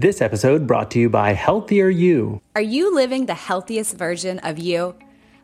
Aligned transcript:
This 0.00 0.22
episode 0.22 0.66
brought 0.66 0.90
to 0.92 0.98
you 0.98 1.10
by 1.10 1.34
Healthier 1.34 1.90
You. 1.90 2.40
Are 2.56 2.62
you 2.62 2.94
living 2.94 3.26
the 3.26 3.34
healthiest 3.34 3.98
version 3.98 4.38
of 4.38 4.58
you? 4.58 4.94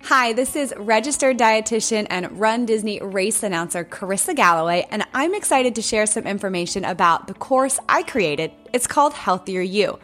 Hi, 0.04 0.32
this 0.32 0.56
is 0.56 0.72
registered 0.78 1.36
dietitian 1.36 2.06
and 2.08 2.40
Run 2.40 2.64
Disney 2.64 2.98
race 3.02 3.42
announcer 3.42 3.84
Carissa 3.84 4.34
Galloway, 4.34 4.86
and 4.90 5.04
I'm 5.12 5.34
excited 5.34 5.74
to 5.74 5.82
share 5.82 6.06
some 6.06 6.26
information 6.26 6.86
about 6.86 7.26
the 7.26 7.34
course 7.34 7.78
I 7.86 8.02
created. 8.02 8.50
It's 8.72 8.86
called 8.86 9.12
Healthier 9.12 9.60
You. 9.60 9.98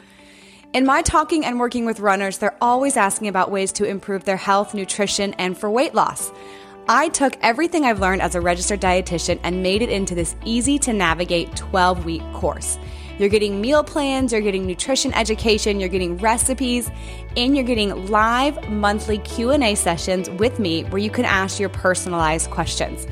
In 0.75 0.84
my 0.84 1.00
talking 1.00 1.46
and 1.46 1.59
working 1.59 1.87
with 1.87 2.00
runners, 2.00 2.37
they're 2.37 2.59
always 2.61 2.98
asking 2.98 3.29
about 3.29 3.50
ways 3.50 3.73
to 3.73 3.87
improve 3.87 4.25
their 4.25 4.37
health, 4.37 4.75
nutrition, 4.75 5.32
and 5.39 5.57
for 5.57 5.71
weight 5.71 5.95
loss. 5.95 6.30
I 6.91 7.09
took 7.09 7.39
everything 7.41 7.87
I've 7.87 8.00
learned 8.00 8.21
as 8.21 8.34
a 8.34 8.41
registered 8.43 8.82
dietitian 8.82 9.41
and 9.45 9.62
made 9.62 9.80
it 9.80 9.89
into 9.89 10.14
this 10.14 10.37
easy 10.45 10.79
to 10.80 10.93
navigate 10.93 11.57
12 11.57 12.05
week 12.05 12.23
course. 12.34 12.77
You're 13.18 13.29
getting 13.29 13.60
meal 13.60 13.84
plans, 13.84 14.32
you're 14.32 14.40
getting 14.40 14.66
nutrition 14.66 15.12
education, 15.14 15.78
you're 15.78 15.88
getting 15.88 16.16
recipes, 16.18 16.91
and 17.37 17.54
you're 17.54 17.64
getting 17.64 18.06
live 18.06 18.68
monthly 18.70 19.18
Q&A 19.18 19.74
sessions 19.74 20.30
with 20.30 20.59
me 20.59 20.84
where 20.84 21.00
you 21.00 21.10
can 21.10 21.24
ask 21.24 21.60
your 21.60 21.68
personalized 21.68 22.51
questions. 22.51 23.06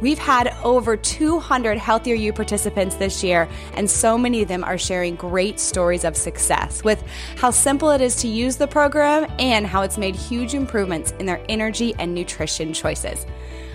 We've 0.00 0.18
had 0.18 0.54
over 0.64 0.96
200 0.96 1.78
Healthier 1.78 2.16
You 2.16 2.32
participants 2.32 2.96
this 2.96 3.22
year, 3.22 3.48
and 3.74 3.88
so 3.88 4.18
many 4.18 4.42
of 4.42 4.48
them 4.48 4.64
are 4.64 4.76
sharing 4.76 5.14
great 5.14 5.60
stories 5.60 6.04
of 6.04 6.16
success 6.16 6.82
with 6.82 7.02
how 7.36 7.50
simple 7.50 7.90
it 7.90 8.00
is 8.00 8.16
to 8.16 8.28
use 8.28 8.56
the 8.56 8.66
program 8.66 9.30
and 9.38 9.66
how 9.66 9.82
it's 9.82 9.96
made 9.96 10.16
huge 10.16 10.54
improvements 10.54 11.12
in 11.20 11.26
their 11.26 11.42
energy 11.48 11.94
and 11.98 12.12
nutrition 12.12 12.72
choices. 12.72 13.24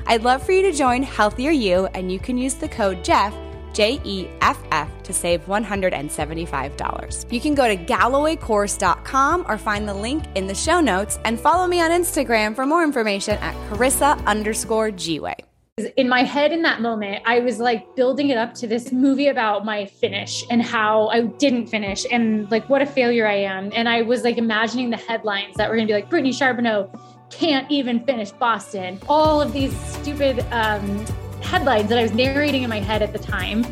I'd 0.08 0.24
love 0.24 0.46
for 0.46 0.52
you 0.52 0.62
to 0.64 0.72
join 0.72 1.04
Healthier 1.04 1.52
You, 1.52 1.88
and 1.94 2.12
you 2.12 2.20
can 2.20 2.38
use 2.38 2.56
the 2.56 2.70
code 2.70 3.04
JEFF 3.04 3.49
J 3.74 4.00
E 4.04 4.28
F 4.42 4.62
F 4.72 4.90
to 5.04 5.14
save 5.14 5.46
$175. 5.46 7.32
You 7.32 7.42
can 7.42 7.56
go 7.56 7.68
to 7.68 7.78
GallowayCourse.com 7.78 9.46
or 9.48 9.58
find 9.58 9.88
the 9.88 9.94
link 9.94 10.24
in 10.36 10.48
the 10.48 10.56
show 10.56 10.80
notes 10.80 11.20
and 11.26 11.40
follow 11.40 11.68
me 11.68 11.82
on 11.82 11.92
Instagram 11.92 12.56
for 12.56 12.66
more 12.66 12.84
information 12.84 13.38
at 13.40 13.56
Carissa 13.70 14.24
underscore 14.26 14.92
Gway. 14.92 15.36
In 15.96 16.10
my 16.10 16.24
head 16.24 16.52
in 16.52 16.62
that 16.64 16.82
moment, 16.82 17.24
I 17.26 17.40
was 17.40 17.60
like 17.60 17.96
building 17.96 18.30
it 18.30 18.38
up 18.38 18.54
to 18.56 18.68
this 18.68 18.92
movie 18.92 19.28
about 19.28 19.64
my 19.64 19.86
finish 19.86 20.44
and 20.50 20.62
how 20.62 21.08
I 21.08 21.22
didn't 21.22 21.68
finish 21.68 22.06
and 22.12 22.52
like 22.52 22.68
what 22.68 22.82
a 22.82 22.86
failure 22.86 23.26
I 23.26 23.36
am. 23.36 23.72
And 23.74 23.88
I 23.88 24.02
was 24.02 24.26
like 24.26 24.38
imagining 24.38 24.90
the 24.90 24.98
headlines 24.98 25.56
that 25.56 25.70
were 25.70 25.76
going 25.76 25.88
to 25.88 25.94
be 25.94 25.96
like 25.96 26.10
Brittany 26.10 26.34
Charboneau 26.34 26.90
can't 27.30 27.70
even 27.72 28.04
finish 28.06 28.32
Boston. 28.32 29.00
All 29.08 29.42
of 29.42 29.54
these 29.54 29.74
stupid 29.86 30.40
um, 30.52 31.06
headlines 31.42 31.90
that 31.90 31.98
I 31.98 32.04
was 32.04 32.14
narrating 32.14 32.64
in 32.64 32.70
my 32.70 32.80
head 32.80 33.02
at 33.02 33.14
the 33.14 33.20
time. 33.20 33.66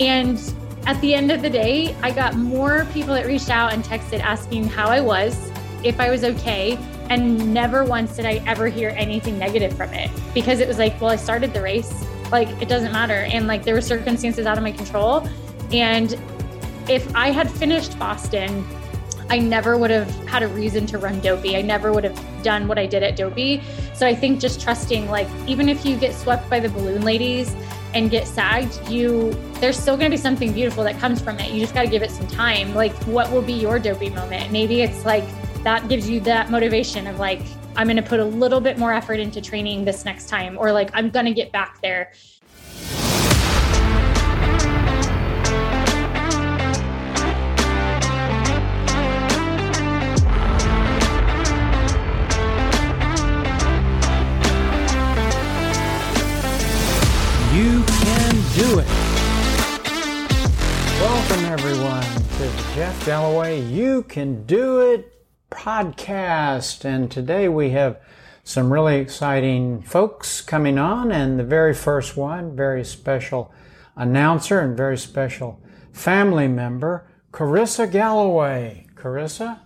And 0.00 0.40
at 0.86 1.00
the 1.00 1.14
end 1.14 1.30
of 1.30 1.42
the 1.42 1.50
day, 1.50 1.94
I 2.02 2.10
got 2.10 2.36
more 2.36 2.86
people 2.92 3.14
that 3.14 3.26
reached 3.26 3.50
out 3.50 3.72
and 3.72 3.84
texted 3.84 4.20
asking 4.20 4.68
how 4.68 4.88
I 4.88 5.00
was, 5.00 5.50
if 5.82 6.00
I 6.00 6.10
was 6.10 6.24
okay. 6.24 6.78
And 7.10 7.52
never 7.54 7.84
once 7.84 8.16
did 8.16 8.26
I 8.26 8.42
ever 8.46 8.68
hear 8.68 8.90
anything 8.90 9.38
negative 9.38 9.74
from 9.76 9.92
it 9.94 10.10
because 10.34 10.60
it 10.60 10.68
was 10.68 10.78
like, 10.78 11.00
well, 11.00 11.10
I 11.10 11.16
started 11.16 11.52
the 11.52 11.62
race. 11.62 12.06
Like, 12.30 12.48
it 12.60 12.68
doesn't 12.68 12.92
matter. 12.92 13.24
And 13.32 13.46
like, 13.46 13.64
there 13.64 13.74
were 13.74 13.80
circumstances 13.80 14.46
out 14.46 14.58
of 14.58 14.62
my 14.62 14.72
control. 14.72 15.26
And 15.72 16.18
if 16.88 17.14
I 17.14 17.30
had 17.30 17.50
finished 17.50 17.98
Boston, 17.98 18.66
I 19.30 19.38
never 19.38 19.76
would 19.76 19.90
have 19.90 20.10
had 20.26 20.42
a 20.42 20.48
reason 20.48 20.86
to 20.86 20.98
run 20.98 21.20
dopey. 21.20 21.56
I 21.56 21.62
never 21.62 21.92
would 21.92 22.04
have 22.04 22.42
done 22.42 22.66
what 22.66 22.78
I 22.78 22.86
did 22.86 23.02
at 23.02 23.16
dopey. 23.16 23.62
So 23.94 24.06
I 24.06 24.14
think 24.14 24.40
just 24.40 24.60
trusting, 24.60 25.08
like, 25.08 25.28
even 25.46 25.68
if 25.68 25.84
you 25.84 25.96
get 25.96 26.14
swept 26.14 26.48
by 26.48 26.60
the 26.60 26.68
balloon 26.68 27.02
ladies 27.02 27.54
and 27.94 28.10
get 28.10 28.26
sagged, 28.26 28.88
you 28.88 29.32
there's 29.60 29.78
still 29.78 29.96
to 30.10 30.14
be 30.14 30.20
something 30.20 30.52
beautiful 30.52 30.84
that 30.84 30.98
comes 30.98 31.20
from 31.20 31.38
it. 31.40 31.52
You 31.52 31.60
just 31.60 31.74
got 31.74 31.82
to 31.82 31.88
give 31.88 32.02
it 32.02 32.10
some 32.10 32.26
time. 32.28 32.74
Like, 32.74 32.94
what 33.04 33.30
will 33.30 33.42
be 33.42 33.52
your 33.52 33.78
dopey 33.78 34.10
moment? 34.10 34.52
Maybe 34.52 34.82
it's 34.82 35.04
like 35.04 35.24
that 35.62 35.88
gives 35.88 36.08
you 36.08 36.20
that 36.20 36.50
motivation 36.50 37.06
of 37.06 37.18
like, 37.18 37.40
I'm 37.76 37.86
to 37.96 38.02
put 38.02 38.20
a 38.20 38.24
little 38.24 38.60
bit 38.60 38.78
more 38.78 38.92
effort 38.92 39.20
into 39.20 39.40
training 39.40 39.84
this 39.84 40.04
next 40.04 40.28
time, 40.28 40.58
or 40.58 40.72
like, 40.72 40.90
I'm 40.94 41.10
to 41.26 41.34
get 41.34 41.52
back 41.52 41.80
there. 41.80 42.12
You 57.58 57.82
can 57.82 58.34
do 58.54 58.78
it. 58.78 58.86
Welcome, 61.00 61.44
everyone, 61.44 62.04
to 62.04 62.38
the 62.38 62.72
Jeff 62.76 63.04
Galloway 63.04 63.60
You 63.62 64.04
Can 64.04 64.44
Do 64.44 64.78
It 64.78 65.12
podcast. 65.50 66.84
And 66.84 67.10
today 67.10 67.48
we 67.48 67.70
have 67.70 68.00
some 68.44 68.72
really 68.72 68.98
exciting 68.98 69.82
folks 69.82 70.40
coming 70.40 70.78
on. 70.78 71.10
And 71.10 71.36
the 71.36 71.42
very 71.42 71.74
first 71.74 72.16
one, 72.16 72.54
very 72.54 72.84
special 72.84 73.52
announcer 73.96 74.60
and 74.60 74.76
very 74.76 74.96
special 74.96 75.60
family 75.92 76.46
member, 76.46 77.08
Carissa 77.32 77.90
Galloway. 77.90 78.86
Carissa? 78.94 79.58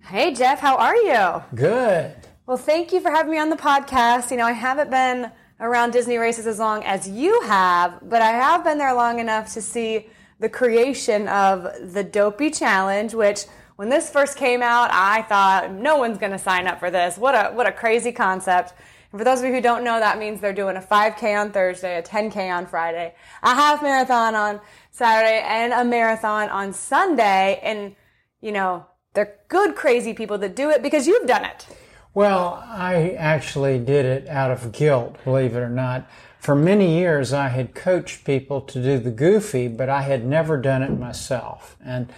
Hey, 0.00 0.34
Jeff, 0.34 0.60
how 0.60 0.76
are 0.76 0.96
you? 0.96 1.42
Good. 1.54 2.16
Well, 2.44 2.58
thank 2.58 2.92
you 2.92 3.00
for 3.00 3.10
having 3.10 3.32
me 3.32 3.38
on 3.38 3.48
the 3.48 3.56
podcast. 3.56 4.30
You 4.30 4.36
know, 4.36 4.44
I 4.44 4.52
haven't 4.52 4.90
been 4.90 5.32
around 5.60 5.92
Disney 5.92 6.16
races 6.16 6.46
as 6.46 6.58
long 6.58 6.82
as 6.84 7.08
you 7.08 7.42
have, 7.42 7.98
but 8.02 8.22
I 8.22 8.30
have 8.30 8.64
been 8.64 8.78
there 8.78 8.94
long 8.94 9.18
enough 9.18 9.52
to 9.54 9.62
see 9.62 10.08
the 10.38 10.48
creation 10.48 11.28
of 11.28 11.92
the 11.92 12.02
Dopey 12.02 12.50
Challenge, 12.50 13.14
which 13.14 13.44
when 13.76 13.88
this 13.88 14.10
first 14.10 14.36
came 14.36 14.62
out, 14.62 14.90
I 14.92 15.22
thought 15.22 15.72
no 15.72 15.96
one's 15.96 16.18
going 16.18 16.32
to 16.32 16.38
sign 16.38 16.66
up 16.66 16.80
for 16.80 16.90
this. 16.90 17.16
What 17.16 17.34
a 17.34 17.52
what 17.54 17.66
a 17.66 17.72
crazy 17.72 18.12
concept. 18.12 18.74
And 19.12 19.18
for 19.18 19.24
those 19.24 19.40
of 19.40 19.46
you 19.46 19.52
who 19.52 19.60
don't 19.60 19.84
know, 19.84 19.98
that 19.98 20.18
means 20.18 20.40
they're 20.40 20.52
doing 20.52 20.76
a 20.76 20.80
5K 20.80 21.38
on 21.38 21.50
Thursday, 21.50 21.98
a 21.98 22.02
10K 22.02 22.54
on 22.54 22.66
Friday, 22.66 23.14
a 23.42 23.54
half 23.54 23.82
marathon 23.82 24.34
on 24.34 24.60
Saturday, 24.90 25.42
and 25.44 25.72
a 25.72 25.84
marathon 25.84 26.48
on 26.48 26.72
Sunday. 26.72 27.58
And, 27.62 27.96
you 28.40 28.52
know, 28.52 28.86
they're 29.14 29.36
good, 29.48 29.74
crazy 29.74 30.14
people 30.14 30.38
that 30.38 30.54
do 30.54 30.70
it 30.70 30.82
because 30.82 31.06
you've 31.06 31.26
done 31.26 31.44
it. 31.44 31.66
Well, 32.12 32.64
I 32.66 33.10
actually 33.10 33.78
did 33.78 34.04
it 34.04 34.28
out 34.28 34.50
of 34.50 34.72
guilt, 34.72 35.22
believe 35.22 35.54
it 35.54 35.60
or 35.60 35.68
not. 35.68 36.10
For 36.40 36.56
many 36.56 36.98
years, 36.98 37.32
I 37.32 37.48
had 37.48 37.74
coached 37.74 38.24
people 38.24 38.60
to 38.62 38.82
do 38.82 38.98
the 38.98 39.12
goofy, 39.12 39.68
but 39.68 39.88
I 39.88 40.02
had 40.02 40.24
never 40.24 40.56
done 40.56 40.82
it 40.82 40.98
myself. 40.98 41.76
And 41.84 42.12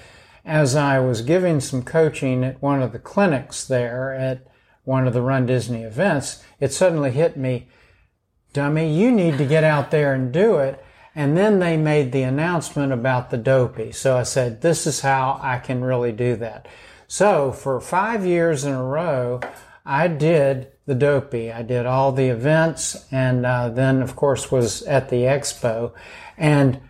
as 0.46 0.74
I 0.74 0.98
was 0.98 1.20
giving 1.20 1.60
some 1.60 1.82
coaching 1.82 2.42
at 2.42 2.62
one 2.62 2.80
of 2.80 2.92
the 2.92 2.98
clinics 2.98 3.64
there 3.66 4.14
at 4.14 4.46
one 4.84 5.06
of 5.06 5.12
the 5.12 5.20
Run 5.20 5.44
Disney 5.44 5.82
events, 5.82 6.42
it 6.58 6.72
suddenly 6.72 7.10
hit 7.10 7.36
me, 7.36 7.68
dummy, 8.54 8.92
you 8.92 9.10
need 9.10 9.36
to 9.38 9.44
get 9.44 9.62
out 9.62 9.90
there 9.90 10.14
and 10.14 10.32
do 10.32 10.56
it. 10.56 10.82
And 11.14 11.36
then 11.36 11.58
they 11.58 11.76
made 11.76 12.12
the 12.12 12.22
announcement 12.22 12.92
about 12.92 13.30
the 13.30 13.36
dopey. 13.36 13.92
So 13.92 14.16
I 14.16 14.22
said, 14.22 14.62
this 14.62 14.86
is 14.86 15.00
how 15.00 15.38
I 15.42 15.58
can 15.58 15.84
really 15.84 16.12
do 16.12 16.34
that. 16.36 16.66
So 17.06 17.52
for 17.52 17.78
five 17.78 18.24
years 18.24 18.64
in 18.64 18.72
a 18.72 18.82
row, 18.82 19.40
I 19.84 20.08
did 20.08 20.68
the 20.86 20.94
dopey. 20.94 21.52
I 21.52 21.62
did 21.62 21.86
all 21.86 22.12
the 22.12 22.28
events 22.28 23.06
and 23.10 23.46
uh, 23.46 23.68
then, 23.68 24.02
of 24.02 24.16
course, 24.16 24.50
was 24.50 24.82
at 24.82 25.08
the 25.08 25.22
expo. 25.22 25.92
And 26.36 26.80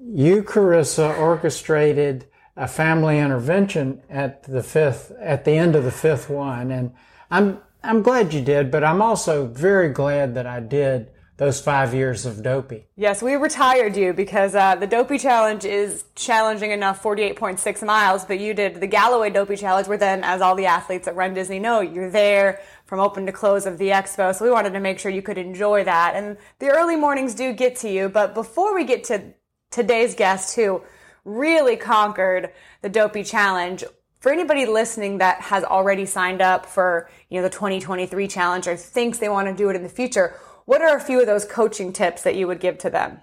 you, 0.00 0.42
Carissa, 0.42 1.18
orchestrated 1.18 2.26
a 2.56 2.68
family 2.68 3.18
intervention 3.18 4.02
at 4.10 4.42
the 4.44 4.62
fifth, 4.62 5.12
at 5.20 5.44
the 5.44 5.52
end 5.52 5.76
of 5.76 5.84
the 5.84 5.90
fifth 5.90 6.28
one. 6.28 6.70
And 6.70 6.92
I'm, 7.30 7.60
I'm 7.82 8.02
glad 8.02 8.34
you 8.34 8.42
did, 8.42 8.70
but 8.70 8.84
I'm 8.84 9.00
also 9.00 9.46
very 9.46 9.90
glad 9.90 10.34
that 10.34 10.46
I 10.46 10.60
did 10.60 11.10
those 11.38 11.60
five 11.60 11.94
years 11.94 12.26
of 12.26 12.42
dopey. 12.42 12.84
Yes, 12.96 13.22
we 13.22 13.34
retired 13.36 13.96
you 13.96 14.12
because 14.12 14.56
uh, 14.56 14.74
the 14.74 14.88
dopey 14.88 15.18
challenge 15.18 15.64
is 15.64 16.04
challenging 16.16 16.72
enough 16.72 17.00
48.6 17.00 17.86
miles, 17.86 18.24
but 18.24 18.40
you 18.40 18.54
did 18.54 18.80
the 18.80 18.88
Galloway 18.88 19.30
dopey 19.30 19.56
challenge 19.56 19.86
where 19.86 19.96
then, 19.96 20.24
as 20.24 20.40
all 20.40 20.56
the 20.56 20.66
athletes 20.66 21.06
at 21.06 21.14
Run 21.14 21.34
Disney 21.34 21.60
know, 21.60 21.80
you're 21.80 22.10
there 22.10 22.60
from 22.86 22.98
open 22.98 23.24
to 23.26 23.32
close 23.32 23.66
of 23.66 23.78
the 23.78 23.90
expo. 23.90 24.34
So 24.34 24.44
we 24.44 24.50
wanted 24.50 24.72
to 24.72 24.80
make 24.80 24.98
sure 24.98 25.12
you 25.12 25.22
could 25.22 25.38
enjoy 25.38 25.84
that. 25.84 26.16
And 26.16 26.36
the 26.58 26.70
early 26.70 26.96
mornings 26.96 27.34
do 27.34 27.52
get 27.52 27.76
to 27.76 27.88
you. 27.88 28.08
But 28.08 28.34
before 28.34 28.74
we 28.74 28.84
get 28.84 29.04
to 29.04 29.22
today's 29.70 30.16
guest 30.16 30.56
who 30.56 30.82
really 31.24 31.76
conquered 31.76 32.50
the 32.82 32.88
dopey 32.88 33.22
challenge, 33.22 33.84
for 34.18 34.32
anybody 34.32 34.66
listening 34.66 35.18
that 35.18 35.40
has 35.40 35.62
already 35.62 36.04
signed 36.04 36.42
up 36.42 36.66
for, 36.66 37.08
you 37.28 37.38
know, 37.38 37.44
the 37.44 37.50
2023 37.50 38.26
challenge 38.26 38.66
or 38.66 38.76
thinks 38.76 39.18
they 39.18 39.28
want 39.28 39.46
to 39.46 39.54
do 39.54 39.70
it 39.70 39.76
in 39.76 39.84
the 39.84 39.88
future, 39.88 40.34
what 40.68 40.82
are 40.82 40.98
a 40.98 41.00
few 41.00 41.18
of 41.18 41.26
those 41.26 41.46
coaching 41.46 41.94
tips 41.94 42.20
that 42.20 42.36
you 42.36 42.46
would 42.46 42.60
give 42.60 42.76
to 42.76 42.90
them? 42.90 43.20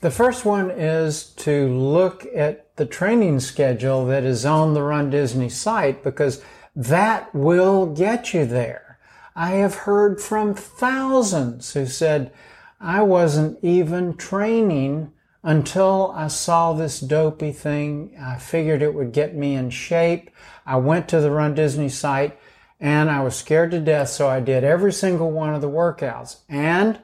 The 0.00 0.10
first 0.10 0.46
one 0.46 0.70
is 0.70 1.24
to 1.34 1.68
look 1.68 2.26
at 2.34 2.74
the 2.76 2.86
training 2.86 3.40
schedule 3.40 4.06
that 4.06 4.24
is 4.24 4.46
on 4.46 4.72
the 4.72 4.82
Run 4.82 5.10
Disney 5.10 5.50
site 5.50 6.02
because 6.02 6.42
that 6.74 7.34
will 7.34 7.84
get 7.84 8.32
you 8.32 8.46
there. 8.46 8.98
I 9.36 9.50
have 9.56 9.74
heard 9.74 10.22
from 10.22 10.54
thousands 10.54 11.74
who 11.74 11.84
said, 11.84 12.32
I 12.80 13.02
wasn't 13.02 13.58
even 13.62 14.16
training 14.16 15.12
until 15.42 16.14
I 16.16 16.28
saw 16.28 16.72
this 16.72 16.98
dopey 16.98 17.52
thing. 17.52 18.16
I 18.18 18.38
figured 18.38 18.80
it 18.80 18.94
would 18.94 19.12
get 19.12 19.36
me 19.36 19.54
in 19.54 19.68
shape. 19.68 20.30
I 20.64 20.76
went 20.76 21.10
to 21.10 21.20
the 21.20 21.30
Run 21.30 21.54
Disney 21.54 21.90
site 21.90 22.38
and 22.80 23.10
I 23.10 23.22
was 23.22 23.36
scared 23.36 23.70
to 23.72 23.80
death. 23.80 24.08
So 24.08 24.28
I 24.28 24.40
did 24.40 24.64
every 24.64 24.92
single 24.92 25.30
one 25.30 25.54
of 25.54 25.60
the 25.60 25.68
workouts 25.68 26.38
and 26.48 27.00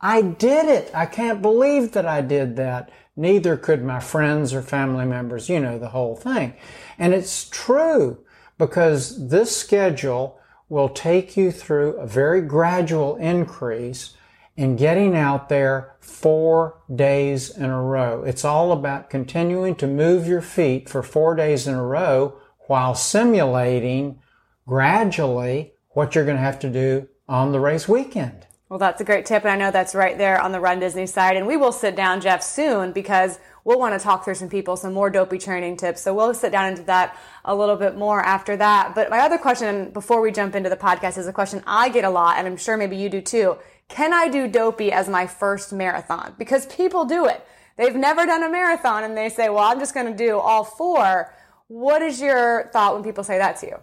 I 0.00 0.22
did 0.22 0.66
it. 0.66 0.90
I 0.94 1.06
can't 1.06 1.42
believe 1.42 1.92
that 1.92 2.06
I 2.06 2.20
did 2.20 2.56
that. 2.56 2.90
Neither 3.16 3.56
could 3.56 3.82
my 3.82 3.98
friends 3.98 4.54
or 4.54 4.62
family 4.62 5.04
members, 5.04 5.48
you 5.48 5.58
know, 5.58 5.78
the 5.78 5.88
whole 5.88 6.14
thing. 6.14 6.54
And 6.98 7.12
it's 7.12 7.48
true 7.48 8.24
because 8.58 9.28
this 9.28 9.56
schedule 9.56 10.38
will 10.68 10.88
take 10.88 11.36
you 11.36 11.50
through 11.50 11.96
a 11.96 12.06
very 12.06 12.40
gradual 12.42 13.16
increase 13.16 14.14
in 14.56 14.76
getting 14.76 15.16
out 15.16 15.48
there 15.48 15.96
four 16.00 16.80
days 16.94 17.50
in 17.56 17.64
a 17.64 17.82
row. 17.82 18.22
It's 18.24 18.44
all 18.44 18.72
about 18.72 19.10
continuing 19.10 19.74
to 19.76 19.86
move 19.86 20.26
your 20.26 20.42
feet 20.42 20.88
for 20.88 21.02
four 21.02 21.34
days 21.34 21.66
in 21.66 21.74
a 21.74 21.84
row 21.84 22.38
while 22.66 22.94
simulating 22.94 24.20
gradually 24.68 25.72
what 25.94 26.14
you're 26.14 26.26
going 26.26 26.36
to 26.36 26.42
have 26.42 26.58
to 26.60 26.68
do 26.68 27.08
on 27.26 27.52
the 27.52 27.58
race 27.58 27.88
weekend. 27.88 28.46
Well, 28.68 28.78
that's 28.78 29.00
a 29.00 29.04
great 29.04 29.24
tip. 29.24 29.44
And 29.44 29.50
I 29.50 29.56
know 29.56 29.70
that's 29.70 29.94
right 29.94 30.18
there 30.18 30.38
on 30.38 30.52
the 30.52 30.60
Run 30.60 30.78
Disney 30.78 31.06
side. 31.06 31.38
And 31.38 31.46
we 31.46 31.56
will 31.56 31.72
sit 31.72 31.96
down, 31.96 32.20
Jeff, 32.20 32.42
soon 32.42 32.92
because 32.92 33.38
we'll 33.64 33.78
want 33.78 33.98
to 33.98 34.04
talk 34.04 34.24
through 34.24 34.34
some 34.34 34.50
people, 34.50 34.76
some 34.76 34.92
more 34.92 35.08
dopey 35.08 35.38
training 35.38 35.78
tips. 35.78 36.02
So 36.02 36.14
we'll 36.14 36.34
sit 36.34 36.52
down 36.52 36.66
into 36.66 36.82
that 36.82 37.18
a 37.46 37.56
little 37.56 37.76
bit 37.76 37.96
more 37.96 38.20
after 38.20 38.58
that. 38.58 38.94
But 38.94 39.08
my 39.08 39.20
other 39.20 39.38
question 39.38 39.90
before 39.90 40.20
we 40.20 40.30
jump 40.32 40.54
into 40.54 40.68
the 40.68 40.76
podcast 40.76 41.16
is 41.16 41.26
a 41.26 41.32
question 41.32 41.62
I 41.66 41.88
get 41.88 42.04
a 42.04 42.10
lot, 42.10 42.36
and 42.36 42.46
I'm 42.46 42.58
sure 42.58 42.76
maybe 42.76 42.98
you 42.98 43.08
do 43.08 43.22
too. 43.22 43.56
Can 43.88 44.12
I 44.12 44.28
do 44.28 44.46
dopey 44.46 44.92
as 44.92 45.08
my 45.08 45.26
first 45.26 45.72
marathon? 45.72 46.34
Because 46.38 46.66
people 46.66 47.06
do 47.06 47.24
it. 47.24 47.42
They've 47.78 47.96
never 47.96 48.26
done 48.26 48.42
a 48.42 48.50
marathon 48.50 49.04
and 49.04 49.16
they 49.16 49.30
say, 49.30 49.48
well, 49.48 49.64
I'm 49.64 49.78
just 49.78 49.94
going 49.94 50.06
to 50.06 50.16
do 50.16 50.36
all 50.38 50.64
four. 50.64 51.32
What 51.68 52.02
is 52.02 52.20
your 52.20 52.68
thought 52.72 52.94
when 52.94 53.04
people 53.04 53.24
say 53.24 53.38
that 53.38 53.56
to 53.58 53.66
you? 53.66 53.76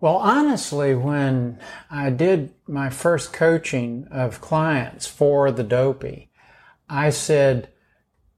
Well, 0.00 0.16
honestly, 0.16 0.94
when 0.94 1.58
I 1.90 2.08
did 2.08 2.54
my 2.66 2.88
first 2.88 3.34
coaching 3.34 4.08
of 4.10 4.40
clients 4.40 5.06
for 5.06 5.50
the 5.50 5.62
dopey, 5.62 6.30
I 6.88 7.10
said, 7.10 7.68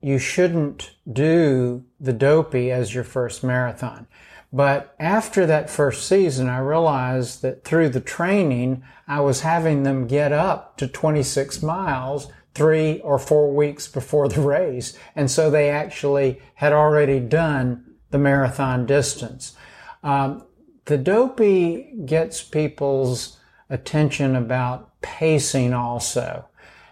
you 0.00 0.18
shouldn't 0.18 0.90
do 1.10 1.84
the 2.00 2.12
dopey 2.12 2.72
as 2.72 2.92
your 2.92 3.04
first 3.04 3.44
marathon. 3.44 4.08
But 4.52 4.96
after 4.98 5.46
that 5.46 5.70
first 5.70 6.08
season, 6.08 6.48
I 6.48 6.58
realized 6.58 7.42
that 7.42 7.62
through 7.64 7.90
the 7.90 8.00
training, 8.00 8.82
I 9.06 9.20
was 9.20 9.40
having 9.40 9.84
them 9.84 10.08
get 10.08 10.32
up 10.32 10.76
to 10.78 10.88
26 10.88 11.62
miles 11.62 12.26
three 12.54 12.98
or 13.00 13.20
four 13.20 13.54
weeks 13.54 13.86
before 13.86 14.28
the 14.28 14.40
race. 14.40 14.98
And 15.14 15.30
so 15.30 15.48
they 15.48 15.70
actually 15.70 16.42
had 16.56 16.72
already 16.72 17.20
done 17.20 17.84
the 18.10 18.18
marathon 18.18 18.84
distance. 18.84 19.54
Um, 20.02 20.44
the 20.84 20.98
dopey 20.98 21.94
gets 22.04 22.42
people's 22.42 23.38
attention 23.70 24.36
about 24.36 25.00
pacing 25.00 25.72
also. 25.72 26.46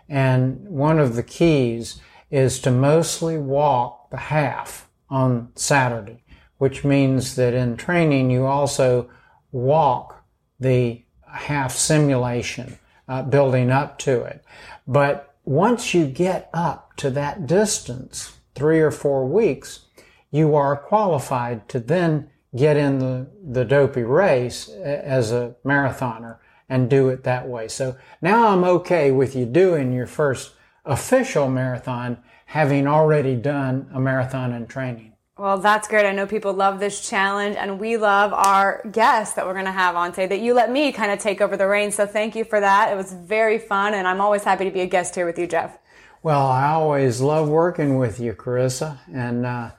And 0.09 0.69
one 0.69 0.99
of 0.99 1.15
the 1.15 1.23
keys 1.23 2.01
is 2.31 2.61
to 2.61 2.71
mostly 2.71 3.39
walk 3.39 4.11
the 4.11 4.17
half 4.17 4.89
on 5.09 5.51
Saturday, 5.55 6.23
which 6.59 6.85
means 6.85 7.37
that 7.37 7.55
in 7.55 7.77
training 7.77 8.31
you 8.31 8.47
also 8.47 9.11
walk 9.53 10.25
the 10.59 11.03
half 11.27 11.73
simulation, 11.73 12.79
uh, 13.09 13.23
building 13.23 13.71
up 13.71 13.99
to 13.99 14.23
it. 14.23 14.45
But 14.87 15.35
once 15.45 15.95
you 15.95 16.07
get 16.07 16.51
up 16.53 16.97
to 16.97 17.11
that 17.11 17.47
distance, 17.47 18.39
three 18.55 18.81
or 18.81 18.91
four 18.91 19.27
weeks, 19.27 19.87
you 20.31 20.55
are 20.55 20.77
qualified 20.77 21.69
to 21.69 21.81
then 21.81 22.31
get 22.56 22.76
in 22.76 22.99
the, 22.99 23.26
the 23.43 23.64
dopey 23.64 24.02
race 24.02 24.69
as 24.69 25.32
a 25.32 25.55
marathoner 25.64 26.38
and 26.69 26.88
do 26.88 27.08
it 27.08 27.25
that 27.25 27.49
way. 27.49 27.69
So 27.69 27.97
now 28.23 28.49
I'm 28.49 28.64
okay 28.64 29.11
with 29.11 29.35
you 29.37 29.44
doing 29.44 29.93
your 29.93 30.06
first 30.06 30.52
official 30.85 31.49
marathon 31.49 32.19
having 32.47 32.87
already 32.87 33.37
done 33.37 33.88
a 33.93 34.00
marathon 34.00 34.52
in 34.52 34.67
training. 34.67 35.12
Well, 35.38 35.58
that's 35.58 35.88
great. 35.88 36.05
I 36.05 36.12
know 36.12 36.26
people 36.26 36.52
love 36.52 36.81
this 36.81 37.08
challenge 37.08 37.56
and 37.56 37.81
we 37.81 37.97
love 37.97 38.32
our 38.32 38.82
guests 38.93 39.35
that 39.37 39.46
we're 39.46 39.55
going 39.55 39.64
to 39.64 39.73
have 39.73 39.96
on 39.96 40.11
today 40.11 40.26
that 40.26 40.41
you 40.41 40.53
let 40.53 40.70
me 40.70 40.93
kind 40.93 41.11
of 41.11 41.19
take 41.19 41.41
over 41.41 41.56
the 41.56 41.67
reins. 41.67 41.94
So 41.94 42.06
thank 42.06 42.37
you 42.37 42.44
for 42.44 42.61
that. 42.61 42.93
It 42.93 42.96
was 42.96 43.12
very 43.12 43.58
fun 43.58 43.94
and 43.94 44.06
I'm 44.06 44.20
always 44.20 44.44
happy 44.44 44.64
to 44.64 44.70
be 44.70 44.81
a 44.81 44.87
guest 44.87 45.14
here 45.14 45.25
with 45.25 45.38
you, 45.38 45.46
Jeff. 45.46 45.79
Well, 46.23 46.46
I 46.46 46.73
always 46.73 47.23
love 47.23 47.49
working 47.49 47.96
with 47.96 48.20
you, 48.20 48.35
Carissa, 48.35 48.99
and 49.11 49.46
uh, 49.46 49.70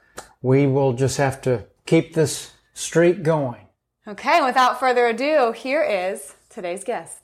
we 0.41 0.65
will 0.65 0.94
just 0.94 1.17
have 1.17 1.39
to 1.44 1.65
keep 1.85 2.15
this 2.15 2.53
streak 2.81 3.22
going. 3.24 3.68
Okay, 4.07 4.42
without 4.44 4.80
further 4.80 5.06
ado, 5.06 5.51
here 5.51 5.83
is 5.83 6.33
today's 6.50 6.83
guest. 6.83 7.20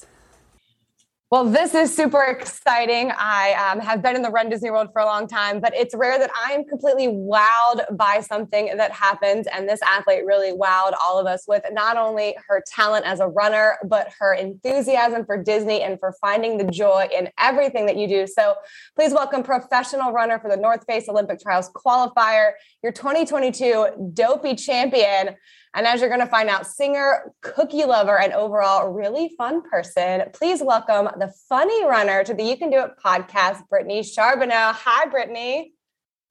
Well, 1.29 1.43
this 1.43 1.75
is 1.75 1.93
super 1.93 2.23
exciting. 2.23 3.11
I 3.11 3.51
um, 3.55 3.81
have 3.81 4.01
been 4.01 4.15
in 4.15 4.21
the 4.21 4.29
Run 4.29 4.47
Disney 4.47 4.71
World 4.71 4.93
for 4.93 5.01
a 5.01 5.05
long 5.05 5.27
time, 5.27 5.59
but 5.59 5.73
it's 5.75 5.93
rare 5.93 6.17
that 6.17 6.31
I 6.33 6.53
am 6.53 6.63
completely 6.63 7.09
wowed 7.09 7.97
by 7.97 8.21
something 8.21 8.77
that 8.77 8.93
happens. 8.93 9.45
And 9.51 9.67
this 9.67 9.81
athlete 9.81 10.25
really 10.25 10.53
wowed 10.53 10.93
all 11.03 11.19
of 11.19 11.27
us 11.27 11.43
with 11.45 11.63
not 11.73 11.97
only 11.97 12.37
her 12.47 12.63
talent 12.65 13.05
as 13.05 13.19
a 13.19 13.27
runner, 13.27 13.75
but 13.83 14.07
her 14.17 14.35
enthusiasm 14.35 15.25
for 15.25 15.43
Disney 15.43 15.81
and 15.81 15.99
for 15.99 16.13
finding 16.21 16.59
the 16.59 16.63
joy 16.63 17.09
in 17.13 17.27
everything 17.37 17.87
that 17.87 17.97
you 17.97 18.07
do. 18.07 18.25
So 18.25 18.55
please 18.95 19.11
welcome 19.11 19.43
professional 19.43 20.13
runner 20.13 20.39
for 20.39 20.49
the 20.49 20.55
North 20.55 20.85
Face 20.85 21.09
Olympic 21.09 21.41
Trials 21.41 21.69
qualifier, 21.71 22.51
your 22.81 22.93
2022 22.93 24.11
Dopey 24.13 24.55
champion, 24.55 25.35
and 25.77 25.85
as 25.85 26.01
you're 26.01 26.09
going 26.09 26.21
to 26.21 26.25
find 26.25 26.49
out, 26.49 26.65
singer, 26.65 27.31
cookie 27.43 27.85
lover, 27.85 28.19
and 28.19 28.33
overall 28.33 28.89
really 28.89 29.29
fun 29.37 29.61
person, 29.61 30.23
please 30.33 30.59
welcome 30.59 31.07
the 31.19 31.31
funny 31.47 31.85
runner 31.85 32.23
to 32.23 32.33
the 32.33 32.43
You 32.43 32.57
Can 32.57 32.71
Do 32.71 32.79
It 32.79 32.93
podcast, 33.05 33.69
Brittany 33.69 34.01
Charboneau. 34.01 34.73
Hi, 34.73 35.05
Brittany. 35.05 35.73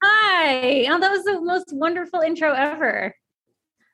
Hi. 0.02 0.86
Oh, 0.88 0.98
that 0.98 1.12
was 1.12 1.22
the 1.22 1.40
most 1.40 1.66
wonderful 1.72 2.22
intro 2.22 2.52
ever. 2.54 3.14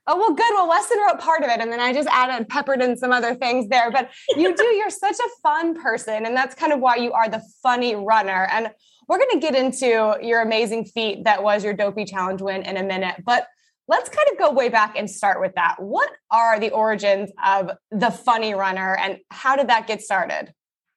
Oh, 0.06 0.16
well, 0.16 0.32
good. 0.32 0.54
Well, 0.54 0.70
Weston 0.70 0.98
wrote 1.06 1.20
part 1.20 1.42
of 1.42 1.50
it, 1.50 1.60
and 1.60 1.70
then 1.70 1.80
I 1.80 1.92
just 1.92 2.08
added, 2.10 2.48
peppered 2.48 2.80
in 2.80 2.96
some 2.96 3.12
other 3.12 3.34
things 3.34 3.68
there. 3.68 3.90
But 3.90 4.10
you 4.34 4.56
do, 4.56 4.64
you're 4.64 4.88
such 4.88 5.18
a 5.18 5.28
fun 5.42 5.78
person, 5.78 6.24
and 6.24 6.34
that's 6.34 6.54
kind 6.54 6.72
of 6.72 6.80
why 6.80 6.96
you 6.96 7.12
are 7.12 7.28
the 7.28 7.42
funny 7.62 7.94
runner. 7.94 8.48
And 8.50 8.70
we're 9.06 9.18
going 9.18 9.32
to 9.32 9.38
get 9.38 9.54
into 9.54 10.16
your 10.22 10.40
amazing 10.40 10.86
feat 10.86 11.24
that 11.24 11.42
was 11.42 11.62
your 11.62 11.74
Dopey 11.74 12.06
Challenge 12.06 12.40
win 12.40 12.62
in 12.62 12.78
a 12.78 12.82
minute. 12.82 13.16
But 13.22 13.48
let's 13.88 14.08
kind 14.08 14.28
of 14.32 14.38
go 14.38 14.52
way 14.52 14.68
back 14.68 14.96
and 14.96 15.10
start 15.10 15.40
with 15.40 15.54
that. 15.54 15.76
What 15.78 16.10
are 16.30 16.58
the 16.58 16.70
origins 16.70 17.30
of 17.44 17.70
the 17.90 18.10
funny 18.10 18.54
runner 18.54 18.96
and 18.96 19.18
how 19.30 19.56
did 19.56 19.68
that 19.68 19.86
get 19.86 20.02
started? 20.02 20.52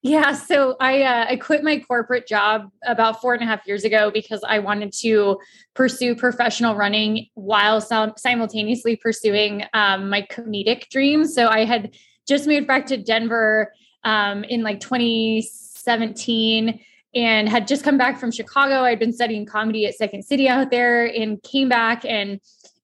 Yeah, 0.07 0.33
so 0.33 0.75
I 0.79 1.01
uh, 1.01 1.25
I 1.29 1.35
quit 1.35 1.63
my 1.63 1.79
corporate 1.79 2.27
job 2.27 2.69
about 2.85 3.21
four 3.21 3.33
and 3.33 3.41
a 3.41 3.45
half 3.47 3.65
years 3.65 3.83
ago 3.83 4.11
because 4.11 4.39
I 4.47 4.59
wanted 4.59 4.93
to 4.99 5.39
pursue 5.73 6.15
professional 6.15 6.75
running 6.75 7.25
while 7.33 7.81
simultaneously 7.81 8.97
pursuing 8.97 9.63
um, 9.73 10.07
my 10.07 10.21
comedic 10.21 10.89
dreams. 10.89 11.33
So 11.33 11.47
I 11.47 11.65
had 11.65 11.95
just 12.27 12.45
moved 12.45 12.67
back 12.67 12.85
to 12.87 12.97
Denver 12.97 13.73
um, 14.03 14.43
in 14.43 14.61
like 14.61 14.79
2017 14.79 16.79
and 17.15 17.49
had 17.49 17.67
just 17.67 17.83
come 17.83 17.97
back 17.97 18.19
from 18.19 18.31
Chicago. 18.31 18.83
I'd 18.83 18.99
been 18.99 19.13
studying 19.13 19.47
comedy 19.47 19.87
at 19.87 19.95
Second 19.95 20.23
City 20.23 20.47
out 20.47 20.69
there 20.69 21.05
and 21.05 21.41
came 21.41 21.67
back 21.67 22.05
and 22.05 22.39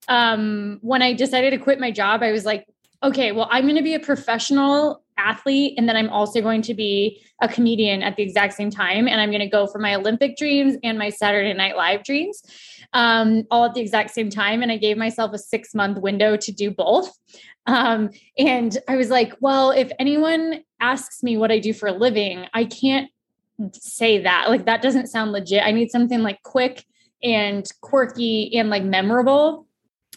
um, 0.08 0.78
when 0.82 1.02
I 1.02 1.12
decided 1.12 1.50
to 1.50 1.58
quit 1.58 1.80
my 1.80 1.90
job, 1.90 2.22
I 2.22 2.32
was 2.32 2.44
like, 2.44 2.66
okay, 3.02 3.32
well, 3.32 3.48
I'm 3.50 3.64
going 3.64 3.76
to 3.76 3.82
be 3.82 3.94
a 3.94 4.00
professional 4.00 5.02
athlete 5.18 5.74
and 5.76 5.88
then 5.88 5.96
I'm 5.96 6.08
also 6.08 6.40
going 6.40 6.62
to 6.62 6.74
be 6.74 7.22
a 7.40 7.48
comedian 7.48 8.02
at 8.02 8.16
the 8.16 8.22
exact 8.22 8.54
same 8.54 8.70
time. 8.70 9.08
And 9.08 9.20
I'm 9.20 9.30
going 9.30 9.40
to 9.40 9.48
go 9.48 9.66
for 9.66 9.78
my 9.78 9.94
Olympic 9.94 10.36
dreams 10.36 10.76
and 10.82 10.98
my 10.98 11.10
Saturday 11.10 11.52
Night 11.52 11.76
Live 11.76 12.04
dreams 12.04 12.42
um, 12.92 13.44
all 13.50 13.64
at 13.64 13.74
the 13.74 13.80
exact 13.80 14.10
same 14.10 14.30
time. 14.30 14.62
And 14.62 14.70
I 14.70 14.76
gave 14.76 14.96
myself 14.96 15.32
a 15.32 15.38
six 15.38 15.74
month 15.74 15.98
window 15.98 16.36
to 16.36 16.52
do 16.52 16.70
both. 16.70 17.16
Um, 17.66 18.10
and 18.38 18.76
I 18.88 18.96
was 18.96 19.10
like, 19.10 19.34
well, 19.40 19.70
if 19.70 19.90
anyone 19.98 20.62
asks 20.80 21.22
me 21.22 21.36
what 21.36 21.52
I 21.52 21.58
do 21.58 21.72
for 21.72 21.88
a 21.88 21.92
living, 21.92 22.46
I 22.52 22.64
can't 22.64 23.10
say 23.72 24.22
that. 24.22 24.48
Like, 24.48 24.66
that 24.66 24.82
doesn't 24.82 25.06
sound 25.06 25.32
legit. 25.32 25.62
I 25.62 25.70
need 25.70 25.90
something 25.90 26.22
like 26.22 26.42
quick 26.42 26.84
and 27.22 27.68
quirky 27.80 28.56
and 28.56 28.68
like 28.68 28.82
memorable 28.82 29.66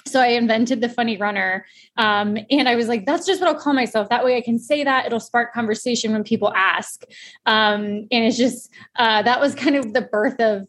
so 0.08 0.22
I 0.22 0.28
invented 0.28 0.82
the 0.82 0.90
funny 0.90 1.18
runner. 1.18 1.66
Um, 1.98 2.38
and 2.52 2.70
I 2.70 2.76
was 2.76 2.88
like, 2.88 3.06
that's 3.06 3.26
just 3.26 3.42
what 3.42 3.50
I'll 3.50 3.60
call 3.60 3.74
myself. 3.74 4.10
That 4.10 4.24
way 4.24 4.38
I 4.38 4.42
can 4.42 4.60
say 4.60 4.84
that 4.84 5.06
it'll 5.06 5.20
spark 5.20 5.54
conversation 5.54 6.12
when 6.12 6.24
people 6.24 6.54
ask. 6.56 7.04
Um, 7.46 8.08
and 8.12 8.24
it's 8.26 8.38
just, 8.38 8.72
uh, 8.98 9.24
that 9.24 9.40
was 9.40 9.56
kind 9.56 9.76
of 9.76 9.94
the 9.94 10.02
birth 10.02 10.40
of 10.40 10.68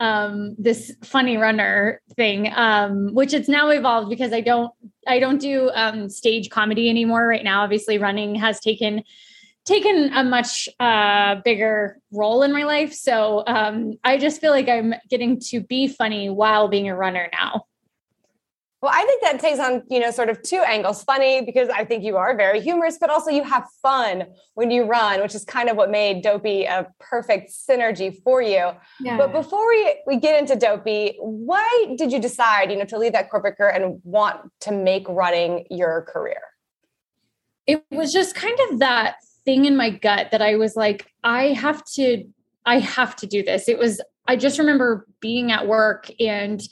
um, 0.00 0.54
this 0.58 0.94
funny 1.02 1.36
runner 1.36 2.00
thing, 2.16 2.50
um, 2.54 3.14
which 3.14 3.34
it's 3.34 3.48
now 3.48 3.68
evolved 3.68 4.08
because 4.08 4.32
I 4.32 4.40
don't, 4.40 4.72
I 5.06 5.18
don't 5.18 5.40
do 5.40 5.70
um, 5.74 6.08
stage 6.08 6.48
comedy 6.50 6.88
anymore 6.88 7.26
right 7.26 7.44
now. 7.44 7.62
Obviously 7.62 7.98
running 7.98 8.36
has 8.36 8.58
taken 8.58 9.02
taken 9.64 10.10
a 10.14 10.24
much 10.24 10.66
uh, 10.80 11.34
bigger 11.44 11.98
role 12.10 12.42
in 12.42 12.52
my 12.54 12.62
life. 12.62 12.94
So 12.94 13.44
um, 13.46 13.98
I 14.02 14.16
just 14.16 14.40
feel 14.40 14.50
like 14.50 14.66
I'm 14.66 14.94
getting 15.10 15.38
to 15.50 15.60
be 15.60 15.88
funny 15.88 16.30
while 16.30 16.68
being 16.68 16.88
a 16.88 16.96
runner 16.96 17.28
now. 17.38 17.66
Well, 18.80 18.92
I 18.94 19.04
think 19.04 19.22
that 19.22 19.40
takes 19.40 19.58
on, 19.58 19.82
you 19.90 19.98
know, 19.98 20.12
sort 20.12 20.28
of 20.28 20.40
two 20.42 20.62
angles. 20.64 21.02
Funny 21.02 21.44
because 21.44 21.68
I 21.68 21.84
think 21.84 22.04
you 22.04 22.16
are 22.16 22.36
very 22.36 22.60
humorous, 22.60 22.96
but 22.96 23.10
also 23.10 23.28
you 23.28 23.42
have 23.42 23.66
fun 23.82 24.26
when 24.54 24.70
you 24.70 24.84
run, 24.84 25.20
which 25.20 25.34
is 25.34 25.44
kind 25.44 25.68
of 25.68 25.76
what 25.76 25.90
made 25.90 26.22
Dopey 26.22 26.62
a 26.64 26.86
perfect 27.00 27.50
synergy 27.50 28.22
for 28.22 28.40
you. 28.40 28.70
Yeah. 29.00 29.16
But 29.16 29.32
before 29.32 29.66
we, 29.68 29.96
we 30.06 30.16
get 30.16 30.38
into 30.38 30.54
Dopey, 30.54 31.16
why 31.18 31.94
did 31.96 32.12
you 32.12 32.20
decide, 32.20 32.70
you 32.70 32.76
know, 32.76 32.84
to 32.84 32.98
leave 32.98 33.14
that 33.14 33.30
corporate 33.30 33.56
career 33.56 33.70
and 33.70 34.00
want 34.04 34.48
to 34.60 34.70
make 34.70 35.08
running 35.08 35.66
your 35.70 36.02
career? 36.02 36.40
It 37.66 37.84
was 37.90 38.12
just 38.12 38.36
kind 38.36 38.58
of 38.70 38.78
that 38.78 39.16
thing 39.44 39.64
in 39.64 39.76
my 39.76 39.90
gut 39.90 40.30
that 40.30 40.40
I 40.40 40.54
was 40.54 40.76
like, 40.76 41.12
I 41.24 41.48
have 41.48 41.84
to, 41.94 42.24
I 42.64 42.78
have 42.78 43.16
to 43.16 43.26
do 43.26 43.42
this. 43.42 43.68
It 43.68 43.78
was, 43.78 44.00
I 44.28 44.36
just 44.36 44.58
remember 44.58 45.04
being 45.20 45.50
at 45.50 45.66
work 45.66 46.08
and 46.20 46.62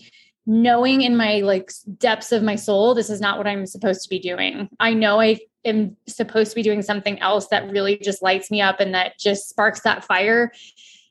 knowing 0.46 1.02
in 1.02 1.16
my 1.16 1.40
like 1.40 1.72
depths 1.98 2.30
of 2.30 2.42
my 2.42 2.54
soul 2.54 2.94
this 2.94 3.10
is 3.10 3.20
not 3.20 3.36
what 3.36 3.46
i'm 3.46 3.66
supposed 3.66 4.02
to 4.02 4.08
be 4.08 4.18
doing. 4.18 4.68
I 4.78 4.94
know 4.94 5.20
i 5.20 5.38
am 5.64 5.96
supposed 6.06 6.50
to 6.50 6.54
be 6.54 6.62
doing 6.62 6.82
something 6.82 7.18
else 7.18 7.48
that 7.48 7.68
really 7.70 7.98
just 7.98 8.22
lights 8.22 8.50
me 8.50 8.60
up 8.60 8.78
and 8.78 8.94
that 8.94 9.18
just 9.18 9.48
sparks 9.48 9.80
that 9.80 10.04
fire 10.04 10.52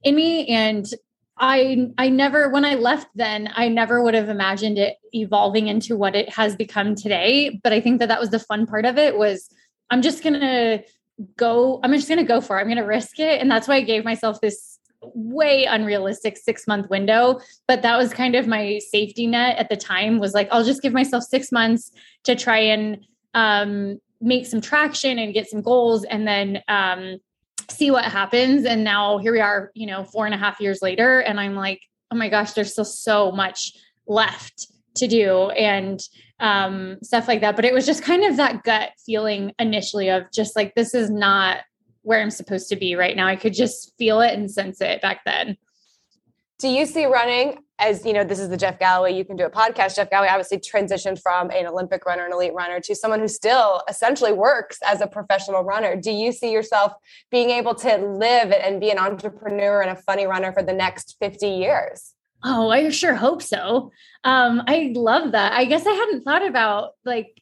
in 0.03 0.15
me. 0.15 0.47
And 0.47 0.85
i 1.37 1.89
i 1.97 2.07
never 2.07 2.49
when 2.49 2.63
i 2.63 2.75
left 2.75 3.07
then 3.13 3.49
i 3.57 3.67
never 3.67 4.01
would 4.01 4.13
have 4.13 4.29
imagined 4.29 4.77
it 4.77 4.95
evolving 5.11 5.67
into 5.67 5.97
what 5.97 6.15
it 6.15 6.29
has 6.29 6.55
become 6.55 6.95
today. 6.95 7.59
But 7.61 7.73
i 7.73 7.81
think 7.81 7.99
that 7.99 8.07
that 8.07 8.21
was 8.21 8.29
the 8.29 8.39
fun 8.39 8.65
part 8.65 8.85
of 8.85 8.97
it 8.97 9.17
was 9.17 9.49
i'm 9.89 10.01
just 10.01 10.23
gonna 10.23 10.81
go 11.35 11.81
i'm 11.83 11.91
just 11.93 12.07
gonna 12.07 12.23
go 12.23 12.39
for 12.39 12.57
it. 12.57 12.61
I'm 12.61 12.69
gonna 12.69 12.85
risk 12.85 13.19
it. 13.19 13.41
And 13.41 13.51
that's 13.51 13.67
why 13.67 13.75
i 13.75 13.81
gave 13.81 14.05
myself 14.05 14.39
this 14.39 14.75
way 15.13 15.65
unrealistic 15.65 16.38
six 16.38 16.67
month 16.67 16.89
window 16.89 17.39
but 17.67 17.81
that 17.81 17.97
was 17.97 18.13
kind 18.13 18.35
of 18.35 18.47
my 18.47 18.79
safety 18.89 19.27
net 19.27 19.57
at 19.57 19.69
the 19.69 19.75
time 19.75 20.19
was 20.19 20.33
like 20.33 20.47
i'll 20.51 20.63
just 20.63 20.81
give 20.81 20.93
myself 20.93 21.24
six 21.24 21.51
months 21.51 21.91
to 22.24 22.35
try 22.35 22.57
and 22.57 23.05
um, 23.33 24.00
make 24.21 24.45
some 24.45 24.62
traction 24.62 25.19
and 25.19 25.33
get 25.33 25.50
some 25.50 25.62
goals 25.62 26.03
and 26.05 26.27
then 26.27 26.63
um, 26.67 27.19
see 27.69 27.91
what 27.91 28.05
happens. 28.05 28.65
And 28.65 28.83
now 28.83 29.17
here 29.17 29.31
we 29.31 29.41
are 29.41 29.71
you 29.75 29.85
know 29.85 30.03
four 30.03 30.25
and 30.25 30.33
a 30.33 30.38
half 30.38 30.59
years 30.59 30.81
later 30.81 31.19
and 31.19 31.39
i'm 31.39 31.55
like 31.55 31.81
oh 32.12 32.15
my 32.15 32.29
gosh 32.29 32.53
there's 32.53 32.71
still 32.71 32.85
so 32.85 33.31
much 33.31 33.74
left 34.07 34.67
to 34.95 35.07
do 35.07 35.50
and 35.50 36.00
um, 36.39 36.97
stuff 37.01 37.27
like 37.27 37.41
that. 37.41 37.55
But 37.55 37.65
it 37.65 37.74
was 37.74 37.85
just 37.85 38.03
kind 38.03 38.24
of 38.24 38.38
that 38.38 38.63
gut 38.63 38.91
feeling 39.05 39.53
initially 39.59 40.09
of 40.09 40.24
just 40.31 40.55
like 40.55 40.75
this 40.75 40.93
is 40.93 41.09
not 41.09 41.59
where 42.05 42.21
I'm 42.21 42.31
supposed 42.31 42.69
to 42.69 42.75
be 42.75 42.95
right 42.95 43.15
now. 43.15 43.27
I 43.27 43.35
could 43.35 43.53
just 43.53 43.93
feel 43.97 44.21
it 44.21 44.33
and 44.33 44.50
sense 44.50 44.79
it 44.79 45.01
back 45.01 45.21
then. 45.25 45.57
Do 46.59 46.69
you 46.69 46.85
see 46.85 47.05
running 47.05 47.57
as, 47.77 48.05
you 48.05 48.13
know, 48.13 48.24
this 48.24 48.39
is 48.39 48.47
the 48.47 48.55
Jeff 48.55 48.79
Galloway, 48.79 49.13
you 49.13 49.25
can 49.25 49.35
do 49.35 49.45
a 49.45 49.50
podcast. 49.50 49.97
Jeff 49.97 50.09
Galloway 50.09 50.29
obviously 50.29 50.59
transitioned 50.59 51.21
from 51.21 51.50
an 51.51 51.67
Olympic 51.67 52.05
runner, 52.05 52.25
an 52.25 52.31
elite 52.31 52.53
runner 52.53 52.79
to 52.79 52.95
someone 52.95 53.19
who 53.19 53.27
still 53.27 53.81
essentially 53.89 54.31
works 54.31 54.77
as 54.85 55.01
a 55.01 55.07
professional 55.07 55.63
runner. 55.63 55.97
Do 55.97 56.12
you 56.12 56.31
see 56.31 56.53
yourself 56.53 56.93
being 57.31 57.50
able 57.50 57.75
to 57.75 57.97
live 57.97 58.51
and 58.51 58.79
be 58.79 58.91
an 58.91 58.97
entrepreneur 58.97 59.81
and 59.81 59.91
a 59.91 59.95
funny 59.95 60.25
runner 60.25 60.53
for 60.53 60.63
the 60.63 60.71
next 60.71 61.17
50 61.19 61.47
years? 61.47 62.13
Oh, 62.43 62.69
I 62.69 62.89
sure 62.89 63.15
hope 63.15 63.41
so. 63.41 63.91
Um, 64.24 64.63
I 64.67 64.93
love 64.95 65.33
that. 65.33 65.53
I 65.53 65.65
guess 65.65 65.85
I 65.85 65.91
hadn't 65.91 66.24
thought 66.24 66.45
about 66.47 66.91
like 67.03 67.41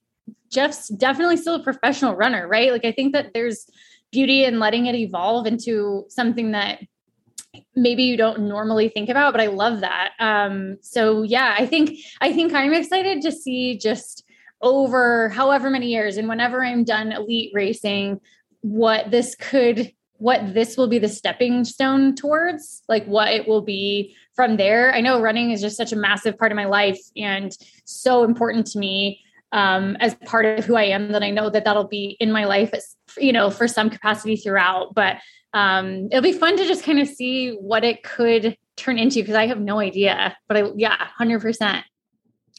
Jeff's 0.51 0.87
definitely 0.87 1.37
still 1.37 1.55
a 1.55 1.63
professional 1.63 2.15
runner, 2.15 2.47
right? 2.47 2.71
Like 2.71 2.85
I 2.85 2.91
think 2.91 3.13
that 3.13 3.33
there's 3.33 3.67
beauty 4.13 4.45
and 4.45 4.59
letting 4.59 4.85
it 4.85 4.95
evolve 4.95 5.45
into 5.45 6.05
something 6.07 6.51
that 6.51 6.79
maybe 7.75 8.03
you 8.03 8.15
don't 8.15 8.39
normally 8.39 8.87
think 8.87 9.09
about 9.09 9.33
but 9.33 9.41
i 9.41 9.47
love 9.47 9.81
that. 9.81 10.11
Um 10.19 10.77
so 10.81 11.23
yeah 11.23 11.55
i 11.57 11.65
think 11.65 11.99
i 12.21 12.31
think 12.31 12.53
i'm 12.53 12.73
excited 12.73 13.21
to 13.23 13.31
see 13.31 13.77
just 13.77 14.23
over 14.61 15.29
however 15.29 15.69
many 15.69 15.87
years 15.87 16.17
and 16.17 16.29
whenever 16.29 16.63
i'm 16.63 16.83
done 16.83 17.11
elite 17.11 17.51
racing 17.53 18.21
what 18.61 19.11
this 19.11 19.35
could 19.35 19.91
what 20.17 20.53
this 20.53 20.77
will 20.77 20.87
be 20.87 20.99
the 20.99 21.09
stepping 21.09 21.65
stone 21.65 22.15
towards 22.15 22.81
like 22.87 23.05
what 23.05 23.27
it 23.33 23.45
will 23.45 23.61
be 23.61 24.15
from 24.35 24.55
there. 24.57 24.93
I 24.93 25.01
know 25.01 25.21
running 25.21 25.51
is 25.51 25.61
just 25.61 25.75
such 25.75 25.91
a 25.91 25.97
massive 25.97 26.37
part 26.37 26.51
of 26.51 26.55
my 26.55 26.65
life 26.65 26.99
and 27.17 27.51
so 27.83 28.23
important 28.23 28.67
to 28.67 28.79
me 28.79 29.22
um, 29.53 29.95
as 30.01 30.15
part 30.25 30.45
of 30.45 30.65
who 30.65 30.75
I 30.75 30.83
am, 30.83 31.13
that 31.13 31.23
I 31.23 31.29
know 31.29 31.49
that 31.49 31.63
that'll 31.63 31.87
be 31.87 32.17
in 32.19 32.31
my 32.31 32.43
life, 32.43 32.73
as, 32.73 32.95
you 33.17 33.31
know, 33.31 33.49
for 33.49 33.67
some 33.67 33.89
capacity 33.89 34.35
throughout. 34.35 34.93
But 34.93 35.17
um, 35.53 36.09
it'll 36.11 36.21
be 36.21 36.33
fun 36.33 36.57
to 36.57 36.65
just 36.65 36.83
kind 36.83 36.99
of 36.99 37.07
see 37.07 37.51
what 37.51 37.85
it 37.85 38.03
could 38.03 38.57
turn 38.75 38.97
into 38.97 39.19
because 39.19 39.35
I 39.35 39.47
have 39.47 39.61
no 39.61 39.79
idea. 39.79 40.35
But 40.47 40.57
I, 40.57 40.71
yeah, 40.75 40.97
hundred 40.97 41.41
percent. 41.41 41.85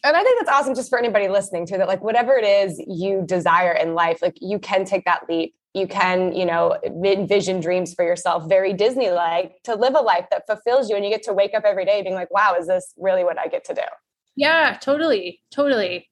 And 0.03 0.15
I 0.15 0.23
think 0.23 0.39
that's 0.39 0.57
awesome 0.57 0.75
just 0.75 0.89
for 0.89 0.99
anybody 0.99 1.27
listening 1.27 1.65
to 1.67 1.77
that, 1.77 1.87
like 1.87 2.03
whatever 2.03 2.33
it 2.37 2.45
is 2.45 2.81
you 2.87 3.23
desire 3.25 3.73
in 3.73 3.95
life, 3.95 4.21
like 4.21 4.37
you 4.39 4.59
can 4.59 4.85
take 4.85 5.03
that 5.05 5.27
leap. 5.27 5.55
You 5.73 5.87
can, 5.87 6.31
you 6.33 6.45
know, 6.45 6.77
envision 6.85 7.59
dreams 7.59 7.93
for 7.93 8.05
yourself, 8.05 8.47
very 8.47 8.71
Disney 8.71 9.09
like, 9.09 9.61
to 9.63 9.75
live 9.75 9.93
a 9.93 9.99
life 9.99 10.25
that 10.31 10.43
fulfills 10.47 10.89
you. 10.89 10.95
And 10.95 11.03
you 11.03 11.11
get 11.11 11.23
to 11.23 11.33
wake 11.33 11.53
up 11.53 11.63
every 11.65 11.83
day 11.83 12.01
being 12.01 12.15
like, 12.15 12.31
wow, 12.31 12.55
is 12.57 12.67
this 12.67 12.93
really 12.95 13.25
what 13.25 13.37
I 13.37 13.47
get 13.47 13.65
to 13.65 13.73
do? 13.73 13.81
Yeah, 14.37 14.77
totally. 14.79 15.41
Totally. 15.51 16.07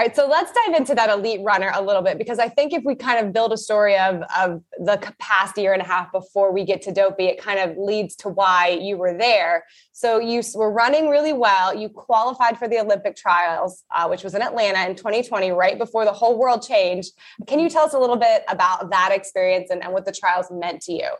All 0.00 0.06
right, 0.06 0.16
so 0.16 0.26
let's 0.26 0.50
dive 0.50 0.76
into 0.76 0.94
that 0.94 1.10
elite 1.10 1.42
runner 1.42 1.70
a 1.74 1.82
little 1.82 2.00
bit 2.00 2.16
because 2.16 2.38
I 2.38 2.48
think 2.48 2.72
if 2.72 2.82
we 2.86 2.94
kind 2.94 3.22
of 3.22 3.34
build 3.34 3.52
a 3.52 3.58
story 3.58 3.98
of, 3.98 4.22
of 4.34 4.62
the 4.78 4.98
past 5.18 5.58
year 5.58 5.74
and 5.74 5.82
a 5.82 5.84
half 5.84 6.10
before 6.10 6.54
we 6.54 6.64
get 6.64 6.80
to 6.84 6.90
Dopey, 6.90 7.26
it 7.26 7.38
kind 7.38 7.58
of 7.60 7.76
leads 7.76 8.16
to 8.16 8.30
why 8.30 8.78
you 8.80 8.96
were 8.96 9.12
there. 9.12 9.66
So 9.92 10.18
you 10.18 10.40
were 10.54 10.72
running 10.72 11.10
really 11.10 11.34
well. 11.34 11.76
You 11.76 11.90
qualified 11.90 12.58
for 12.58 12.66
the 12.66 12.78
Olympic 12.78 13.14
trials, 13.14 13.84
uh, 13.94 14.08
which 14.08 14.24
was 14.24 14.34
in 14.34 14.40
Atlanta 14.40 14.88
in 14.88 14.96
2020, 14.96 15.50
right 15.50 15.76
before 15.76 16.06
the 16.06 16.14
whole 16.14 16.38
world 16.38 16.66
changed. 16.66 17.12
Can 17.46 17.60
you 17.60 17.68
tell 17.68 17.84
us 17.84 17.92
a 17.92 17.98
little 17.98 18.16
bit 18.16 18.42
about 18.48 18.88
that 18.88 19.10
experience 19.12 19.68
and, 19.68 19.84
and 19.84 19.92
what 19.92 20.06
the 20.06 20.12
trials 20.12 20.46
meant 20.50 20.80
to 20.84 20.94
you? 20.94 21.10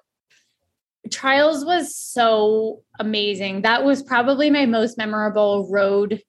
Trials 1.10 1.66
was 1.66 1.94
so 1.94 2.80
amazing. 2.98 3.60
That 3.60 3.84
was 3.84 4.02
probably 4.02 4.48
my 4.48 4.64
most 4.64 4.96
memorable 4.96 5.68
road 5.70 6.22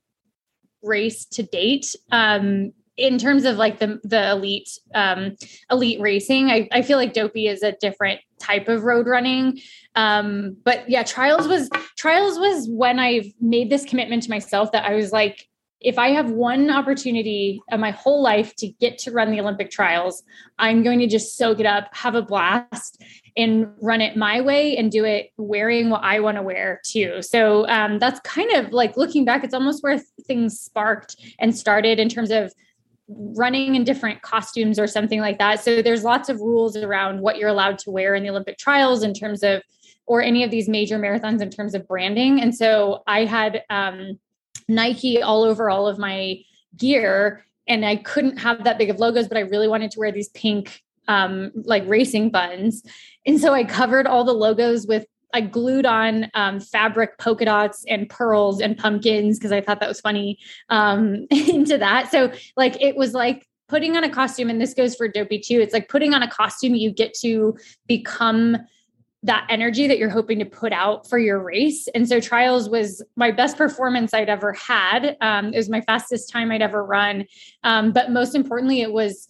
race 0.84 1.26
to 1.26 1.44
date. 1.44 1.96
Um, 2.12 2.74
in 2.98 3.18
terms 3.18 3.46
of 3.46 3.56
like 3.56 3.80
the 3.80 4.00
the 4.04 4.32
elite 4.32 4.70
um, 4.94 5.36
elite 5.72 6.00
racing, 6.02 6.52
I, 6.52 6.68
I 6.72 6.82
feel 6.82 6.98
like 6.98 7.14
Dopey 7.14 7.48
is 7.48 7.64
a 7.64 7.72
different 7.74 8.20
type 8.40 8.68
of 8.68 8.84
road 8.84 9.08
running. 9.08 9.60
Um, 9.96 10.58
but 10.64 10.90
yeah, 10.90 11.04
trials 11.04 11.48
was 11.48 11.70
trials 11.98 12.38
was 12.38 12.68
when 12.70 13.00
I 13.00 13.34
made 13.40 13.70
this 13.70 13.86
commitment 13.86 14.24
to 14.24 14.30
myself 14.30 14.72
that 14.74 14.86
I 14.86 14.96
was 14.96 15.12
like, 15.12 15.48
if 15.80 15.98
I 15.98 16.10
have 16.10 16.30
one 16.30 16.70
opportunity 16.70 17.62
of 17.72 17.80
my 17.80 17.92
whole 17.92 18.22
life 18.22 18.56
to 18.58 18.68
get 18.68 19.00
to 19.00 19.12
run 19.12 19.32
the 19.32 19.40
Olympic 19.40 19.72
trials, 19.72 20.24
I'm 20.60 20.84
going 20.84 21.00
to 21.00 21.08
just 21.08 21.38
soak 21.38 21.60
it 21.60 21.66
up, 21.66 21.90
have 21.94 22.14
a 22.14 22.22
blast, 22.22 23.02
and 23.38 23.74
run 23.82 24.02
it 24.02 24.18
my 24.18 24.42
way 24.42 24.76
and 24.78 24.92
do 24.92 25.06
it 25.06 25.32
wearing 25.38 25.90
what 25.90 26.04
I 26.04 26.20
want 26.20 26.38
to 26.38 26.42
wear 26.42 26.82
too. 26.86 27.22
So 27.22 27.68
um, 27.68 28.00
that's 28.00 28.20
kind 28.22 28.52
of 28.52 28.74
like 28.74 28.98
looking 28.98 29.26
back, 29.26 29.44
it's 29.44 29.54
almost 29.54 29.84
where 29.84 30.00
things 30.26 30.60
sparked 30.60 31.16
and 31.40 31.56
started 31.56 32.00
in 32.00 32.10
terms 32.10 32.32
of 32.32 32.54
running 33.08 33.76
in 33.76 33.84
different 33.84 34.22
costumes 34.22 34.80
or 34.80 34.88
something 34.88 35.20
like 35.20 35.38
that. 35.40 35.64
So 35.64 35.82
there's 35.82 36.04
lots 36.04 36.30
of 36.30 36.40
rules 36.40 36.78
around 36.78 37.22
what 37.22 37.38
you're 37.38 37.50
allowed 37.50 37.80
to 37.80 37.92
wear 37.92 38.16
in 38.16 38.24
the 38.24 38.30
Olympic 38.30 38.58
trials 38.58 39.04
in 39.04 39.14
terms 39.14 39.44
of, 39.44 39.62
or 40.06 40.22
any 40.22 40.44
of 40.44 40.52
these 40.52 40.68
major 40.68 40.98
marathons 40.98 41.42
in 41.42 41.50
terms 41.50 41.74
of 41.74 41.88
branding. 41.88 42.42
And 42.42 42.56
so 42.56 43.04
I 43.08 43.26
had 43.26 43.64
um, 43.70 44.20
Nike 44.68 45.22
all 45.22 45.44
over 45.44 45.70
all 45.70 45.88
of 45.88 45.98
my 45.98 46.40
gear 46.78 47.46
and 47.68 47.86
I 47.86 47.98
couldn't 47.98 48.38
have 48.38 48.64
that 48.64 48.78
big 48.78 48.90
of 48.90 49.00
logos, 49.00 49.28
but 49.28 49.38
I 49.38 49.42
really 49.42 49.68
wanted 49.68 49.92
to 49.92 50.00
wear 50.00 50.12
these 50.12 50.30
pink 50.30 50.82
um, 51.08 51.52
like 51.56 51.88
racing 51.88 52.30
buns. 52.30 52.84
And 53.26 53.40
so 53.40 53.54
I 53.54 53.64
covered 53.64 54.08
all 54.08 54.24
the 54.24 54.34
logos 54.34 54.88
with 54.88 55.06
I 55.34 55.42
glued 55.42 55.86
on 55.86 56.30
um, 56.34 56.60
fabric 56.60 57.18
polka 57.18 57.46
dots 57.46 57.86
and 57.88 58.10
pearls 58.10 58.62
and 58.62 58.78
pumpkins 58.78 59.40
because 59.40 59.52
I 59.52 59.62
thought 59.62 59.80
that 59.80 59.88
was 59.88 60.02
funny 60.02 60.40
um, 60.70 61.26
into 61.32 61.78
that. 61.78 62.12
So 62.12 62.32
like 62.58 62.82
it 62.82 62.96
was 62.96 63.14
like 63.14 63.48
putting 63.68 63.96
on 63.96 64.04
a 64.04 64.10
costume, 64.10 64.50
and 64.50 64.60
this 64.60 64.74
goes 64.74 64.96
for 64.96 65.08
Dopey 65.08 65.40
too. 65.40 65.60
It's 65.60 65.74
like 65.74 65.88
putting 65.90 66.14
on 66.14 66.22
a 66.22 66.30
costume. 66.30 66.76
You 66.76 66.92
get 66.92 67.14
to 67.22 67.58
become 67.88 68.58
that 69.24 69.46
energy 69.50 69.88
that 69.88 70.00
you're 70.00 70.10
hoping 70.10 70.40
to 70.40 70.46
put 70.46 70.74
out 70.74 71.08
for 71.08 71.20
your 71.20 71.40
race. 71.40 71.88
And 71.94 72.10
so 72.10 72.20
trials 72.20 72.68
was 72.68 73.04
my 73.16 73.30
best 73.30 73.56
performance 73.56 74.16
I'd 74.16 74.30
ever 74.30 74.54
had. 74.54 75.16
Um, 75.22 75.54
it 75.54 75.58
was 75.58 75.70
my 75.70 75.82
fastest 75.82 76.32
time 76.32 76.52
I'd 76.52 76.64
ever 76.64 76.84
run. 76.84 77.28
Um, 77.64 77.92
but 77.92 78.10
most 78.10 78.34
importantly, 78.34 78.82
it 78.82 78.92
was 78.92 79.28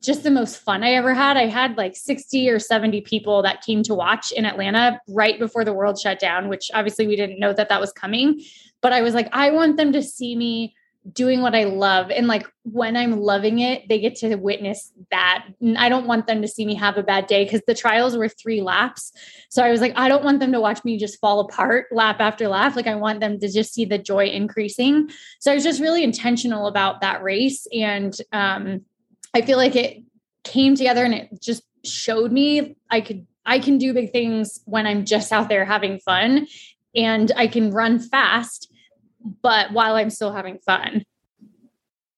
just 0.00 0.22
the 0.22 0.30
most 0.30 0.58
fun 0.58 0.82
I 0.82 0.92
ever 0.92 1.14
had. 1.14 1.36
I 1.36 1.46
had 1.46 1.76
like 1.76 1.96
60 1.96 2.48
or 2.50 2.58
70 2.58 3.00
people 3.02 3.42
that 3.42 3.62
came 3.62 3.82
to 3.84 3.94
watch 3.94 4.32
in 4.32 4.44
Atlanta 4.44 5.00
right 5.08 5.38
before 5.38 5.64
the 5.64 5.72
world 5.72 5.98
shut 5.98 6.18
down, 6.18 6.48
which 6.48 6.70
obviously 6.74 7.06
we 7.06 7.16
didn't 7.16 7.40
know 7.40 7.52
that 7.52 7.68
that 7.68 7.80
was 7.80 7.92
coming. 7.92 8.40
But 8.80 8.92
I 8.92 9.02
was 9.02 9.14
like, 9.14 9.28
I 9.32 9.50
want 9.50 9.76
them 9.76 9.92
to 9.92 10.02
see 10.02 10.36
me 10.36 10.74
doing 11.12 11.40
what 11.40 11.54
I 11.54 11.64
love. 11.64 12.10
And 12.10 12.26
like 12.26 12.46
when 12.64 12.96
I'm 12.96 13.20
loving 13.20 13.60
it, 13.60 13.88
they 13.88 13.98
get 13.98 14.16
to 14.16 14.34
witness 14.36 14.92
that. 15.10 15.46
And 15.60 15.78
I 15.78 15.88
don't 15.88 16.06
want 16.06 16.26
them 16.26 16.42
to 16.42 16.48
see 16.48 16.66
me 16.66 16.74
have 16.74 16.98
a 16.98 17.02
bad 17.02 17.26
day 17.26 17.44
because 17.44 17.62
the 17.66 17.74
trials 17.74 18.16
were 18.16 18.28
three 18.28 18.60
laps. 18.60 19.12
So 19.48 19.62
I 19.62 19.70
was 19.70 19.80
like, 19.80 19.92
I 19.96 20.08
don't 20.08 20.24
want 20.24 20.40
them 20.40 20.52
to 20.52 20.60
watch 20.60 20.84
me 20.84 20.98
just 20.98 21.20
fall 21.20 21.40
apart 21.40 21.86
lap 21.92 22.16
after 22.20 22.48
lap. 22.48 22.76
Like 22.76 22.86
I 22.86 22.94
want 22.94 23.20
them 23.20 23.38
to 23.40 23.50
just 23.50 23.72
see 23.72 23.84
the 23.84 23.98
joy 23.98 24.26
increasing. 24.26 25.08
So 25.40 25.50
I 25.50 25.54
was 25.54 25.64
just 25.64 25.80
really 25.80 26.04
intentional 26.04 26.66
about 26.66 27.00
that 27.00 27.22
race. 27.22 27.66
And 27.72 28.14
um, 28.32 28.84
I 29.34 29.42
feel 29.42 29.58
like 29.58 29.76
it 29.76 30.02
came 30.44 30.74
together 30.74 31.04
and 31.04 31.14
it 31.14 31.40
just 31.40 31.62
showed 31.84 32.32
me 32.32 32.76
I 32.90 33.00
could 33.00 33.26
I 33.46 33.58
can 33.58 33.78
do 33.78 33.94
big 33.94 34.12
things 34.12 34.60
when 34.66 34.86
I'm 34.86 35.04
just 35.04 35.32
out 35.32 35.48
there 35.48 35.64
having 35.64 36.00
fun 36.00 36.46
and 36.94 37.32
I 37.36 37.46
can 37.46 37.70
run 37.70 37.98
fast 37.98 38.70
but 39.42 39.72
while 39.72 39.96
I'm 39.96 40.10
still 40.10 40.32
having 40.32 40.58
fun. 40.58 41.04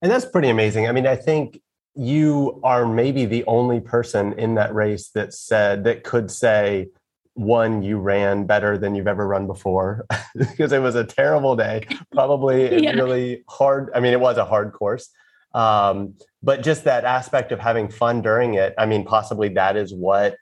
And 0.03 0.11
that's 0.11 0.25
pretty 0.25 0.49
amazing. 0.49 0.89
I 0.89 0.93
mean, 0.93 1.07
I 1.07 1.17
think 1.17 1.61
you 1.95 2.61
are 2.63 2.87
maybe 2.87 3.27
the 3.27 3.45
only 3.45 3.81
person 3.81 4.33
in 4.39 4.55
that 4.55 4.75
race 4.75 5.11
that 5.11 5.35
said 5.35 5.85
that 5.85 6.05
could 6.05 6.31
say 6.31 6.89
one 7.35 7.83
you 7.83 7.99
ran 7.99 8.45
better 8.45 8.77
than 8.79 8.95
you've 8.95 9.09
ever 9.09 9.27
run 9.27 9.47
before 9.47 10.07
because 10.37 10.73
it 10.73 10.81
was 10.81 10.95
a 10.95 11.05
terrible 11.05 11.57
day 11.57 11.87
probably 12.13 12.83
yeah. 12.83 12.91
really 12.91 13.43
hard 13.49 13.89
i 13.95 14.01
mean 14.01 14.13
it 14.13 14.21
was 14.21 14.37
a 14.37 14.45
hard 14.45 14.73
course 14.73 15.09
um, 15.55 16.15
but 16.43 16.63
just 16.63 16.85
that 16.85 17.05
aspect 17.05 17.53
of 17.53 17.59
having 17.59 17.89
fun 17.89 18.23
during 18.23 18.55
it 18.55 18.75
i 18.79 18.87
mean 18.87 19.05
possibly 19.05 19.49
that 19.49 19.77
is 19.77 19.93
what 19.93 20.37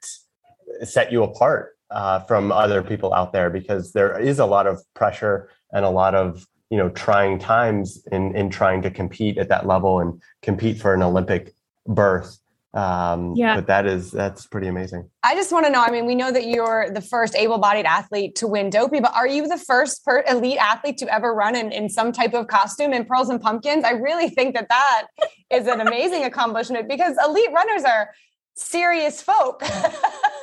set 0.83 1.11
you 1.11 1.23
apart 1.23 1.75
uh, 1.91 2.19
from 2.21 2.51
other 2.51 2.83
people 2.83 3.13
out 3.13 3.33
there 3.33 3.49
because 3.49 3.93
there 3.93 4.17
is 4.19 4.39
a 4.39 4.45
lot 4.45 4.67
of 4.67 4.81
pressure 4.93 5.49
and 5.71 5.85
a 5.85 5.89
lot 5.89 6.15
of 6.15 6.45
you 6.69 6.77
know 6.77 6.89
trying 6.89 7.39
times 7.39 8.05
in 8.11 8.35
in 8.35 8.49
trying 8.49 8.81
to 8.81 8.91
compete 8.91 9.37
at 9.37 9.49
that 9.49 9.65
level 9.65 9.99
and 9.99 10.21
compete 10.41 10.79
for 10.79 10.93
an 10.93 11.01
Olympic 11.01 11.53
berth. 11.87 12.38
Um, 12.73 13.33
yeah. 13.35 13.55
But 13.55 13.67
that 13.67 13.87
is 13.87 14.11
that's 14.11 14.45
pretty 14.45 14.67
amazing. 14.67 15.09
I 15.23 15.33
just 15.33 15.51
want 15.51 15.65
to 15.65 15.71
know. 15.71 15.81
I 15.81 15.89
mean, 15.89 16.05
we 16.05 16.13
know 16.13 16.31
that 16.31 16.45
you're 16.45 16.91
the 16.91 17.01
first 17.01 17.35
able-bodied 17.35 17.85
athlete 17.85 18.35
to 18.35 18.47
win 18.47 18.69
Dopey, 18.69 18.99
but 18.99 19.11
are 19.15 19.27
you 19.27 19.47
the 19.47 19.57
first 19.57 20.05
per- 20.05 20.23
elite 20.29 20.59
athlete 20.59 20.97
to 20.99 21.11
ever 21.11 21.33
run 21.33 21.55
in, 21.55 21.71
in 21.71 21.89
some 21.89 22.11
type 22.11 22.33
of 22.33 22.47
costume 22.47 22.93
in 22.93 23.05
pearls 23.05 23.29
and 23.29 23.41
pumpkins? 23.41 23.83
I 23.83 23.91
really 23.91 24.29
think 24.29 24.53
that 24.55 24.69
that 24.69 25.07
is 25.49 25.65
an 25.65 25.81
amazing 25.81 26.25
accomplishment 26.25 26.87
because 26.87 27.17
elite 27.25 27.49
runners 27.53 27.83
are 27.83 28.11
serious 28.55 29.19
folk. 29.21 29.63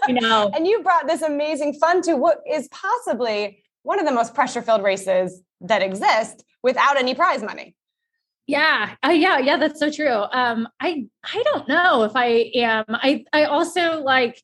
you 0.09 0.15
know, 0.15 0.51
and 0.55 0.67
you 0.67 0.83
brought 0.83 1.07
this 1.07 1.23
amazing 1.23 1.75
fun 1.75 2.03
to 2.03 2.17
what 2.17 2.39
is 2.51 2.69
possibly 2.69 3.63
one 3.83 4.01
of 4.01 4.07
the 4.07 4.13
most 4.13 4.35
pressure-filled 4.35 4.83
races 4.83 5.43
that 5.61 5.81
exist 5.81 6.43
without 6.65 6.97
any 6.97 7.15
prize 7.15 7.41
money. 7.41 7.76
Yeah, 8.47 8.95
uh, 9.05 9.11
yeah, 9.11 9.39
yeah. 9.39 9.57
That's 9.57 9.81
so 9.81 9.91
true. 9.91 10.09
Um, 10.09 10.69
I 10.81 11.07
I 11.25 11.43
don't 11.43 11.69
know 11.69 12.05
if 12.05 12.13
I 12.15 12.51
am. 12.55 12.85
I 12.89 13.25
I 13.33 13.45
also 13.45 14.01
like. 14.03 14.43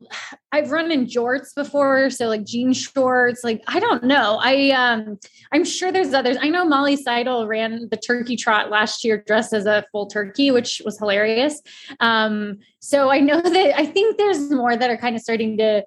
I've 0.52 0.72
run 0.72 0.90
in 0.90 1.06
jorts 1.06 1.54
before, 1.54 2.10
so 2.10 2.26
like 2.26 2.44
jean 2.44 2.72
shorts. 2.72 3.44
Like 3.44 3.62
I 3.68 3.78
don't 3.78 4.02
know. 4.02 4.40
I 4.42 4.70
um 4.70 5.18
I'm 5.52 5.64
sure 5.64 5.92
there's 5.92 6.12
others. 6.12 6.38
I 6.40 6.48
know 6.48 6.64
Molly 6.64 6.96
Seidel 6.96 7.46
ran 7.46 7.88
the 7.88 7.96
turkey 7.96 8.34
trot 8.34 8.68
last 8.70 9.04
year 9.04 9.22
dressed 9.24 9.52
as 9.52 9.66
a 9.66 9.84
full 9.92 10.06
turkey, 10.06 10.50
which 10.50 10.82
was 10.84 10.98
hilarious. 10.98 11.60
Um, 12.00 12.58
so 12.80 13.10
I 13.10 13.20
know 13.20 13.40
that 13.42 13.78
I 13.78 13.86
think 13.86 14.16
there's 14.16 14.50
more 14.50 14.76
that 14.76 14.90
are 14.90 14.96
kind 14.96 15.14
of 15.14 15.22
starting 15.22 15.56
to 15.58 15.84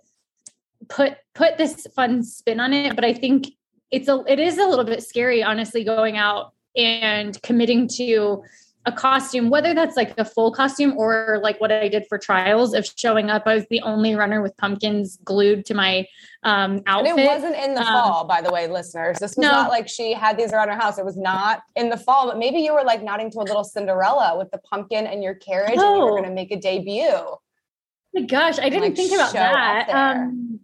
put 0.88 1.18
put 1.36 1.58
this 1.58 1.88
fun 1.94 2.24
spin 2.24 2.62
on 2.62 2.72
it. 2.72 2.96
But 2.96 3.04
I 3.04 3.14
think 3.14 3.48
it's 3.92 4.08
a 4.08 4.24
it 4.28 4.40
is 4.40 4.58
a 4.58 4.66
little 4.66 4.86
bit 4.86 5.04
scary 5.04 5.44
honestly 5.44 5.84
going 5.84 6.16
out 6.18 6.54
and 6.75 7.42
committing 7.42 7.88
to 7.88 8.44
a 8.86 8.92
costume 8.92 9.50
whether 9.50 9.74
that's 9.74 9.96
like 9.96 10.13
a 10.18 10.25
full 10.25 10.51
costume 10.51 10.94
or 10.98 11.39
like 11.42 11.60
what 11.62 11.72
i 11.72 11.88
did 11.88 12.06
for 12.10 12.18
trials 12.18 12.74
of 12.74 12.86
showing 12.98 13.30
up 13.30 13.44
i 13.46 13.56
was 13.56 13.65
the 13.70 13.80
only 13.82 14.13
runner 14.13 14.42
with 14.42 14.56
pumpkins 14.58 15.18
glued 15.24 15.65
to 15.65 15.74
my 15.74 16.06
um 16.44 16.82
outfit 16.86 17.12
and 17.12 17.20
it 17.20 17.25
wasn't 17.25 17.56
in 17.56 17.74
the 17.74 17.82
um, 17.82 17.88
fall 17.88 18.25
by 18.25 18.42
the 18.42 18.51
way 18.51 18.68
listeners 18.68 19.18
this 19.20 19.32
was 19.32 19.38
no. 19.38 19.51
not 19.51 19.70
like 19.70 19.88
she 19.88 20.13
had 20.13 20.38
these 20.38 20.51
around 20.51 20.68
her 20.68 20.75
house 20.75 20.98
it 20.98 21.06
was 21.06 21.15
not 21.15 21.62
in 21.77 21.89
the 21.89 21.98
fall 21.98 22.27
but 22.27 22.38
maybe 22.38 22.60
you 22.60 22.74
were 22.74 22.84
like 22.84 23.01
nodding 23.01 23.32
to 23.32 23.39
a 23.39 23.44
little 23.44 23.63
cinderella 23.63 24.38
with 24.38 24.51
the 24.51 24.58
pumpkin 24.58 25.08
and 25.08 25.24
your 25.24 25.36
carriage 25.36 25.77
oh. 25.77 25.88
and 25.88 25.98
you 25.98 26.03
were 26.03 26.12
oh. 26.12 26.18
going 26.18 26.24
to 26.24 26.32
make 26.32 26.51
a 26.51 26.60
debut 26.60 27.08
oh 27.08 27.40
my 28.14 28.22
gosh 28.22 28.59
i 28.59 28.68
didn't 28.68 28.81
like 28.81 28.96
think 28.96 29.14
about 29.14 29.31
that 29.31 29.90
um 29.90 30.59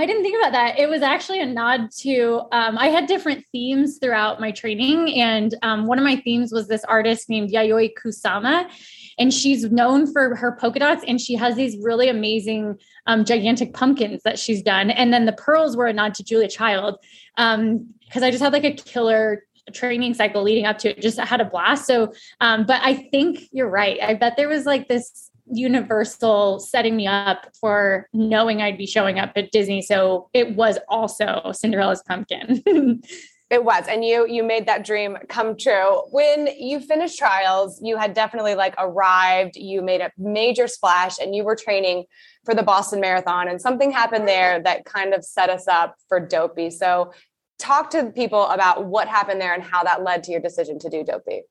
I 0.00 0.06
didn't 0.06 0.22
think 0.22 0.38
about 0.40 0.52
that. 0.52 0.78
It 0.78 0.88
was 0.88 1.02
actually 1.02 1.40
a 1.40 1.46
nod 1.46 1.90
to, 1.98 2.42
um, 2.52 2.78
I 2.78 2.86
had 2.86 3.06
different 3.06 3.44
themes 3.50 3.98
throughout 3.98 4.40
my 4.40 4.52
training. 4.52 5.20
And 5.20 5.52
um, 5.62 5.86
one 5.86 5.98
of 5.98 6.04
my 6.04 6.14
themes 6.16 6.52
was 6.52 6.68
this 6.68 6.84
artist 6.84 7.28
named 7.28 7.50
Yayoi 7.50 7.90
Kusama. 8.00 8.70
And 9.18 9.34
she's 9.34 9.64
known 9.64 10.10
for 10.12 10.36
her 10.36 10.52
polka 10.52 10.78
dots. 10.78 11.02
And 11.08 11.20
she 11.20 11.34
has 11.34 11.56
these 11.56 11.76
really 11.82 12.08
amazing, 12.08 12.78
um, 13.08 13.24
gigantic 13.24 13.74
pumpkins 13.74 14.22
that 14.22 14.38
she's 14.38 14.62
done. 14.62 14.90
And 14.90 15.12
then 15.12 15.26
the 15.26 15.32
pearls 15.32 15.76
were 15.76 15.88
a 15.88 15.92
nod 15.92 16.14
to 16.14 16.22
Julia 16.22 16.48
Child. 16.48 16.98
Because 17.36 17.56
um, 17.56 17.94
I 18.14 18.30
just 18.30 18.42
had 18.42 18.52
like 18.52 18.62
a 18.62 18.74
killer 18.74 19.42
training 19.72 20.14
cycle 20.14 20.42
leading 20.42 20.64
up 20.64 20.78
to 20.78 20.90
it, 20.90 21.02
just 21.02 21.18
had 21.18 21.40
a 21.40 21.44
blast. 21.44 21.86
So, 21.86 22.12
um, 22.40 22.66
but 22.66 22.80
I 22.84 22.94
think 22.94 23.40
you're 23.50 23.68
right. 23.68 23.98
I 24.00 24.14
bet 24.14 24.36
there 24.36 24.48
was 24.48 24.64
like 24.64 24.86
this 24.86 25.27
Universal 25.52 26.60
setting 26.60 26.96
me 26.96 27.06
up 27.06 27.48
for 27.60 28.08
knowing 28.12 28.62
I'd 28.62 28.78
be 28.78 28.86
showing 28.86 29.18
up 29.18 29.32
at 29.36 29.50
Disney. 29.50 29.82
So 29.82 30.28
it 30.32 30.56
was 30.56 30.78
also 30.88 31.52
Cinderella's 31.52 32.02
pumpkin. 32.06 32.62
it 33.50 33.64
was. 33.64 33.86
And 33.88 34.04
you 34.04 34.26
you 34.28 34.42
made 34.42 34.66
that 34.66 34.84
dream 34.84 35.16
come 35.28 35.56
true. 35.56 36.02
When 36.10 36.48
you 36.58 36.80
finished 36.80 37.18
trials 37.18 37.80
you 37.82 37.96
had 37.96 38.14
definitely 38.14 38.54
like 38.54 38.74
arrived. 38.78 39.56
You 39.56 39.82
made 39.82 40.00
a 40.00 40.10
major 40.18 40.68
splash 40.68 41.18
and 41.18 41.34
you 41.34 41.44
were 41.44 41.56
training 41.56 42.04
for 42.44 42.54
the 42.54 42.62
boston 42.62 43.00
marathon. 43.00 43.48
And 43.48 43.60
something 43.60 43.90
happened 43.90 44.28
there 44.28 44.62
that 44.62 44.84
kind 44.84 45.14
of 45.14 45.24
set 45.24 45.50
us 45.50 45.66
up 45.68 45.96
for 46.08 46.20
dopey. 46.20 46.70
So 46.70 47.12
talk 47.58 47.90
to 47.90 48.10
people 48.10 48.46
about 48.46 48.86
what 48.86 49.08
happened 49.08 49.40
there 49.40 49.54
and 49.54 49.62
how 49.62 49.82
that 49.84 50.02
led 50.02 50.22
to 50.24 50.30
your 50.30 50.40
decision 50.40 50.78
to 50.80 50.88
do 50.88 51.02
dopey. 51.02 51.42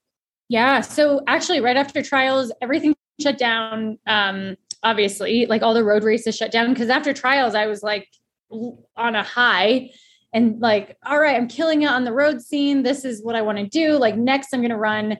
Yeah. 0.49 0.81
So 0.81 1.21
actually 1.27 1.59
right 1.61 1.77
after 1.77 2.01
trials 2.01 2.51
everything 2.61 2.95
shut 3.21 3.37
down. 3.37 3.99
Um, 4.05 4.55
obviously, 4.83 5.45
like 5.45 5.61
all 5.61 5.73
the 5.73 5.83
road 5.83 6.03
races 6.03 6.35
shut 6.35 6.51
down 6.51 6.73
because 6.73 6.89
after 6.89 7.13
trials, 7.13 7.55
I 7.55 7.67
was 7.67 7.83
like 7.83 8.07
on 8.49 9.15
a 9.15 9.23
high 9.23 9.89
and 10.33 10.59
like, 10.59 10.97
all 11.05 11.19
right, 11.19 11.35
I'm 11.35 11.47
killing 11.47 11.81
it 11.81 11.89
on 11.89 12.03
the 12.03 12.13
road 12.13 12.41
scene. 12.41 12.83
This 12.83 13.05
is 13.05 13.23
what 13.23 13.35
I 13.35 13.41
want 13.41 13.57
to 13.57 13.67
do. 13.67 13.97
Like 13.97 14.17
next, 14.17 14.53
I'm 14.53 14.61
going 14.61 14.69
to 14.69 14.77
run 14.77 15.17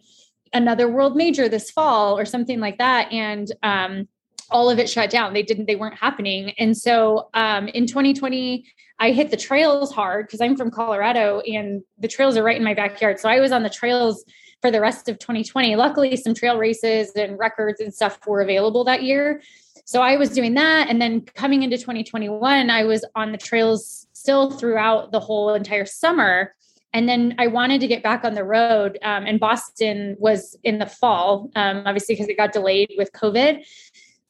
another 0.54 0.88
world 0.90 1.16
major 1.16 1.50
this 1.50 1.72
fall 1.72 2.18
or 2.18 2.26
something 2.26 2.60
like 2.60 2.78
that. 2.78 3.12
And 3.12 3.52
um, 3.64 4.08
all 4.50 4.70
of 4.70 4.80
it 4.80 4.90
shut 4.90 5.10
down. 5.10 5.34
They 5.34 5.44
didn't, 5.44 5.66
they 5.66 5.76
weren't 5.76 5.98
happening. 5.98 6.52
And 6.58 6.78
so 6.78 7.30
um, 7.34 7.68
in 7.70 7.86
2020, 7.86 8.66
I 9.00 9.12
hit 9.12 9.30
the 9.30 9.38
trails 9.38 9.92
hard 9.94 10.28
because 10.28 10.42
I'm 10.42 10.58
from 10.58 10.72
Colorado 10.72 11.42
and 11.42 11.84
the 12.00 12.08
trails 12.08 12.36
are 12.38 12.44
right 12.44 12.58
in 12.58 12.64
my 12.64 12.74
backyard. 12.74 13.20
So 13.20 13.30
I 13.30 13.40
was 13.40 13.52
on 13.52 13.64
the 13.64 13.70
trails 13.70 14.26
for 14.62 14.72
the 14.72 14.82
rest 14.82 15.08
of 15.10 15.20
2020. 15.20 15.76
Luckily, 15.76 16.16
some 16.16 16.34
trail 16.34 16.58
races 16.58 17.12
and 17.16 17.38
records 17.38 17.80
and 17.80 17.94
stuff 17.94 18.20
were 18.26 18.42
available 18.42 18.84
that 18.86 19.04
year. 19.04 19.42
So 19.86 20.02
I 20.02 20.18
was 20.18 20.32
doing 20.32 20.56
that. 20.56 20.90
And 20.90 21.02
then 21.02 21.22
coming 21.22 21.64
into 21.64 21.78
2021, 21.78 22.70
I 22.70 22.84
was 22.84 23.06
on 23.16 23.32
the 23.32 23.38
trails 23.38 24.08
still 24.14 24.52
throughout 24.52 25.12
the 25.12 25.20
whole 25.20 25.54
entire 25.54 25.86
summer. 25.86 26.54
And 26.94 27.08
then 27.08 27.36
I 27.38 27.48
wanted 27.48 27.82
to 27.82 27.88
get 27.88 28.04
back 28.04 28.26
on 28.26 28.34
the 28.34 28.44
road. 28.44 28.98
Um, 29.02 29.26
and 29.26 29.40
Boston 29.40 30.18
was 30.20 30.58
in 30.64 30.80
the 30.80 30.86
fall, 30.86 31.50
um, 31.56 31.84
obviously, 31.86 32.16
because 32.16 32.28
it 32.28 32.38
got 32.38 32.52
delayed 32.52 32.92
with 32.98 33.12
COVID. 33.14 33.64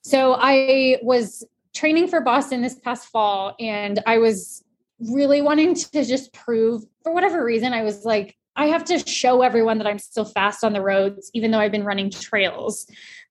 So 0.02 0.36
I 0.40 1.00
was 1.02 1.46
training 1.74 2.08
for 2.08 2.22
Boston 2.22 2.62
this 2.62 2.76
past 2.76 3.10
fall, 3.10 3.56
and 3.60 4.02
I 4.06 4.20
was 4.20 4.64
really 5.00 5.42
wanting 5.42 5.76
to 5.76 6.06
just 6.06 6.34
prove, 6.34 6.84
for 7.04 7.14
whatever 7.14 7.44
reason, 7.44 7.74
I 7.74 7.84
was 7.84 8.06
like, 8.06 8.37
I 8.58 8.66
have 8.66 8.84
to 8.86 9.00
show 9.00 9.44
everyone 9.44 9.78
that 9.78 9.88
I'm 9.88 10.00
still 10.00 10.26
fast 10.26 10.64
on 10.64 10.74
the 10.74 10.82
roads, 10.82 11.30
even 11.34 11.52
though 11.52 11.60
I've 11.60 11.72
been 11.72 11.86
running 11.86 12.10
trails. 12.10 12.88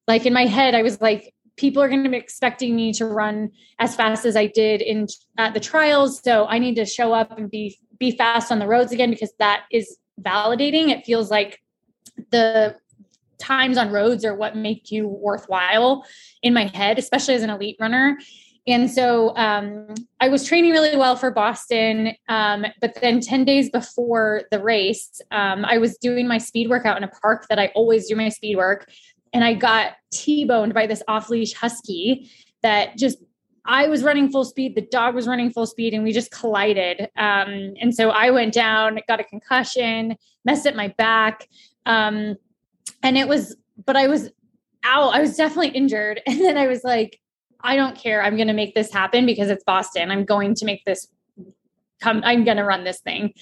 Like 0.07 0.25
in 0.25 0.33
my 0.33 0.47
head, 0.47 0.75
I 0.75 0.83
was 0.83 1.01
like, 1.01 1.35
people 1.57 1.83
are 1.83 1.89
going 1.89 2.05
to 2.05 2.11
be 2.11 2.17
expecting 2.17 2.77
me 2.77 2.93
to 2.95 3.07
run 3.07 3.51
as 3.79 3.97
fast 3.97 4.25
as 4.25 4.37
I 4.37 4.47
did 4.47 4.81
in 4.81 5.09
at 5.37 5.53
the 5.53 5.61
trials. 5.61 6.23
So 6.23 6.47
I 6.47 6.59
need 6.59 6.77
to 6.77 6.87
show 6.87 7.13
up 7.13 7.37
and 7.37 7.51
be 7.51 7.79
be 7.99 8.13
fast 8.13 8.53
on 8.53 8.59
the 8.59 8.67
roads 8.67 8.93
again 8.93 9.11
because 9.11 9.33
that 9.39 9.65
is 9.73 9.99
validating. 10.21 10.91
It 10.91 11.05
feels 11.05 11.31
like 11.31 11.61
the 12.31 12.77
times 13.39 13.79
on 13.79 13.91
roads 13.91 14.25
are 14.25 14.35
what 14.35 14.57
make 14.57 14.91
you 14.91 15.09
worthwhile 15.09 16.05
in 16.43 16.55
my 16.55 16.67
head, 16.67 16.99
especially 16.99 17.35
as 17.35 17.43
an 17.43 17.51
elite 17.51 17.77
runner. 17.81 18.19
And 18.67 18.91
so 18.91 19.37
um, 19.37 19.95
I 20.21 20.29
was 20.29 20.45
training 20.45 20.73
really 20.73 20.97
well 20.97 21.15
for 21.15 21.31
Boston. 21.31 22.13
Um, 22.29 22.67
but 22.81 22.99
then 23.01 23.21
10 23.21 23.45
days 23.45 23.71
before 23.71 24.43
the 24.51 24.61
race, 24.61 25.21
um, 25.31 25.65
I 25.65 25.79
was 25.79 25.97
doing 25.99 26.27
my 26.27 26.39
speed 26.39 26.69
workout 26.69 26.97
in 26.97 27.05
a 27.05 27.09
park 27.09 27.47
that 27.49 27.59
I 27.59 27.69
always 27.75 28.09
do 28.09 28.17
my 28.17 28.29
speed 28.29 28.57
work. 28.57 28.91
And 29.33 29.45
I 29.45 29.55
got 29.55 29.93
T 30.13 30.45
boned 30.45 30.75
by 30.75 30.87
this 30.87 31.03
off 31.07 31.31
leash 31.31 31.53
husky 31.53 32.31
that 32.63 32.97
just 32.97 33.19
I 33.67 33.89
was 33.89 34.03
running 34.03 34.31
full 34.31 34.45
speed, 34.45 34.75
the 34.75 34.81
dog 34.81 35.15
was 35.15 35.27
running 35.27 35.51
full 35.51 35.67
speed, 35.67 35.93
and 35.93 36.05
we 36.05 36.13
just 36.13 36.31
collided. 36.31 37.09
Um, 37.17 37.75
and 37.81 37.95
so 37.95 38.11
I 38.11 38.31
went 38.31 38.55
down, 38.55 38.99
got 39.09 39.21
a 39.21 39.25
concussion, 39.25 40.17
messed 40.45 40.67
up 40.67 40.75
my 40.75 40.89
back. 40.97 41.49
Um, 41.85 42.37
and 43.03 43.19
it 43.19 43.29
was, 43.29 43.57
but 43.85 43.97
I 43.97 44.07
was 44.07 44.31
out. 44.85 45.15
I 45.15 45.21
was 45.21 45.37
definitely 45.37 45.71
injured. 45.71 46.21
And 46.27 46.41
then 46.41 46.57
I 46.57 46.69
was 46.69 46.85
like, 46.85 47.21
I 47.67 47.77
don't 47.77 47.97
care. 47.97 48.23
I'm 48.23 48.37
going 48.37 48.49
to 48.49 48.55
make 48.55 48.75
this 48.75 48.93
happen 48.93 49.27
because 49.27 49.51
it's 49.51 49.65
Boston. 49.65 50.11
I'm 50.11 50.25
going 50.25 50.55
to 50.55 50.65
make 50.65 50.85
this 50.85 51.09
come. 52.01 52.23
I'm 52.25 52.45
going 52.45 52.57
to 52.57 52.65
run 52.65 52.85
this 52.85 53.01
thing. 53.01 53.35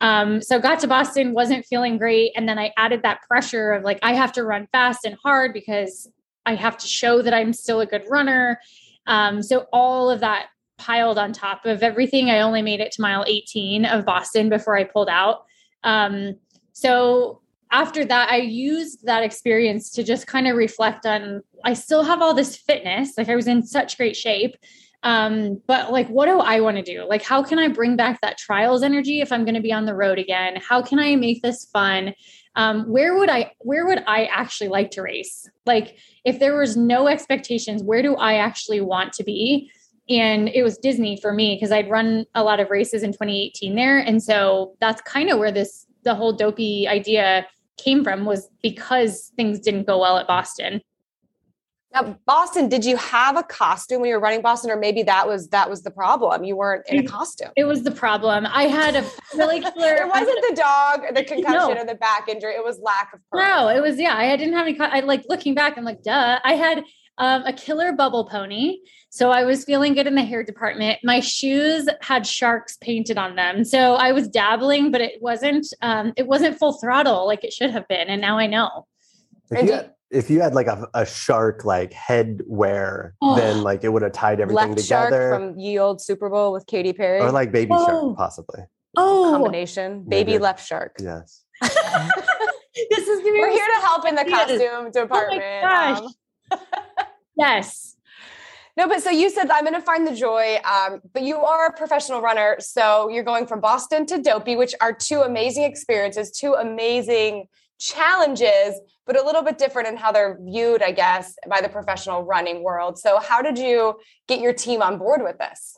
Um, 0.00 0.42
so 0.42 0.58
got 0.58 0.80
to 0.80 0.88
Boston, 0.88 1.32
wasn't 1.32 1.64
feeling 1.64 1.96
great. 1.96 2.32
And 2.36 2.48
then 2.48 2.58
I 2.58 2.72
added 2.76 3.02
that 3.02 3.22
pressure 3.22 3.72
of 3.72 3.84
like, 3.84 3.98
I 4.02 4.14
have 4.14 4.32
to 4.32 4.44
run 4.44 4.68
fast 4.72 5.04
and 5.04 5.16
hard 5.24 5.52
because 5.52 6.10
I 6.44 6.54
have 6.54 6.76
to 6.78 6.86
show 6.86 7.22
that 7.22 7.34
I'm 7.34 7.52
still 7.52 7.80
a 7.80 7.86
good 7.86 8.04
runner. 8.08 8.60
Um, 9.06 9.42
so 9.42 9.66
all 9.72 10.10
of 10.10 10.20
that 10.20 10.46
piled 10.76 11.18
on 11.18 11.32
top 11.32 11.66
of 11.66 11.82
everything. 11.82 12.30
I 12.30 12.40
only 12.40 12.62
made 12.62 12.80
it 12.80 12.92
to 12.92 13.02
mile 13.02 13.24
18 13.26 13.84
of 13.84 14.04
Boston 14.04 14.48
before 14.48 14.76
I 14.76 14.84
pulled 14.84 15.08
out. 15.08 15.44
Um, 15.82 16.36
so 16.72 17.42
after 17.70 18.04
that, 18.04 18.30
I 18.30 18.36
used 18.36 19.04
that 19.06 19.22
experience 19.22 19.90
to 19.92 20.02
just 20.02 20.26
kind 20.26 20.46
of 20.46 20.56
reflect 20.56 21.06
on 21.06 21.42
I 21.64 21.74
still 21.74 22.02
have 22.02 22.22
all 22.22 22.34
this 22.34 22.56
fitness, 22.56 23.18
like 23.18 23.28
I 23.28 23.36
was 23.36 23.46
in 23.46 23.62
such 23.62 23.96
great 23.96 24.16
shape. 24.16 24.56
Um, 25.02 25.62
but 25.66 25.92
like, 25.92 26.08
what 26.08 26.26
do 26.26 26.40
I 26.40 26.60
want 26.60 26.76
to 26.76 26.82
do? 26.82 27.06
Like, 27.08 27.22
how 27.22 27.42
can 27.42 27.58
I 27.58 27.68
bring 27.68 27.96
back 27.96 28.20
that 28.20 28.36
trials 28.36 28.82
energy 28.82 29.20
if 29.20 29.30
I'm 29.30 29.44
going 29.44 29.54
to 29.54 29.60
be 29.60 29.72
on 29.72 29.86
the 29.86 29.94
road 29.94 30.18
again? 30.18 30.56
How 30.56 30.82
can 30.82 30.98
I 30.98 31.14
make 31.14 31.42
this 31.42 31.66
fun? 31.66 32.14
Um, 32.56 32.84
where 32.88 33.16
would 33.16 33.30
I 33.30 33.52
where 33.58 33.86
would 33.86 34.02
I 34.06 34.24
actually 34.24 34.68
like 34.68 34.90
to 34.92 35.02
race? 35.02 35.48
Like 35.66 35.98
if 36.24 36.40
there 36.40 36.58
was 36.58 36.76
no 36.76 37.06
expectations, 37.06 37.82
where 37.82 38.02
do 38.02 38.16
I 38.16 38.34
actually 38.34 38.80
want 38.80 39.12
to 39.14 39.24
be? 39.24 39.70
And 40.08 40.48
it 40.48 40.62
was 40.62 40.78
Disney 40.78 41.18
for 41.20 41.32
me 41.32 41.54
because 41.54 41.70
I'd 41.70 41.90
run 41.90 42.24
a 42.34 42.42
lot 42.42 42.60
of 42.60 42.70
races 42.70 43.02
in 43.02 43.12
2018 43.12 43.76
there. 43.76 43.98
And 43.98 44.22
so 44.22 44.74
that's 44.80 45.02
kind 45.02 45.30
of 45.30 45.38
where 45.38 45.52
this 45.52 45.86
the 46.04 46.14
whole 46.14 46.32
dopey 46.32 46.88
idea 46.88 47.46
came 47.78 48.04
from 48.04 48.24
was 48.24 48.48
because 48.62 49.32
things 49.36 49.60
didn't 49.60 49.86
go 49.86 49.98
well 49.98 50.18
at 50.18 50.26
Boston. 50.26 50.82
Now, 51.94 52.18
Boston, 52.26 52.68
did 52.68 52.84
you 52.84 52.98
have 52.98 53.38
a 53.38 53.42
costume 53.42 54.02
when 54.02 54.10
you 54.10 54.14
were 54.16 54.20
running 54.20 54.42
Boston, 54.42 54.70
or 54.70 54.76
maybe 54.76 55.02
that 55.04 55.26
was 55.26 55.48
that 55.48 55.70
was 55.70 55.82
the 55.82 55.90
problem? 55.90 56.44
You 56.44 56.54
weren't 56.54 56.86
in 56.86 56.98
a 56.98 57.02
mm. 57.02 57.08
costume. 57.08 57.50
It 57.56 57.64
was 57.64 57.82
the 57.82 57.90
problem. 57.90 58.46
I 58.46 58.64
had 58.64 58.94
a 58.94 59.04
really 59.34 59.60
clear. 59.72 59.96
it 59.96 60.08
wasn't 60.08 60.38
the 60.50 60.54
dog, 60.54 61.14
the 61.14 61.24
concussion, 61.34 61.74
no. 61.74 61.80
or 61.80 61.86
the 61.86 61.94
back 61.94 62.28
injury. 62.28 62.52
It 62.52 62.64
was 62.64 62.78
lack 62.80 63.14
of. 63.14 63.20
Purpose. 63.30 63.48
No, 63.48 63.68
it 63.68 63.80
was 63.80 63.98
yeah. 63.98 64.14
I 64.16 64.36
didn't 64.36 64.52
have 64.52 64.66
any. 64.66 64.78
I 64.78 65.00
like 65.00 65.24
looking 65.30 65.54
back. 65.54 65.78
I'm 65.78 65.84
like, 65.84 66.02
duh. 66.02 66.38
I 66.44 66.54
had 66.54 66.84
um, 67.18 67.42
a 67.44 67.52
killer 67.52 67.92
bubble 67.92 68.24
pony. 68.24 68.78
So 69.10 69.30
I 69.30 69.44
was 69.44 69.64
feeling 69.64 69.94
good 69.94 70.06
in 70.06 70.14
the 70.14 70.22
hair 70.22 70.42
department. 70.42 70.98
My 71.02 71.20
shoes 71.20 71.88
had 72.00 72.26
sharks 72.26 72.76
painted 72.80 73.18
on 73.18 73.36
them. 73.36 73.64
So 73.64 73.94
I 73.94 74.12
was 74.12 74.28
dabbling, 74.28 74.90
but 74.90 75.00
it 75.00 75.20
wasn't 75.20 75.66
um, 75.82 76.12
it 76.16 76.26
wasn't 76.26 76.58
full 76.58 76.74
throttle 76.74 77.26
like 77.26 77.44
it 77.44 77.52
should 77.52 77.70
have 77.70 77.88
been. 77.88 78.08
And 78.08 78.20
now 78.20 78.38
I 78.38 78.46
know. 78.46 78.86
If 79.50 79.66
you, 79.66 79.72
had, 79.72 79.90
if 80.10 80.30
you 80.30 80.40
had 80.42 80.54
like 80.54 80.66
a, 80.66 80.86
a 80.92 81.06
shark 81.06 81.64
like 81.64 81.92
head 81.92 82.42
wear, 82.46 83.14
oh. 83.22 83.36
then 83.36 83.62
like 83.62 83.82
it 83.82 83.88
would 83.88 84.02
have 84.02 84.12
tied 84.12 84.40
everything 84.40 84.68
Left 84.68 84.82
together. 84.82 85.30
Shark 85.30 85.54
from 85.54 85.58
ye 85.58 85.78
old 85.78 86.02
Super 86.02 86.28
Bowl 86.28 86.52
with 86.52 86.66
Katy 86.66 86.92
Perry. 86.92 87.20
Or 87.20 87.32
like 87.32 87.50
baby 87.50 87.72
oh. 87.72 87.86
shark, 87.86 88.16
possibly. 88.16 88.60
Oh 88.96 89.30
combination. 89.32 90.04
Baby 90.06 90.32
Maybe. 90.32 90.38
left 90.38 90.66
shark. 90.66 90.96
Yes. 91.00 91.44
this 91.62 91.72
is 93.08 93.22
We're 93.24 93.50
here 93.50 93.66
to 93.66 93.86
help 93.86 94.06
in 94.06 94.14
the 94.14 94.24
costume 94.24 94.90
department. 94.90 95.42
Oh 95.42 95.60
my 95.62 96.00
gosh. 96.00 96.00
Um, 96.50 96.58
yes. 97.38 97.96
No, 98.76 98.86
but 98.86 99.02
so 99.02 99.10
you 99.10 99.28
said 99.28 99.50
I'm 99.50 99.64
going 99.64 99.74
to 99.74 99.80
find 99.80 100.06
the 100.06 100.14
joy. 100.14 100.58
Um, 100.64 101.00
but 101.12 101.22
you 101.22 101.38
are 101.38 101.66
a 101.66 101.72
professional 101.72 102.20
runner, 102.20 102.56
so 102.60 103.08
you're 103.08 103.24
going 103.24 103.46
from 103.46 103.60
Boston 103.60 104.06
to 104.06 104.22
Dopey, 104.22 104.54
which 104.54 104.74
are 104.80 104.92
two 104.92 105.22
amazing 105.22 105.64
experiences, 105.64 106.30
two 106.30 106.54
amazing 106.54 107.48
challenges, 107.80 108.80
but 109.06 109.18
a 109.18 109.24
little 109.24 109.42
bit 109.42 109.58
different 109.58 109.88
in 109.88 109.96
how 109.96 110.12
they're 110.12 110.38
viewed, 110.40 110.82
I 110.82 110.92
guess, 110.92 111.34
by 111.48 111.60
the 111.60 111.68
professional 111.68 112.22
running 112.22 112.62
world. 112.62 112.98
So, 112.98 113.18
how 113.18 113.42
did 113.42 113.58
you 113.58 113.98
get 114.28 114.40
your 114.40 114.52
team 114.52 114.82
on 114.82 114.98
board 114.98 115.22
with 115.22 115.38
this? 115.38 115.77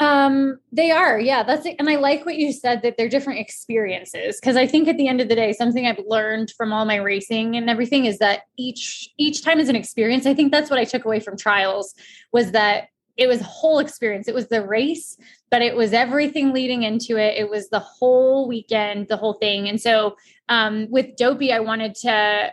Um, 0.00 0.58
they 0.72 0.90
are, 0.90 1.20
yeah. 1.20 1.42
That's 1.42 1.66
it. 1.66 1.76
And 1.78 1.90
I 1.90 1.96
like 1.96 2.24
what 2.24 2.36
you 2.36 2.54
said 2.54 2.80
that 2.82 2.96
they're 2.96 3.10
different 3.10 3.38
experiences 3.38 4.40
because 4.40 4.56
I 4.56 4.66
think 4.66 4.88
at 4.88 4.96
the 4.96 5.08
end 5.08 5.20
of 5.20 5.28
the 5.28 5.34
day, 5.34 5.52
something 5.52 5.86
I've 5.86 6.00
learned 6.06 6.52
from 6.56 6.72
all 6.72 6.86
my 6.86 6.96
racing 6.96 7.54
and 7.54 7.68
everything 7.68 8.06
is 8.06 8.18
that 8.18 8.44
each 8.56 9.10
each 9.18 9.44
time 9.44 9.60
is 9.60 9.68
an 9.68 9.76
experience. 9.76 10.24
I 10.24 10.32
think 10.32 10.52
that's 10.52 10.70
what 10.70 10.78
I 10.78 10.84
took 10.84 11.04
away 11.04 11.20
from 11.20 11.36
trials 11.36 11.94
was 12.32 12.52
that 12.52 12.88
it 13.18 13.26
was 13.26 13.42
a 13.42 13.44
whole 13.44 13.78
experience. 13.78 14.26
It 14.26 14.34
was 14.34 14.48
the 14.48 14.66
race, 14.66 15.18
but 15.50 15.60
it 15.60 15.76
was 15.76 15.92
everything 15.92 16.54
leading 16.54 16.82
into 16.82 17.18
it. 17.18 17.36
It 17.36 17.50
was 17.50 17.68
the 17.68 17.80
whole 17.80 18.48
weekend, 18.48 19.08
the 19.08 19.18
whole 19.18 19.34
thing. 19.34 19.68
And 19.68 19.78
so 19.78 20.16
um, 20.48 20.86
with 20.90 21.14
Dopey, 21.16 21.52
I 21.52 21.60
wanted 21.60 21.94
to 21.96 22.50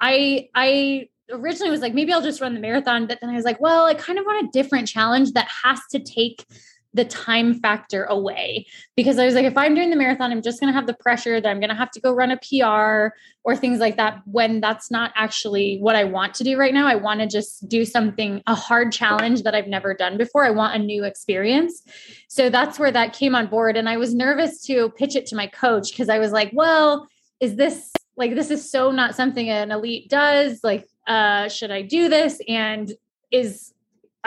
I 0.00 0.48
I 0.54 1.08
originally 1.30 1.70
was 1.70 1.82
like 1.82 1.92
maybe 1.92 2.14
I'll 2.14 2.22
just 2.22 2.40
run 2.40 2.54
the 2.54 2.60
marathon, 2.60 3.06
but 3.06 3.18
then 3.20 3.28
I 3.28 3.34
was 3.34 3.44
like, 3.44 3.60
well, 3.60 3.84
I 3.84 3.92
kind 3.92 4.18
of 4.18 4.24
want 4.24 4.48
a 4.48 4.50
different 4.50 4.88
challenge 4.88 5.32
that 5.32 5.48
has 5.64 5.80
to 5.90 5.98
take 5.98 6.46
the 6.98 7.04
time 7.04 7.54
factor 7.54 8.04
away 8.04 8.66
because 8.96 9.20
I 9.20 9.24
was 9.24 9.36
like, 9.36 9.44
if 9.44 9.56
I'm 9.56 9.74
doing 9.76 9.88
the 9.88 9.96
marathon, 9.96 10.32
I'm 10.32 10.42
just 10.42 10.60
going 10.60 10.72
to 10.72 10.76
have 10.76 10.88
the 10.88 10.94
pressure 10.94 11.40
that 11.40 11.48
I'm 11.48 11.60
going 11.60 11.70
to 11.70 11.76
have 11.76 11.92
to 11.92 12.00
go 12.00 12.12
run 12.12 12.32
a 12.32 12.36
PR 12.36 13.14
or 13.44 13.56
things 13.56 13.78
like 13.78 13.96
that 13.98 14.20
when 14.26 14.60
that's 14.60 14.90
not 14.90 15.12
actually 15.14 15.78
what 15.78 15.94
I 15.94 16.02
want 16.02 16.34
to 16.34 16.44
do 16.44 16.58
right 16.58 16.74
now. 16.74 16.88
I 16.88 16.96
want 16.96 17.20
to 17.20 17.28
just 17.28 17.68
do 17.68 17.84
something, 17.84 18.42
a 18.48 18.54
hard 18.56 18.90
challenge 18.90 19.44
that 19.44 19.54
I've 19.54 19.68
never 19.68 19.94
done 19.94 20.18
before. 20.18 20.44
I 20.44 20.50
want 20.50 20.74
a 20.74 20.84
new 20.84 21.04
experience. 21.04 21.82
So 22.26 22.50
that's 22.50 22.80
where 22.80 22.90
that 22.90 23.12
came 23.12 23.36
on 23.36 23.46
board. 23.46 23.76
And 23.76 23.88
I 23.88 23.96
was 23.96 24.12
nervous 24.12 24.60
to 24.64 24.90
pitch 24.90 25.14
it 25.14 25.26
to 25.26 25.36
my 25.36 25.46
coach 25.46 25.90
because 25.92 26.08
I 26.08 26.18
was 26.18 26.32
like, 26.32 26.50
well, 26.52 27.06
is 27.38 27.54
this 27.54 27.92
like, 28.16 28.34
this 28.34 28.50
is 28.50 28.68
so 28.68 28.90
not 28.90 29.14
something 29.14 29.48
an 29.48 29.70
elite 29.70 30.10
does? 30.10 30.64
Like, 30.64 30.88
uh, 31.06 31.48
should 31.48 31.70
I 31.70 31.82
do 31.82 32.08
this? 32.08 32.40
And 32.48 32.92
is, 33.30 33.72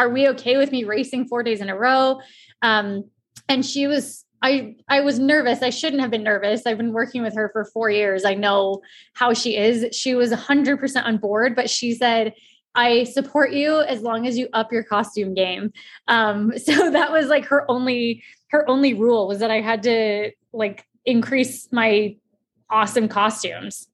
are 0.02 0.10
we 0.10 0.28
okay 0.30 0.58
with 0.58 0.72
me 0.72 0.84
racing 0.84 1.28
four 1.28 1.44
days 1.44 1.62
in 1.62 1.70
a 1.70 1.78
row? 1.78 2.20
Um, 2.64 3.06
and 3.48 3.64
she 3.64 3.86
was 3.86 4.26
I 4.42 4.76
I 4.90 5.02
was 5.02 5.20
nervous. 5.20 5.62
I 5.62 5.70
shouldn't 5.70 6.02
have 6.02 6.10
been 6.10 6.24
nervous. 6.24 6.66
I've 6.66 6.78
been 6.78 6.94
working 6.94 7.22
with 7.22 7.36
her 7.36 7.50
for 7.54 7.66
4 7.66 7.92
years. 7.92 8.26
I 8.26 8.34
know 8.34 8.82
how 9.14 9.34
she 9.34 9.56
is. 9.56 9.96
She 9.96 10.16
was 10.16 10.32
100% 10.32 11.06
on 11.06 11.18
board, 11.18 11.56
but 11.56 11.70
she 11.70 11.94
said 11.94 12.34
I 12.74 13.04
support 13.04 13.52
you 13.52 13.82
as 13.82 14.02
long 14.02 14.26
as 14.26 14.38
you 14.38 14.48
up 14.54 14.72
your 14.72 14.84
costume 14.84 15.36
game. 15.36 15.72
Um, 16.08 16.58
so 16.58 16.90
that 16.90 17.12
was 17.12 17.28
like 17.28 17.46
her 17.46 17.70
only 17.70 18.24
her 18.50 18.68
only 18.68 18.96
rule 18.96 19.28
was 19.28 19.40
that 19.40 19.52
I 19.52 19.62
had 19.62 19.84
to 19.84 20.32
like 20.52 20.86
increase 21.06 21.72
my 21.72 22.16
awesome 22.72 23.08
costumes. 23.08 23.88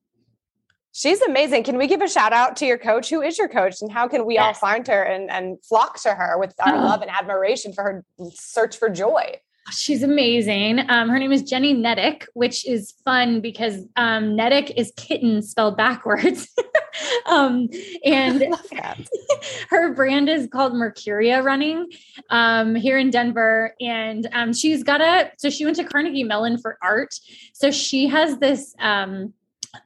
She's 0.97 1.21
amazing. 1.21 1.63
Can 1.63 1.77
we 1.77 1.85
give 1.85 2.01
a 2.01 2.09
shout 2.09 2.33
out 2.33 2.55
to 2.55 2.65
your 2.65 2.79
coach? 2.79 3.11
Who 3.11 3.21
is 3.21 3.37
your 3.37 3.47
coach 3.47 3.83
and 3.83 3.91
how 3.91 4.07
can 4.07 4.25
we 4.25 4.33
yes. 4.33 4.43
all 4.43 4.53
find 4.55 4.87
her 4.87 5.03
and, 5.03 5.29
and 5.29 5.63
flock 5.63 6.01
to 6.01 6.15
her 6.15 6.39
with 6.39 6.55
our 6.59 6.75
love 6.75 7.03
and 7.03 7.11
admiration 7.11 7.71
for 7.71 7.83
her 7.83 8.05
search 8.33 8.75
for 8.77 8.89
joy? 8.89 9.35
She's 9.69 10.01
amazing. 10.01 10.89
Um, 10.89 11.09
her 11.09 11.19
name 11.19 11.31
is 11.31 11.43
Jenny 11.43 11.75
Nettik, 11.75 12.25
which 12.33 12.67
is 12.67 12.95
fun 13.05 13.41
because 13.41 13.85
um, 13.95 14.35
Nettik 14.35 14.73
is 14.75 14.91
kitten 14.97 15.43
spelled 15.43 15.77
backwards. 15.77 16.47
um, 17.27 17.69
and 18.03 18.43
her 19.69 19.93
brand 19.93 20.29
is 20.29 20.47
called 20.51 20.73
Mercuria 20.73 21.43
Running 21.43 21.91
um, 22.31 22.73
here 22.73 22.97
in 22.97 23.11
Denver. 23.11 23.75
And 23.79 24.27
um, 24.33 24.51
she's 24.51 24.81
got 24.81 25.01
a, 25.01 25.31
so 25.37 25.51
she 25.51 25.63
went 25.63 25.77
to 25.77 25.83
Carnegie 25.83 26.23
Mellon 26.23 26.57
for 26.57 26.79
art. 26.81 27.13
So 27.53 27.69
she 27.69 28.07
has 28.07 28.39
this 28.39 28.73
um, 28.79 29.35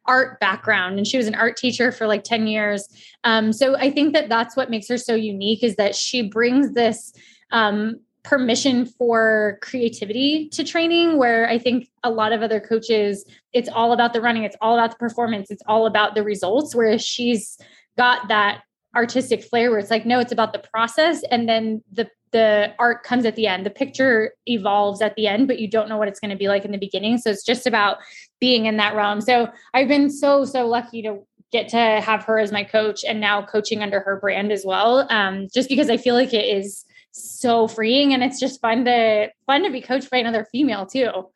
art 0.06 0.40
background 0.40 0.98
and 0.98 1.08
she 1.08 1.18
was 1.18 1.28
an 1.28 1.36
art 1.36 1.58
teacher 1.58 1.92
for 1.92 2.08
like 2.08 2.24
10 2.24 2.48
years. 2.48 2.88
Um, 3.24 3.54
so 3.54 3.78
i 3.78 3.92
think 3.92 4.14
that 4.14 4.30
that's 4.30 4.56
what 4.56 4.70
makes 4.70 4.88
her 4.88 4.98
so 4.98 5.16
unique 5.16 5.64
is 5.64 5.76
that 5.76 5.96
she 5.96 6.22
brings 6.28 6.74
this 6.74 7.14
um, 7.52 8.00
permission 8.24 8.86
for 8.86 9.58
creativity 9.62 10.48
to 10.50 10.64
training 10.64 11.18
where 11.18 11.50
i 11.50 11.58
think 11.58 11.90
a 12.04 12.10
lot 12.10 12.34
of 12.34 12.42
other 12.42 12.60
coaches 12.60 13.26
it's 13.54 13.70
all 13.70 13.94
about 13.94 14.14
the 14.14 14.22
running 14.22 14.44
it's 14.44 14.56
all 14.62 14.78
about 14.78 14.92
the 14.92 14.98
performance 14.98 15.50
it's 15.50 15.64
all 15.68 15.86
about 15.86 16.14
the 16.16 16.24
results 16.24 16.76
whereas 16.76 17.04
she's 17.04 17.58
got 17.98 18.28
that 18.28 18.62
artistic 18.96 19.44
flair 19.44 19.70
where 19.70 19.80
it's 19.80 19.92
like 19.92 20.06
no 20.06 20.20
it's 20.20 20.32
about 20.32 20.54
the 20.54 20.60
process 20.60 21.24
and 21.32 21.48
then 21.48 21.84
the 21.92 22.10
the 22.32 22.74
art 22.80 23.04
comes 23.04 23.26
at 23.26 23.36
the 23.36 23.46
end. 23.46 23.66
The 23.66 23.70
picture 23.70 24.32
evolves 24.46 25.02
at 25.02 25.16
the 25.16 25.28
end 25.28 25.48
but 25.48 25.60
you 25.60 25.70
don't 25.70 25.90
know 25.90 25.98
what 25.98 26.08
it's 26.08 26.20
going 26.20 26.32
to 26.32 26.38
be 26.38 26.48
like 26.48 26.64
in 26.64 26.72
the 26.72 26.78
beginning. 26.78 27.18
So 27.18 27.30
it's 27.30 27.44
just 27.44 27.68
about 27.68 27.98
being 28.40 28.66
in 28.66 28.78
that 28.78 28.96
realm. 28.96 29.22
So 29.22 29.50
i've 29.74 29.88
been 29.88 30.10
so 30.10 30.46
so 30.46 30.68
lucky 30.68 31.02
to 31.04 31.20
get 31.52 31.68
to 31.70 31.78
have 31.78 32.24
her 32.24 32.40
as 32.40 32.52
my 32.52 32.64
coach 32.64 33.04
and 33.04 33.20
now 33.20 33.42
coaching 33.46 33.84
under 33.84 34.00
her 34.00 34.18
brand 34.22 34.54
as 34.54 34.64
well 34.66 35.06
um, 35.10 35.50
just 35.54 35.68
because 35.68 35.90
i 35.90 35.98
feel 35.98 36.16
like 36.16 36.34
it 36.34 36.46
is 36.46 36.86
so 37.12 37.68
freeing 37.68 38.14
and 38.14 38.24
it's 38.24 38.40
just 38.40 38.62
fun 38.62 38.86
to 38.86 39.30
fun 39.46 39.64
to 39.64 39.70
be 39.70 39.82
coached 39.82 40.10
by 40.10 40.18
another 40.18 40.48
female 40.52 40.86
too. 40.86 41.30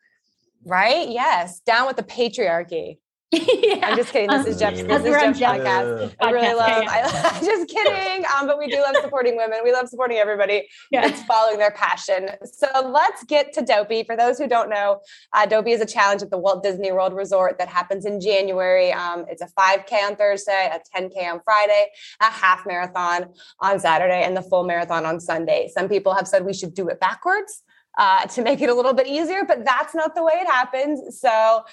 Right? 0.64 1.08
Yes. 1.08 1.60
Down 1.60 1.86
with 1.86 1.96
the 1.96 2.02
patriarchy 2.02 2.98
yeah. 3.32 3.80
I'm 3.82 3.96
just 3.96 4.12
kidding. 4.12 4.30
This 4.30 4.46
is 4.46 4.58
Jeff's. 4.58 4.82
This 4.82 5.04
is 5.04 5.38
Jeff's 5.38 5.40
podcast. 5.40 6.14
I 6.20 6.30
really 6.30 6.54
love. 6.54 6.84
I, 6.88 7.40
just 7.44 7.68
kidding. 7.68 8.24
Um, 8.26 8.46
but 8.46 8.58
we 8.58 8.68
do 8.68 8.80
love 8.80 8.96
supporting 9.02 9.36
women. 9.36 9.60
We 9.64 9.72
love 9.72 9.88
supporting 9.88 10.18
everybody. 10.18 10.68
Yeah. 10.90 11.06
It's 11.06 11.22
following 11.24 11.58
their 11.58 11.72
passion. 11.72 12.30
So 12.44 12.68
let's 12.84 13.24
get 13.24 13.52
to 13.54 13.62
Dopey. 13.62 14.04
For 14.04 14.16
those 14.16 14.38
who 14.38 14.46
don't 14.46 14.70
know, 14.70 15.00
uh, 15.32 15.46
Dopey 15.46 15.72
is 15.72 15.80
a 15.80 15.86
challenge 15.86 16.22
at 16.22 16.30
the 16.30 16.38
Walt 16.38 16.62
Disney 16.62 16.92
World 16.92 17.14
Resort 17.14 17.58
that 17.58 17.68
happens 17.68 18.06
in 18.06 18.20
January. 18.20 18.92
Um, 18.92 19.24
it's 19.28 19.42
a 19.42 19.48
5K 19.58 19.92
on 20.04 20.16
Thursday, 20.16 20.70
a 20.72 20.98
10K 20.98 21.32
on 21.32 21.40
Friday, 21.44 21.86
a 22.20 22.30
half 22.30 22.64
marathon 22.64 23.26
on 23.60 23.80
Saturday, 23.80 24.22
and 24.22 24.36
the 24.36 24.42
full 24.42 24.64
marathon 24.64 25.04
on 25.04 25.18
Sunday. 25.18 25.68
Some 25.74 25.88
people 25.88 26.14
have 26.14 26.28
said 26.28 26.44
we 26.44 26.54
should 26.54 26.74
do 26.74 26.88
it 26.88 27.00
backwards. 27.00 27.62
Uh, 27.98 28.26
to 28.26 28.42
make 28.42 28.60
it 28.60 28.68
a 28.68 28.74
little 28.74 28.92
bit 28.92 29.06
easier, 29.06 29.42
but 29.48 29.64
that's 29.64 29.94
not 29.94 30.14
the 30.14 30.22
way 30.22 30.34
it 30.34 30.46
happens. 30.46 31.18
So 31.18 31.64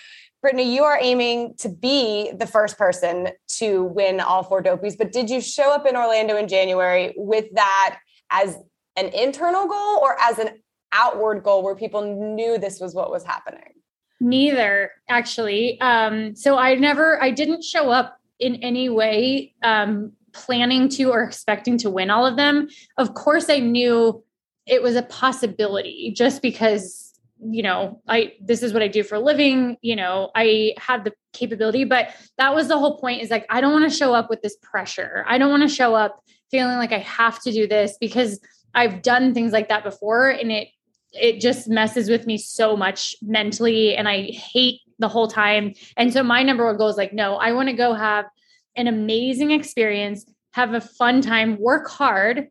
Brittany, 0.44 0.76
you 0.76 0.84
are 0.84 1.00
aiming 1.02 1.56
to 1.60 1.70
be 1.70 2.30
the 2.38 2.46
first 2.46 2.78
person 2.78 3.30
to 3.48 3.86
win 3.86 4.20
all 4.20 4.44
four 4.44 4.62
dopies, 4.62 4.98
but 4.98 5.14
did 5.14 5.30
you 5.30 5.40
show 5.40 5.72
up 5.72 5.86
in 5.86 5.96
Orlando 5.96 6.36
in 6.36 6.50
January 6.50 7.14
with 7.16 7.46
that 7.54 8.00
as 8.30 8.58
an 8.98 9.08
internal 9.08 9.70
goal 9.70 10.00
or 10.02 10.18
as 10.22 10.40
an 10.40 10.50
outward 10.92 11.44
goal 11.44 11.64
where 11.64 11.78
people 11.78 12.36
knew 12.36 12.58
this 12.58 12.82
was 12.82 12.94
what 12.94 13.10
was 13.10 13.24
happening? 13.24 13.72
Neither, 14.20 14.92
actually. 15.08 15.80
Um, 15.80 16.36
so 16.36 16.58
I 16.58 16.76
never, 16.76 17.24
I 17.24 17.32
didn't 17.32 17.64
show 17.64 17.90
up 17.90 18.18
in 18.38 18.56
any 18.56 18.90
way 18.90 19.54
um, 19.64 20.12
planning 20.34 20.90
to 20.90 21.06
or 21.06 21.24
expecting 21.24 21.78
to 21.78 21.90
win 21.90 22.10
all 22.10 22.26
of 22.26 22.36
them. 22.36 22.68
Of 22.98 23.14
course, 23.14 23.50
I 23.50 23.60
knew 23.60 24.22
it 24.66 24.84
was 24.84 24.98
a 24.98 25.04
possibility 25.04 26.14
just 26.14 26.42
because 26.42 27.13
you 27.50 27.64
know, 27.64 28.02
I 28.08 28.34
this 28.42 28.64
is 28.64 28.74
what 28.74 28.82
I 28.82 28.88
do 28.88 29.04
for 29.04 29.16
a 29.16 29.20
living, 29.20 29.78
you 29.82 29.96
know, 29.96 30.32
I 30.36 30.74
have 30.78 31.04
the 31.04 31.14
capability, 31.34 31.84
but 31.84 32.10
that 32.38 32.54
was 32.54 32.68
the 32.68 32.78
whole 32.78 33.00
point 33.00 33.22
is 33.22 33.30
like 33.30 33.46
I 33.50 33.62
don't 33.62 33.74
want 33.74 33.90
to 33.90 33.96
show 33.96 34.14
up 34.14 34.30
with 34.30 34.42
this 34.42 34.58
pressure. 34.62 35.24
I 35.28 35.38
don't 35.38 35.50
want 35.50 35.64
to 35.64 35.74
show 35.74 35.96
up 35.96 36.24
feeling 36.52 36.78
like 36.78 36.92
I 36.92 37.00
have 37.00 37.42
to 37.44 37.52
do 37.52 37.68
this 37.68 37.98
because 38.00 38.40
I've 38.76 39.02
done 39.02 39.34
things 39.34 39.52
like 39.52 39.70
that 39.70 39.84
before 39.84 40.30
and 40.30 40.52
it 40.52 40.70
it 41.12 41.40
just 41.40 41.68
messes 41.68 42.10
with 42.10 42.26
me 42.26 42.38
so 42.38 42.76
much 42.76 43.16
mentally 43.22 43.96
and 43.96 44.08
I 44.08 44.32
hate 44.32 44.82
the 44.98 45.08
whole 45.08 45.28
time. 45.28 45.74
And 45.96 46.12
so 46.12 46.24
my 46.24 46.42
number 46.42 46.66
one 46.66 46.78
goal 46.78 46.90
is 46.90 46.98
like 46.98 47.14
no, 47.14 47.36
I 47.36 47.52
want 47.52 47.70
to 47.70 47.76
go 47.76 47.94
have 47.94 48.26
an 48.76 48.88
amazing 48.88 49.52
experience, 49.52 50.26
have 50.52 50.74
a 50.74 50.82
fun 50.82 51.22
time, 51.22 51.60
work 51.60 51.90
hard 51.90 52.48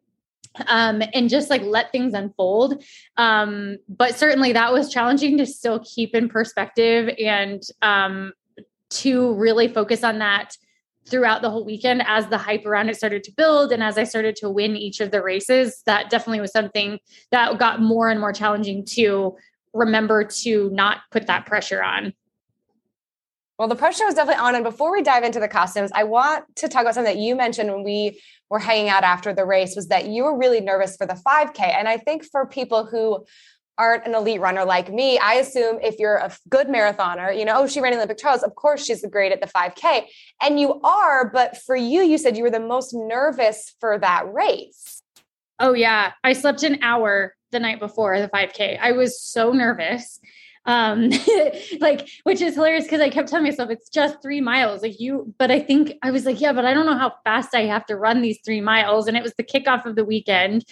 um, 0.66 1.02
and 1.14 1.28
just 1.28 1.50
like 1.50 1.62
let 1.62 1.92
things 1.92 2.14
unfold. 2.14 2.82
Um, 3.16 3.78
but 3.88 4.16
certainly 4.16 4.52
that 4.52 4.72
was 4.72 4.92
challenging 4.92 5.38
to 5.38 5.46
still 5.46 5.80
keep 5.80 6.14
in 6.14 6.28
perspective 6.28 7.14
and 7.18 7.62
um, 7.80 8.32
to 8.90 9.34
really 9.34 9.68
focus 9.68 10.04
on 10.04 10.18
that 10.18 10.56
throughout 11.08 11.42
the 11.42 11.50
whole 11.50 11.64
weekend 11.64 12.02
as 12.06 12.28
the 12.28 12.38
hype 12.38 12.64
around 12.64 12.88
it 12.88 12.96
started 12.96 13.24
to 13.24 13.32
build 13.32 13.72
and 13.72 13.82
as 13.82 13.98
I 13.98 14.04
started 14.04 14.36
to 14.36 14.48
win 14.48 14.76
each 14.76 15.00
of 15.00 15.10
the 15.10 15.22
races. 15.22 15.82
That 15.86 16.10
definitely 16.10 16.40
was 16.40 16.52
something 16.52 16.98
that 17.30 17.58
got 17.58 17.80
more 17.80 18.08
and 18.08 18.20
more 18.20 18.32
challenging 18.32 18.84
to 18.90 19.36
remember 19.74 20.24
to 20.24 20.70
not 20.70 20.98
put 21.10 21.26
that 21.26 21.46
pressure 21.46 21.82
on. 21.82 22.12
Well, 23.62 23.68
the 23.68 23.77
pressure 23.77 24.05
was 24.05 24.16
definitely 24.16 24.42
on. 24.42 24.57
And 24.57 24.64
before 24.64 24.90
we 24.90 25.03
dive 25.05 25.22
into 25.22 25.38
the 25.38 25.46
costumes, 25.46 25.92
I 25.94 26.03
want 26.03 26.44
to 26.57 26.68
talk 26.68 26.81
about 26.81 26.94
something 26.94 27.14
that 27.14 27.22
you 27.22 27.37
mentioned 27.37 27.70
when 27.70 27.85
we 27.85 28.20
were 28.51 28.59
hanging 28.59 28.88
out 28.88 29.05
after 29.05 29.33
the 29.33 29.44
race 29.44 29.77
was 29.77 29.87
that 29.87 30.07
you 30.07 30.25
were 30.25 30.37
really 30.37 30.61
nervous 30.61 30.96
for 30.96 31.07
the 31.07 31.14
5K. 31.14 31.61
And 31.61 31.87
I 31.87 31.96
think 31.96 32.25
for 32.25 32.44
people 32.44 32.87
who 32.87 33.25
aren't 33.79 34.05
an 34.05 34.16
elite 34.16 34.40
runner 34.40 34.64
like 34.64 34.92
me, 34.92 35.16
I 35.16 35.35
assume 35.35 35.79
if 35.81 36.01
you're 36.01 36.16
a 36.16 36.33
good 36.48 36.66
marathoner, 36.66 37.38
you 37.38 37.44
know, 37.44 37.53
oh, 37.59 37.68
she 37.68 37.81
ran 37.81 37.94
Olympic 37.94 38.18
trials, 38.18 38.42
of 38.42 38.53
course 38.57 38.85
she's 38.85 39.07
great 39.07 39.31
at 39.31 39.40
the 39.40 39.46
5K. 39.46 40.07
And 40.42 40.59
you 40.59 40.81
are, 40.81 41.31
but 41.31 41.57
for 41.57 41.77
you, 41.77 42.03
you 42.03 42.18
said 42.18 42.37
you 42.37 42.42
were 42.42 42.51
the 42.51 42.59
most 42.59 42.92
nervous 42.92 43.77
for 43.79 43.96
that 43.96 44.25
race. 44.33 45.05
Oh, 45.61 45.72
yeah. 45.72 46.14
I 46.25 46.33
slept 46.33 46.64
an 46.64 46.81
hour 46.83 47.37
the 47.53 47.61
night 47.61 47.79
before 47.79 48.18
the 48.18 48.27
5K. 48.27 48.81
I 48.81 48.90
was 48.90 49.22
so 49.22 49.53
nervous 49.53 50.18
um 50.66 51.11
like 51.81 52.09
which 52.22 52.40
is 52.40 52.55
hilarious 52.55 52.85
because 52.85 53.01
i 53.01 53.09
kept 53.09 53.29
telling 53.29 53.44
myself 53.44 53.70
it's 53.70 53.88
just 53.88 54.22
three 54.22 54.40
miles. 54.40 54.83
Like 54.83 55.01
you 55.01 55.35
but 55.38 55.51
i 55.51 55.59
think 55.59 55.94
i 56.03 56.11
was 56.11 56.25
like 56.25 56.40
yeah 56.40 56.53
but 56.53 56.64
i 56.64 56.72
don't 56.72 56.87
know 56.87 56.98
how 56.98 57.12
fast 57.25 57.55
i 57.55 57.62
have 57.62 57.87
to 57.87 57.96
run 57.96 58.22
these 58.22 58.38
three 58.44 58.61
miles. 58.61 59.09
And 59.09 59.16
it 59.16 59.22
was 59.22 59.35
the 59.35 59.44
kickoff 59.44 59.87
of 59.87 59.96
the 59.96 60.05
weekend. 60.05 60.64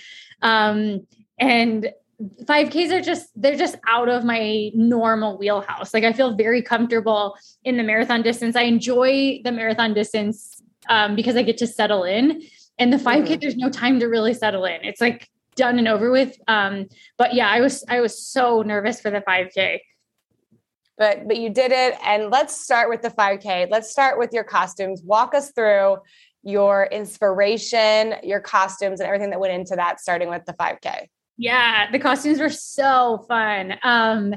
Um 0.43 1.07
and 1.39 1.91
5ks 2.45 2.93
are 2.93 3.01
just 3.01 3.31
they're 3.35 3.57
just 3.57 3.77
out 3.89 4.09
of 4.09 4.25
my 4.25 4.71
normal 4.75 5.39
wheelhouse. 5.39 5.93
Like 5.93 6.05
i 6.05 6.13
feel 6.13 6.37
very 6.37 6.63
comfortable 6.63 7.37
in 7.65 7.77
the 7.77 7.83
marathon 7.83 8.23
distance. 8.23 8.57
I 8.57 8.63
enjoy 8.63 9.41
the 9.43 9.53
marathon 9.53 9.95
distance 9.95 10.63
um, 10.89 11.15
because 11.15 11.37
i 11.37 11.43
get 11.43 11.59
to 11.59 11.67
settle 11.67 12.05
in. 12.05 12.43
And 12.79 12.93
the 12.93 12.97
5k 12.97 13.25
mm-hmm. 13.25 13.41
there's 13.41 13.57
no 13.57 13.69
time 13.69 14.01
to 14.01 14.07
really 14.07 14.35
settle 14.35 14.65
in. 14.65 14.83
It's 14.85 15.01
like 15.01 15.29
done 15.57 15.79
and 15.79 15.89
over 15.89 16.11
with. 16.11 16.37
Um, 16.49 16.87
but 17.17 17.35
yeah, 17.35 17.49
I 17.49 17.61
was 17.61 17.85
I 17.89 18.01
was 18.01 18.25
so 18.25 18.63
nervous 18.63 19.01
for 19.01 19.11
the 19.11 19.21
5K. 19.21 19.81
But 20.99 21.27
but 21.27 21.37
you 21.37 21.51
did 21.51 21.73
it. 21.73 21.95
And 22.05 22.31
let's 22.31 22.61
start 22.61 22.89
with 22.89 23.03
the 23.03 23.11
5K. 23.11 23.71
Let's 23.71 23.91
start 23.91 24.19
with 24.19 24.33
your 24.33 24.45
costumes. 24.45 25.03
Walk 25.05 25.35
us 25.35 25.53
through 25.53 25.99
your 26.43 26.85
inspiration, 26.87 28.15
your 28.23 28.41
costumes, 28.41 29.01
and 29.01 29.07
everything 29.07 29.31
that 29.31 29.41
went 29.41 29.53
into 29.53 29.77
that, 29.77 30.01
starting 30.01 30.29
with 30.29 30.45
the 30.47 30.55
5K. 30.55 31.07
Yeah, 31.37 31.91
the 31.91 31.99
costumes 31.99 32.39
were 32.39 32.51
so 32.51 33.25
fun. 33.29 33.75
Um, 33.83 34.35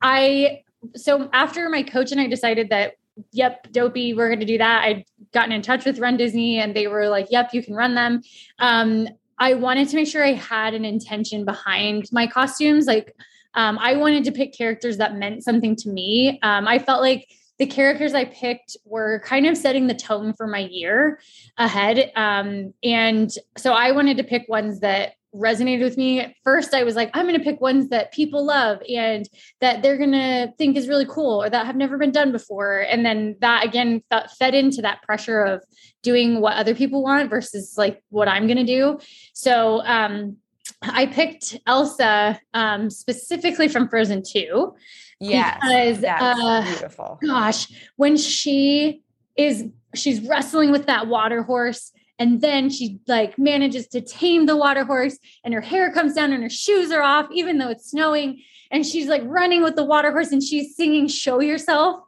I 0.00 0.62
so 0.96 1.28
after 1.32 1.68
my 1.68 1.82
coach 1.82 2.12
and 2.12 2.20
I 2.20 2.26
decided 2.26 2.70
that 2.70 2.94
yep, 3.32 3.70
dopey, 3.72 4.14
we're 4.14 4.28
going 4.28 4.40
to 4.40 4.46
do 4.46 4.58
that. 4.58 4.84
I'd 4.84 5.04
gotten 5.32 5.52
in 5.52 5.62
touch 5.62 5.84
with 5.84 5.98
Run 5.98 6.16
Disney 6.16 6.58
and 6.58 6.74
they 6.74 6.86
were 6.86 7.08
like, 7.08 7.28
yep, 7.30 7.50
you 7.52 7.62
can 7.62 7.74
run 7.74 7.94
them. 7.94 8.22
Um, 8.58 9.08
I 9.38 9.54
wanted 9.54 9.88
to 9.88 9.96
make 9.96 10.08
sure 10.08 10.24
I 10.24 10.32
had 10.32 10.74
an 10.74 10.84
intention 10.84 11.44
behind 11.44 12.08
my 12.12 12.26
costumes. 12.26 12.86
Like, 12.86 13.14
um, 13.54 13.78
I 13.78 13.96
wanted 13.96 14.24
to 14.24 14.32
pick 14.32 14.56
characters 14.56 14.98
that 14.98 15.16
meant 15.16 15.44
something 15.44 15.76
to 15.76 15.88
me. 15.88 16.38
Um, 16.42 16.66
I 16.66 16.78
felt 16.78 17.00
like 17.00 17.28
the 17.58 17.66
characters 17.66 18.14
I 18.14 18.24
picked 18.24 18.76
were 18.84 19.20
kind 19.24 19.46
of 19.46 19.56
setting 19.56 19.86
the 19.86 19.94
tone 19.94 20.32
for 20.32 20.46
my 20.46 20.58
year 20.58 21.20
ahead. 21.56 22.10
Um, 22.16 22.74
and 22.82 23.30
so 23.56 23.72
I 23.72 23.92
wanted 23.92 24.16
to 24.16 24.24
pick 24.24 24.48
ones 24.48 24.80
that 24.80 25.14
resonated 25.34 25.82
with 25.82 25.96
me. 25.96 26.20
At 26.20 26.34
first, 26.44 26.74
I 26.74 26.84
was 26.84 26.94
like, 26.94 27.10
I'm 27.14 27.26
going 27.26 27.38
to 27.38 27.44
pick 27.44 27.60
ones 27.60 27.88
that 27.88 28.12
people 28.12 28.44
love 28.44 28.78
and 28.88 29.28
that 29.60 29.82
they're 29.82 29.98
going 29.98 30.12
to 30.12 30.52
think 30.56 30.76
is 30.76 30.88
really 30.88 31.06
cool 31.06 31.42
or 31.42 31.50
that 31.50 31.66
have 31.66 31.76
never 31.76 31.98
been 31.98 32.12
done 32.12 32.32
before. 32.32 32.80
And 32.80 33.04
then 33.04 33.36
that 33.40 33.64
again 33.64 34.02
fed 34.38 34.54
into 34.54 34.82
that 34.82 35.02
pressure 35.02 35.42
of 35.42 35.62
doing 36.02 36.40
what 36.40 36.56
other 36.56 36.74
people 36.74 37.02
want 37.02 37.30
versus 37.30 37.74
like 37.76 38.02
what 38.10 38.28
I'm 38.28 38.46
going 38.46 38.58
to 38.58 38.64
do. 38.64 38.98
So, 39.32 39.82
um, 39.84 40.36
I 40.82 41.06
picked 41.06 41.58
Elsa 41.66 42.40
um, 42.52 42.90
specifically 42.90 43.68
from 43.68 43.88
Frozen 43.88 44.22
2. 44.22 44.74
Yes. 45.20 45.58
Because, 45.62 46.04
uh, 46.04 46.62
beautiful. 46.66 47.18
Gosh, 47.24 47.68
when 47.96 48.16
she 48.16 49.02
is, 49.36 49.64
she's 49.94 50.20
wrestling 50.20 50.70
with 50.70 50.86
that 50.86 51.06
water 51.06 51.42
horse 51.42 51.92
and 52.18 52.40
then 52.40 52.70
she 52.70 53.00
like 53.08 53.38
manages 53.38 53.88
to 53.88 54.00
tame 54.00 54.46
the 54.46 54.56
water 54.56 54.84
horse 54.84 55.18
and 55.42 55.52
her 55.52 55.60
hair 55.60 55.92
comes 55.92 56.14
down 56.14 56.32
and 56.32 56.42
her 56.42 56.50
shoes 56.50 56.90
are 56.92 57.02
off, 57.02 57.26
even 57.32 57.58
though 57.58 57.70
it's 57.70 57.90
snowing. 57.90 58.42
And 58.70 58.86
she's 58.86 59.08
like 59.08 59.22
running 59.24 59.62
with 59.62 59.76
the 59.76 59.84
water 59.84 60.10
horse 60.12 60.32
and 60.32 60.42
she's 60.42 60.76
singing 60.76 61.08
Show 61.08 61.40
Yourself. 61.40 62.00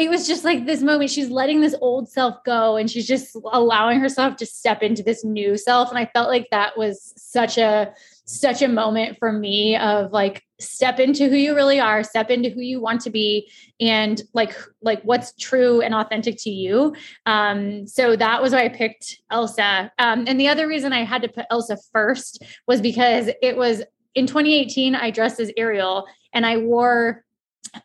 It 0.00 0.08
was 0.08 0.26
just 0.26 0.44
like 0.44 0.64
this 0.64 0.80
moment. 0.80 1.10
She's 1.10 1.28
letting 1.28 1.60
this 1.60 1.74
old 1.82 2.08
self 2.08 2.42
go 2.42 2.78
and 2.78 2.90
she's 2.90 3.06
just 3.06 3.36
allowing 3.52 4.00
herself 4.00 4.36
to 4.36 4.46
step 4.46 4.82
into 4.82 5.02
this 5.02 5.24
new 5.24 5.58
self. 5.58 5.90
And 5.90 5.98
I 5.98 6.06
felt 6.06 6.30
like 6.30 6.48
that 6.50 6.78
was 6.78 7.12
such 7.18 7.58
a 7.58 7.92
such 8.24 8.62
a 8.62 8.68
moment 8.68 9.18
for 9.18 9.30
me 9.30 9.76
of 9.76 10.10
like 10.10 10.42
step 10.58 11.00
into 11.00 11.28
who 11.28 11.36
you 11.36 11.54
really 11.54 11.80
are 11.80 12.02
step 12.04 12.30
into 12.30 12.48
who 12.48 12.60
you 12.60 12.80
want 12.80 13.00
to 13.00 13.10
be 13.10 13.50
and 13.80 14.22
like 14.32 14.54
like 14.80 15.02
what's 15.02 15.32
true 15.34 15.80
and 15.80 15.92
authentic 15.94 16.36
to 16.38 16.48
you 16.48 16.94
um 17.26 17.84
so 17.88 18.14
that 18.14 18.40
was 18.40 18.52
why 18.52 18.64
i 18.64 18.68
picked 18.68 19.20
elsa 19.32 19.90
um 19.98 20.24
and 20.28 20.38
the 20.38 20.46
other 20.46 20.68
reason 20.68 20.92
i 20.92 21.02
had 21.02 21.22
to 21.22 21.28
put 21.28 21.44
elsa 21.50 21.76
first 21.92 22.44
was 22.68 22.80
because 22.80 23.28
it 23.42 23.56
was 23.56 23.82
in 24.14 24.28
2018 24.28 24.94
i 24.94 25.10
dressed 25.10 25.40
as 25.40 25.50
ariel 25.56 26.06
and 26.32 26.46
i 26.46 26.56
wore 26.56 27.24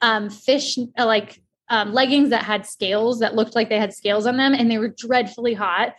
um 0.03 0.29
fish 0.29 0.77
like 0.95 1.41
um, 1.69 1.93
leggings 1.93 2.29
that 2.29 2.43
had 2.43 2.65
scales 2.65 3.19
that 3.19 3.35
looked 3.35 3.55
like 3.55 3.69
they 3.69 3.79
had 3.79 3.93
scales 3.93 4.25
on 4.25 4.37
them 4.37 4.53
and 4.53 4.69
they 4.69 4.77
were 4.77 4.89
dreadfully 4.89 5.53
hot 5.53 5.95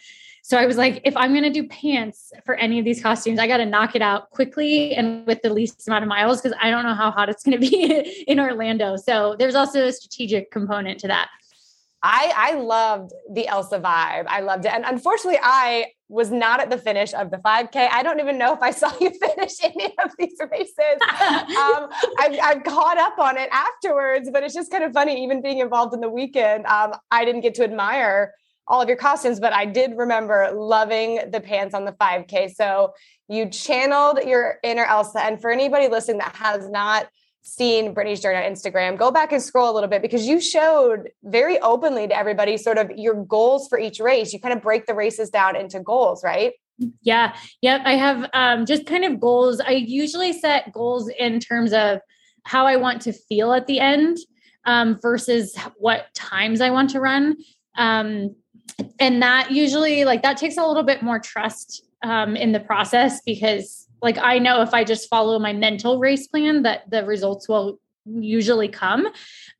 so 0.46 0.56
I 0.56 0.64
was 0.64 0.76
like, 0.76 1.00
if 1.02 1.16
I'm 1.16 1.32
going 1.32 1.42
to 1.42 1.50
do 1.50 1.66
pants 1.66 2.32
for 2.44 2.54
any 2.54 2.78
of 2.78 2.84
these 2.84 3.02
costumes, 3.02 3.40
I 3.40 3.48
got 3.48 3.56
to 3.56 3.66
knock 3.66 3.96
it 3.96 4.00
out 4.00 4.30
quickly 4.30 4.94
and 4.94 5.26
with 5.26 5.42
the 5.42 5.52
least 5.52 5.88
amount 5.88 6.04
of 6.04 6.08
miles 6.08 6.40
because 6.40 6.56
I 6.62 6.70
don't 6.70 6.84
know 6.84 6.94
how 6.94 7.10
hot 7.10 7.28
it's 7.28 7.42
going 7.42 7.60
to 7.60 7.68
be 7.68 8.24
in 8.28 8.38
Orlando. 8.38 8.94
So 8.94 9.34
there's 9.36 9.56
also 9.56 9.88
a 9.88 9.92
strategic 9.92 10.52
component 10.52 11.00
to 11.00 11.08
that. 11.08 11.30
I 12.02 12.32
I 12.36 12.54
loved 12.54 13.12
the 13.30 13.48
Elsa 13.48 13.78
vibe. 13.78 14.26
I 14.28 14.40
loved 14.40 14.64
it. 14.64 14.72
And 14.72 14.84
unfortunately, 14.84 15.40
I 15.42 15.86
was 16.08 16.30
not 16.30 16.60
at 16.60 16.70
the 16.70 16.78
finish 16.78 17.12
of 17.14 17.30
the 17.30 17.38
5K. 17.38 17.88
I 17.90 18.02
don't 18.02 18.20
even 18.20 18.38
know 18.38 18.54
if 18.54 18.62
I 18.62 18.70
saw 18.70 18.92
you 19.00 19.10
finish 19.10 19.52
any 19.62 19.86
of 20.04 20.12
these 20.18 20.38
races. 20.50 20.76
um, 21.00 21.88
I, 22.18 22.38
I 22.42 22.60
caught 22.64 22.98
up 22.98 23.18
on 23.18 23.36
it 23.36 23.48
afterwards, 23.50 24.30
but 24.32 24.42
it's 24.44 24.54
just 24.54 24.70
kind 24.70 24.84
of 24.84 24.92
funny, 24.92 25.22
even 25.24 25.42
being 25.42 25.58
involved 25.58 25.94
in 25.94 26.00
the 26.00 26.08
weekend. 26.08 26.66
Um, 26.66 26.94
I 27.10 27.24
didn't 27.24 27.40
get 27.40 27.54
to 27.56 27.64
admire 27.64 28.34
all 28.68 28.80
of 28.80 28.88
your 28.88 28.96
costumes, 28.96 29.40
but 29.40 29.52
I 29.52 29.64
did 29.64 29.92
remember 29.96 30.50
loving 30.52 31.20
the 31.30 31.40
pants 31.40 31.74
on 31.74 31.84
the 31.84 31.92
5K. 31.92 32.54
So 32.54 32.94
you 33.28 33.48
channeled 33.48 34.20
your 34.24 34.58
inner 34.62 34.84
Elsa. 34.84 35.22
And 35.22 35.40
for 35.40 35.50
anybody 35.50 35.88
listening 35.88 36.18
that 36.18 36.34
has 36.36 36.68
not 36.68 37.08
seen 37.46 37.94
Brittany's 37.94 38.20
journey 38.20 38.44
on 38.44 38.52
Instagram, 38.52 38.98
go 38.98 39.10
back 39.10 39.32
and 39.32 39.42
scroll 39.42 39.70
a 39.70 39.74
little 39.74 39.88
bit 39.88 40.02
because 40.02 40.26
you 40.26 40.40
showed 40.40 41.10
very 41.22 41.58
openly 41.60 42.08
to 42.08 42.16
everybody 42.16 42.56
sort 42.56 42.76
of 42.76 42.90
your 42.96 43.24
goals 43.24 43.68
for 43.68 43.78
each 43.78 44.00
race. 44.00 44.32
You 44.32 44.40
kind 44.40 44.54
of 44.54 44.62
break 44.62 44.86
the 44.86 44.94
races 44.94 45.30
down 45.30 45.56
into 45.56 45.80
goals, 45.80 46.24
right? 46.24 46.52
Yeah. 47.02 47.36
Yep. 47.62 47.82
I 47.84 47.92
have 47.94 48.28
um, 48.34 48.66
just 48.66 48.86
kind 48.86 49.04
of 49.04 49.20
goals. 49.20 49.60
I 49.60 49.72
usually 49.72 50.32
set 50.32 50.72
goals 50.72 51.08
in 51.08 51.40
terms 51.40 51.72
of 51.72 52.00
how 52.44 52.66
I 52.66 52.76
want 52.76 53.00
to 53.02 53.12
feel 53.12 53.52
at 53.52 53.66
the 53.66 53.80
end 53.80 54.18
um, 54.66 54.98
versus 55.00 55.56
what 55.78 56.12
times 56.14 56.60
I 56.60 56.70
want 56.70 56.90
to 56.90 57.00
run. 57.00 57.36
Um, 57.76 58.34
and 58.98 59.22
that 59.22 59.52
usually, 59.52 60.04
like, 60.04 60.22
that 60.22 60.36
takes 60.36 60.56
a 60.56 60.66
little 60.66 60.82
bit 60.82 61.02
more 61.02 61.18
trust 61.18 61.82
um, 62.02 62.36
in 62.36 62.52
the 62.52 62.60
process 62.60 63.20
because 63.24 63.85
like 64.02 64.18
I 64.18 64.38
know 64.38 64.62
if 64.62 64.74
I 64.74 64.84
just 64.84 65.08
follow 65.08 65.38
my 65.38 65.52
mental 65.52 65.98
race 65.98 66.26
plan 66.26 66.62
that 66.62 66.88
the 66.90 67.04
results 67.04 67.48
will 67.48 67.78
usually 68.04 68.68
come. 68.68 69.08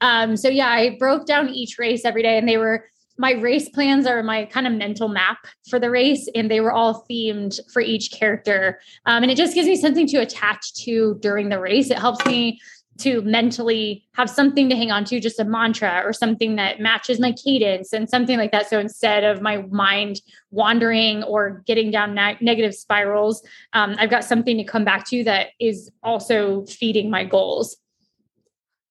Um, 0.00 0.36
so 0.36 0.48
yeah, 0.48 0.68
I 0.68 0.96
broke 0.98 1.26
down 1.26 1.48
each 1.48 1.78
race 1.78 2.04
every 2.04 2.22
day 2.22 2.38
and 2.38 2.48
they 2.48 2.58
were 2.58 2.86
my 3.18 3.32
race 3.32 3.68
plans 3.68 4.06
are 4.06 4.22
my 4.22 4.44
kind 4.44 4.66
of 4.66 4.74
mental 4.74 5.08
map 5.08 5.38
for 5.70 5.78
the 5.78 5.90
race 5.90 6.28
and 6.34 6.50
they 6.50 6.60
were 6.60 6.72
all 6.72 7.06
themed 7.10 7.58
for 7.72 7.80
each 7.80 8.10
character. 8.12 8.78
Um, 9.06 9.22
and 9.22 9.32
it 9.32 9.36
just 9.36 9.54
gives 9.54 9.66
me 9.66 9.76
something 9.76 10.06
to 10.08 10.18
attach 10.18 10.74
to 10.84 11.16
during 11.20 11.48
the 11.48 11.58
race. 11.58 11.90
It 11.90 11.98
helps 11.98 12.24
me 12.26 12.60
to 12.98 13.22
mentally 13.22 14.04
have 14.12 14.28
something 14.28 14.68
to 14.68 14.76
hang 14.76 14.90
on 14.90 15.04
to, 15.06 15.20
just 15.20 15.38
a 15.40 15.44
mantra 15.44 16.02
or 16.04 16.12
something 16.12 16.56
that 16.56 16.80
matches 16.80 17.20
my 17.20 17.32
cadence 17.32 17.92
and 17.92 18.08
something 18.08 18.38
like 18.38 18.52
that. 18.52 18.68
So 18.68 18.78
instead 18.78 19.24
of 19.24 19.42
my 19.42 19.58
mind 19.70 20.20
wandering 20.50 21.22
or 21.24 21.62
getting 21.66 21.90
down 21.90 22.14
ne- 22.14 22.38
negative 22.40 22.74
spirals, 22.74 23.42
um, 23.72 23.96
I've 23.98 24.10
got 24.10 24.24
something 24.24 24.56
to 24.56 24.64
come 24.64 24.84
back 24.84 25.06
to 25.08 25.24
that 25.24 25.48
is 25.60 25.90
also 26.02 26.64
feeding 26.66 27.10
my 27.10 27.24
goals. 27.24 27.76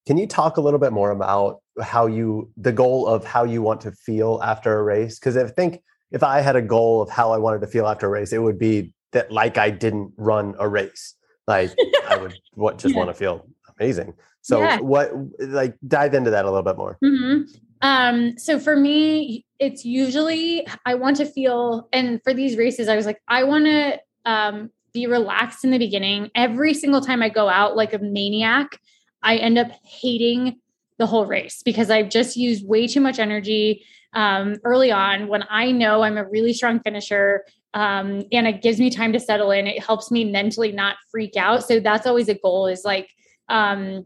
Can 0.05 0.17
you 0.17 0.27
talk 0.27 0.57
a 0.57 0.61
little 0.61 0.79
bit 0.79 0.93
more 0.93 1.11
about 1.11 1.61
how 1.81 2.05
you, 2.05 2.51
the 2.57 2.71
goal 2.71 3.07
of 3.07 3.25
how 3.25 3.43
you 3.43 3.61
want 3.61 3.81
to 3.81 3.91
feel 3.91 4.39
after 4.43 4.79
a 4.79 4.83
race? 4.83 5.17
Because 5.19 5.35
I 5.35 5.47
think 5.47 5.81
if 6.11 6.23
I 6.23 6.41
had 6.41 6.55
a 6.55 6.61
goal 6.61 7.01
of 7.01 7.09
how 7.09 7.31
I 7.31 7.37
wanted 7.37 7.61
to 7.61 7.67
feel 7.67 7.87
after 7.87 8.05
a 8.05 8.09
race, 8.09 8.31
it 8.31 8.37
would 8.41 8.59
be 8.59 8.93
that 9.13 9.31
like 9.31 9.57
I 9.57 9.71
didn't 9.71 10.13
run 10.17 10.55
a 10.59 10.67
race. 10.67 11.15
Like 11.47 11.73
I 12.07 12.17
would 12.17 12.35
what, 12.53 12.77
just 12.77 12.93
yeah. 12.93 12.99
want 12.99 13.09
to 13.09 13.13
feel 13.13 13.47
amazing. 13.79 14.13
So 14.41 14.59
yeah. 14.59 14.79
what 14.79 15.11
like 15.39 15.75
dive 15.87 16.13
into 16.13 16.29
that 16.31 16.45
a 16.45 16.47
little 16.49 16.63
bit 16.63 16.77
more. 16.77 16.97
Mm-hmm. 17.03 17.51
Um, 17.81 18.37
so 18.37 18.59
for 18.59 18.75
me, 18.75 19.45
it's 19.59 19.85
usually 19.85 20.67
I 20.85 20.95
want 20.95 21.17
to 21.17 21.25
feel, 21.25 21.87
and 21.93 22.21
for 22.23 22.33
these 22.33 22.57
races, 22.57 22.87
I 22.87 22.95
was 22.95 23.05
like, 23.05 23.21
I 23.27 23.43
want 23.43 23.65
to 23.65 23.99
um, 24.25 24.71
be 24.93 25.07
relaxed 25.07 25.63
in 25.63 25.71
the 25.71 25.77
beginning. 25.77 26.31
Every 26.35 26.73
single 26.73 27.01
time 27.01 27.21
I 27.21 27.29
go 27.29 27.49
out 27.49 27.75
like 27.75 27.93
a 27.93 27.99
maniac, 27.99 28.79
I 29.21 29.37
end 29.37 29.57
up 29.57 29.71
hating 29.83 30.59
the 30.97 31.05
whole 31.05 31.25
race 31.25 31.61
because 31.63 31.89
I've 31.89 32.09
just 32.09 32.37
used 32.37 32.67
way 32.67 32.87
too 32.87 33.01
much 33.01 33.19
energy 33.19 33.85
um, 34.13 34.55
early 34.63 34.91
on 34.91 35.27
when 35.27 35.43
I 35.49 35.71
know 35.71 36.03
I'm 36.03 36.17
a 36.17 36.27
really 36.27 36.53
strong 36.53 36.79
finisher. 36.79 37.45
Um, 37.73 38.23
and 38.31 38.47
it 38.47 38.61
gives 38.61 38.79
me 38.79 38.89
time 38.89 39.11
to 39.11 39.19
settle 39.19 39.51
in. 39.51 39.67
It 39.67 39.83
helps 39.83 40.09
me 40.09 40.23
mentally 40.23 40.71
not 40.71 40.95
freak 41.11 41.35
out. 41.35 41.65
So 41.65 41.81
that's 41.81 42.07
always 42.07 42.29
a 42.29 42.35
goal 42.35 42.67
is 42.67 42.85
like 42.85 43.09
um, 43.49 44.05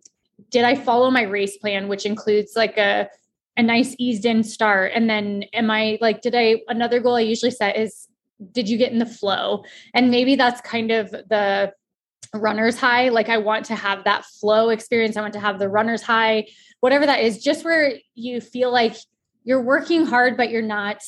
did 0.49 0.63
I 0.63 0.75
follow 0.75 1.11
my 1.11 1.23
race 1.23 1.57
plan, 1.57 1.87
which 1.87 2.05
includes 2.05 2.53
like 2.55 2.77
a 2.77 3.09
a 3.57 3.63
nice 3.63 3.93
eased 3.97 4.25
in 4.25 4.43
start, 4.43 4.93
and 4.95 5.09
then 5.09 5.43
am 5.53 5.69
I 5.69 5.97
like 6.01 6.21
did 6.21 6.35
I 6.35 6.61
another 6.67 6.99
goal 6.99 7.15
I 7.15 7.21
usually 7.21 7.51
set 7.51 7.77
is 7.77 8.07
did 8.51 8.69
you 8.69 8.77
get 8.77 8.91
in 8.91 8.99
the 8.99 9.05
flow, 9.05 9.63
and 9.93 10.09
maybe 10.11 10.35
that's 10.35 10.61
kind 10.61 10.91
of 10.91 11.11
the 11.11 11.73
runner's 12.33 12.77
high. 12.77 13.09
Like 13.09 13.29
I 13.29 13.37
want 13.37 13.65
to 13.65 13.75
have 13.75 14.03
that 14.05 14.25
flow 14.25 14.69
experience. 14.69 15.17
I 15.17 15.21
want 15.21 15.33
to 15.33 15.39
have 15.39 15.59
the 15.59 15.69
runner's 15.69 16.01
high, 16.01 16.47
whatever 16.79 17.05
that 17.05 17.19
is, 17.19 17.43
just 17.43 17.65
where 17.65 17.93
you 18.15 18.39
feel 18.39 18.71
like 18.71 18.95
you're 19.43 19.61
working 19.61 20.05
hard, 20.05 20.37
but 20.37 20.49
you're 20.49 20.61
not 20.61 21.01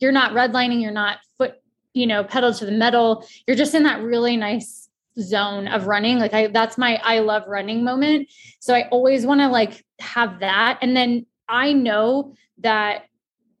you're 0.00 0.12
not 0.12 0.32
redlining, 0.32 0.82
you're 0.82 0.90
not 0.90 1.18
foot 1.38 1.54
you 1.94 2.06
know 2.06 2.24
pedal 2.24 2.52
to 2.52 2.66
the 2.66 2.72
metal. 2.72 3.24
You're 3.46 3.56
just 3.56 3.74
in 3.74 3.84
that 3.84 4.02
really 4.02 4.36
nice 4.36 4.88
zone 5.20 5.68
of 5.68 5.86
running. 5.86 6.18
Like 6.18 6.32
i 6.32 6.46
that's 6.46 6.78
my 6.78 7.00
i 7.02 7.18
love 7.20 7.44
running 7.46 7.84
moment. 7.84 8.30
So 8.60 8.74
i 8.74 8.88
always 8.88 9.26
want 9.26 9.40
to 9.40 9.48
like 9.48 9.84
have 10.00 10.40
that. 10.40 10.78
And 10.82 10.96
then 10.96 11.26
i 11.48 11.72
know 11.72 12.34
that 12.58 13.04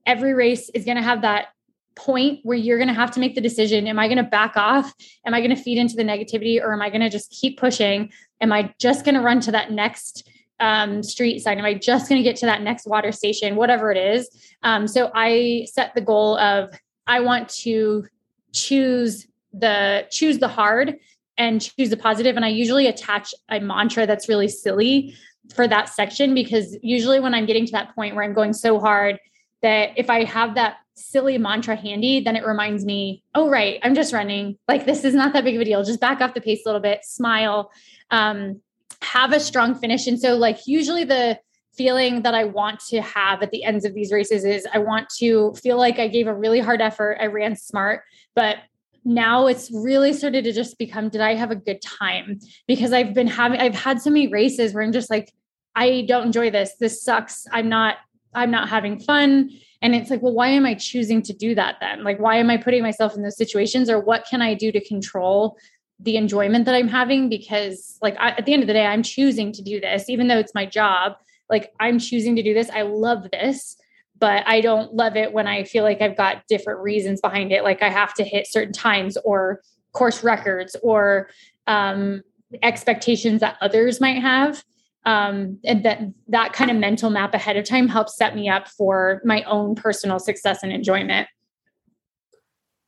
every 0.06 0.34
race 0.34 0.70
is 0.70 0.84
going 0.84 0.96
to 0.96 1.02
have 1.02 1.22
that 1.22 1.48
point 1.94 2.40
where 2.42 2.56
you're 2.56 2.78
going 2.78 2.88
to 2.88 2.94
have 2.94 3.10
to 3.10 3.20
make 3.20 3.34
the 3.34 3.40
decision 3.40 3.86
am 3.86 3.98
i 3.98 4.06
going 4.08 4.16
to 4.16 4.22
back 4.22 4.56
off? 4.56 4.92
Am 5.26 5.34
i 5.34 5.40
going 5.40 5.54
to 5.54 5.62
feed 5.62 5.78
into 5.78 5.94
the 5.94 6.04
negativity 6.04 6.60
or 6.60 6.72
am 6.72 6.82
i 6.82 6.88
going 6.88 7.02
to 7.02 7.10
just 7.10 7.30
keep 7.30 7.58
pushing? 7.58 8.10
Am 8.40 8.52
i 8.52 8.72
just 8.78 9.04
going 9.04 9.14
to 9.14 9.20
run 9.20 9.40
to 9.40 9.52
that 9.52 9.70
next 9.70 10.28
um, 10.60 11.02
street 11.02 11.40
sign? 11.40 11.58
Am 11.58 11.64
i 11.64 11.74
just 11.74 12.08
going 12.08 12.18
to 12.18 12.22
get 12.22 12.36
to 12.36 12.46
that 12.46 12.62
next 12.62 12.86
water 12.86 13.12
station? 13.12 13.56
Whatever 13.56 13.90
it 13.90 13.98
is. 13.98 14.30
Um, 14.62 14.86
so 14.86 15.10
i 15.14 15.66
set 15.70 15.94
the 15.94 16.00
goal 16.00 16.38
of 16.38 16.70
i 17.06 17.20
want 17.20 17.48
to 17.48 18.06
choose 18.52 19.26
the 19.52 20.06
choose 20.10 20.38
the 20.38 20.48
hard 20.48 20.96
and 21.38 21.60
choose 21.60 21.90
the 21.90 21.96
positive. 21.96 22.36
And 22.36 22.44
i 22.44 22.48
usually 22.48 22.86
attach 22.86 23.34
a 23.48 23.60
mantra 23.60 24.06
that's 24.06 24.28
really 24.28 24.48
silly 24.48 25.14
for 25.54 25.66
that 25.66 25.88
section 25.88 26.34
because 26.34 26.76
usually 26.82 27.20
when 27.20 27.34
i'm 27.34 27.46
getting 27.46 27.66
to 27.66 27.72
that 27.72 27.94
point 27.94 28.14
where 28.14 28.24
i'm 28.24 28.32
going 28.32 28.52
so 28.52 28.78
hard 28.78 29.18
that 29.60 29.90
if 29.96 30.08
i 30.08 30.24
have 30.24 30.54
that 30.54 30.76
silly 30.94 31.36
mantra 31.38 31.74
handy 31.74 32.20
then 32.20 32.36
it 32.36 32.46
reminds 32.46 32.84
me 32.84 33.22
oh 33.34 33.48
right 33.48 33.80
i'm 33.82 33.94
just 33.94 34.12
running. 34.12 34.56
Like 34.68 34.86
this 34.86 35.04
is 35.04 35.14
not 35.14 35.32
that 35.32 35.44
big 35.44 35.56
of 35.56 35.60
a 35.60 35.64
deal. 35.64 35.82
Just 35.82 36.00
back 36.00 36.20
off 36.20 36.34
the 36.34 36.40
pace 36.40 36.62
a 36.64 36.68
little 36.68 36.80
bit. 36.80 37.04
Smile. 37.04 37.70
Um, 38.10 38.60
have 39.00 39.32
a 39.32 39.40
strong 39.40 39.74
finish. 39.74 40.06
And 40.06 40.18
so 40.18 40.36
like 40.36 40.58
usually 40.66 41.04
the 41.04 41.38
feeling 41.74 42.22
that 42.22 42.34
I 42.34 42.44
want 42.44 42.80
to 42.90 43.00
have 43.00 43.42
at 43.42 43.50
the 43.50 43.64
ends 43.64 43.84
of 43.84 43.94
these 43.94 44.12
races 44.12 44.44
is 44.44 44.66
I 44.72 44.78
want 44.78 45.08
to 45.18 45.54
feel 45.54 45.78
like 45.78 45.98
I 45.98 46.08
gave 46.08 46.26
a 46.26 46.34
really 46.34 46.60
hard 46.60 46.80
effort. 46.80 47.18
I 47.20 47.26
ran 47.26 47.56
smart, 47.56 48.02
but 48.34 48.58
now 49.04 49.46
it's 49.46 49.70
really 49.72 50.12
started 50.12 50.44
to 50.44 50.52
just 50.52 50.78
become 50.78 51.08
did 51.08 51.20
I 51.20 51.34
have 51.34 51.50
a 51.50 51.56
good 51.56 51.82
time? 51.82 52.38
Because 52.66 52.92
I've 52.92 53.14
been 53.14 53.26
having 53.26 53.60
I've 53.60 53.74
had 53.74 54.00
so 54.00 54.10
many 54.10 54.28
races 54.28 54.72
where 54.72 54.82
I'm 54.82 54.92
just 54.92 55.10
like 55.10 55.32
I 55.74 56.04
don't 56.06 56.26
enjoy 56.26 56.50
this. 56.50 56.74
This 56.78 57.02
sucks. 57.02 57.46
I'm 57.52 57.68
not 57.68 57.96
I'm 58.34 58.50
not 58.50 58.68
having 58.68 58.98
fun. 58.98 59.50
And 59.82 59.94
it's 59.94 60.10
like, 60.10 60.22
well, 60.22 60.32
why 60.32 60.48
am 60.48 60.64
I 60.64 60.74
choosing 60.74 61.22
to 61.22 61.32
do 61.32 61.54
that 61.56 61.76
then? 61.80 62.04
Like 62.04 62.20
why 62.20 62.36
am 62.36 62.50
I 62.50 62.56
putting 62.56 62.82
myself 62.82 63.16
in 63.16 63.22
those 63.22 63.36
situations 63.36 63.90
or 63.90 63.98
what 63.98 64.26
can 64.30 64.40
I 64.40 64.54
do 64.54 64.70
to 64.72 64.84
control 64.84 65.56
the 65.98 66.16
enjoyment 66.16 66.64
that 66.64 66.74
I'm 66.74 66.88
having 66.88 67.28
because 67.28 67.98
like 68.02 68.16
I, 68.18 68.30
at 68.30 68.46
the 68.46 68.52
end 68.52 68.62
of 68.62 68.66
the 68.66 68.72
day 68.72 68.86
I'm 68.86 69.02
choosing 69.02 69.52
to 69.52 69.62
do 69.62 69.80
this 69.80 70.08
even 70.08 70.28
though 70.28 70.38
it's 70.38 70.54
my 70.54 70.66
job. 70.66 71.14
Like 71.50 71.72
I'm 71.80 71.98
choosing 71.98 72.36
to 72.36 72.42
do 72.42 72.54
this. 72.54 72.70
I 72.70 72.82
love 72.82 73.30
this 73.30 73.76
but 74.22 74.44
I 74.46 74.60
don't 74.60 74.94
love 74.94 75.16
it 75.16 75.32
when 75.32 75.48
I 75.48 75.64
feel 75.64 75.82
like 75.82 76.00
I've 76.00 76.16
got 76.16 76.46
different 76.46 76.78
reasons 76.78 77.20
behind 77.20 77.50
it. 77.50 77.64
Like 77.64 77.82
I 77.82 77.88
have 77.88 78.14
to 78.14 78.22
hit 78.22 78.46
certain 78.46 78.72
times 78.72 79.18
or 79.24 79.62
course 79.92 80.22
records 80.22 80.76
or 80.80 81.28
um, 81.66 82.22
expectations 82.62 83.40
that 83.40 83.56
others 83.60 84.00
might 84.00 84.20
have. 84.22 84.62
Um, 85.04 85.58
and 85.64 85.84
that 85.84 86.02
that 86.28 86.52
kind 86.52 86.70
of 86.70 86.76
mental 86.76 87.10
map 87.10 87.34
ahead 87.34 87.56
of 87.56 87.64
time 87.64 87.88
helps 87.88 88.16
set 88.16 88.36
me 88.36 88.48
up 88.48 88.68
for 88.68 89.20
my 89.24 89.42
own 89.42 89.74
personal 89.74 90.20
success 90.20 90.62
and 90.62 90.70
enjoyment. 90.70 91.26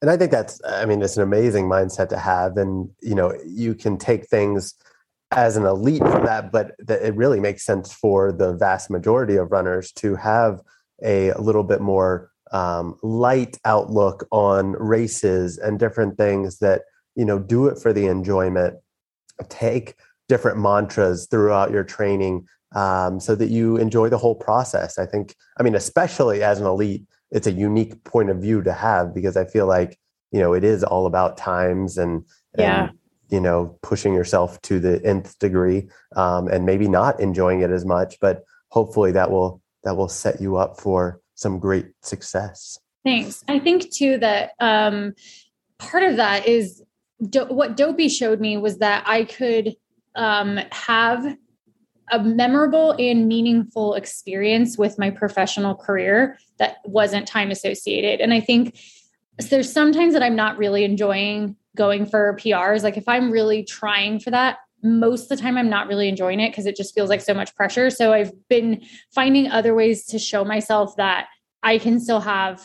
And 0.02 0.12
I 0.12 0.16
think 0.16 0.30
that's, 0.30 0.60
I 0.64 0.86
mean, 0.86 1.02
it's 1.02 1.16
an 1.16 1.24
amazing 1.24 1.64
mindset 1.64 2.10
to 2.10 2.16
have. 2.16 2.56
And, 2.56 2.90
you 3.02 3.16
know, 3.16 3.34
you 3.44 3.74
can 3.74 3.98
take 3.98 4.28
things 4.28 4.74
as 5.32 5.56
an 5.56 5.64
elite 5.64 6.02
from 6.02 6.26
that, 6.26 6.52
but 6.52 6.76
it 6.88 7.16
really 7.16 7.40
makes 7.40 7.64
sense 7.64 7.92
for 7.92 8.30
the 8.30 8.52
vast 8.52 8.88
majority 8.88 9.34
of 9.34 9.50
runners 9.50 9.90
to 9.92 10.14
have 10.14 10.60
a, 11.02 11.30
a 11.30 11.40
little 11.40 11.64
bit 11.64 11.80
more 11.80 12.30
um, 12.52 12.96
light 13.02 13.58
outlook 13.64 14.26
on 14.30 14.72
races 14.72 15.58
and 15.58 15.78
different 15.78 16.16
things 16.16 16.58
that 16.58 16.82
you 17.14 17.24
know 17.24 17.38
do 17.38 17.66
it 17.66 17.78
for 17.78 17.92
the 17.92 18.06
enjoyment 18.06 18.76
take 19.48 19.94
different 20.28 20.58
mantras 20.58 21.26
throughout 21.30 21.70
your 21.70 21.84
training 21.84 22.46
um, 22.74 23.20
so 23.20 23.34
that 23.34 23.50
you 23.50 23.76
enjoy 23.76 24.08
the 24.08 24.18
whole 24.18 24.34
process 24.34 24.98
i 24.98 25.06
think 25.06 25.34
i 25.58 25.62
mean 25.62 25.74
especially 25.74 26.42
as 26.42 26.60
an 26.60 26.66
elite 26.66 27.04
it's 27.30 27.46
a 27.46 27.52
unique 27.52 28.02
point 28.04 28.30
of 28.30 28.38
view 28.38 28.62
to 28.62 28.72
have 28.72 29.14
because 29.14 29.36
i 29.36 29.44
feel 29.44 29.66
like 29.66 29.98
you 30.30 30.40
know 30.40 30.52
it 30.52 30.64
is 30.64 30.84
all 30.84 31.06
about 31.06 31.36
times 31.36 31.98
and, 31.98 32.24
yeah. 32.56 32.88
and 32.88 32.98
you 33.30 33.40
know 33.40 33.76
pushing 33.82 34.14
yourself 34.14 34.60
to 34.62 34.78
the 34.78 35.04
nth 35.04 35.38
degree 35.38 35.88
um, 36.14 36.46
and 36.48 36.66
maybe 36.66 36.86
not 36.86 37.18
enjoying 37.20 37.62
it 37.62 37.70
as 37.70 37.84
much 37.84 38.16
but 38.20 38.44
hopefully 38.68 39.12
that 39.12 39.30
will 39.30 39.60
that 39.84 39.96
will 39.96 40.08
set 40.08 40.40
you 40.40 40.56
up 40.56 40.80
for 40.80 41.20
some 41.34 41.58
great 41.58 41.86
success. 42.02 42.78
Thanks. 43.04 43.44
I 43.48 43.58
think 43.58 43.90
too 43.92 44.18
that 44.18 44.52
um, 44.60 45.14
part 45.78 46.02
of 46.02 46.16
that 46.16 46.48
is 46.48 46.82
do- 47.28 47.46
what 47.46 47.76
Dopey 47.76 48.08
showed 48.08 48.40
me 48.40 48.56
was 48.56 48.78
that 48.78 49.04
I 49.06 49.24
could 49.24 49.76
um, 50.14 50.58
have 50.70 51.36
a 52.10 52.22
memorable 52.22 52.92
and 52.98 53.28
meaningful 53.28 53.94
experience 53.94 54.76
with 54.76 54.98
my 54.98 55.10
professional 55.10 55.74
career 55.74 56.38
that 56.58 56.76
wasn't 56.84 57.26
time 57.26 57.50
associated. 57.50 58.20
And 58.20 58.32
I 58.32 58.40
think 58.40 58.78
there's 59.38 59.72
sometimes 59.72 60.12
that 60.12 60.22
I'm 60.22 60.36
not 60.36 60.58
really 60.58 60.84
enjoying 60.84 61.56
going 61.76 62.06
for 62.06 62.36
PRs. 62.36 62.82
Like 62.82 62.96
if 62.96 63.08
I'm 63.08 63.30
really 63.30 63.64
trying 63.64 64.20
for 64.20 64.30
that, 64.30 64.58
most 64.84 65.22
of 65.24 65.28
the 65.30 65.42
time 65.42 65.56
I'm 65.56 65.70
not 65.70 65.88
really 65.88 66.08
enjoying 66.08 66.40
it 66.40 66.50
because 66.50 66.66
it 66.66 66.76
just 66.76 66.94
feels 66.94 67.08
like 67.08 67.22
so 67.22 67.32
much 67.32 67.56
pressure. 67.56 67.88
So 67.88 68.12
I've 68.12 68.32
been 68.48 68.82
finding 69.14 69.50
other 69.50 69.74
ways 69.74 70.04
to 70.06 70.18
show 70.18 70.44
myself 70.44 70.94
that 70.96 71.28
I 71.62 71.78
can 71.78 71.98
still 71.98 72.20
have 72.20 72.62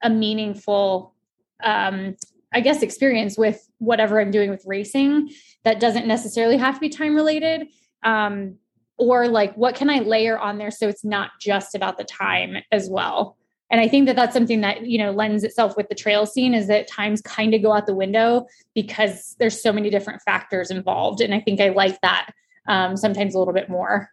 a 0.00 0.08
meaningful 0.08 1.14
um 1.62 2.14
I 2.52 2.60
guess 2.60 2.82
experience 2.82 3.36
with 3.36 3.68
whatever 3.78 4.20
I'm 4.20 4.30
doing 4.30 4.48
with 4.48 4.62
racing 4.64 5.30
that 5.64 5.80
doesn't 5.80 6.06
necessarily 6.06 6.56
have 6.56 6.74
to 6.74 6.80
be 6.80 6.88
time 6.88 7.16
related. 7.16 7.66
Um 8.04 8.58
or 8.96 9.28
like 9.28 9.54
what 9.56 9.74
can 9.74 9.90
I 9.90 9.98
layer 9.98 10.38
on 10.38 10.58
there 10.58 10.70
so 10.70 10.88
it's 10.88 11.04
not 11.04 11.32
just 11.40 11.74
about 11.74 11.98
the 11.98 12.04
time 12.04 12.56
as 12.70 12.88
well 12.88 13.36
and 13.70 13.80
i 13.80 13.88
think 13.88 14.06
that 14.06 14.16
that's 14.16 14.34
something 14.34 14.60
that 14.60 14.86
you 14.86 14.98
know 14.98 15.10
lends 15.10 15.44
itself 15.44 15.76
with 15.76 15.88
the 15.88 15.94
trail 15.94 16.26
scene 16.26 16.54
is 16.54 16.66
that 16.66 16.88
times 16.88 17.20
kind 17.22 17.54
of 17.54 17.62
go 17.62 17.72
out 17.72 17.86
the 17.86 17.94
window 17.94 18.46
because 18.74 19.36
there's 19.38 19.60
so 19.60 19.72
many 19.72 19.90
different 19.90 20.22
factors 20.22 20.70
involved. 20.70 21.20
And 21.20 21.34
i 21.34 21.40
think 21.40 21.60
i 21.60 21.68
like 21.68 22.00
that 22.00 22.30
um, 22.68 22.96
sometimes 22.96 23.34
a 23.34 23.38
little 23.38 23.54
bit 23.54 23.70
more 23.70 24.10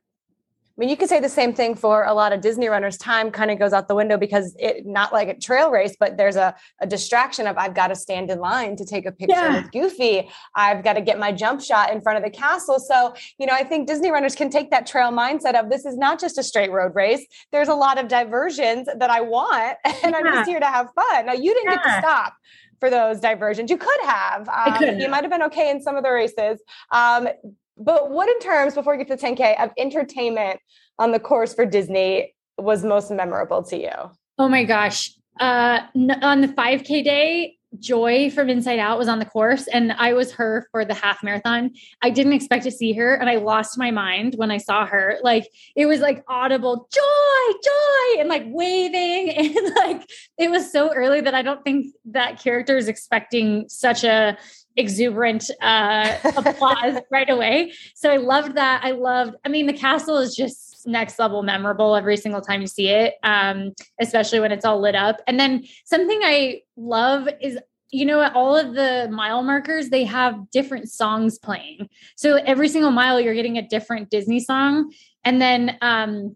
I 0.78 0.82
mean, 0.82 0.90
you 0.90 0.98
could 0.98 1.08
say 1.08 1.22
the 1.22 1.30
same 1.30 1.54
thing 1.54 1.74
for 1.74 2.04
a 2.04 2.14
lot 2.14 2.34
of 2.34 2.42
Disney 2.42 2.68
runners. 2.68 2.98
Time 2.98 3.32
kind 3.32 3.50
of 3.50 3.58
goes 3.58 3.72
out 3.72 3.88
the 3.88 3.96
window 3.96 4.18
because 4.18 4.54
it 4.60 4.86
not 4.86 5.14
like 5.14 5.30
a 5.30 5.40
trail 5.40 5.72
race, 5.72 5.96
but 5.98 6.18
there's 6.18 6.36
a, 6.36 6.54
a 6.82 6.88
distraction 6.88 7.48
of 7.48 7.58
I've 7.58 7.74
got 7.74 7.88
to 7.88 7.96
stand 7.96 8.30
in 8.30 8.40
line 8.40 8.76
to 8.76 8.86
take 8.86 9.06
a 9.06 9.12
picture 9.14 9.36
yeah. 9.36 9.62
with 9.62 9.72
Goofy. 9.72 10.30
I've 10.54 10.84
got 10.84 10.94
to 10.94 11.02
get 11.02 11.18
my 11.18 11.32
jump 11.32 11.62
shot 11.62 11.94
in 11.94 12.02
front 12.02 12.18
of 12.18 12.26
the 12.26 12.30
castle. 12.30 12.80
So, 12.80 13.14
you 13.38 13.46
know, 13.46 13.54
I 13.54 13.64
think 13.64 13.88
Disney 13.88 14.12
runners 14.12 14.36
can 14.36 14.50
take 14.50 14.70
that 14.72 14.86
trail 14.86 15.12
mindset 15.12 15.58
of 15.58 15.70
this 15.70 15.86
is 15.86 15.98
not 15.98 16.20
just 16.20 16.38
a 16.38 16.44
straight 16.44 16.72
road 16.72 16.94
race. 16.94 17.26
There's 17.54 17.70
a 17.70 17.76
lot 17.76 17.98
of 17.98 18.10
diversions 18.10 18.90
that 18.98 19.10
I 19.10 19.22
want, 19.22 19.78
and 19.86 19.96
yeah. 20.04 20.12
I'm 20.14 20.26
just 20.26 20.50
here 20.50 20.60
to 20.60 20.66
have 20.66 20.90
fun. 20.94 21.28
Now, 21.28 21.34
you 21.34 21.54
didn't 21.54 21.72
yeah. 21.72 21.76
get 21.76 21.84
to 21.84 22.00
stop 22.00 22.34
for 22.82 22.90
those 22.90 23.22
diversions. 23.22 23.70
You 23.72 23.78
could 23.78 24.02
have. 24.04 24.50
Um, 24.50 25.00
you 25.00 25.08
might 25.08 25.24
have 25.24 25.32
been 25.32 25.44
okay 25.44 25.70
in 25.70 25.82
some 25.82 25.96
of 25.96 26.04
the 26.04 26.12
races. 26.12 26.62
Um, 26.92 27.30
but 27.78 28.10
what 28.10 28.30
in 28.30 28.40
terms, 28.40 28.74
before 28.74 28.98
we 28.98 29.04
get 29.04 29.20
to 29.20 29.26
10K, 29.26 29.62
of 29.64 29.72
entertainment 29.78 30.60
on 30.98 31.12
the 31.12 31.20
course 31.20 31.54
for 31.54 31.66
Disney 31.66 32.34
was 32.58 32.84
most 32.84 33.12
memorable 33.12 33.64
to 33.64 33.78
you? 33.78 33.92
Oh 34.38 34.48
my 34.48 34.64
gosh. 34.64 35.12
Uh, 35.40 35.82
on 36.22 36.42
the 36.42 36.48
5K 36.48 37.04
day, 37.04 37.58
Joy 37.80 38.30
from 38.30 38.50
Inside 38.50 38.80
Out 38.80 38.98
was 38.98 39.08
on 39.08 39.20
the 39.20 39.26
course, 39.26 39.68
and 39.68 39.92
I 39.94 40.14
was 40.14 40.32
her 40.34 40.68
for 40.72 40.86
the 40.86 40.94
half 40.94 41.24
marathon. 41.24 41.72
I 42.02 42.10
didn't 42.10 42.34
expect 42.34 42.64
to 42.64 42.72
see 42.72 42.94
her, 42.94 43.16
and 43.16 43.30
I 43.30 43.36
lost 43.36 43.78
my 43.78 43.92
mind 43.92 44.36
when 44.38 44.52
I 44.52 44.58
saw 44.58 44.86
her. 44.86 45.18
Like 45.24 45.48
it 45.76 45.86
was 45.86 46.00
like 46.00 46.24
audible 46.28 46.88
joy, 46.94 47.58
joy, 47.64 48.20
and 48.22 48.30
like 48.30 48.44
waving, 48.48 49.30
and 49.36 49.76
like 49.76 50.10
it 50.38 50.50
was 50.50 50.72
so 50.72 50.94
early 50.94 51.22
that 51.22 51.36
I 51.36 51.42
don't 51.42 51.64
think 51.64 51.88
that 52.06 52.40
character 52.40 52.78
is 52.78 52.88
expecting 52.88 53.68
such 53.68 54.04
a 54.04 54.38
exuberant 54.78 55.50
uh, 55.62 56.16
applause 56.24 57.00
right 57.12 57.30
away. 57.30 57.74
So 57.94 58.12
I 58.12 58.18
loved 58.18 58.56
that. 58.56 58.84
I 58.84 58.92
loved, 58.92 59.36
I 59.46 59.50
mean, 59.50 59.68
the 59.68 59.74
castle 59.74 60.18
is 60.18 60.36
just 60.36 60.88
next 60.88 61.18
level 61.18 61.42
memorable 61.44 61.96
every 61.96 62.18
single 62.18 62.42
time 62.42 62.62
you 62.62 62.68
see 62.68 62.90
it, 62.90 63.16
um, 63.24 63.74
especially 64.00 64.40
when 64.40 64.52
it's 64.52 64.66
all 64.66 64.80
lit 64.80 64.96
up. 64.96 65.22
And 65.28 65.40
then 65.40 65.64
something 65.86 66.20
I 66.24 66.62
love 66.76 67.28
is 67.42 67.58
you 67.92 68.06
know, 68.06 68.30
all 68.34 68.58
of 68.58 68.74
the 68.74 69.08
mile 69.10 69.42
markers, 69.42 69.90
they 69.90 70.04
have 70.04 70.50
different 70.52 70.90
songs 70.90 71.38
playing. 71.40 71.88
So 72.18 72.36
every 72.36 72.68
single 72.68 72.92
mile, 72.92 73.22
you're 73.22 73.36
getting 73.36 73.58
a 73.58 73.66
different 73.66 74.10
Disney 74.10 74.42
song. 74.42 74.92
And 75.24 75.42
then 75.42 75.78
um, 75.82 76.36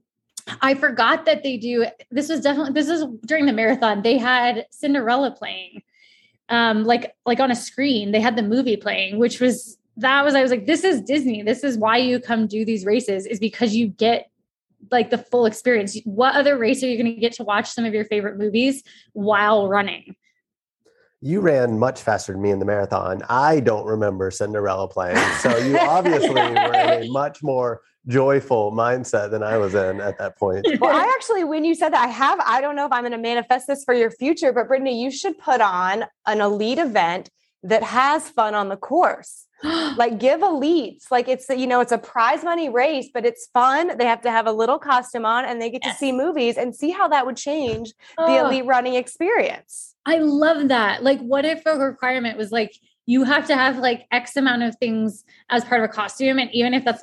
I 0.61 0.73
forgot 0.75 1.25
that 1.25 1.43
they 1.43 1.57
do 1.57 1.85
this 2.11 2.29
was 2.29 2.41
definitely 2.41 2.73
this 2.73 2.87
is 2.87 3.05
during 3.25 3.45
the 3.45 3.53
marathon. 3.53 4.03
They 4.03 4.17
had 4.17 4.67
Cinderella 4.71 5.31
playing 5.31 5.81
um, 6.49 6.83
like 6.83 7.15
like 7.25 7.39
on 7.39 7.51
a 7.51 7.55
screen. 7.55 8.11
They 8.11 8.21
had 8.21 8.35
the 8.35 8.43
movie 8.43 8.77
playing, 8.77 9.17
which 9.17 9.39
was 9.39 9.77
that 9.97 10.23
was 10.23 10.35
I 10.35 10.41
was 10.41 10.51
like, 10.51 10.65
this 10.65 10.83
is 10.83 11.01
Disney. 11.01 11.43
This 11.43 11.63
is 11.63 11.77
why 11.77 11.97
you 11.97 12.19
come 12.19 12.47
do 12.47 12.65
these 12.65 12.85
races 12.85 13.25
is 13.25 13.39
because 13.39 13.75
you 13.75 13.87
get 13.87 14.29
like 14.91 15.09
the 15.09 15.17
full 15.17 15.45
experience. 15.45 15.97
What 16.05 16.35
other 16.35 16.57
race 16.57 16.83
are 16.83 16.87
you 16.87 16.97
going 16.97 17.13
to 17.13 17.19
get 17.19 17.33
to 17.33 17.43
watch 17.43 17.69
some 17.69 17.85
of 17.85 17.93
your 17.93 18.05
favorite 18.05 18.37
movies 18.37 18.83
while 19.13 19.67
running? 19.67 20.15
You 21.21 21.41
ran 21.41 21.77
much 21.77 22.01
faster 22.01 22.31
than 22.31 22.41
me 22.41 22.51
in 22.51 22.59
the 22.59 22.65
marathon. 22.65 23.21
I 23.27 23.59
don't 23.59 23.85
remember 23.85 24.31
Cinderella 24.31 24.87
playing. 24.87 25.17
So 25.39 25.57
you 25.57 25.77
obviously 25.77 26.29
were 26.29 26.73
in 26.73 27.03
a 27.03 27.07
much 27.11 27.43
more 27.43 27.81
joyful 28.09 28.71
mindset 28.71 29.31
than 29.31 29.43
I 29.43 29.57
was 29.57 29.75
in 29.75 30.01
at 30.01 30.17
that 30.17 30.37
point. 30.37 30.67
Well, 30.79 30.95
I 30.95 31.03
actually, 31.15 31.43
when 31.43 31.63
you 31.63 31.75
said 31.75 31.93
that, 31.93 32.03
I 32.03 32.07
have, 32.07 32.39
I 32.45 32.61
don't 32.61 32.75
know 32.75 32.85
if 32.85 32.91
I'm 32.91 33.01
going 33.01 33.11
to 33.11 33.17
manifest 33.17 33.67
this 33.67 33.83
for 33.83 33.93
your 33.93 34.11
future, 34.11 34.51
but 34.51 34.67
Brittany, 34.67 35.01
you 35.01 35.11
should 35.11 35.37
put 35.37 35.61
on 35.61 36.05
an 36.25 36.41
elite 36.41 36.79
event 36.79 37.29
that 37.63 37.83
has 37.83 38.29
fun 38.29 38.55
on 38.55 38.69
the 38.69 38.77
course. 38.77 39.45
like 39.97 40.19
give 40.19 40.39
elites 40.39 41.11
like 41.11 41.27
it's 41.27 41.49
you 41.49 41.67
know 41.67 41.81
it's 41.81 41.91
a 41.91 41.97
prize 41.97 42.45
money 42.45 42.69
race 42.69 43.09
but 43.13 43.25
it's 43.25 43.47
fun 43.53 43.97
they 43.97 44.05
have 44.05 44.21
to 44.21 44.31
have 44.31 44.47
a 44.47 44.51
little 44.53 44.79
costume 44.79 45.25
on 45.25 45.43
and 45.43 45.61
they 45.61 45.69
get 45.69 45.81
yes. 45.83 45.95
to 45.95 45.99
see 45.99 46.13
movies 46.13 46.55
and 46.57 46.73
see 46.73 46.91
how 46.91 47.09
that 47.09 47.25
would 47.25 47.35
change 47.35 47.91
oh. 48.17 48.25
the 48.25 48.39
elite 48.39 48.65
running 48.65 48.95
experience 48.95 49.95
i 50.05 50.17
love 50.17 50.69
that 50.69 51.03
like 51.03 51.19
what 51.19 51.43
if 51.43 51.61
a 51.65 51.77
requirement 51.77 52.37
was 52.37 52.53
like 52.53 52.73
you 53.09 53.23
have 53.23 53.47
to 53.47 53.55
have 53.55 53.79
like 53.79 54.05
X 54.11 54.35
amount 54.35 54.61
of 54.61 54.75
things 54.75 55.25
as 55.49 55.65
part 55.65 55.81
of 55.81 55.89
a 55.89 55.91
costume. 55.91 56.37
And 56.37 56.47
even 56.53 56.75
if 56.75 56.85
that's 56.85 57.01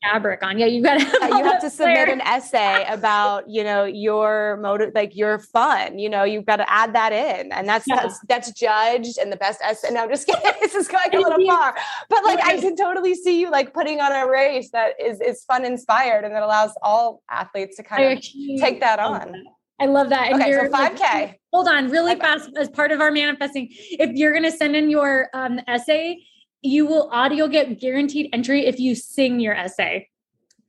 fabric 0.00 0.44
on, 0.44 0.60
yeah, 0.60 0.66
you 0.66 0.80
got 0.80 1.00
to 1.00 1.04
have, 1.04 1.30
you 1.30 1.44
have 1.44 1.60
to 1.62 1.68
submit 1.68 2.08
an 2.08 2.20
essay 2.20 2.84
about, 2.88 3.50
you 3.50 3.64
know, 3.64 3.82
your 3.82 4.58
motive, 4.58 4.92
like 4.94 5.16
your 5.16 5.40
fun, 5.40 5.98
you 5.98 6.08
know, 6.08 6.22
you've 6.22 6.46
got 6.46 6.58
to 6.58 6.70
add 6.70 6.94
that 6.94 7.12
in 7.12 7.50
and 7.50 7.68
that's, 7.68 7.84
yeah. 7.88 7.96
that's, 7.96 8.20
that's 8.28 8.52
judged 8.52 9.18
and 9.18 9.32
the 9.32 9.36
best 9.36 9.60
essay. 9.60 9.90
No, 9.90 10.04
I'm 10.04 10.08
just 10.08 10.24
kidding. 10.28 10.52
this 10.60 10.76
is 10.76 10.86
going 10.86 11.12
a 11.12 11.18
little 11.18 11.44
far, 11.44 11.76
but 12.08 12.24
like, 12.24 12.38
I 12.44 12.60
can 12.60 12.76
totally 12.76 13.16
see 13.16 13.40
you 13.40 13.50
like 13.50 13.74
putting 13.74 14.00
on 14.00 14.12
a 14.12 14.30
race 14.30 14.70
that 14.70 14.92
is, 15.04 15.20
is 15.20 15.42
fun 15.42 15.64
inspired 15.64 16.24
and 16.24 16.32
that 16.32 16.44
allows 16.44 16.70
all 16.80 17.24
athletes 17.28 17.76
to 17.78 17.82
kind 17.82 18.16
of 18.16 18.24
take 18.60 18.78
that 18.78 19.00
on. 19.00 19.34
I 19.80 19.86
love 19.86 20.10
that. 20.10 20.30
And 20.30 20.42
okay, 20.42 20.52
so 20.52 20.68
5K. 20.68 21.00
Like, 21.00 21.40
hold 21.52 21.66
on, 21.66 21.90
really 21.90 22.14
fast 22.16 22.50
as 22.56 22.68
part 22.68 22.92
of 22.92 23.00
our 23.00 23.10
manifesting. 23.10 23.68
If 23.70 24.10
you're 24.12 24.32
going 24.32 24.44
to 24.44 24.52
send 24.52 24.76
in 24.76 24.90
your 24.90 25.28
um, 25.32 25.58
essay, 25.66 26.22
you 26.62 26.86
will 26.86 27.08
audio 27.10 27.48
get 27.48 27.80
guaranteed 27.80 28.28
entry 28.32 28.66
if 28.66 28.78
you 28.78 28.94
sing 28.94 29.40
your 29.40 29.54
essay. 29.54 30.08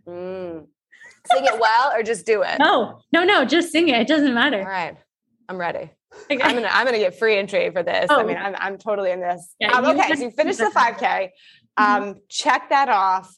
Mm. 0.07 0.67
Sing 1.31 1.45
it 1.45 1.59
well 1.59 1.91
or 1.93 2.03
just 2.03 2.25
do 2.25 2.41
it? 2.41 2.57
No, 2.59 3.01
no, 3.11 3.23
no, 3.23 3.45
just 3.45 3.71
sing 3.71 3.89
it. 3.89 3.99
It 4.01 4.07
doesn't 4.07 4.33
matter. 4.33 4.59
All 4.59 4.65
right. 4.65 4.97
I'm 5.49 5.57
ready. 5.57 5.91
Okay. 6.29 6.41
I'm 6.41 6.55
gonna 6.55 6.69
I'm 6.69 6.85
gonna 6.85 6.97
get 6.97 7.17
free 7.17 7.37
entry 7.37 7.69
for 7.71 7.83
this. 7.83 8.07
Oh. 8.09 8.19
I 8.19 8.23
mean, 8.23 8.37
I'm 8.37 8.55
I'm 8.57 8.77
totally 8.77 9.11
in 9.11 9.21
this. 9.21 9.55
Yeah, 9.59 9.71
um, 9.71 9.85
okay, 9.85 10.13
so 10.13 10.23
you 10.23 10.31
finished 10.31 10.59
the 10.59 10.65
5K. 10.75 10.97
Mm-hmm. 10.99 11.83
Um, 11.83 12.03
mm-hmm. 12.03 12.19
check 12.29 12.69
that 12.69 12.89
off 12.89 13.33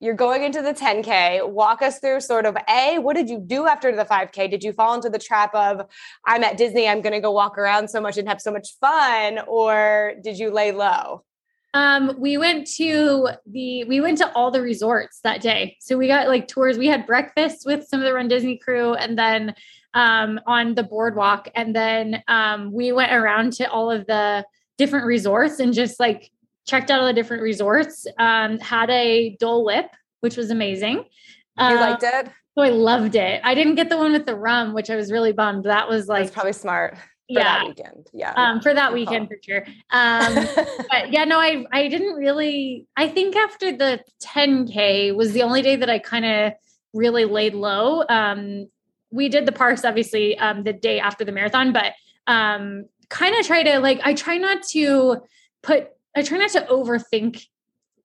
you're 0.00 0.14
going 0.14 0.42
into 0.42 0.62
the 0.62 0.74
10K. 0.74 1.48
Walk 1.48 1.82
us 1.82 1.98
through 1.98 2.20
sort 2.20 2.44
of 2.46 2.56
A, 2.68 2.98
what 2.98 3.16
did 3.16 3.30
you 3.30 3.38
do 3.38 3.66
after 3.66 3.94
the 3.94 4.04
5K? 4.04 4.50
Did 4.50 4.62
you 4.62 4.72
fall 4.72 4.94
into 4.94 5.08
the 5.08 5.18
trap 5.18 5.54
of, 5.54 5.86
I'm 6.26 6.44
at 6.44 6.56
Disney, 6.56 6.86
I'm 6.86 7.00
going 7.00 7.14
to 7.14 7.20
go 7.20 7.32
walk 7.32 7.56
around 7.56 7.88
so 7.88 8.00
much 8.00 8.18
and 8.18 8.28
have 8.28 8.40
so 8.40 8.50
much 8.50 8.68
fun? 8.80 9.40
Or 9.46 10.14
did 10.22 10.38
you 10.38 10.50
lay 10.50 10.72
low? 10.72 11.24
Um, 11.74 12.14
we 12.18 12.38
went 12.38 12.66
to 12.76 13.28
the 13.44 13.84
we 13.84 14.00
went 14.00 14.16
to 14.18 14.32
all 14.32 14.50
the 14.50 14.62
resorts 14.62 15.20
that 15.24 15.42
day. 15.42 15.76
So 15.80 15.98
we 15.98 16.06
got 16.06 16.26
like 16.26 16.48
tours. 16.48 16.78
We 16.78 16.86
had 16.86 17.06
breakfast 17.06 17.66
with 17.66 17.86
some 17.86 18.00
of 18.00 18.06
the 18.06 18.14
Run 18.14 18.28
Disney 18.28 18.56
crew, 18.56 18.94
and 18.94 19.18
then 19.18 19.54
um, 19.92 20.40
on 20.46 20.74
the 20.74 20.82
boardwalk, 20.82 21.48
and 21.54 21.76
then 21.76 22.22
um, 22.28 22.72
we 22.72 22.92
went 22.92 23.12
around 23.12 23.52
to 23.54 23.70
all 23.70 23.90
of 23.90 24.06
the 24.06 24.46
different 24.78 25.04
resorts 25.04 25.58
and 25.58 25.74
just 25.74 26.00
like 26.00 26.30
checked 26.66 26.90
out 26.90 27.00
all 27.00 27.06
the 27.06 27.12
different 27.12 27.42
resorts, 27.42 28.06
um, 28.18 28.58
had 28.58 28.90
a 28.90 29.36
Dole 29.38 29.64
Whip, 29.64 29.86
which 30.20 30.36
was 30.36 30.50
amazing. 30.50 30.96
You 31.58 31.64
um, 31.64 31.76
liked 31.76 32.02
it? 32.02 32.28
So 32.56 32.62
I 32.62 32.70
loved 32.70 33.14
it. 33.14 33.40
I 33.44 33.54
didn't 33.54 33.74
get 33.74 33.90
the 33.90 33.98
one 33.98 34.12
with 34.12 34.26
the 34.26 34.34
rum, 34.34 34.74
which 34.74 34.90
I 34.90 34.96
was 34.96 35.12
really 35.12 35.32
bummed. 35.32 35.64
That 35.64 35.88
was 35.88 36.08
like 36.08 36.24
That's 36.24 36.34
probably 36.34 36.52
smart. 36.54 36.96
yeah. 37.28 37.58
that 37.58 37.66
weekend. 37.66 38.06
Yeah. 38.14 38.32
Um, 38.34 38.60
for 38.60 38.72
that 38.72 38.92
weekend 38.92 39.28
for 39.28 39.36
sure. 39.42 39.66
Um, 39.90 40.34
but 40.90 41.12
yeah, 41.12 41.24
no, 41.24 41.38
I 41.38 41.66
I 41.70 41.88
didn't 41.88 42.14
really 42.14 42.86
I 42.96 43.08
think 43.08 43.36
after 43.36 43.76
the 43.76 44.00
10K 44.22 45.14
was 45.14 45.32
the 45.32 45.42
only 45.42 45.60
day 45.60 45.76
that 45.76 45.90
I 45.90 45.98
kind 45.98 46.24
of 46.24 46.52
really 46.94 47.26
laid 47.26 47.54
low. 47.54 48.04
Um, 48.08 48.68
we 49.10 49.28
did 49.28 49.44
the 49.44 49.52
parks 49.52 49.84
obviously 49.84 50.38
um 50.38 50.64
the 50.64 50.72
day 50.72 50.98
after 50.98 51.24
the 51.24 51.32
marathon, 51.32 51.72
but 51.72 51.92
um 52.26 52.86
kind 53.10 53.36
of 53.36 53.46
try 53.46 53.62
to 53.64 53.80
like 53.80 54.00
I 54.02 54.14
try 54.14 54.38
not 54.38 54.62
to 54.70 55.18
put 55.62 55.90
I 56.16 56.22
try 56.22 56.38
not 56.38 56.50
to 56.50 56.62
overthink 56.62 57.46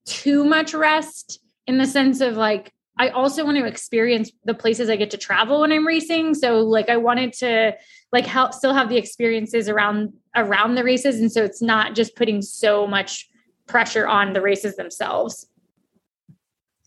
too 0.05 0.43
much 0.43 0.73
rest 0.73 1.39
in 1.65 1.77
the 1.77 1.87
sense 1.87 2.19
of 2.21 2.35
like 2.35 2.73
I 2.99 3.09
also 3.09 3.45
want 3.45 3.57
to 3.57 3.65
experience 3.65 4.31
the 4.43 4.53
places 4.53 4.89
I 4.89 4.97
get 4.97 5.11
to 5.11 5.17
travel 5.17 5.61
when 5.61 5.71
I'm 5.71 5.87
racing. 5.87 6.35
So 6.35 6.59
like 6.59 6.89
I 6.89 6.97
wanted 6.97 7.33
to 7.33 7.75
like 8.11 8.25
help 8.25 8.53
still 8.53 8.73
have 8.73 8.89
the 8.89 8.97
experiences 8.97 9.69
around 9.69 10.13
around 10.35 10.75
the 10.75 10.83
races 10.83 11.19
and 11.19 11.31
so 11.31 11.43
it's 11.43 11.61
not 11.61 11.95
just 11.95 12.15
putting 12.15 12.41
so 12.41 12.85
much 12.85 13.29
pressure 13.65 14.07
on 14.07 14.33
the 14.33 14.41
races 14.41 14.75
themselves. 14.75 15.47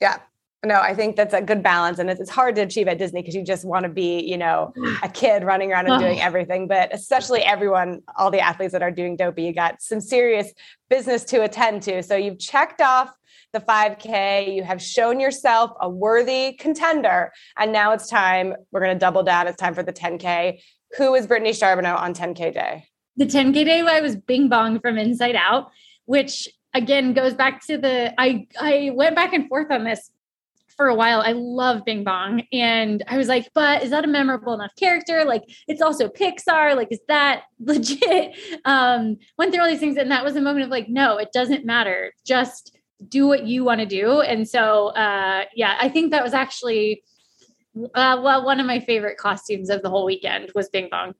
Yeah. 0.01 0.18
No, 0.65 0.81
I 0.81 0.95
think 0.95 1.17
that's 1.17 1.35
a 1.35 1.43
good 1.43 1.62
balance. 1.62 1.99
And 1.99 2.09
it's 2.09 2.31
hard 2.31 2.55
to 2.57 2.62
achieve 2.62 2.89
at 2.89 2.99
Disney 2.99 3.21
because 3.21 3.35
you 3.35 3.45
just 3.45 3.65
want 3.65 3.83
to 3.85 3.89
be, 3.89 4.21
you 4.21 4.39
know, 4.39 4.73
a 5.03 5.09
kid 5.09 5.45
running 5.45 5.71
around 5.71 5.89
and 5.89 6.01
doing 6.01 6.21
everything. 6.29 6.67
But 6.67 6.93
especially 6.95 7.43
everyone, 7.43 8.03
all 8.17 8.31
the 8.31 8.41
athletes 8.41 8.73
that 8.73 8.83
are 8.83 8.91
doing 8.91 9.17
dopey, 9.17 9.43
you 9.43 9.53
got 9.53 9.83
some 9.83 10.01
serious 10.01 10.53
business 10.89 11.25
to 11.25 11.43
attend 11.43 11.83
to. 11.83 12.03
So 12.03 12.17
you've 12.17 12.39
checked 12.39 12.81
off 12.81 13.15
the 13.53 13.61
5K, 13.61 14.55
you 14.55 14.65
have 14.65 14.83
shown 14.83 15.21
yourself 15.21 15.71
a 15.81 15.89
worthy 15.89 16.55
contender. 16.55 17.33
And 17.57 17.73
now 17.73 17.93
it's 17.93 18.09
time, 18.09 18.55
we're 18.73 18.81
going 18.81 18.95
to 18.95 18.99
double 18.99 19.23
down. 19.23 19.47
It's 19.47 19.57
time 19.57 19.75
for 19.75 19.83
the 19.83 19.93
10K. 19.93 20.61
Who 20.99 21.15
is 21.15 21.27
Brittany 21.27 21.53
Charboneau 21.53 21.97
on 21.97 22.15
10K 22.15 22.53
day? 22.53 22.89
The 23.17 23.27
10K 23.27 23.65
day, 23.65 23.81
I 23.81 24.01
was 24.01 24.17
Bing 24.17 24.49
Bong 24.49 24.81
from 24.81 24.99
Inside 24.99 25.37
Out, 25.37 25.71
which 26.07 26.49
again 26.75 27.12
goes 27.12 27.35
back 27.35 27.65
to 27.67 27.79
the 27.79 28.12
I 28.19 28.49
I 28.61 28.91
went 28.95 29.15
back 29.15 29.33
and 29.33 29.49
forth 29.49 29.71
on 29.71 29.85
this 29.85 30.11
for 30.77 30.89
a 30.89 30.95
while. 30.95 31.20
I 31.20 31.33
love 31.33 31.85
Bing 31.85 32.05
Bong. 32.05 32.43
And 32.53 33.03
I 33.09 33.16
was 33.16 33.29
like, 33.29 33.49
but 33.55 33.83
is 33.83 33.91
that 33.91 34.05
a 34.05 34.09
memorable 34.09 34.55
enough 34.55 34.72
character? 34.79 35.25
Like, 35.25 35.43
it's 35.68 35.83
also 35.83 36.09
Pixar. 36.09 36.77
Like, 36.77 36.89
is 36.91 37.01
that 37.09 37.43
legit? 37.61 38.37
Um, 38.64 39.16
went 39.39 39.53
through 39.53 39.62
all 39.62 39.70
these 39.70 39.81
things. 39.81 39.97
And 39.97 40.11
that 40.11 40.25
was 40.25 40.37
a 40.37 40.41
moment 40.41 40.64
of 40.64 40.70
like, 40.70 40.89
no, 40.89 41.16
it 41.18 41.29
doesn't 41.33 41.64
matter. 41.64 42.12
Just 42.27 42.77
do 43.09 43.27
what 43.27 43.47
you 43.47 43.64
want 43.64 43.81
to 43.81 43.87
do. 43.87 44.20
And 44.20 44.49
so, 44.49 44.89
uh, 44.89 45.45
yeah, 45.55 45.77
I 45.81 45.89
think 45.89 46.11
that 46.12 46.22
was 46.22 46.33
actually, 46.35 47.03
uh, 47.77 48.20
well, 48.22 48.45
one 48.45 48.61
of 48.61 48.66
my 48.66 48.81
favorite 48.81 49.18
costumes 49.18 49.70
of 49.70 49.83
the 49.83 49.91
whole 49.91 50.05
weekend 50.05 50.53
was 50.55 50.68
Bing 50.68 50.89
Bong. 50.91 51.14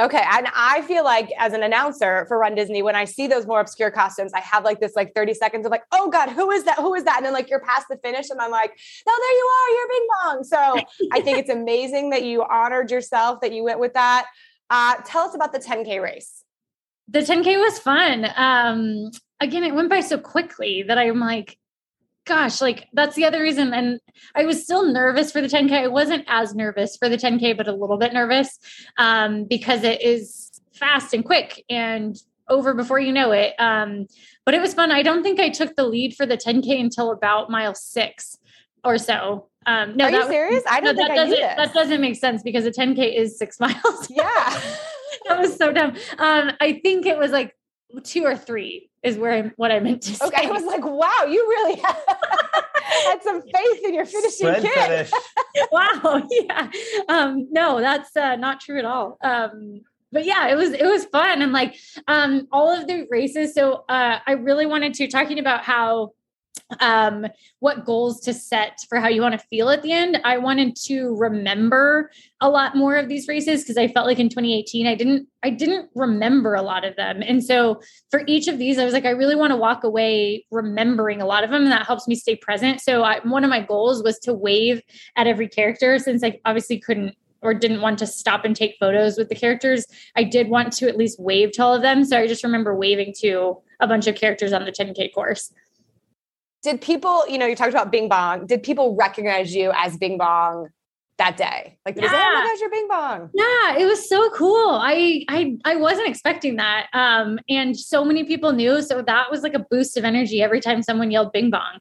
Okay. 0.00 0.22
And 0.32 0.48
I 0.54 0.82
feel 0.82 1.04
like 1.04 1.30
as 1.38 1.52
an 1.52 1.62
announcer 1.62 2.24
for 2.26 2.38
Run 2.38 2.54
Disney, 2.54 2.82
when 2.82 2.96
I 2.96 3.04
see 3.04 3.26
those 3.26 3.46
more 3.46 3.60
obscure 3.60 3.90
costumes, 3.90 4.32
I 4.34 4.40
have 4.40 4.64
like 4.64 4.80
this 4.80 4.96
like 4.96 5.14
30 5.14 5.34
seconds 5.34 5.66
of 5.66 5.70
like, 5.70 5.84
oh 5.92 6.08
God, 6.08 6.30
who 6.30 6.50
is 6.50 6.64
that? 6.64 6.78
Who 6.78 6.94
is 6.94 7.04
that? 7.04 7.18
And 7.18 7.26
then 7.26 7.34
like 7.34 7.50
you're 7.50 7.60
past 7.60 7.88
the 7.90 7.98
finish 7.98 8.30
and 8.30 8.40
I'm 8.40 8.50
like, 8.50 8.70
no, 9.06 9.12
there 9.12 9.32
you 9.32 9.50
are, 9.60 9.70
you're 9.76 9.88
Bing 9.88 10.06
Bong. 10.08 10.44
So 10.44 11.08
I 11.12 11.20
think 11.20 11.38
it's 11.38 11.50
amazing 11.50 12.10
that 12.10 12.24
you 12.24 12.42
honored 12.42 12.90
yourself, 12.90 13.40
that 13.42 13.52
you 13.52 13.64
went 13.64 13.80
with 13.80 13.92
that. 13.92 14.26
Uh, 14.70 14.94
tell 15.04 15.24
us 15.24 15.34
about 15.34 15.52
the 15.52 15.58
10K 15.58 16.02
race. 16.02 16.42
The 17.08 17.20
10K 17.20 17.60
was 17.60 17.78
fun. 17.78 18.26
Um, 18.34 19.10
again, 19.40 19.62
it 19.64 19.74
went 19.74 19.90
by 19.90 20.00
so 20.00 20.16
quickly 20.16 20.84
that 20.84 20.96
I'm 20.96 21.20
like, 21.20 21.58
gosh, 22.24 22.60
like 22.60 22.88
that's 22.92 23.16
the 23.16 23.24
other 23.24 23.42
reason. 23.42 23.72
And 23.72 24.00
I 24.34 24.44
was 24.44 24.62
still 24.62 24.90
nervous 24.92 25.32
for 25.32 25.40
the 25.40 25.48
10K. 25.48 25.72
I 25.72 25.88
wasn't 25.88 26.24
as 26.28 26.54
nervous 26.54 26.96
for 26.96 27.08
the 27.08 27.16
10K, 27.16 27.56
but 27.56 27.68
a 27.68 27.72
little 27.72 27.98
bit 27.98 28.12
nervous 28.12 28.58
um, 28.98 29.44
because 29.44 29.82
it 29.82 30.02
is 30.02 30.50
fast 30.74 31.14
and 31.14 31.24
quick 31.24 31.64
and 31.68 32.16
over 32.48 32.74
before 32.74 32.98
you 33.00 33.12
know 33.12 33.32
it. 33.32 33.54
Um, 33.58 34.06
but 34.44 34.54
it 34.54 34.60
was 34.60 34.74
fun. 34.74 34.90
I 34.90 35.02
don't 35.02 35.22
think 35.22 35.40
I 35.40 35.48
took 35.48 35.76
the 35.76 35.84
lead 35.84 36.14
for 36.14 36.26
the 36.26 36.36
10K 36.36 36.80
until 36.80 37.10
about 37.10 37.50
mile 37.50 37.74
six 37.74 38.38
or 38.84 38.98
so. 38.98 39.48
Um, 39.64 39.96
no, 39.96 40.06
Are 40.06 40.10
you 40.10 40.26
serious? 40.26 40.64
I 40.68 40.80
don't 40.80 40.96
no, 40.96 41.02
think 41.02 41.14
that 41.14 41.18
I 41.18 41.24
knew 41.24 41.36
doesn't. 41.36 41.56
That 41.56 41.74
doesn't 41.74 42.00
make 42.00 42.16
sense 42.16 42.42
because 42.42 42.66
a 42.66 42.72
10K 42.72 43.16
is 43.16 43.38
six 43.38 43.60
miles. 43.60 44.10
Yeah. 44.10 44.60
that 45.28 45.38
was 45.38 45.56
so 45.56 45.72
dumb. 45.72 45.96
Um, 46.18 46.52
I 46.60 46.80
think 46.82 47.06
it 47.06 47.16
was 47.16 47.30
like 47.30 47.54
two 48.00 48.24
or 48.24 48.36
three 48.36 48.90
is 49.02 49.16
where 49.16 49.32
I'm, 49.32 49.52
what 49.56 49.72
I 49.72 49.80
meant 49.80 50.02
to 50.02 50.14
say. 50.14 50.26
Okay. 50.26 50.46
I 50.46 50.50
was 50.50 50.64
like, 50.64 50.84
wow, 50.84 51.26
you 51.28 51.46
really 51.48 51.80
had, 51.80 51.96
had 53.06 53.22
some 53.22 53.42
faith 53.54 53.84
in 53.84 53.94
your 53.94 54.04
finishing 54.04 54.30
Spread 54.30 54.62
kid. 54.62 54.72
finish. 54.72 55.10
wow. 55.72 56.26
Yeah. 56.30 56.70
Um, 57.08 57.48
no, 57.50 57.80
that's 57.80 58.16
uh, 58.16 58.36
not 58.36 58.60
true 58.60 58.78
at 58.78 58.84
all. 58.84 59.18
Um, 59.22 59.80
but 60.12 60.26
yeah, 60.26 60.48
it 60.48 60.56
was 60.56 60.72
it 60.72 60.84
was 60.84 61.06
fun 61.06 61.40
and 61.40 61.52
like 61.52 61.74
um, 62.06 62.46
all 62.52 62.70
of 62.70 62.86
the 62.86 63.06
races. 63.10 63.54
So 63.54 63.84
uh, 63.88 64.18
I 64.26 64.32
really 64.32 64.66
wanted 64.66 64.94
to 64.94 65.08
talking 65.08 65.38
about 65.38 65.62
how 65.64 66.10
um 66.80 67.26
what 67.60 67.84
goals 67.84 68.20
to 68.20 68.34
set 68.34 68.78
for 68.88 68.98
how 68.98 69.08
you 69.08 69.22
want 69.22 69.38
to 69.38 69.46
feel 69.48 69.70
at 69.70 69.82
the 69.82 69.92
end. 69.92 70.20
I 70.24 70.38
wanted 70.38 70.76
to 70.84 71.14
remember 71.16 72.10
a 72.40 72.48
lot 72.48 72.76
more 72.76 72.96
of 72.96 73.08
these 73.08 73.28
races 73.28 73.62
because 73.62 73.76
i 73.76 73.86
felt 73.86 74.06
like 74.06 74.18
in 74.18 74.28
2018 74.28 74.86
i 74.86 74.94
didn't 74.94 75.28
i 75.42 75.50
didn't 75.50 75.88
remember 75.94 76.54
a 76.54 76.62
lot 76.62 76.84
of 76.84 76.96
them. 76.96 77.22
And 77.22 77.44
so 77.44 77.80
for 78.10 78.22
each 78.26 78.48
of 78.48 78.58
these 78.58 78.78
i 78.78 78.84
was 78.84 78.92
like 78.92 79.04
i 79.04 79.10
really 79.10 79.36
want 79.36 79.52
to 79.52 79.56
walk 79.56 79.84
away 79.84 80.44
remembering 80.50 81.22
a 81.22 81.26
lot 81.26 81.44
of 81.44 81.50
them 81.50 81.62
and 81.62 81.72
that 81.72 81.86
helps 81.86 82.08
me 82.08 82.14
stay 82.14 82.36
present. 82.36 82.80
So 82.80 83.02
I, 83.02 83.20
one 83.24 83.44
of 83.44 83.50
my 83.50 83.60
goals 83.60 84.02
was 84.02 84.18
to 84.20 84.34
wave 84.34 84.82
at 85.16 85.26
every 85.26 85.48
character 85.48 85.98
since 85.98 86.24
i 86.24 86.38
obviously 86.44 86.78
couldn't 86.78 87.14
or 87.42 87.52
didn't 87.52 87.80
want 87.80 87.98
to 87.98 88.06
stop 88.06 88.44
and 88.44 88.54
take 88.54 88.76
photos 88.78 89.18
with 89.18 89.28
the 89.28 89.34
characters. 89.34 89.84
I 90.14 90.22
did 90.22 90.48
want 90.48 90.72
to 90.74 90.88
at 90.88 90.96
least 90.96 91.18
wave 91.18 91.50
to 91.52 91.62
all 91.62 91.74
of 91.74 91.82
them. 91.82 92.04
So 92.04 92.18
i 92.18 92.26
just 92.26 92.44
remember 92.44 92.74
waving 92.74 93.14
to 93.20 93.58
a 93.80 93.86
bunch 93.86 94.06
of 94.06 94.14
characters 94.14 94.52
on 94.52 94.64
the 94.64 94.72
10k 94.72 95.12
course 95.12 95.52
Did 96.62 96.80
people, 96.80 97.24
you 97.28 97.38
know, 97.38 97.46
you 97.46 97.56
talked 97.56 97.72
about 97.72 97.90
Bing 97.90 98.08
Bong. 98.08 98.46
Did 98.46 98.62
people 98.62 98.94
recognize 98.94 99.54
you 99.54 99.72
as 99.74 99.96
Bing 99.96 100.16
Bong 100.16 100.68
that 101.18 101.36
day? 101.36 101.76
Like, 101.84 101.96
they 101.96 102.02
say, 102.02 102.08
oh 102.10 102.10
my 102.12 102.50
gosh, 102.50 102.60
you're 102.60 102.70
Bing 102.70 102.88
Bong. 102.88 103.30
Yeah, 103.34 103.78
it 103.78 103.86
was 103.86 104.08
so 104.08 104.30
cool. 104.30 104.70
I 104.70 105.24
I 105.28 105.56
I 105.64 105.76
wasn't 105.76 106.08
expecting 106.08 106.56
that. 106.56 106.86
Um 106.92 107.40
and 107.48 107.76
so 107.76 108.04
many 108.04 108.24
people 108.24 108.52
knew 108.52 108.80
so 108.80 109.02
that 109.02 109.30
was 109.30 109.42
like 109.42 109.54
a 109.54 109.66
boost 109.70 109.96
of 109.96 110.04
energy 110.04 110.40
every 110.42 110.60
time 110.60 110.82
someone 110.82 111.10
yelled 111.10 111.32
bing 111.32 111.50
bong. 111.50 111.78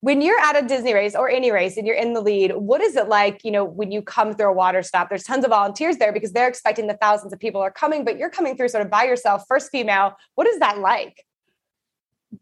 When 0.00 0.20
you're 0.20 0.38
at 0.38 0.62
a 0.62 0.66
Disney 0.66 0.92
race 0.92 1.14
or 1.14 1.30
any 1.30 1.50
race 1.50 1.78
and 1.78 1.86
you're 1.86 1.96
in 1.96 2.12
the 2.12 2.20
lead, 2.20 2.54
what 2.56 2.82
is 2.82 2.94
it 2.94 3.08
like, 3.08 3.42
you 3.42 3.50
know, 3.50 3.64
when 3.64 3.90
you 3.90 4.02
come 4.02 4.34
through 4.34 4.50
a 4.50 4.52
water 4.52 4.82
stop? 4.82 5.08
There's 5.08 5.24
tons 5.24 5.44
of 5.44 5.50
volunteers 5.50 5.96
there 5.96 6.12
because 6.12 6.32
they're 6.32 6.48
expecting 6.48 6.88
the 6.88 6.98
thousands 7.00 7.32
of 7.32 7.40
people 7.40 7.62
are 7.62 7.70
coming, 7.70 8.04
but 8.04 8.18
you're 8.18 8.28
coming 8.28 8.54
through 8.54 8.68
sort 8.68 8.84
of 8.84 8.90
by 8.90 9.04
yourself, 9.04 9.44
first 9.48 9.70
female. 9.72 10.14
What 10.34 10.46
is 10.46 10.58
that 10.58 10.78
like? 10.78 11.24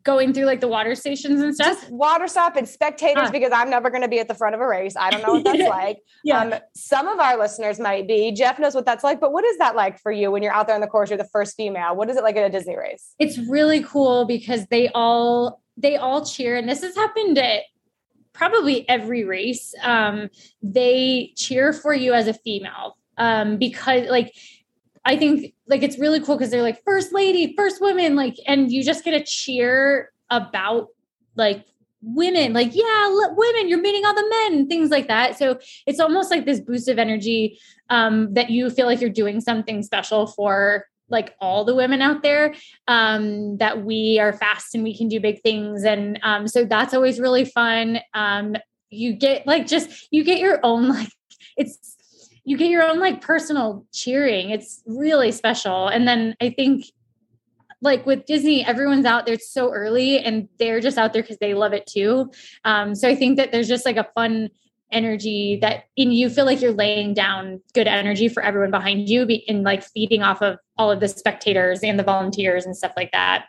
Going 0.05 0.33
through 0.33 0.47
like 0.47 0.61
the 0.61 0.69
water 0.69 0.95
stations 0.95 1.41
and 1.41 1.55
stuff. 1.55 1.81
Just 1.81 1.91
water 1.91 2.27
stop 2.27 2.57
and 2.57 2.69
spectators 2.69 3.29
Ah. 3.29 3.31
because 3.31 3.53
I'm 3.53 3.71
never 3.71 3.89
going 3.91 4.03
to 4.03 4.09
be 4.09 4.19
at 4.19 4.27
the 4.29 4.35
front 4.35 4.55
of 4.55 4.61
a 4.61 4.67
race. 4.67 4.97
I 4.97 5.11
don't 5.11 5.23
know 5.23 5.35
what 5.35 5.45
that's 5.45 5.59
like. 5.69 5.99
Yeah. 6.25 6.41
Um, 6.41 6.55
some 6.75 7.07
of 7.07 7.21
our 7.21 7.39
listeners 7.39 7.79
might 7.79 8.09
be. 8.09 8.33
Jeff 8.33 8.59
knows 8.59 8.75
what 8.75 8.85
that's 8.85 9.05
like, 9.05 9.21
but 9.21 9.33
what 9.33 9.45
is 9.45 9.59
that 9.59 9.77
like 9.77 9.99
for 10.01 10.11
you 10.11 10.31
when 10.31 10.43
you're 10.43 10.53
out 10.53 10.67
there 10.67 10.75
on 10.75 10.81
the 10.81 10.87
course? 10.89 11.11
You're 11.11 11.19
the 11.19 11.29
first 11.33 11.57
female. 11.57 11.95
What 11.95 12.11
is 12.11 12.17
it 12.17 12.25
like 12.25 12.37
at 12.37 12.45
a 12.45 12.51
Disney 12.51 12.77
race? 12.77 13.15
it's 13.19 13.39
really 13.49 13.83
cool 13.85 14.25
because 14.25 14.67
they 14.67 14.89
all 14.89 15.63
they 15.77 15.97
all 15.97 16.25
cheer 16.25 16.57
and 16.57 16.69
this 16.69 16.83
has 16.83 16.95
happened 16.97 17.39
at 17.39 17.63
probably 18.33 18.89
every 18.89 19.25
race 19.25 19.75
um 19.83 20.29
they 20.63 21.33
cheer 21.37 21.73
for 21.73 21.93
you 21.95 22.13
as 22.15 22.27
a 22.29 22.35
female 22.35 22.97
um 23.19 23.59
because 23.59 24.09
like 24.09 24.35
i 25.05 25.17
think 25.17 25.53
like 25.67 25.83
it's 25.83 25.99
really 25.99 26.21
cool 26.21 26.37
because 26.37 26.51
they're 26.51 26.63
like 26.63 26.83
first 26.85 27.13
lady 27.13 27.55
first 27.57 27.81
woman 27.81 28.17
like 28.17 28.37
and 28.47 28.71
you 28.71 28.83
just 28.85 29.05
get 29.05 29.15
a 29.15 29.25
cheer 29.25 30.11
about 30.31 30.89
like 31.37 31.65
women 32.03 32.53
like 32.53 32.71
yeah 32.75 33.09
women 33.37 33.69
you're 33.69 33.81
meeting 33.81 34.05
all 34.05 34.15
the 34.15 34.49
men 34.51 34.69
things 34.69 34.91
like 34.91 35.07
that 35.07 35.39
so 35.39 35.59
it's 35.87 36.01
almost 36.01 36.31
like 36.31 36.45
this 36.45 36.61
boost 36.61 36.89
of 36.89 36.99
energy 36.99 37.59
um 37.91 38.33
that 38.35 38.51
you 38.51 38.69
feel 38.71 38.87
like 38.87 39.01
you're 39.01 39.11
doing 39.11 39.41
something 39.41 39.83
special 39.83 40.27
for 40.27 40.87
like 41.13 41.37
all 41.41 41.65
the 41.65 41.75
women 41.75 42.03
out 42.03 42.23
there 42.23 42.55
um, 42.89 43.59
that 43.59 43.85
we 43.85 44.19
are 44.19 44.33
fast 44.33 44.75
and 44.75 44.83
we 44.83 44.97
can 44.97 45.09
do 45.09 45.21
big 45.21 45.41
things. 45.43 45.85
And 45.85 46.19
um, 46.23 46.49
so 46.49 46.65
that's 46.65 46.95
always 46.95 47.21
really 47.21 47.45
fun. 47.45 48.01
Um, 48.15 48.57
you 48.91 49.13
get 49.13 49.47
like 49.47 49.67
just, 49.67 50.09
you 50.11 50.25
get 50.25 50.41
your 50.41 50.59
own, 50.65 50.89
like, 50.97 51.13
it's, 51.57 51.92
you 52.45 52.57
get 52.57 52.71
your 52.71 52.83
own 52.83 52.99
like 52.99 53.21
personal 53.21 53.87
cheering. 53.93 54.51
It's 54.51 54.83
really 54.87 55.33
special. 55.33 55.89
And 55.89 56.07
then 56.09 56.35
I 56.41 56.51
think 56.51 56.87
like 57.81 58.07
with 58.07 58.27
Disney, 58.27 58.65
everyone's 58.65 59.07
out 59.07 59.27
there 59.27 59.39
so 59.39 59.73
early 59.73 60.19
and 60.21 60.49
they're 60.59 60.81
just 60.81 60.99
out 60.99 61.13
there 61.13 61.23
because 61.23 61.39
they 61.39 61.55
love 61.55 61.73
it 61.73 61.87
too. 61.87 62.31
Um, 62.65 62.95
so 62.95 63.09
I 63.09 63.15
think 63.15 63.37
that 63.37 63.53
there's 63.53 63.69
just 63.69 63.85
like 63.85 63.97
a 63.97 64.09
fun 64.15 64.51
energy 64.93 65.59
that 65.63 65.85
in 65.97 66.13
you 66.13 66.29
feel 66.29 66.45
like 66.45 66.61
you're 66.61 66.73
laying 66.73 67.15
down 67.15 67.61
good 67.75 67.89
energy 67.89 68.29
for 68.29 68.43
everyone 68.43 68.71
behind 68.71 69.09
you 69.09 69.25
be, 69.27 69.49
and 69.49 69.63
like 69.63 69.83
feeding 69.83 70.23
off 70.23 70.43
of 70.43 70.59
all 70.77 70.91
of 70.91 71.01
the 71.01 71.09
spectators 71.09 71.81
and 71.83 71.99
the 71.99 72.05
volunteers 72.05 72.67
and 72.67 72.77
stuff 72.77 72.93
like 72.97 73.11
that. 73.13 73.47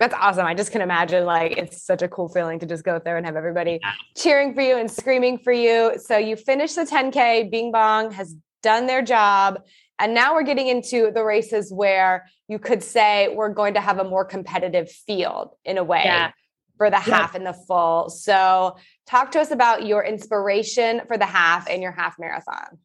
That's 0.00 0.14
awesome. 0.14 0.46
I 0.46 0.54
just 0.54 0.72
can 0.72 0.80
imagine 0.80 1.26
like 1.26 1.58
it's 1.58 1.84
such 1.84 2.00
a 2.02 2.08
cool 2.08 2.28
feeling 2.30 2.58
to 2.60 2.66
just 2.66 2.82
go 2.84 2.94
out 2.96 3.04
there 3.04 3.18
and 3.18 3.26
have 3.26 3.36
everybody 3.36 3.78
cheering 4.16 4.54
for 4.54 4.62
you 4.62 4.76
and 4.78 4.90
screaming 4.90 5.38
for 5.38 5.52
you. 5.52 5.92
So 6.02 6.16
you 6.16 6.36
finished 6.36 6.74
the 6.74 6.84
10K, 6.86 7.50
Bing 7.50 7.70
Bong 7.70 8.10
has 8.12 8.34
done 8.62 8.86
their 8.86 9.02
job. 9.02 9.60
And 9.98 10.14
now 10.14 10.32
we're 10.32 10.42
getting 10.44 10.68
into 10.68 11.10
the 11.14 11.22
races 11.22 11.70
where 11.70 12.26
you 12.48 12.58
could 12.58 12.82
say 12.82 13.28
we're 13.34 13.50
going 13.52 13.74
to 13.74 13.80
have 13.82 13.98
a 13.98 14.04
more 14.04 14.24
competitive 14.24 14.90
field 14.90 15.50
in 15.66 15.76
a 15.76 15.84
way 15.84 16.00
Yeah. 16.06 16.30
for 16.78 16.88
the 16.88 16.98
half 16.98 17.34
and 17.34 17.44
the 17.46 17.52
full. 17.52 18.08
So 18.08 18.78
talk 19.06 19.32
to 19.32 19.40
us 19.40 19.50
about 19.50 19.84
your 19.84 20.02
inspiration 20.02 21.02
for 21.06 21.18
the 21.18 21.26
half 21.26 21.68
and 21.68 21.82
your 21.82 21.92
half 21.92 22.18
marathon. 22.18 22.78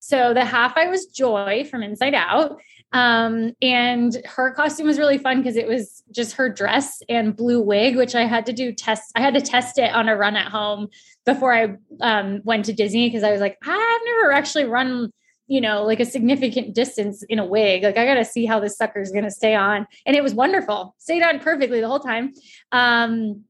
So 0.00 0.34
the 0.34 0.44
half 0.44 0.76
I 0.76 0.88
was 0.88 1.06
Joy 1.06 1.64
from 1.70 1.84
Inside 1.84 2.14
Out. 2.14 2.60
Um, 2.92 3.52
and 3.62 4.16
her 4.24 4.52
costume 4.52 4.86
was 4.86 4.98
really 4.98 5.18
fun 5.18 5.38
because 5.38 5.56
it 5.56 5.68
was 5.68 6.02
just 6.10 6.32
her 6.34 6.48
dress 6.48 7.02
and 7.08 7.36
blue 7.36 7.60
wig, 7.60 7.96
which 7.96 8.14
I 8.14 8.24
had 8.24 8.46
to 8.46 8.52
do 8.52 8.72
test. 8.72 9.12
I 9.14 9.20
had 9.20 9.34
to 9.34 9.40
test 9.40 9.78
it 9.78 9.92
on 9.92 10.08
a 10.08 10.16
run 10.16 10.36
at 10.36 10.48
home 10.48 10.88
before 11.24 11.54
I 11.54 11.76
um, 12.00 12.40
went 12.44 12.64
to 12.64 12.72
Disney 12.72 13.08
because 13.08 13.22
I 13.22 13.30
was 13.30 13.40
like, 13.40 13.58
I've 13.62 14.00
never 14.04 14.32
actually 14.32 14.64
run, 14.64 15.12
you 15.46 15.60
know, 15.60 15.84
like 15.84 16.00
a 16.00 16.04
significant 16.04 16.74
distance 16.74 17.22
in 17.22 17.38
a 17.38 17.46
wig. 17.46 17.84
Like 17.84 17.96
I 17.96 18.04
got 18.04 18.14
to 18.14 18.24
see 18.24 18.44
how 18.44 18.58
this 18.58 18.76
sucker 18.76 19.00
is 19.00 19.12
going 19.12 19.24
to 19.24 19.30
stay 19.30 19.54
on. 19.54 19.86
And 20.04 20.16
it 20.16 20.22
was 20.22 20.34
wonderful. 20.34 20.94
Stayed 20.98 21.22
on 21.22 21.38
perfectly 21.38 21.80
the 21.80 21.88
whole 21.88 22.00
time. 22.00 22.32
Um, 22.72 23.44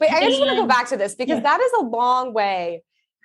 Wait, 0.00 0.10
I 0.10 0.28
just 0.28 0.38
want 0.38 0.50
to 0.50 0.56
go 0.56 0.66
back 0.66 0.88
to 0.88 0.96
this 0.96 1.14
because 1.14 1.38
yeah. 1.38 1.42
that 1.42 1.60
is 1.60 1.72
a 1.80 1.82
long 1.84 2.34
way 2.34 2.82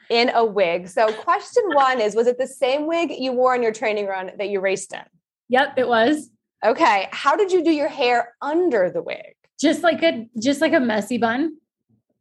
in 0.09 0.29
a 0.29 0.45
wig. 0.45 0.87
So, 0.87 1.11
question 1.13 1.63
one 1.73 1.99
is 1.99 2.15
Was 2.15 2.27
it 2.27 2.37
the 2.37 2.47
same 2.47 2.87
wig 2.87 3.11
you 3.11 3.31
wore 3.31 3.53
on 3.53 3.61
your 3.61 3.73
training 3.73 4.07
run 4.07 4.31
that 4.37 4.49
you 4.49 4.59
raced 4.59 4.93
in? 4.93 5.01
Yep, 5.49 5.73
it 5.77 5.87
was. 5.87 6.29
Okay. 6.65 7.07
How 7.11 7.35
did 7.35 7.51
you 7.51 7.63
do 7.63 7.71
your 7.71 7.87
hair 7.87 8.35
under 8.41 8.89
the 8.89 9.01
wig? 9.01 9.35
Just 9.59 9.83
like 9.83 10.03
a 10.03 10.27
just 10.39 10.61
like 10.61 10.73
a 10.73 10.79
messy 10.79 11.17
bun. 11.17 11.57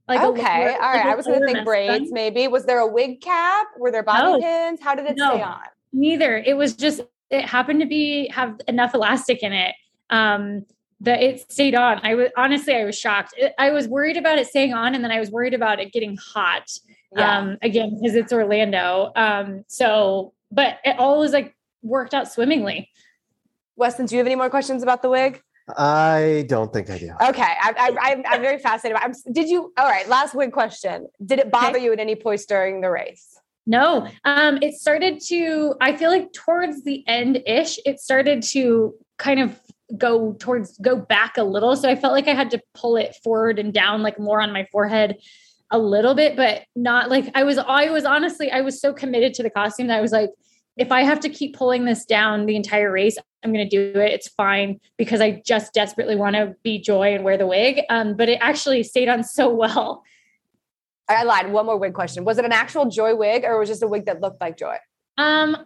Like 0.08 0.20
okay, 0.20 0.74
all 0.74 0.80
right. 0.80 0.98
Like 0.98 1.06
I 1.06 1.14
was 1.16 1.26
going 1.26 1.40
to 1.40 1.46
think 1.46 1.64
braids. 1.64 2.04
Bun. 2.04 2.12
Maybe 2.12 2.46
was 2.48 2.64
there 2.64 2.78
a 2.78 2.86
wig 2.86 3.20
cap? 3.20 3.66
Were 3.78 3.90
there 3.90 4.04
bobby 4.04 4.22
no. 4.22 4.40
pins? 4.40 4.80
How 4.80 4.94
did 4.94 5.06
it 5.06 5.16
no, 5.16 5.30
stay 5.30 5.42
on? 5.42 5.58
Neither. 5.92 6.38
It 6.38 6.56
was 6.56 6.74
just 6.74 7.02
it 7.30 7.44
happened 7.44 7.80
to 7.80 7.86
be 7.86 8.28
have 8.28 8.60
enough 8.68 8.94
elastic 8.94 9.42
in 9.42 9.52
it. 9.52 9.74
Um, 10.10 10.64
that 11.00 11.22
it 11.22 11.50
stayed 11.52 11.74
on. 11.74 12.00
I 12.02 12.14
was 12.14 12.30
honestly, 12.36 12.74
I 12.74 12.84
was 12.84 12.98
shocked. 12.98 13.34
It, 13.36 13.52
I 13.58 13.70
was 13.70 13.88
worried 13.88 14.16
about 14.16 14.38
it 14.38 14.46
staying 14.46 14.72
on, 14.72 14.94
and 14.94 15.04
then 15.04 15.10
I 15.10 15.20
was 15.20 15.30
worried 15.30 15.54
about 15.54 15.80
it 15.80 15.92
getting 15.92 16.16
hot. 16.16 16.70
Yeah. 17.14 17.38
Um, 17.38 17.58
again, 17.62 17.98
because 18.00 18.16
it's 18.16 18.32
Orlando. 18.32 19.12
Um, 19.14 19.64
so, 19.66 20.32
but 20.50 20.78
it 20.84 20.98
all 20.98 21.20
was 21.20 21.32
like 21.32 21.54
worked 21.82 22.14
out 22.14 22.32
swimmingly. 22.32 22.90
Weston, 23.76 24.06
do 24.06 24.14
you 24.14 24.18
have 24.18 24.26
any 24.26 24.36
more 24.36 24.50
questions 24.50 24.82
about 24.82 25.02
the 25.02 25.10
wig? 25.10 25.42
I 25.76 26.44
don't 26.48 26.72
think 26.72 26.90
I 26.90 26.98
do. 26.98 27.12
Okay, 27.28 27.42
I, 27.42 28.22
am 28.24 28.40
very 28.40 28.58
fascinated. 28.58 29.00
I'm, 29.02 29.12
did 29.32 29.48
you? 29.48 29.72
All 29.76 29.88
right, 29.88 30.08
last 30.08 30.34
wig 30.34 30.52
question. 30.52 31.08
Did 31.24 31.40
it 31.40 31.50
bother 31.50 31.76
okay. 31.76 31.84
you 31.84 31.92
at 31.92 31.98
any 31.98 32.14
point 32.14 32.40
during 32.48 32.80
the 32.80 32.90
race? 32.90 33.36
No, 33.66 34.08
um, 34.24 34.58
it 34.62 34.74
started 34.74 35.20
to. 35.26 35.74
I 35.80 35.96
feel 35.96 36.10
like 36.10 36.32
towards 36.32 36.84
the 36.84 37.06
end 37.08 37.42
ish, 37.46 37.80
it 37.84 37.98
started 37.98 38.44
to 38.44 38.94
kind 39.18 39.40
of 39.40 39.58
go 39.98 40.34
towards 40.34 40.78
go 40.78 40.96
back 40.96 41.36
a 41.36 41.42
little. 41.42 41.74
So 41.74 41.88
I 41.88 41.96
felt 41.96 42.12
like 42.12 42.28
I 42.28 42.34
had 42.34 42.50
to 42.52 42.62
pull 42.74 42.96
it 42.96 43.16
forward 43.24 43.58
and 43.58 43.74
down, 43.74 44.02
like 44.02 44.20
more 44.20 44.40
on 44.40 44.52
my 44.52 44.68
forehead 44.70 45.16
a 45.72 45.78
little 45.80 46.14
bit, 46.14 46.36
but 46.36 46.62
not 46.76 47.10
like 47.10 47.28
I 47.34 47.42
was. 47.42 47.58
I 47.58 47.90
was 47.90 48.04
honestly, 48.04 48.52
I 48.52 48.60
was 48.60 48.80
so 48.80 48.92
committed 48.92 49.34
to 49.34 49.42
the 49.42 49.50
costume 49.50 49.88
that 49.88 49.98
I 49.98 50.00
was 50.00 50.12
like, 50.12 50.30
if 50.76 50.92
I 50.92 51.02
have 51.02 51.20
to 51.20 51.28
keep 51.28 51.56
pulling 51.56 51.84
this 51.84 52.04
down 52.04 52.46
the 52.46 52.56
entire 52.56 52.92
race, 52.92 53.16
I'm 53.42 53.52
going 53.52 53.68
to 53.68 53.92
do 53.92 53.98
it. 53.98 54.12
It's 54.12 54.28
fine 54.28 54.80
because 54.98 55.20
I 55.20 55.42
just 55.44 55.72
desperately 55.72 56.16
want 56.16 56.36
to 56.36 56.54
be 56.62 56.78
Joy 56.78 57.14
and 57.14 57.24
wear 57.24 57.38
the 57.38 57.46
wig. 57.46 57.80
Um, 57.88 58.16
but 58.16 58.28
it 58.28 58.38
actually 58.42 58.82
stayed 58.82 59.08
on 59.08 59.24
so 59.24 59.48
well. 59.48 60.02
I 61.08 61.22
lied. 61.22 61.52
One 61.52 61.66
more 61.66 61.78
wig 61.78 61.94
question. 61.94 62.24
Was 62.24 62.38
it 62.38 62.44
an 62.44 62.52
actual 62.52 62.86
Joy 62.86 63.14
wig 63.14 63.44
or 63.44 63.58
was 63.58 63.70
it 63.70 63.72
just 63.72 63.82
a 63.82 63.86
wig 63.86 64.06
that 64.06 64.20
looked 64.20 64.40
like 64.40 64.58
Joy? 64.58 64.76
Um, 65.16 65.56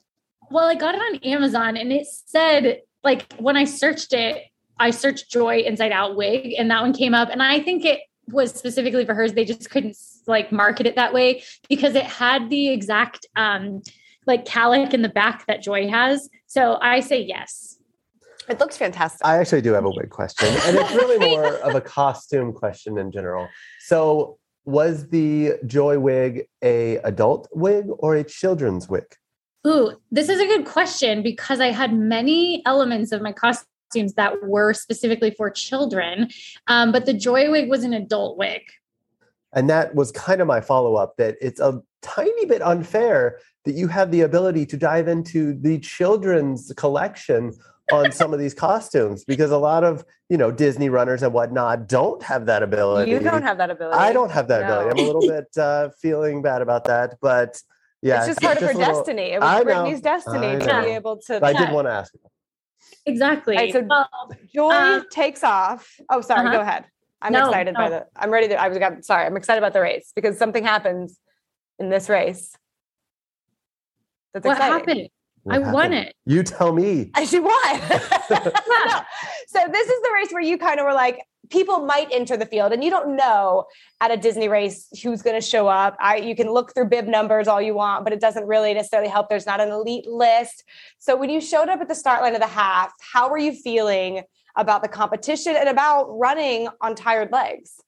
well, 0.51 0.67
I 0.67 0.75
got 0.75 0.95
it 0.95 1.01
on 1.01 1.17
Amazon 1.25 1.77
and 1.77 1.93
it 1.93 2.07
said 2.07 2.83
like 3.03 3.33
when 3.35 3.57
I 3.57 3.65
searched 3.65 4.13
it, 4.13 4.45
I 4.79 4.91
searched 4.91 5.31
Joy 5.31 5.61
Inside 5.61 5.93
Out 5.93 6.17
wig 6.17 6.55
and 6.59 6.71
that 6.71 6.83
one 6.83 6.93
came 6.93 7.15
up. 7.15 7.31
And 7.31 7.43
I 7.43 7.61
think 7.61 7.85
it 7.85 8.01
was 8.29 8.53
specifically 8.53 9.05
for 9.05 9.15
hers. 9.15 9.33
They 9.33 9.45
just 9.45 9.71
couldn't 9.71 9.97
like 10.27 10.53
market 10.53 10.87
it 10.87 10.97
that 10.97 11.13
way 11.13 11.43
because 11.69 11.95
it 11.95 12.05
had 12.05 12.51
the 12.51 12.69
exact 12.69 13.27
um 13.35 13.83
like 14.27 14.45
calic 14.45 14.95
in 14.95 15.03
the 15.03 15.09
back 15.09 15.47
that 15.47 15.63
Joy 15.63 15.89
has. 15.89 16.29
So 16.47 16.79
I 16.81 17.01
say 17.01 17.23
yes. 17.23 17.79
It 18.49 18.59
looks 18.59 18.77
fantastic. 18.77 19.25
I 19.25 19.39
actually 19.39 19.61
do 19.61 19.73
have 19.75 19.85
a 19.85 19.91
wig 19.91 20.11
question, 20.11 20.49
and 20.49 20.77
it's 20.77 20.93
really 20.93 21.19
more 21.37 21.55
of 21.59 21.77
a 21.77 21.81
costume 21.81 22.53
question 22.53 22.99
in 22.99 23.13
general. 23.13 23.49
So, 23.81 24.39
was 24.65 25.09
the 25.09 25.53
Joy 25.67 26.01
wig 26.01 26.49
a 26.63 26.97
adult 26.99 27.49
wig 27.53 27.87
or 27.99 28.17
a 28.17 28.25
children's 28.25 28.89
wig? 28.89 29.05
Ooh, 29.67 29.93
this 30.11 30.29
is 30.29 30.41
a 30.41 30.47
good 30.47 30.67
question 30.67 31.23
because 31.23 31.61
I 31.61 31.69
had 31.69 31.93
many 31.95 32.63
elements 32.67 33.13
of 33.13 33.23
my 33.23 33.33
costumes 33.33 34.15
that 34.15 34.43
were 34.43 34.75
specifically 34.75 35.31
for 35.31 35.49
children, 35.51 36.29
um, 36.67 36.91
but 36.91 37.07
the 37.07 37.13
Joy 37.13 37.51
wig 37.51 37.69
was 37.69 37.85
an 37.85 37.93
adult 37.93 38.37
wig. 38.37 38.63
And 39.53 39.69
that 39.69 39.95
was 39.95 40.13
kind 40.13 40.41
of 40.41 40.47
my 40.47 40.61
follow 40.61 40.95
up 40.95 41.17
that 41.17 41.37
it's 41.41 41.61
a 41.61 41.83
tiny 42.03 42.47
bit 42.47 42.63
unfair 42.63 43.39
that 43.65 43.73
you 43.73 43.89
have 43.89 44.11
the 44.11 44.23
ability 44.23 44.67
to 44.67 44.77
dive 44.77 45.09
into 45.09 45.55
the 45.55 45.79
children's 45.79 46.73
collection 46.77 47.53
on 47.93 48.13
some 48.13 48.33
of 48.33 48.39
these 48.39 48.55
costumes 48.55 49.25
because 49.25 49.51
a 49.51 49.59
lot 49.59 49.85
of 49.85 50.05
you 50.29 50.37
know 50.37 50.51
Disney 50.51 50.89
runners 50.89 51.23
and 51.23 51.33
whatnot 51.33 51.89
don't 51.89 52.23
have 52.23 52.47
that 52.47 52.63
ability. 52.63 53.11
You 53.11 53.19
don't 53.19 53.43
have 53.43 53.59
that 53.59 53.71
ability. 53.71 53.99
I 53.99 54.13
don't 54.13 54.31
have 54.31 54.49
that 54.49 54.63
no. 54.63 54.81
ability. 54.81 54.91
I'm 54.91 55.05
a 55.05 55.07
little 55.07 55.29
bit 55.29 55.57
uh, 55.57 55.89
feeling 56.01 56.43
bad 56.43 56.63
about 56.63 56.85
that, 56.85 57.17
but 57.21 57.61
yeah, 58.03 58.19
it's 58.19 58.29
just 58.29 58.41
part 58.41 58.57
of 58.57 58.63
her 58.63 58.69
little, 58.69 58.81
destiny. 58.81 59.33
It 59.33 59.41
was 59.41 59.49
I 59.49 59.63
Brittany's 59.63 60.03
know, 60.03 60.17
destiny 60.17 60.59
to 60.59 60.83
be 60.85 60.91
able 60.91 61.17
to. 61.27 61.45
I 61.45 61.53
did 61.53 61.73
want 61.73 61.87
to 61.87 61.93
ask. 61.93 62.15
Exactly. 63.07 63.57
Right, 63.57 63.73
so 63.73 63.83
well, 63.83 64.09
Joy 64.55 64.71
uh, 64.71 65.03
takes 65.11 65.43
off. 65.43 65.97
Oh, 66.09 66.21
sorry. 66.21 66.47
Uh-huh. 66.47 66.57
Go 66.57 66.61
ahead. 66.61 66.85
I'm 67.23 67.33
no, 67.33 67.49
excited 67.49 67.75
no. 67.75 67.81
by 67.81 67.91
the. 67.91 68.07
I'm 68.17 68.31
ready 68.31 68.49
to. 68.49 68.61
I 68.61 68.69
was 68.69 68.79
got. 68.79 69.05
Sorry, 69.05 69.27
I'm 69.27 69.37
excited 69.37 69.59
about 69.59 69.73
the 69.73 69.81
race 69.81 70.13
because 70.15 70.39
something 70.39 70.65
happens 70.65 71.19
in 71.79 71.91
this 71.91 72.09
race. 72.09 72.57
That's 74.33 74.45
what 74.45 74.57
exciting. 74.57 74.79
happened? 74.79 75.09
What 75.43 75.55
I 75.55 75.59
happened? 75.59 75.75
won 75.75 75.93
it. 75.93 76.15
You 76.27 76.43
tell 76.43 76.73
me. 76.73 77.11
I 77.15 77.25
should 77.25 77.43
won. 77.43 77.81
no. 78.69 79.01
So 79.49 79.59
this 79.69 79.89
is 79.89 80.03
the 80.03 80.11
race 80.15 80.31
where 80.31 80.43
you 80.43 80.57
kind 80.59 80.79
of 80.79 80.87
were 80.87 80.93
like, 80.93 81.25
people 81.51 81.85
might 81.85 82.07
enter 82.13 82.37
the 82.37 82.47
field, 82.47 82.73
and 82.73 82.85
you 82.85 82.91
don't 82.91 83.17
know 83.17 83.65
at 84.01 84.13
a 84.13 84.17
Disney 84.17 84.47
race 84.47 84.87
who's 85.03 85.23
going 85.23 85.35
to 85.35 85.45
show 85.45 85.67
up. 85.67 85.97
I 85.99 86.19
you 86.19 86.37
can 86.37 86.49
look 86.49 86.73
through 86.73 86.89
bib 86.89 87.09
numbers 87.09 87.49
all 87.49 87.61
you 87.61 87.75
want, 87.75 88.05
but 88.05 88.13
it 88.13 88.21
doesn't 88.21 88.47
really 88.47 88.73
necessarily 88.75 89.09
help. 89.09 89.29
There's 89.29 89.47
not 89.47 89.61
an 89.61 89.71
elite 89.71 90.07
list. 90.07 90.63
So 91.01 91.17
when 91.17 91.31
you 91.31 91.41
showed 91.41 91.69
up 91.69 91.81
at 91.81 91.89
the 91.89 91.97
start 91.97 92.23
line 92.23 92.35
of 92.35 92.41
the 92.41 92.47
half, 92.47 92.93
how 93.13 93.29
were 93.29 93.39
you 93.39 93.53
feeling 93.53 94.23
about 94.57 94.83
the 94.83 94.89
competition 94.89 95.57
and 95.57 95.69
about 95.69 96.07
running 96.19 96.69
on 96.81 96.95
tired 96.95 97.33
legs? 97.33 97.81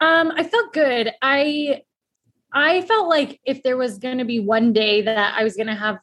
Um, 0.00 0.32
I 0.34 0.44
felt 0.44 0.72
good. 0.72 1.12
I 1.22 1.82
I 2.52 2.82
felt 2.82 3.08
like 3.08 3.40
if 3.44 3.62
there 3.62 3.76
was 3.76 3.98
going 3.98 4.18
to 4.18 4.24
be 4.24 4.40
one 4.40 4.72
day 4.72 5.02
that 5.02 5.34
I 5.36 5.44
was 5.44 5.54
going 5.54 5.68
to 5.68 5.74
have 5.74 5.98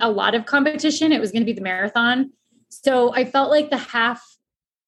a 0.00 0.10
lot 0.10 0.34
of 0.34 0.46
competition, 0.46 1.10
it 1.12 1.20
was 1.20 1.32
going 1.32 1.42
to 1.42 1.46
be 1.46 1.54
the 1.54 1.60
marathon. 1.60 2.32
So 2.68 3.12
I 3.12 3.24
felt 3.24 3.50
like 3.50 3.70
the 3.70 3.78
half, 3.78 4.22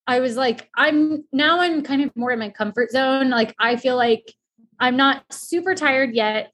I 0.07 0.21
was 0.21 0.37
like, 0.37 0.69
I'm 0.77 1.25
now 1.33 1.61
I'm 1.61 1.83
kind 1.83 2.03
of 2.03 2.15
more 2.15 2.31
in 2.31 2.39
my 2.39 2.51
comfort 2.51 2.91
zone. 2.91 3.31
Like 3.31 3.55
I 3.59 3.77
feel 3.77 3.97
like 3.97 4.35
I'm 4.79 4.97
not 4.97 5.25
super 5.33 5.75
tired 5.75 6.15
yet. 6.15 6.53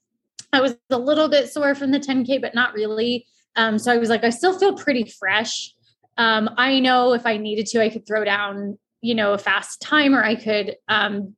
I 0.51 0.61
was 0.61 0.75
a 0.89 0.97
little 0.97 1.29
bit 1.29 1.49
sore 1.49 1.75
from 1.75 1.91
the 1.91 1.99
10K, 1.99 2.41
but 2.41 2.55
not 2.55 2.73
really. 2.73 3.27
Um, 3.55 3.77
so 3.77 3.91
I 3.91 3.97
was 3.97 4.09
like, 4.09 4.23
I 4.23 4.29
still 4.29 4.57
feel 4.57 4.75
pretty 4.75 5.03
fresh. 5.03 5.73
Um, 6.17 6.49
I 6.57 6.79
know 6.79 7.13
if 7.13 7.25
I 7.25 7.37
needed 7.37 7.67
to, 7.67 7.81
I 7.81 7.89
could 7.89 8.07
throw 8.07 8.23
down, 8.23 8.77
you 9.01 9.15
know, 9.15 9.33
a 9.33 9.37
fast 9.37 9.81
time 9.81 10.15
or 10.15 10.23
I 10.23 10.35
could 10.35 10.75
um, 10.87 11.35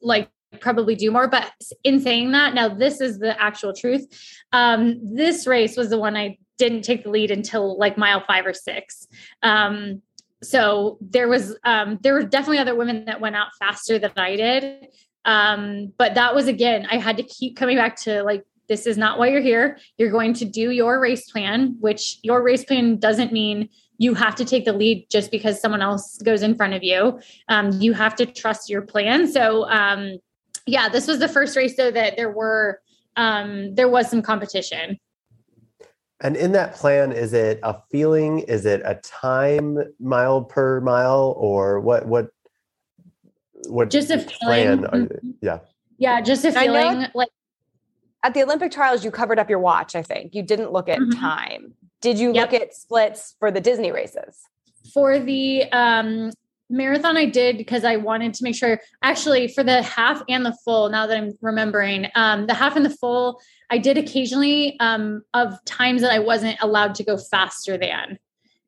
like 0.00 0.28
probably 0.60 0.94
do 0.94 1.10
more. 1.10 1.28
But 1.28 1.50
in 1.82 2.00
saying 2.00 2.32
that, 2.32 2.54
now 2.54 2.68
this 2.68 3.00
is 3.00 3.18
the 3.18 3.40
actual 3.40 3.72
truth. 3.72 4.06
Um, 4.52 5.00
this 5.02 5.46
race 5.46 5.76
was 5.76 5.90
the 5.90 5.98
one 5.98 6.16
I 6.16 6.38
didn't 6.58 6.82
take 6.82 7.04
the 7.04 7.10
lead 7.10 7.30
until 7.30 7.78
like 7.78 7.98
mile 7.98 8.22
five 8.26 8.46
or 8.46 8.54
six. 8.54 9.06
Um, 9.42 10.02
so 10.42 10.98
there 11.00 11.28
was 11.28 11.56
um, 11.64 11.98
there 12.02 12.14
were 12.14 12.22
definitely 12.22 12.58
other 12.58 12.74
women 12.74 13.06
that 13.06 13.20
went 13.20 13.36
out 13.36 13.48
faster 13.58 13.98
than 13.98 14.12
I 14.16 14.36
did. 14.36 14.88
Um, 15.24 15.92
but 15.96 16.14
that 16.14 16.34
was 16.34 16.48
again, 16.48 16.86
I 16.90 16.98
had 16.98 17.16
to 17.16 17.22
keep 17.22 17.56
coming 17.56 17.76
back 17.76 17.96
to 18.02 18.22
like 18.22 18.44
this 18.68 18.86
is 18.86 18.96
not 18.96 19.18
why 19.18 19.28
you're 19.28 19.40
here. 19.40 19.78
You're 19.98 20.10
going 20.10 20.34
to 20.34 20.44
do 20.44 20.70
your 20.70 21.00
race 21.00 21.30
plan, 21.30 21.76
which 21.80 22.18
your 22.22 22.42
race 22.42 22.64
plan 22.64 22.98
doesn't 22.98 23.32
mean 23.32 23.68
you 23.98 24.14
have 24.14 24.34
to 24.36 24.44
take 24.44 24.64
the 24.64 24.72
lead 24.72 25.06
just 25.10 25.30
because 25.30 25.60
someone 25.60 25.82
else 25.82 26.18
goes 26.18 26.42
in 26.42 26.54
front 26.54 26.74
of 26.74 26.82
you. 26.82 27.20
Um, 27.48 27.72
you 27.80 27.92
have 27.92 28.14
to 28.16 28.26
trust 28.26 28.68
your 28.68 28.82
plan. 28.82 29.30
So 29.30 29.68
um, 29.68 30.18
yeah, 30.66 30.88
this 30.88 31.06
was 31.06 31.18
the 31.18 31.28
first 31.28 31.56
race 31.56 31.76
though 31.76 31.90
that 31.90 32.16
there 32.16 32.30
were 32.30 32.80
um, 33.16 33.74
there 33.74 33.88
was 33.88 34.10
some 34.10 34.22
competition. 34.22 34.98
And 36.20 36.36
in 36.36 36.52
that 36.52 36.74
plan, 36.74 37.12
is 37.12 37.32
it 37.32 37.60
a 37.62 37.76
feeling? 37.90 38.40
Is 38.40 38.64
it 38.66 38.80
a 38.84 38.94
time 38.96 39.78
mile 40.00 40.42
per 40.42 40.80
mile, 40.80 41.34
or 41.36 41.80
what? 41.80 42.06
What? 42.06 42.28
What? 43.66 43.90
Just 43.90 44.10
a 44.10 44.18
plan? 44.18 44.82
feeling. 44.82 45.06
Mm-hmm. 45.08 45.30
Yeah. 45.42 45.58
Yeah, 45.98 46.20
just 46.20 46.44
a 46.44 46.52
feeling. 46.52 47.06
Like 47.14 47.28
at 48.22 48.32
the 48.32 48.42
Olympic 48.42 48.72
trials, 48.72 49.04
you 49.04 49.10
covered 49.10 49.38
up 49.38 49.50
your 49.50 49.58
watch. 49.58 49.94
I 49.94 50.02
think 50.02 50.34
you 50.34 50.42
didn't 50.42 50.72
look 50.72 50.88
at 50.88 50.98
mm-hmm. 50.98 51.20
time. 51.20 51.74
Did 52.04 52.18
you 52.18 52.34
yep. 52.34 52.52
look 52.52 52.60
at 52.60 52.74
splits 52.74 53.34
for 53.38 53.50
the 53.50 53.62
Disney 53.62 53.90
races? 53.90 54.38
For 54.92 55.18
the 55.18 55.64
um, 55.72 56.32
marathon 56.68 57.16
I 57.16 57.24
did 57.24 57.56
because 57.56 57.82
I 57.82 57.96
wanted 57.96 58.34
to 58.34 58.44
make 58.44 58.54
sure 58.54 58.78
actually 59.02 59.48
for 59.48 59.64
the 59.64 59.80
half 59.80 60.22
and 60.28 60.44
the 60.44 60.54
full, 60.66 60.90
now 60.90 61.06
that 61.06 61.16
I'm 61.16 61.32
remembering, 61.40 62.08
um, 62.14 62.46
the 62.46 62.52
half 62.52 62.76
and 62.76 62.84
the 62.84 62.90
full, 62.90 63.40
I 63.70 63.78
did 63.78 63.96
occasionally 63.96 64.76
um, 64.80 65.22
of 65.32 65.64
times 65.64 66.02
that 66.02 66.12
I 66.12 66.18
wasn't 66.18 66.58
allowed 66.60 66.94
to 66.96 67.04
go 67.04 67.16
faster 67.16 67.78
than 67.78 68.18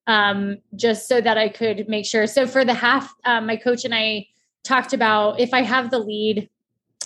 um, 0.07 0.57
just 0.75 1.07
so 1.07 1.21
that 1.21 1.37
I 1.37 1.51
could 1.51 1.91
make 1.91 2.07
sure. 2.07 2.27
So 2.27 2.47
for 2.47 2.65
the 2.65 2.73
half, 2.73 3.13
um, 3.27 3.45
my 3.45 3.57
coach 3.57 3.85
and 3.85 3.95
I 3.95 4.29
talked 4.65 4.95
about 4.95 5.41
if 5.41 5.53
I 5.53 5.61
have 5.61 5.91
the 5.91 5.99
lead 5.99 6.49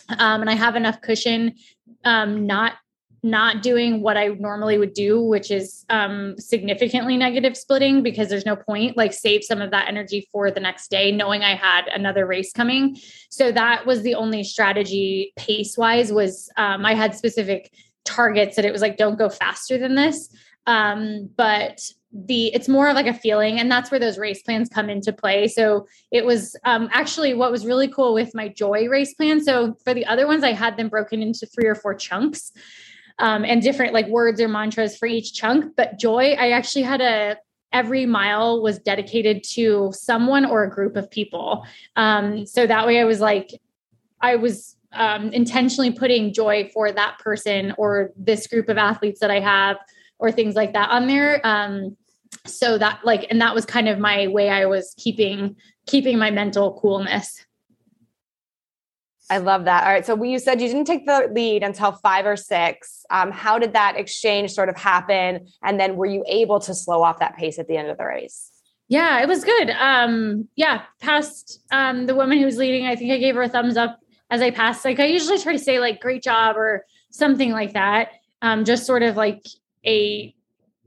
um, 0.09 0.43
and 0.43 0.49
I 0.49 0.55
have 0.55 0.77
enough 0.77 1.01
cushion, 1.01 1.57
um, 2.05 2.47
not 2.47 2.75
not 3.23 3.63
doing 3.63 4.01
what 4.01 4.17
I 4.17 4.29
normally 4.29 4.79
would 4.79 4.95
do, 4.95 5.21
which 5.21 5.51
is 5.51 5.85
um, 5.91 6.37
significantly 6.39 7.17
negative 7.17 7.57
splitting 7.57 8.03
because 8.03 8.29
there's 8.29 8.47
no 8.47 8.57
point, 8.57 8.97
like 8.97 9.13
save 9.13 9.45
some 9.45 9.61
of 9.61 9.71
that 9.73 9.89
energy 9.89 10.29
for 10.33 10.51
the 10.51 10.61
next 10.61 10.91
day, 10.91 11.13
knowing 11.13 11.43
I 11.43 11.55
had 11.55 11.87
another 11.89 12.27
race 12.27 12.53
coming. 12.53 12.97
So 13.29 13.53
that 13.53 13.87
was 13.87 14.03
the 14.03 14.15
only 14.15 14.43
strategy 14.43 15.33
pace 15.37 15.77
wise 15.77 16.13
was 16.13 16.51
um, 16.57 16.87
I 16.87 16.95
had 16.95 17.15
specific 17.15 17.73
targets 18.05 18.57
that 18.57 18.65
it 18.65 18.73
was 18.73 18.81
like, 18.81 18.97
don't 18.97 19.19
go 19.19 19.29
faster 19.29 19.77
than 19.77 19.95
this. 19.95 20.35
Um, 20.67 21.29
but 21.37 21.81
the 22.13 22.53
it's 22.55 22.69
more 22.69 22.89
of 22.89 22.97
like 22.97 23.07
a 23.07 23.15
feeling 23.15 23.61
and 23.61 23.71
that's 23.71 23.91
where 23.91 24.01
those 24.01 24.19
race 24.19 24.43
plans 24.43 24.69
come 24.69 24.91
into 24.91 25.13
play 25.13 25.47
so 25.47 25.87
it 26.11 26.25
was 26.25 26.57
um, 26.65 26.89
actually 26.93 27.35
what 27.35 27.53
was 27.53 27.65
really 27.65 27.87
cool 27.87 28.13
with 28.13 28.35
my 28.35 28.49
joy 28.49 28.89
race 28.89 29.15
plan 29.15 29.41
so 29.41 29.77
for 29.85 29.95
the 29.95 30.05
other 30.07 30.27
ones 30.27 30.43
i 30.43 30.53
had 30.53 30.77
them 30.77 30.89
broken 30.89 31.23
into 31.23 31.47
three 31.47 31.69
or 31.69 31.77
four 31.77 31.95
chunks 31.95 32.53
um, 33.19 33.45
and 33.45 33.63
different 33.63 33.93
like 33.93 34.07
words 34.09 34.41
or 34.41 34.49
mantras 34.49 34.97
for 34.97 35.07
each 35.07 35.35
chunk. 35.35 35.77
But 35.77 35.99
joy, 35.99 36.33
I 36.39 36.51
actually 36.53 36.83
had 36.83 37.01
a 37.01 37.37
every 37.73 38.07
mile 38.07 38.63
was 38.63 38.79
dedicated 38.79 39.45
to 39.45 39.93
someone 39.93 40.45
or 40.45 40.65
a 40.65 40.71
group 40.71 40.97
of 40.97 41.11
people. 41.11 41.65
Um, 41.97 42.47
so 42.47 42.67
that 42.67 42.87
way 42.87 42.99
I 42.99 43.05
was 43.05 43.21
like, 43.21 43.51
I 44.21 44.37
was 44.37 44.77
um, 44.93 45.33
intentionally 45.33 45.93
putting 45.93 46.33
joy 46.33 46.69
for 46.75 46.91
that 46.91 47.19
person 47.19 47.73
or 47.79 48.11
this 48.17 48.47
group 48.47 48.69
of 48.69 48.77
athletes 48.77 49.21
that 49.21 49.31
I 49.31 49.41
have 49.41 49.77
or 50.19 50.33
things 50.33 50.55
like 50.55 50.73
that 50.73 50.91
on 50.91 51.07
there. 51.07 51.41
Um, 51.45 51.97
so 52.47 52.79
that 52.79 53.01
like, 53.05 53.27
and 53.31 53.41
that 53.41 53.55
was 53.55 53.65
kind 53.65 53.89
of 53.89 53.99
my 53.99 54.27
way 54.27 54.49
I 54.49 54.67
was 54.67 54.95
keeping, 54.99 55.57
keeping 55.87 56.19
my 56.19 56.31
mental 56.31 56.79
coolness. 56.81 57.45
I 59.31 59.39
love 59.39 59.65
that. 59.67 59.85
All 59.85 59.93
right. 59.93 60.05
So 60.05 60.21
you 60.23 60.41
said 60.41 60.61
you 60.61 60.67
didn't 60.67 60.87
take 60.87 61.07
the 61.07 61.31
lead 61.33 61.63
until 61.63 61.93
five 61.93 62.27
or 62.27 62.37
six. 62.37 63.07
Um, 63.11 63.31
how 63.31 63.61
did 63.61 63.73
that 63.75 63.97
exchange 63.97 64.51
sort 64.51 64.69
of 64.69 64.77
happen? 64.77 65.47
And 65.63 65.79
then 65.79 65.95
were 65.95 66.07
you 66.07 66.25
able 66.27 66.59
to 66.61 66.75
slow 66.75 67.05
off 67.05 67.21
that 67.21 67.37
pace 67.37 67.59
at 67.61 67.69
the 67.69 67.77
end 67.77 67.89
of 67.89 67.97
the 67.97 68.05
race? 68.05 68.51
Yeah, 68.89 69.23
it 69.23 69.29
was 69.29 69.45
good. 69.45 69.71
Um, 69.71 70.49
yeah, 70.57 70.83
past 71.01 71.63
um, 71.71 72.07
the 72.07 72.15
woman 72.17 72.39
who 72.39 72.45
was 72.45 72.57
leading, 72.57 72.87
I 72.87 72.97
think 72.97 73.13
I 73.13 73.19
gave 73.19 73.37
her 73.37 73.43
a 73.43 73.49
thumbs 73.49 73.77
up 73.77 74.01
as 74.31 74.43
I 74.43 74.51
passed. 74.51 74.85
Like 74.85 74.99
I 74.99 75.07
usually 75.07 75.39
try 75.39 75.53
to 75.53 75.61
say 75.61 75.79
like 75.79 76.01
great 76.01 76.25
job 76.25 76.57
or 76.57 76.85
something 77.11 77.53
like 77.53 77.75
that. 77.75 78.11
Um, 78.43 78.65
just 78.65 78.85
sort 78.85 79.05
of 79.05 79.17
like 79.17 79.47
a 79.87 80.35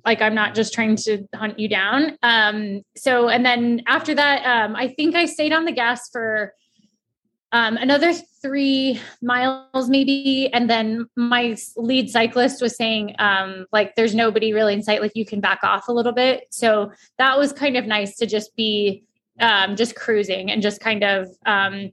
like 0.03 0.21
I'm 0.21 0.35
not 0.35 0.53
just 0.53 0.73
trying 0.73 0.97
to 0.97 1.25
hunt 1.33 1.59
you 1.59 1.69
down. 1.69 2.17
Um, 2.21 2.81
so 2.97 3.29
and 3.29 3.45
then 3.45 3.83
after 3.87 4.13
that, 4.13 4.45
um, 4.45 4.75
I 4.75 4.89
think 4.89 5.15
I 5.15 5.25
stayed 5.25 5.53
on 5.53 5.63
the 5.63 5.71
gas 5.71 6.09
for 6.09 6.53
um, 7.53 7.77
another 7.77 8.11
three 8.41 8.99
miles 9.21 9.87
maybe. 9.87 10.49
And 10.51 10.69
then 10.69 11.07
my 11.15 11.55
lead 11.77 12.09
cyclist 12.09 12.61
was 12.63 12.75
saying 12.75 13.15
um, 13.19 13.67
like 13.71 13.95
there's 13.95 14.15
nobody 14.15 14.53
really 14.53 14.73
in 14.73 14.81
sight 14.81 15.01
like 15.01 15.11
you 15.13 15.25
can 15.25 15.39
back 15.39 15.59
off 15.63 15.87
a 15.87 15.93
little 15.93 16.11
bit. 16.11 16.47
So 16.49 16.91
that 17.19 17.37
was 17.37 17.53
kind 17.53 17.77
of 17.77 17.85
nice 17.85 18.17
to 18.17 18.25
just 18.25 18.55
be 18.55 19.03
um, 19.39 19.75
just 19.75 19.95
cruising 19.95 20.49
and 20.49 20.63
just 20.63 20.81
kind 20.81 21.03
of 21.03 21.27
um, 21.45 21.91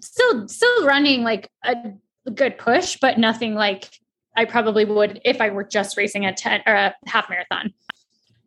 still 0.00 0.48
still 0.48 0.86
running 0.86 1.22
like 1.22 1.50
a 1.62 1.92
good 2.34 2.56
push 2.56 2.98
but 3.00 3.18
nothing 3.18 3.54
like 3.54 3.88
i 4.36 4.44
probably 4.44 4.84
would 4.84 5.20
if 5.24 5.40
i 5.40 5.48
were 5.48 5.64
just 5.64 5.96
racing 5.96 6.24
a 6.24 6.32
10 6.32 6.62
or 6.66 6.74
a 6.74 6.94
half 7.06 7.28
marathon. 7.28 7.72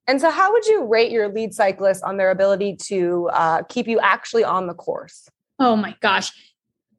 And 0.07 0.21
so 0.21 0.29
how 0.29 0.51
would 0.51 0.65
you 0.67 0.85
rate 0.85 1.11
your 1.11 1.27
lead 1.29 1.53
cyclist 1.53 2.03
on 2.03 2.17
their 2.17 2.29
ability 2.29 2.75
to 2.83 3.29
uh, 3.33 3.63
keep 3.63 3.87
you 3.87 3.99
actually 3.99 4.43
on 4.43 4.67
the 4.67 4.75
course? 4.75 5.27
Oh 5.57 5.75
my 5.75 5.95
gosh 5.99 6.31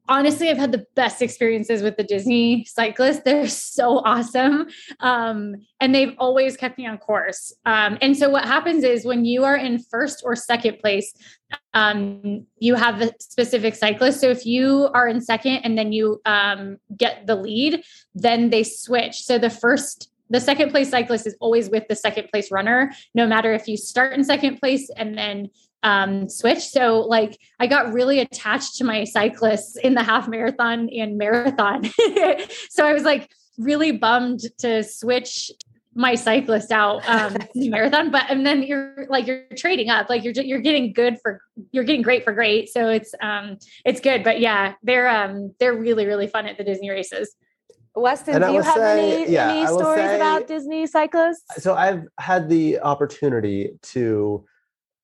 honestly 0.07 0.49
i've 0.49 0.57
had 0.57 0.71
the 0.71 0.85
best 0.95 1.21
experiences 1.21 1.81
with 1.81 1.97
the 1.97 2.03
disney 2.03 2.65
cyclists. 2.65 3.21
They're 3.23 3.47
so 3.47 3.99
awesome. 3.99 4.67
Um, 4.99 5.55
and 5.79 5.93
they've 5.93 6.13
always 6.17 6.57
kept 6.57 6.77
me 6.77 6.85
on 6.85 6.97
course. 6.97 7.53
Um, 7.65 7.97
and 8.01 8.15
so 8.15 8.29
what 8.29 8.45
happens 8.45 8.83
is 8.83 9.05
when 9.05 9.25
you 9.25 9.43
are 9.43 9.55
in 9.55 9.79
first 9.79 10.21
or 10.23 10.35
second 10.35 10.79
place 10.79 11.13
um, 11.73 12.45
you 12.59 12.75
have 12.75 13.01
a 13.01 13.13
specific 13.19 13.75
cyclist. 13.75 14.19
So 14.19 14.29
if 14.29 14.45
you 14.45 14.89
are 14.93 15.07
in 15.07 15.21
second 15.21 15.57
and 15.63 15.77
then 15.77 15.91
you 15.91 16.21
um, 16.25 16.77
get 16.95 17.25
the 17.27 17.35
lead 17.35 17.83
then 18.13 18.49
they 18.49 18.63
switch. 18.63 19.23
So 19.23 19.37
the 19.37 19.49
first 19.49 20.11
the 20.29 20.41
second 20.41 20.71
place 20.71 20.89
cyclist 20.89 21.25
is 21.25 21.37
always 21.39 21.69
with 21.69 21.87
the 21.87 21.95
second 21.95 22.27
place 22.27 22.51
runner 22.51 22.91
no 23.15 23.25
matter 23.25 23.53
if 23.53 23.67
you 23.67 23.77
start 23.77 24.11
in 24.13 24.23
second 24.25 24.57
place 24.57 24.89
and 24.97 25.17
then 25.17 25.49
um, 25.83 26.29
switch. 26.29 26.67
So 26.67 27.01
like 27.01 27.37
I 27.59 27.67
got 27.67 27.93
really 27.93 28.19
attached 28.19 28.77
to 28.77 28.83
my 28.83 29.03
cyclists 29.03 29.77
in 29.77 29.93
the 29.93 30.03
half 30.03 30.27
marathon 30.27 30.89
and 30.89 31.17
marathon. 31.17 31.83
so 32.69 32.85
I 32.85 32.93
was 32.93 33.03
like 33.03 33.29
really 33.57 33.91
bummed 33.91 34.41
to 34.59 34.83
switch 34.83 35.51
my 35.97 36.13
cyclist 36.13 36.71
out 36.71 37.01
um 37.09 37.35
marathon 37.55 38.11
but 38.11 38.23
and 38.29 38.45
then 38.45 38.61
you're 38.61 39.07
like 39.09 39.25
you're 39.25 39.41
trading 39.57 39.89
up 39.89 40.07
like 40.11 40.23
you're 40.23 40.33
you're 40.33 40.59
getting 40.59 40.93
good 40.93 41.17
for 41.23 41.41
you're 41.71 41.83
getting 41.83 42.03
great 42.03 42.23
for 42.23 42.33
great 42.33 42.69
so 42.69 42.87
it's 42.87 43.15
um 43.19 43.57
it's 43.83 43.99
good 43.99 44.23
but 44.23 44.39
yeah 44.39 44.75
they're 44.83 45.07
um 45.07 45.51
they're 45.59 45.73
really 45.73 46.05
really 46.05 46.27
fun 46.27 46.45
at 46.45 46.55
the 46.55 46.63
disney 46.63 46.91
races 46.91 47.35
Weston, 47.95 48.41
do 48.41 48.51
you 48.51 48.61
have 48.61 48.75
say, 48.75 49.23
any, 49.23 49.33
yeah, 49.33 49.51
any 49.51 49.65
stories 49.65 50.05
say, 50.05 50.15
about 50.15 50.47
Disney 50.47 50.85
cyclists? 50.85 51.63
So 51.63 51.73
I've 51.73 52.03
had 52.19 52.47
the 52.47 52.79
opportunity 52.79 53.71
to 53.81 54.45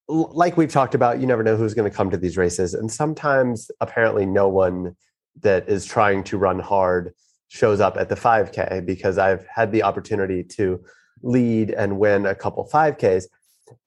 like 0.07 0.57
we've 0.57 0.71
talked 0.71 0.95
about, 0.95 1.19
you 1.19 1.27
never 1.27 1.43
know 1.43 1.55
who's 1.55 1.73
going 1.73 1.89
to 1.89 1.95
come 1.95 2.09
to 2.09 2.17
these 2.17 2.37
races. 2.37 2.73
And 2.73 2.91
sometimes, 2.91 3.71
apparently, 3.79 4.25
no 4.25 4.49
one 4.49 4.95
that 5.41 5.69
is 5.69 5.85
trying 5.85 6.23
to 6.25 6.37
run 6.37 6.59
hard 6.59 7.13
shows 7.47 7.79
up 7.79 7.97
at 7.97 8.09
the 8.09 8.15
5K 8.15 8.85
because 8.85 9.17
I've 9.17 9.45
had 9.47 9.71
the 9.71 9.83
opportunity 9.83 10.43
to 10.43 10.83
lead 11.21 11.69
and 11.71 11.99
win 11.99 12.25
a 12.25 12.35
couple 12.35 12.67
5Ks. 12.67 13.25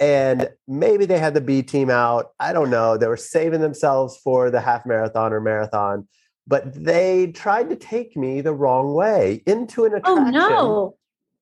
And 0.01 0.49
maybe 0.67 1.05
they 1.05 1.19
had 1.19 1.35
the 1.35 1.41
B 1.41 1.62
team 1.62 1.91
out. 1.91 2.33
I 2.41 2.53
don't 2.53 2.71
know. 2.71 2.97
They 2.97 3.09
were 3.09 3.17
saving 3.17 3.61
themselves 3.61 4.17
for 4.17 4.51
the 4.51 4.61
half 4.61 4.87
marathon 4.87 5.33
or 5.33 5.41
marathon, 5.41 6.09
but 6.47 6.73
they 6.73 7.33
tried 7.33 7.69
to 7.71 7.77
take 7.77 8.17
me 8.17 8.41
the 8.41 8.55
wrong 8.55 8.95
way 8.95 9.43
into 9.47 9.85
an 9.85 9.95
attraction 9.95 10.37
oh, 10.37 10.49
no. 10.49 10.97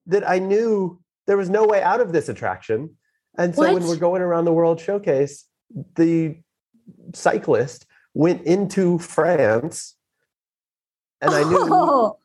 that 0.07 0.29
I 0.29 0.41
knew 0.41 1.01
there 1.27 1.37
was 1.37 1.49
no 1.49 1.65
way 1.65 1.81
out 1.83 2.01
of 2.01 2.13
this 2.13 2.29
attraction 2.29 2.97
and 3.37 3.55
so 3.55 3.63
what? 3.63 3.75
when 3.75 3.87
we're 3.87 3.97
going 3.97 4.23
around 4.23 4.45
the 4.45 4.53
World 4.53 4.81
Showcase, 4.81 5.47
the 5.97 6.37
cyclist 7.13 7.87
went 8.15 8.43
into 8.43 8.99
France, 8.99 9.97
and 11.21 11.35
I 11.35 11.43
knew 11.43 11.59
oh. 11.61 12.19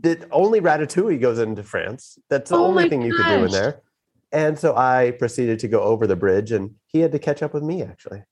that 0.00 0.26
only 0.30 0.60
Ratatouille 0.60 1.20
goes 1.20 1.38
into 1.38 1.62
France. 1.62 2.18
That's 2.30 2.50
the 2.50 2.56
oh 2.56 2.66
only 2.66 2.88
thing 2.88 3.02
you 3.02 3.14
could 3.14 3.26
do 3.26 3.44
in 3.44 3.50
there. 3.50 3.82
And 4.30 4.58
so 4.58 4.76
I 4.76 5.12
proceeded 5.18 5.58
to 5.60 5.68
go 5.68 5.82
over 5.82 6.06
the 6.06 6.16
bridge, 6.16 6.52
and 6.52 6.74
he 6.86 7.00
had 7.00 7.12
to 7.12 7.18
catch 7.18 7.42
up 7.42 7.54
with 7.54 7.62
me 7.62 7.82
actually. 7.82 8.22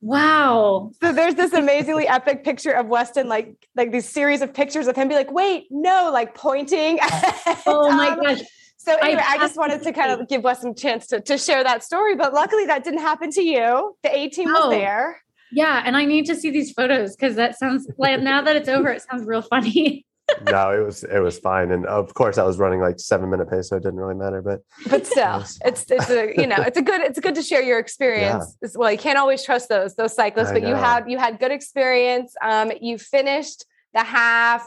Wow. 0.00 0.90
So 1.00 1.12
there's 1.12 1.36
this 1.36 1.52
amazingly 1.52 2.08
epic 2.08 2.44
picture 2.44 2.72
of 2.72 2.86
Weston, 2.86 3.28
like 3.28 3.68
like 3.76 3.92
these 3.92 4.08
series 4.08 4.42
of 4.42 4.52
pictures 4.52 4.86
of 4.86 4.96
him 4.96 5.08
be 5.08 5.14
like, 5.14 5.30
wait, 5.30 5.66
no, 5.70 6.10
like 6.12 6.34
pointing. 6.34 6.98
oh 7.66 7.90
my 7.94 8.16
gosh. 8.20 8.40
So 8.84 8.96
anyway, 8.96 9.22
I, 9.24 9.34
I 9.34 9.38
just 9.38 9.56
wanted 9.56 9.80
to 9.84 9.92
kind 9.92 10.10
of 10.10 10.28
give 10.28 10.42
Wes 10.42 10.64
a 10.64 10.74
chance 10.74 11.06
to, 11.08 11.20
to 11.20 11.38
share 11.38 11.62
that 11.62 11.84
story, 11.84 12.16
but 12.16 12.34
luckily 12.34 12.66
that 12.66 12.82
didn't 12.82 12.98
happen 12.98 13.30
to 13.30 13.42
you. 13.42 13.96
The 14.02 14.12
A 14.12 14.28
team 14.28 14.48
was 14.48 14.70
there. 14.70 15.22
Yeah, 15.52 15.82
and 15.84 15.96
I 15.96 16.04
need 16.04 16.26
to 16.26 16.34
see 16.34 16.50
these 16.50 16.72
photos 16.72 17.14
because 17.14 17.36
that 17.36 17.56
sounds 17.58 17.86
like 17.96 18.20
now 18.20 18.42
that 18.42 18.56
it's 18.56 18.68
over, 18.68 18.88
it 18.88 19.02
sounds 19.02 19.24
real 19.24 19.42
funny. 19.42 20.04
no, 20.50 20.70
it 20.70 20.84
was 20.84 21.04
it 21.04 21.20
was 21.20 21.38
fine, 21.38 21.70
and 21.70 21.86
of 21.86 22.12
course 22.14 22.38
I 22.38 22.42
was 22.42 22.58
running 22.58 22.80
like 22.80 22.98
seven 22.98 23.30
minute 23.30 23.50
pace, 23.50 23.68
so 23.68 23.76
it 23.76 23.82
didn't 23.84 24.00
really 24.00 24.14
matter. 24.14 24.42
But 24.42 24.62
but 24.88 25.06
still, 25.06 25.40
it 25.40 25.58
it's 25.64 25.84
it's 25.88 26.10
a 26.10 26.32
you 26.36 26.46
know 26.46 26.56
it's 26.58 26.78
a 26.78 26.82
good 26.82 27.02
it's 27.02 27.20
good 27.20 27.34
to 27.36 27.42
share 27.42 27.62
your 27.62 27.78
experience. 27.78 28.56
Yeah. 28.62 28.68
Well, 28.74 28.90
you 28.90 28.98
can't 28.98 29.18
always 29.18 29.44
trust 29.44 29.68
those 29.68 29.94
those 29.94 30.14
cyclists, 30.14 30.48
I 30.48 30.54
but 30.54 30.62
know. 30.62 30.70
you 30.70 30.74
had 30.74 31.10
you 31.10 31.18
had 31.18 31.38
good 31.38 31.52
experience. 31.52 32.34
Um, 32.42 32.72
you 32.80 32.98
finished 32.98 33.64
the 33.94 34.02
half. 34.02 34.66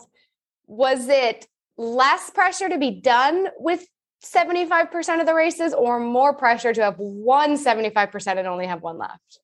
Was 0.67 1.09
it 1.09 1.47
less 1.77 2.29
pressure 2.29 2.69
to 2.69 2.77
be 2.77 2.91
done 3.01 3.47
with 3.57 3.85
75% 4.25 5.19
of 5.19 5.25
the 5.25 5.33
races 5.33 5.73
or 5.73 5.99
more 5.99 6.33
pressure 6.33 6.73
to 6.73 6.81
have 6.83 6.95
won 6.97 7.57
75% 7.57 8.37
and 8.37 8.47
only 8.47 8.65
have 8.65 8.81
one 8.81 8.97
left? 8.97 9.39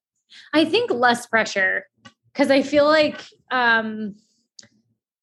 I 0.54 0.66
think 0.66 0.92
less 0.92 1.26
pressure 1.28 1.88
because 2.32 2.50
I 2.50 2.62
feel 2.62 2.86
like 2.86 3.22
um 3.52 4.16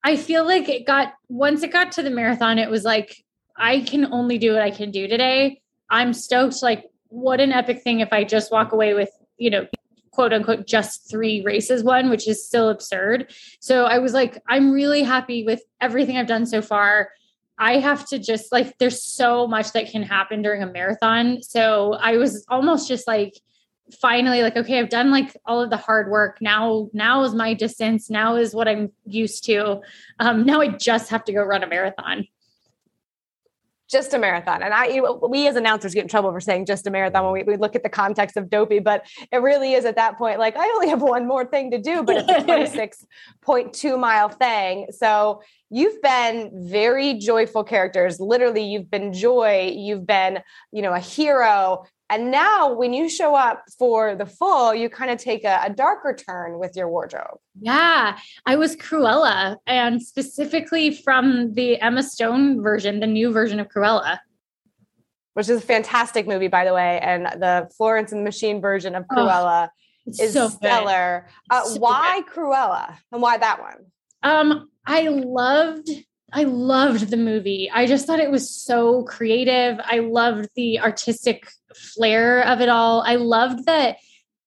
I 0.04 0.16
feel 0.16 0.44
like 0.44 0.68
it 0.68 0.86
got 0.86 1.14
once 1.28 1.62
it 1.62 1.72
got 1.72 1.92
to 1.92 2.02
the 2.02 2.10
marathon, 2.10 2.58
it 2.58 2.70
was 2.70 2.84
like 2.84 3.24
I 3.56 3.80
can 3.80 4.12
only 4.12 4.38
do 4.38 4.52
what 4.52 4.62
I 4.62 4.70
can 4.70 4.90
do 4.90 5.08
today. 5.08 5.60
I'm 5.90 6.12
stoked. 6.12 6.62
Like, 6.62 6.84
what 7.08 7.40
an 7.40 7.52
epic 7.52 7.82
thing 7.82 8.00
if 8.00 8.12
I 8.12 8.24
just 8.24 8.52
walk 8.52 8.72
away 8.72 8.94
with, 8.94 9.10
you 9.36 9.50
know, 9.50 9.66
quote 10.12 10.32
unquote 10.32 10.66
just 10.66 11.10
three 11.10 11.42
races 11.42 11.82
one, 11.82 12.10
which 12.10 12.28
is 12.28 12.46
still 12.46 12.68
absurd. 12.68 13.32
So 13.60 13.84
I 13.84 13.98
was 13.98 14.12
like, 14.12 14.40
I'm 14.48 14.70
really 14.70 15.02
happy 15.02 15.44
with 15.44 15.62
everything 15.80 16.16
I've 16.16 16.26
done 16.26 16.46
so 16.46 16.62
far. 16.62 17.10
I 17.58 17.78
have 17.78 18.06
to 18.08 18.18
just 18.18 18.52
like, 18.52 18.78
there's 18.78 19.02
so 19.02 19.46
much 19.46 19.72
that 19.72 19.90
can 19.90 20.02
happen 20.02 20.42
during 20.42 20.62
a 20.62 20.66
marathon. 20.66 21.42
So 21.42 21.94
I 21.94 22.16
was 22.16 22.44
almost 22.48 22.88
just 22.88 23.06
like, 23.06 23.34
finally 24.02 24.42
like 24.42 24.54
okay 24.54 24.78
i've 24.78 24.90
done 24.90 25.10
like 25.10 25.34
all 25.46 25.62
of 25.62 25.70
the 25.70 25.76
hard 25.78 26.10
work. 26.10 26.42
Now 26.42 26.90
now 26.92 27.24
is 27.24 27.34
my 27.34 27.54
distance. 27.54 28.10
Now 28.10 28.36
is 28.36 28.54
what 28.54 28.68
i'm 28.68 28.92
used 29.06 29.44
to. 29.44 29.80
Um 30.20 30.44
now 30.44 30.60
i 30.60 30.68
just 30.68 31.08
have 31.08 31.24
to 31.24 31.32
go 31.32 31.42
run 31.42 31.62
a 31.62 31.66
marathon 31.66 32.26
just 33.88 34.12
a 34.12 34.18
marathon. 34.18 34.62
And 34.62 34.74
I, 34.74 35.00
we 35.26 35.48
as 35.48 35.56
announcers 35.56 35.94
get 35.94 36.02
in 36.02 36.08
trouble 36.08 36.30
for 36.30 36.40
saying 36.40 36.66
just 36.66 36.86
a 36.86 36.90
marathon 36.90 37.24
when 37.24 37.32
we, 37.32 37.42
we 37.42 37.56
look 37.56 37.74
at 37.74 37.82
the 37.82 37.88
context 37.88 38.36
of 38.36 38.50
dopey, 38.50 38.78
but 38.78 39.06
it 39.32 39.38
really 39.38 39.72
is 39.72 39.84
at 39.84 39.96
that 39.96 40.18
point, 40.18 40.38
like 40.38 40.56
I 40.56 40.64
only 40.64 40.88
have 40.88 41.02
one 41.02 41.26
more 41.26 41.44
thing 41.44 41.70
to 41.70 41.78
do, 41.78 42.02
but 42.02 42.16
it's 42.16 42.28
a 42.28 42.96
26.2 43.46 43.98
mile 43.98 44.28
thing. 44.28 44.86
So 44.90 45.42
you've 45.70 46.00
been 46.02 46.50
very 46.54 47.14
joyful 47.14 47.64
characters. 47.64 48.20
Literally, 48.20 48.62
you've 48.62 48.90
been 48.90 49.12
joy, 49.12 49.72
you've 49.74 50.06
been, 50.06 50.40
you 50.70 50.82
know, 50.82 50.92
a 50.92 51.00
hero, 51.00 51.84
and 52.10 52.30
now, 52.30 52.72
when 52.72 52.94
you 52.94 53.08
show 53.08 53.34
up 53.34 53.64
for 53.78 54.14
the 54.14 54.24
full, 54.24 54.74
you 54.74 54.88
kind 54.88 55.10
of 55.10 55.18
take 55.18 55.44
a, 55.44 55.60
a, 55.64 55.70
darker 55.70 56.14
turn 56.14 56.58
with 56.58 56.74
your 56.74 56.88
wardrobe. 56.88 57.38
Yeah, 57.60 58.18
I 58.46 58.56
was 58.56 58.76
Cruella, 58.76 59.56
and 59.66 60.02
specifically 60.02 60.94
from 60.94 61.52
the 61.52 61.78
Emma 61.78 62.02
Stone 62.02 62.62
version, 62.62 63.00
the 63.00 63.06
new 63.06 63.30
version 63.30 63.60
of 63.60 63.68
Cruella. 63.68 64.18
Which 65.34 65.50
is 65.50 65.58
a 65.58 65.66
fantastic 65.66 66.26
movie, 66.26 66.48
by 66.48 66.64
the 66.64 66.74
way. 66.74 66.98
And 67.00 67.26
the 67.26 67.68
Florence 67.76 68.10
and 68.10 68.22
the 68.22 68.24
Machine 68.24 68.60
version 68.60 68.94
of 68.94 69.04
Cruella 69.04 69.68
oh, 69.68 70.10
is 70.20 70.32
so 70.32 70.48
stellar. 70.48 71.28
Uh, 71.48 71.62
so 71.62 71.78
why 71.78 72.22
good. 72.22 72.34
Cruella 72.34 72.96
and 73.12 73.22
why 73.22 73.36
that 73.36 73.60
one? 73.60 73.86
Um, 74.24 74.70
I 74.84 75.08
loved 75.08 75.90
I 76.32 76.44
loved 76.44 77.08
the 77.08 77.16
movie. 77.16 77.70
I 77.72 77.86
just 77.86 78.06
thought 78.06 78.20
it 78.20 78.30
was 78.30 78.50
so 78.50 79.02
creative. 79.04 79.80
I 79.82 80.00
loved 80.00 80.50
the 80.56 80.80
artistic 80.80 81.48
flair 81.74 82.42
of 82.46 82.60
it 82.60 82.68
all. 82.68 83.02
I 83.06 83.16
loved 83.16 83.64
that 83.64 83.96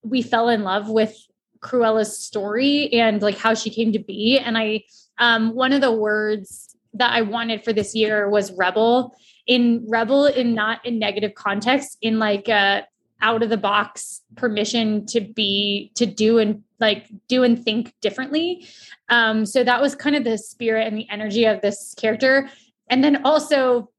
we 0.04 0.22
fell 0.22 0.50
in 0.50 0.64
love 0.64 0.90
with 0.90 1.16
Cruella's 1.60 2.18
story 2.18 2.92
and 2.94 3.22
like 3.22 3.38
how 3.38 3.54
she 3.54 3.70
came 3.70 3.94
to 3.94 4.00
be. 4.00 4.38
And 4.38 4.58
I, 4.58 4.84
um, 5.18 5.56
one 5.56 5.74
of 5.74 5.82
the 5.82 5.92
words 5.92 6.76
that 6.94 7.14
I 7.14 7.22
wanted 7.22 7.64
for 7.64 7.74
this 7.74 7.96
year 7.96 8.30
was 8.30 8.52
rebel. 8.52 9.16
In 9.48 9.86
rebel, 9.90 10.28
in 10.28 10.54
not 10.54 10.86
in 10.86 11.00
negative 11.00 11.34
context, 11.34 11.98
in 12.02 12.20
like 12.20 12.48
a 12.48 12.86
out 13.22 13.44
of 13.44 13.50
the 13.50 13.58
box 13.58 14.22
permission 14.36 15.06
to 15.06 15.22
be 15.22 15.92
to 15.96 16.06
do 16.06 16.40
and 16.40 16.64
like 16.82 17.08
do 17.28 17.44
and 17.44 17.64
think 17.64 17.94
differently. 18.02 18.68
Um, 19.10 19.46
so 19.46 19.64
that 19.64 19.82
was 19.82 19.96
kind 19.96 20.16
of 20.16 20.24
the 20.24 20.38
spirit 20.38 20.88
and 20.88 20.98
the 20.98 21.08
energy 21.10 21.46
of 21.46 21.62
this 21.62 21.94
character. 21.98 22.50
And 22.90 23.04
then 23.04 23.24
also 23.26 23.90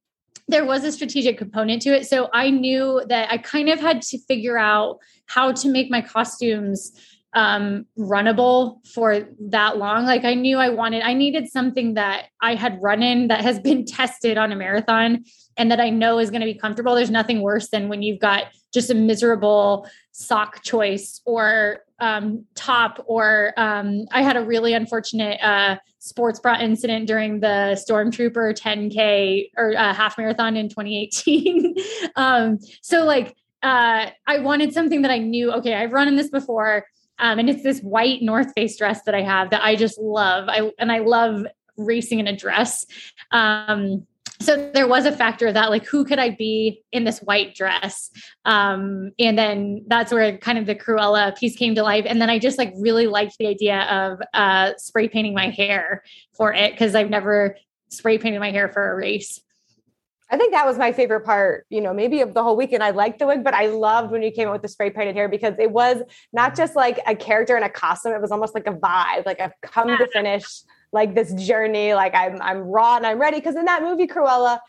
there 0.49 0.64
was 0.64 0.85
a 0.85 0.93
strategic 0.93 1.39
component 1.39 1.83
to 1.83 1.91
it. 1.91 2.07
So 2.07 2.28
I 2.33 2.51
knew 2.51 3.03
that 3.09 3.30
I 3.30 3.39
kind 3.39 3.68
of 3.68 3.80
had 3.80 4.03
to 4.03 4.18
figure 4.18 4.59
out 4.59 4.99
how 5.26 5.53
to 5.53 5.68
make 5.68 5.91
my 5.91 6.03
costumes 6.03 6.93
um 7.35 7.87
runnable 7.99 8.87
for 8.87 9.26
that 9.41 9.78
long 9.78 10.05
like 10.05 10.22
i 10.22 10.35
knew 10.35 10.59
i 10.59 10.68
wanted 10.68 11.03
i 11.03 11.14
needed 11.14 11.49
something 11.49 11.95
that 11.95 12.26
i 12.43 12.55
had 12.55 12.78
run 12.83 13.03
in 13.03 13.28
that 13.28 13.41
has 13.41 13.59
been 13.59 13.87
tested 13.87 14.37
on 14.37 14.53
a 14.53 14.57
marathon 14.57 15.24
and 15.57 15.70
that 15.70 15.80
i 15.80 15.89
know 15.89 16.18
is 16.18 16.30
going 16.30 16.43
to 16.43 16.47
be 16.47 16.53
comfortable 16.53 16.95
there's 16.95 17.11
nothing 17.11 17.41
worse 17.41 17.70
than 17.70 17.89
when 17.89 18.03
you've 18.03 18.20
got 18.20 18.49
just 18.74 18.91
a 18.91 18.95
miserable 18.95 19.89
sock 20.12 20.62
choice 20.62 21.22
or 21.24 21.78
um, 22.03 22.44
top 22.55 23.03
or 23.07 23.55
um, 23.57 24.05
i 24.12 24.22
had 24.22 24.36
a 24.36 24.42
really 24.42 24.74
unfortunate 24.74 25.38
uh, 25.42 25.76
sports 25.98 26.40
bra 26.40 26.59
incident 26.59 27.07
during 27.07 27.40
the 27.40 27.80
stormtrooper 27.88 28.59
10k 28.59 29.50
or 29.57 29.74
uh, 29.76 29.94
half 29.94 30.18
marathon 30.18 30.57
in 30.57 30.68
2018 30.68 31.74
um, 32.16 32.59
so 32.82 33.05
like 33.05 33.34
uh, 33.62 34.07
i 34.26 34.38
wanted 34.38 34.74
something 34.74 35.03
that 35.03 35.11
i 35.11 35.18
knew 35.18 35.53
okay 35.53 35.74
i've 35.74 35.92
run 35.92 36.09
in 36.09 36.16
this 36.16 36.28
before 36.28 36.84
um, 37.18 37.38
and 37.38 37.48
it's 37.48 37.62
this 37.62 37.80
white 37.80 38.20
north 38.20 38.53
face 38.55 38.76
dress 38.76 39.03
that 39.05 39.14
i 39.14 39.22
have 39.22 39.50
that 39.50 39.62
i 39.62 39.76
just 39.76 39.98
love. 39.98 40.48
I 40.48 40.72
and 40.78 40.90
i 40.90 40.98
love 40.98 41.46
racing 41.76 42.18
in 42.18 42.26
a 42.26 42.36
dress. 42.36 42.86
Um, 43.30 44.07
so 44.43 44.70
there 44.72 44.88
was 44.88 45.07
a 45.07 45.12
factor 45.12 45.47
of 45.47 45.55
that 45.55 45.70
like 45.70 45.84
who 45.84 46.05
could 46.05 46.18
i 46.18 46.30
be 46.30 46.82
in 46.93 47.05
this 47.05 47.20
white 47.20 47.55
dress 47.55 48.11
um 48.45 49.12
and 49.18 49.38
then 49.38 49.84
that's 49.86 50.12
where 50.12 50.36
kind 50.38 50.59
of 50.59 50.66
the 50.66 50.74
cruella 50.74 51.36
piece 51.36 51.57
came 51.57 51.74
to 51.74 51.82
life 51.82 52.05
and 52.07 52.20
then 52.20 52.30
i 52.30 52.38
just 52.38 52.59
like 52.59 52.72
really 52.76 53.07
liked 53.07 53.36
the 53.38 53.47
idea 53.47 53.82
of 53.82 54.20
uh 54.34 54.72
spray 54.76 55.09
painting 55.09 55.34
my 55.34 55.49
hair 55.49 56.03
for 56.34 56.53
it 56.53 56.72
because 56.72 56.95
i've 56.95 57.11
never 57.11 57.57
spray 57.88 58.18
painted 58.18 58.40
my 58.40 58.51
hair 58.51 58.68
for 58.68 58.93
a 58.93 58.97
race 58.97 59.40
I 60.32 60.38
think 60.38 60.55
that 60.55 60.64
was 60.64 60.78
my 60.78 60.93
favorite 60.93 61.26
part, 61.26 61.66
you 61.68 61.82
know, 61.82 61.93
maybe 61.93 62.22
of 62.22 62.32
the 62.32 62.43
whole 62.43 62.57
weekend. 62.57 62.82
I 62.82 62.88
liked 62.88 63.18
the 63.18 63.26
wig, 63.26 63.45
but 63.45 63.53
I 63.53 63.66
loved 63.66 64.11
when 64.11 64.22
you 64.22 64.30
came 64.30 64.49
out 64.49 64.53
with 64.53 64.62
the 64.62 64.68
spray 64.68 64.88
painted 64.88 65.14
hair 65.14 65.28
because 65.28 65.55
it 65.59 65.70
was 65.70 65.99
not 66.32 66.57
just 66.57 66.74
like 66.74 66.99
a 67.07 67.14
character 67.14 67.55
in 67.55 67.62
a 67.62 67.68
costume. 67.68 68.12
It 68.12 68.22
was 68.22 68.32
almost 68.32 68.55
like 68.55 68.66
a 68.66 68.72
vibe, 68.72 69.26
like 69.26 69.40
I've 69.40 69.53
come 69.61 69.88
to 69.88 70.09
finish 70.11 70.62
like 70.93 71.14
this 71.14 71.32
journey. 71.34 71.95
Like 71.95 72.14
I'm 72.14 72.40
I'm 72.40 72.59
raw 72.59 72.97
and 72.97 73.07
I'm 73.07 73.20
ready. 73.20 73.38
Because 73.38 73.57
in 73.57 73.64
that 73.64 73.82
movie, 73.82 74.07
Cruella, 74.07 74.61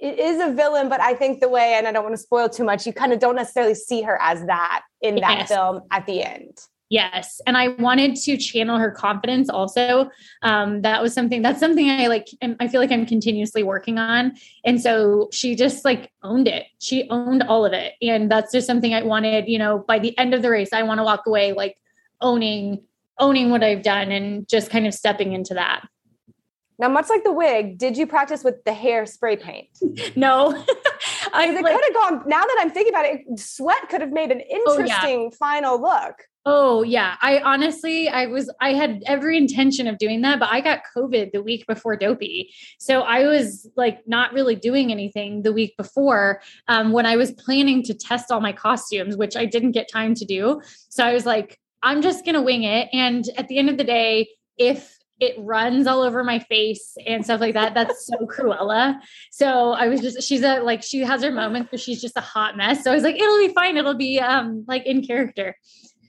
it 0.00 0.18
is 0.18 0.40
a 0.40 0.52
villain, 0.52 0.88
but 0.88 1.00
I 1.00 1.14
think 1.14 1.40
the 1.40 1.48
way, 1.48 1.74
and 1.74 1.86
I 1.88 1.92
don't 1.92 2.02
want 2.04 2.14
to 2.14 2.22
spoil 2.22 2.48
too 2.48 2.64
much, 2.64 2.86
you 2.86 2.92
kind 2.92 3.12
of 3.12 3.18
don't 3.18 3.36
necessarily 3.36 3.74
see 3.74 4.02
her 4.02 4.20
as 4.20 4.44
that 4.46 4.82
in 5.00 5.16
that 5.16 5.38
yes. 5.38 5.48
film 5.48 5.82
at 5.90 6.06
the 6.06 6.22
end. 6.22 6.58
Yes. 6.88 7.40
And 7.46 7.56
I 7.56 7.68
wanted 7.68 8.14
to 8.14 8.36
channel 8.36 8.78
her 8.78 8.92
confidence 8.92 9.48
also. 9.48 10.08
Um, 10.42 10.82
that 10.82 11.02
was 11.02 11.12
something 11.12 11.42
that's 11.42 11.58
something 11.58 11.90
I 11.90 12.06
like, 12.06 12.28
I 12.60 12.68
feel 12.68 12.80
like 12.80 12.92
I'm 12.92 13.06
continuously 13.06 13.64
working 13.64 13.98
on. 13.98 14.34
And 14.64 14.80
so 14.80 15.28
she 15.32 15.56
just 15.56 15.84
like 15.84 16.12
owned 16.22 16.46
it. 16.46 16.66
She 16.78 17.08
owned 17.10 17.42
all 17.42 17.64
of 17.64 17.72
it. 17.72 17.94
And 18.00 18.30
that's 18.30 18.52
just 18.52 18.68
something 18.68 18.94
I 18.94 19.02
wanted, 19.02 19.48
you 19.48 19.58
know, 19.58 19.84
by 19.88 19.98
the 19.98 20.16
end 20.16 20.32
of 20.32 20.42
the 20.42 20.50
race, 20.50 20.72
I 20.72 20.84
want 20.84 20.98
to 20.98 21.04
walk 21.04 21.26
away 21.26 21.54
like 21.54 21.76
owning 22.20 22.82
owning 23.18 23.50
what 23.50 23.62
I've 23.62 23.82
done 23.82 24.10
and 24.12 24.48
just 24.48 24.70
kind 24.70 24.86
of 24.86 24.94
stepping 24.94 25.32
into 25.32 25.54
that. 25.54 25.86
Now, 26.78 26.88
much 26.88 27.08
like 27.08 27.24
the 27.24 27.32
wig, 27.32 27.78
did 27.78 27.96
you 27.96 28.06
practice 28.06 28.44
with 28.44 28.62
the 28.64 28.72
hair 28.72 29.06
spray 29.06 29.36
paint? 29.36 29.68
no. 30.16 30.50
I 31.32 31.48
it 31.48 31.62
like, 31.62 31.74
could 31.74 31.84
have 31.84 31.94
gone. 31.94 32.28
Now 32.28 32.42
that 32.42 32.56
I'm 32.60 32.70
thinking 32.70 32.92
about 32.92 33.06
it, 33.06 33.20
sweat 33.38 33.88
could 33.88 34.00
have 34.00 34.12
made 34.12 34.30
an 34.30 34.40
interesting 34.40 35.18
oh, 35.18 35.30
yeah. 35.30 35.36
final 35.38 35.80
look. 35.80 36.14
Oh 36.48 36.84
yeah, 36.84 37.16
I 37.20 37.40
honestly, 37.40 38.08
I 38.08 38.26
was, 38.26 38.48
I 38.60 38.72
had 38.72 39.02
every 39.06 39.36
intention 39.36 39.88
of 39.88 39.98
doing 39.98 40.20
that, 40.20 40.38
but 40.38 40.48
I 40.48 40.60
got 40.60 40.82
COVID 40.96 41.32
the 41.32 41.42
week 41.42 41.66
before 41.66 41.96
Dopey, 41.96 42.54
so 42.78 43.00
I 43.00 43.26
was 43.26 43.68
like 43.76 44.06
not 44.06 44.32
really 44.32 44.54
doing 44.54 44.92
anything 44.92 45.42
the 45.42 45.52
week 45.52 45.76
before 45.76 46.40
um, 46.68 46.92
when 46.92 47.04
I 47.04 47.16
was 47.16 47.32
planning 47.32 47.82
to 47.82 47.94
test 47.94 48.30
all 48.30 48.40
my 48.40 48.52
costumes, 48.52 49.16
which 49.16 49.36
I 49.36 49.44
didn't 49.44 49.72
get 49.72 49.90
time 49.90 50.14
to 50.14 50.24
do. 50.24 50.62
So 50.88 51.04
I 51.04 51.12
was 51.12 51.26
like, 51.26 51.58
I'm 51.86 52.02
just 52.02 52.24
going 52.24 52.34
to 52.34 52.42
wing 52.42 52.64
it. 52.64 52.88
And 52.92 53.24
at 53.36 53.46
the 53.46 53.58
end 53.58 53.70
of 53.70 53.76
the 53.76 53.84
day, 53.84 54.28
if 54.58 54.98
it 55.20 55.36
runs 55.38 55.86
all 55.86 56.02
over 56.02 56.24
my 56.24 56.40
face 56.40 56.96
and 57.06 57.24
stuff 57.24 57.40
like 57.40 57.54
that, 57.54 57.74
that's 57.74 58.06
so 58.06 58.16
Cruella. 58.26 58.98
So 59.30 59.70
I 59.70 59.86
was 59.86 60.00
just, 60.00 60.20
she's 60.24 60.42
a, 60.42 60.58
like, 60.58 60.82
she 60.82 60.98
has 61.00 61.22
her 61.22 61.30
moments, 61.30 61.68
but 61.70 61.78
she's 61.78 62.00
just 62.02 62.16
a 62.16 62.20
hot 62.20 62.56
mess. 62.56 62.82
So 62.82 62.90
I 62.90 62.94
was 62.94 63.04
like, 63.04 63.14
it'll 63.14 63.38
be 63.38 63.54
fine. 63.54 63.76
It'll 63.76 63.94
be 63.94 64.18
um 64.18 64.64
like 64.66 64.84
in 64.84 65.06
character. 65.06 65.56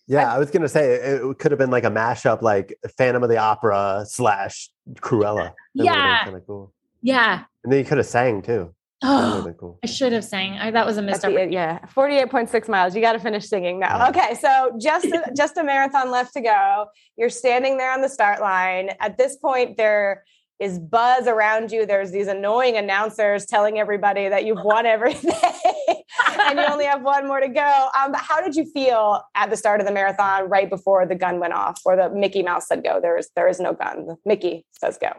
Yeah, 0.07 0.33
I 0.33 0.39
was 0.39 0.49
gonna 0.49 0.69
say 0.69 0.93
it 0.95 1.37
could 1.37 1.51
have 1.51 1.59
been 1.59 1.69
like 1.69 1.83
a 1.83 1.91
mashup, 1.91 2.41
like 2.41 2.73
Phantom 2.97 3.21
of 3.23 3.29
the 3.29 3.37
Opera 3.37 4.05
slash 4.07 4.69
Cruella. 4.95 5.53
That 5.75 5.83
yeah, 5.83 6.23
kind 6.23 6.37
of 6.37 6.47
cool. 6.47 6.73
Yeah, 7.01 7.43
and 7.63 7.71
then 7.71 7.79
you 7.79 7.85
could 7.85 7.97
have 7.97 8.07
sang 8.07 8.41
too. 8.41 8.73
Oh, 9.03 9.53
cool. 9.59 9.79
I 9.83 9.87
should 9.87 10.11
have 10.13 10.23
sang. 10.23 10.57
I, 10.57 10.71
that 10.71 10.85
was 10.85 10.97
a 10.97 11.03
mistake. 11.03 11.35
The, 11.35 11.51
yeah, 11.51 11.85
forty-eight 11.85 12.31
point 12.31 12.49
six 12.49 12.67
miles. 12.67 12.95
You 12.95 13.01
got 13.01 13.13
to 13.13 13.19
finish 13.19 13.47
singing 13.47 13.79
now. 13.79 14.09
Okay, 14.09 14.33
so 14.33 14.71
just 14.79 15.05
a, 15.05 15.31
just 15.37 15.57
a 15.57 15.63
marathon 15.63 16.09
left 16.09 16.33
to 16.33 16.41
go. 16.41 16.87
You're 17.15 17.29
standing 17.29 17.77
there 17.77 17.91
on 17.91 18.01
the 18.01 18.09
start 18.09 18.41
line. 18.41 18.89
At 18.99 19.17
this 19.17 19.35
point, 19.35 19.77
there 19.77 20.23
is 20.59 20.79
buzz 20.79 21.27
around 21.27 21.71
you. 21.71 21.85
There's 21.85 22.09
these 22.09 22.25
annoying 22.25 22.75
announcers 22.75 23.45
telling 23.45 23.77
everybody 23.77 24.29
that 24.29 24.45
you've 24.45 24.63
won 24.63 24.87
everything, 24.87 25.31
and 26.39 26.57
you 26.57 26.65
only 26.65 26.85
have 26.85 27.03
one 27.03 27.27
more 27.27 27.39
to 27.39 27.49
go. 27.49 27.89
Um, 27.95 28.13
but 28.13 28.21
how 28.21 28.41
did 28.41 28.55
you 28.55 28.65
feel 28.65 29.21
at 29.35 29.51
the 29.51 29.57
start 29.57 29.79
of 29.79 29.85
the 29.85 29.93
marathon, 29.93 30.49
right 30.49 30.67
before 30.71 31.05
the 31.05 31.15
gun 31.15 31.39
went 31.39 31.53
off, 31.53 31.81
or 31.85 31.95
the 31.95 32.09
Mickey 32.09 32.41
Mouse 32.41 32.67
said 32.67 32.83
go? 32.83 32.99
There 32.99 33.15
is 33.15 33.29
there 33.35 33.47
is 33.47 33.59
no 33.59 33.73
gun. 33.73 34.15
Mickey 34.25 34.65
says 34.71 34.97
go. 34.99 35.11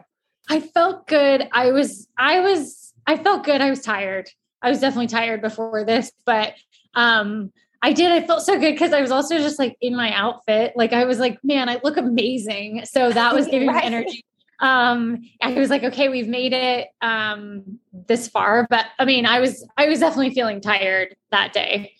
I 0.51 0.59
felt 0.59 1.07
good. 1.07 1.49
I 1.53 1.71
was 1.71 2.09
I 2.19 2.41
was 2.41 2.88
I 3.09 3.17
felt 3.17 3.43
good. 3.43 3.63
I 3.63 3.71
was 3.71 3.81
tired. 3.81 4.29
I 4.61 4.69
was 4.69 4.81
definitely 4.81 5.07
tired 5.07 5.41
before 5.41 5.85
this, 5.85 6.13
but 6.27 6.55
um 6.95 7.51
I 7.81 7.93
did. 7.93 8.11
I 8.11 8.27
felt 8.27 8.43
so 8.43 8.59
good 8.59 8.73
because 8.73 8.93
I 8.93 9.01
was 9.01 9.11
also 9.11 9.39
just 9.39 9.59
like 9.59 9.77
in 9.81 9.97
my 9.97 10.13
outfit. 10.13 10.73
Like 10.75 10.93
I 10.93 11.05
was 11.05 11.19
like, 11.19 11.39
man, 11.43 11.69
I 11.69 11.81
look 11.83 11.97
amazing. 11.97 12.83
So 12.85 13.11
that 13.13 13.35
was 13.35 13.47
giving 13.47 13.69
right. 13.69 13.77
me 13.77 13.87
energy. 13.87 14.25
Um, 14.61 15.23
I 15.41 15.53
was 15.53 15.71
like, 15.71 15.85
okay, 15.85 16.09
we've 16.09 16.27
made 16.27 16.53
it 16.53 16.89
um 17.01 17.79
this 17.93 18.29
far. 18.29 18.67
But 18.69 18.87
I 18.99 19.05
mean, 19.05 19.25
I 19.25 19.41
was 19.41 19.67
I 19.77 19.87
was 19.87 20.01
definitely 20.01 20.35
feeling 20.35 20.61
tired 20.61 21.17
that 21.31 21.53
day. 21.53 21.95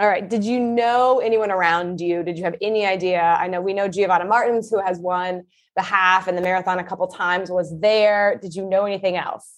All 0.00 0.08
right. 0.08 0.26
Did 0.26 0.44
you 0.44 0.60
know 0.60 1.18
anyone 1.18 1.50
around 1.50 2.00
you? 2.00 2.22
Did 2.22 2.38
you 2.38 2.44
have 2.44 2.54
any 2.62 2.86
idea? 2.86 3.20
I 3.20 3.48
know 3.48 3.60
we 3.60 3.74
know 3.74 3.88
Giovanna 3.88 4.24
Martins, 4.24 4.70
who 4.70 4.80
has 4.80 4.98
won 5.00 5.42
the 5.76 5.82
half 5.82 6.28
and 6.28 6.38
the 6.38 6.42
marathon 6.42 6.78
a 6.78 6.84
couple 6.84 7.08
times, 7.08 7.50
was 7.50 7.76
there. 7.80 8.38
Did 8.40 8.54
you 8.54 8.64
know 8.64 8.84
anything 8.86 9.16
else? 9.16 9.57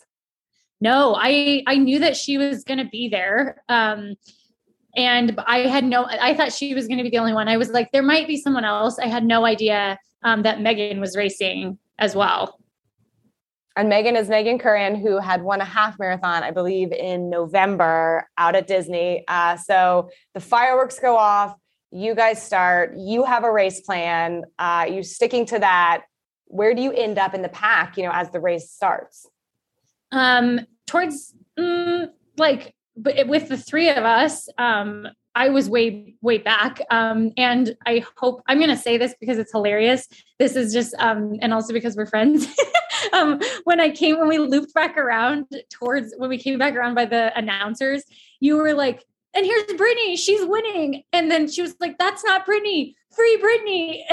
No, 0.81 1.15
I 1.19 1.63
I 1.67 1.77
knew 1.77 1.99
that 2.01 2.17
she 2.17 2.39
was 2.39 2.65
going 2.65 2.79
to 2.79 2.89
be 2.91 3.09
there. 3.09 3.63
Um, 3.69 4.15
and 4.97 5.39
I 5.47 5.61
had 5.61 5.85
no. 5.85 6.07
I 6.07 6.35
thought 6.35 6.53
she 6.53 6.75
was 6.75 6.89
going 6.89 6.99
to 6.99 7.05
be 7.05 7.11
the 7.11 7.19
only 7.19 7.33
one. 7.33 7.49
I 7.49 7.57
was 7.57 7.71
like, 7.71 7.93
there 7.93 8.03
might 8.03 8.27
be 8.27 8.37
someone 8.37 8.65
else. 8.65 8.99
I 8.99 9.07
had 9.07 9.25
no 9.25 9.45
idea 9.45 9.99
um, 10.23 10.43
that 10.43 10.61
Megan 10.61 11.01
was 11.01 11.17
racing 11.17 11.79
as 11.99 12.17
well. 12.17 12.59
And 13.77 13.89
Megan 13.89 14.17
is 14.17 14.29
Megan 14.29 14.59
Curran, 14.59 14.97
who 14.97 15.19
had 15.19 15.43
won 15.43 15.61
a 15.61 15.65
half 15.65 15.99
marathon, 15.99 16.43
I 16.43 16.51
believe, 16.51 16.93
in 16.93 17.31
November 17.31 18.29
out 18.37 18.57
at 18.57 18.67
Disney. 18.67 19.25
Uh, 19.29 19.57
so 19.57 20.11
the 20.35 20.41
fireworks 20.41 20.99
go 20.99 21.17
off. 21.17 21.55
You 21.93 22.15
guys 22.15 22.43
start. 22.43 22.95
You 22.97 23.25
have 23.25 23.45
a 23.45 23.53
race 23.53 23.81
plan. 23.81 24.45
Uh, 24.59 24.87
you 24.91 25.03
sticking 25.03 25.47
to 25.47 25.59
that. 25.61 26.03
Where 26.47 26.75
do 26.75 26.83
you 26.83 26.93
end 26.93 27.19
up 27.19 27.33
in 27.33 27.43
the 27.43 27.49
pack? 27.49 27.97
You 27.97 28.05
know, 28.05 28.13
as 28.13 28.31
the 28.31 28.41
race 28.41 28.71
starts. 28.71 29.27
Um, 30.13 30.61
towards 30.87 31.35
mm, 31.59 32.09
like, 32.37 32.75
but 32.97 33.27
with 33.27 33.49
the 33.49 33.57
three 33.57 33.89
of 33.89 34.05
us, 34.05 34.49
um, 34.59 35.07
I 35.35 35.49
was 35.49 35.71
way, 35.71 36.17
way 36.23 36.39
back. 36.39 36.81
Um, 36.91 37.33
and 37.37 37.77
I 37.87 38.05
hope 38.17 38.43
I'm 38.47 38.59
going 38.59 38.71
to 38.71 38.77
say 38.77 38.99
this 38.99 39.15
because 39.21 39.39
it's 39.39 39.53
hilarious. 39.53 40.09
This 40.39 40.57
is 40.57 40.73
just, 40.73 40.95
um, 40.99 41.39
and 41.41 41.55
also 41.55 41.73
because 41.73 41.97
we're 41.97 42.07
friends. 42.07 42.47
um, 43.13 43.41
when 43.65 43.81
I 43.81 43.91
came, 43.91 44.19
when 44.19 44.29
we 44.29 44.39
looped 44.39 44.75
back 44.75 44.97
around 44.99 45.47
towards, 45.71 46.13
when 46.17 46.29
we 46.29 46.39
came 46.39 46.59
back 46.59 46.75
around 46.75 46.95
by 46.95 47.05
the 47.05 47.37
announcers, 47.39 48.03
you 48.41 48.57
were 48.57 48.75
like, 48.75 49.05
and 49.33 49.47
here's 49.47 49.73
Brittany, 49.75 50.17
she's 50.17 50.45
winning. 50.45 51.05
And 51.13 51.31
then 51.31 51.49
she 51.49 51.63
was 51.63 51.77
like, 51.79 51.99
that's 51.99 52.25
not 52.25 52.45
Brittany, 52.45 52.97
free 53.15 53.37
Brittany. 53.37 54.05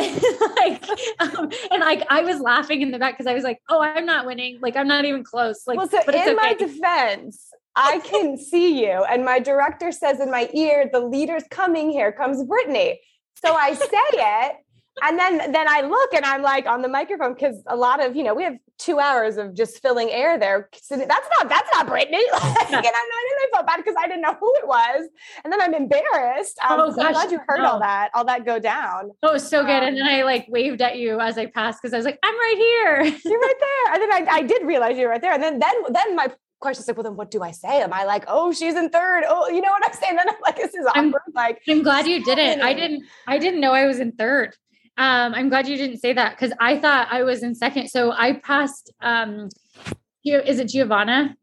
like, 0.57 0.83
um, 1.19 1.51
and 1.71 1.81
like, 1.81 2.05
I 2.09 2.21
was 2.21 2.39
laughing 2.39 2.81
in 2.81 2.91
the 2.91 2.99
back 2.99 3.13
because 3.17 3.27
I 3.27 3.33
was 3.33 3.43
like, 3.43 3.61
oh, 3.69 3.81
I'm 3.81 4.05
not 4.05 4.25
winning. 4.25 4.59
Like, 4.61 4.75
I'm 4.75 4.87
not 4.87 5.05
even 5.05 5.23
close. 5.23 5.65
Like, 5.67 5.77
well, 5.77 5.89
so 5.89 5.99
in 5.99 6.09
okay. 6.09 6.33
my 6.33 6.53
defense, 6.53 7.49
I 7.75 7.99
can 7.99 8.37
see 8.51 8.83
you. 8.83 9.05
And 9.09 9.23
my 9.23 9.39
director 9.39 9.91
says 9.91 10.19
in 10.19 10.31
my 10.31 10.49
ear, 10.53 10.89
the 10.91 10.99
leader's 10.99 11.43
coming, 11.49 11.89
here 11.91 12.11
comes 12.11 12.43
Brittany. 12.43 12.99
So 13.43 13.53
I 13.53 13.73
say 13.73 13.87
it. 13.91 14.55
And 15.03 15.19
then 15.19 15.51
then 15.51 15.67
I 15.67 15.81
look 15.81 16.13
and 16.13 16.25
I'm 16.25 16.41
like 16.41 16.65
on 16.65 16.81
the 16.81 16.87
microphone 16.87 17.33
because 17.33 17.61
a 17.67 17.75
lot 17.75 18.03
of, 18.03 18.15
you 18.15 18.23
know, 18.23 18.33
we 18.33 18.43
have 18.43 18.55
two 18.77 18.99
hours 18.99 19.37
of 19.37 19.55
just 19.55 19.81
filling 19.81 20.09
air 20.09 20.37
there. 20.39 20.69
So 20.81 20.97
that's 20.97 21.29
not 21.37 21.49
that's 21.49 21.69
not 21.73 21.87
Brittany. 21.87 22.17
and 22.33 22.41
I'm 22.41 22.71
not 22.71 23.27
I 23.37 23.47
felt 23.53 23.67
bad 23.67 23.77
because 23.77 23.95
I 23.97 24.07
didn't 24.07 24.21
know 24.21 24.35
who 24.39 24.53
it 24.57 24.67
was. 24.67 25.07
And 25.43 25.53
then 25.53 25.61
I'm 25.61 25.73
embarrassed. 25.73 26.59
Um, 26.67 26.79
oh, 26.79 26.91
so 26.91 27.01
I'm 27.01 27.13
glad 27.13 27.31
you 27.31 27.39
heard 27.47 27.59
no. 27.59 27.71
all 27.71 27.79
that, 27.79 28.09
all 28.13 28.25
that 28.25 28.45
go 28.45 28.59
down. 28.59 29.11
Oh, 29.23 29.37
so 29.37 29.63
good. 29.63 29.71
Um, 29.71 29.83
and 29.83 29.97
then 29.97 30.05
I 30.05 30.23
like 30.23 30.45
waved 30.49 30.81
at 30.81 30.97
you 30.97 31.19
as 31.19 31.37
I 31.37 31.45
passed 31.47 31.81
because 31.81 31.93
I 31.93 31.97
was 31.97 32.05
like, 32.05 32.19
I'm 32.23 32.35
right 32.35 32.55
here. 32.57 33.19
You're 33.25 33.39
right 33.39 33.53
there. 33.59 33.93
And 33.93 34.01
then 34.01 34.11
I, 34.11 34.37
I 34.37 34.41
did 34.43 34.65
realize 34.65 34.97
you 34.97 35.05
were 35.05 35.11
right 35.11 35.21
there. 35.21 35.33
And 35.33 35.43
then 35.43 35.59
then 35.59 35.73
then 35.89 36.15
my 36.15 36.31
questions 36.59 36.87
like, 36.87 36.97
well, 36.97 37.03
then 37.03 37.15
what 37.15 37.31
do 37.31 37.43
I 37.43 37.51
say? 37.51 37.81
Am 37.81 37.93
I 37.93 38.03
like, 38.05 38.25
oh, 38.27 38.51
she's 38.51 38.75
in 38.75 38.89
third? 38.89 39.23
Oh, 39.27 39.47
you 39.49 39.61
know 39.61 39.69
what 39.69 39.83
I'm 39.85 39.93
saying? 39.93 40.15
Then 40.15 40.27
I'm 40.29 40.35
like, 40.41 40.57
this 40.57 40.73
is 40.73 40.85
awkward. 40.85 41.21
I'm, 41.27 41.33
like, 41.33 41.61
I'm 41.67 41.83
glad 41.83 42.07
you 42.07 42.23
didn't. 42.23 42.61
I 42.61 42.73
didn't. 42.73 43.03
I 43.27 43.37
didn't 43.37 43.59
know 43.59 43.73
I 43.73 43.85
was 43.85 43.99
in 43.99 44.13
third. 44.13 44.55
Um, 44.97 45.35
I'm 45.35 45.49
glad 45.49 45.67
you 45.67 45.77
didn't 45.77 45.99
say 45.99 46.13
that 46.13 46.31
because 46.31 46.53
I 46.59 46.79
thought 46.79 47.07
I 47.11 47.23
was 47.23 47.43
in 47.43 47.53
second. 47.53 47.89
So 47.89 48.11
I 48.11 48.33
passed. 48.33 48.91
Um, 49.01 49.49
is 50.25 50.59
it 50.59 50.67
Giovanna? 50.67 51.37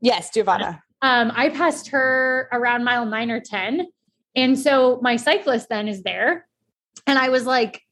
Yes, 0.00 0.30
Giovanna. 0.30 0.82
Um, 1.02 1.32
I 1.34 1.48
passed 1.48 1.88
her 1.88 2.48
around 2.52 2.84
mile 2.84 3.06
nine 3.06 3.30
or 3.30 3.40
ten, 3.40 3.86
and 4.36 4.58
so 4.58 5.00
my 5.02 5.16
cyclist 5.16 5.68
then 5.68 5.88
is 5.88 6.02
there, 6.02 6.46
and 7.06 7.18
I 7.18 7.30
was 7.30 7.46
like, 7.46 7.82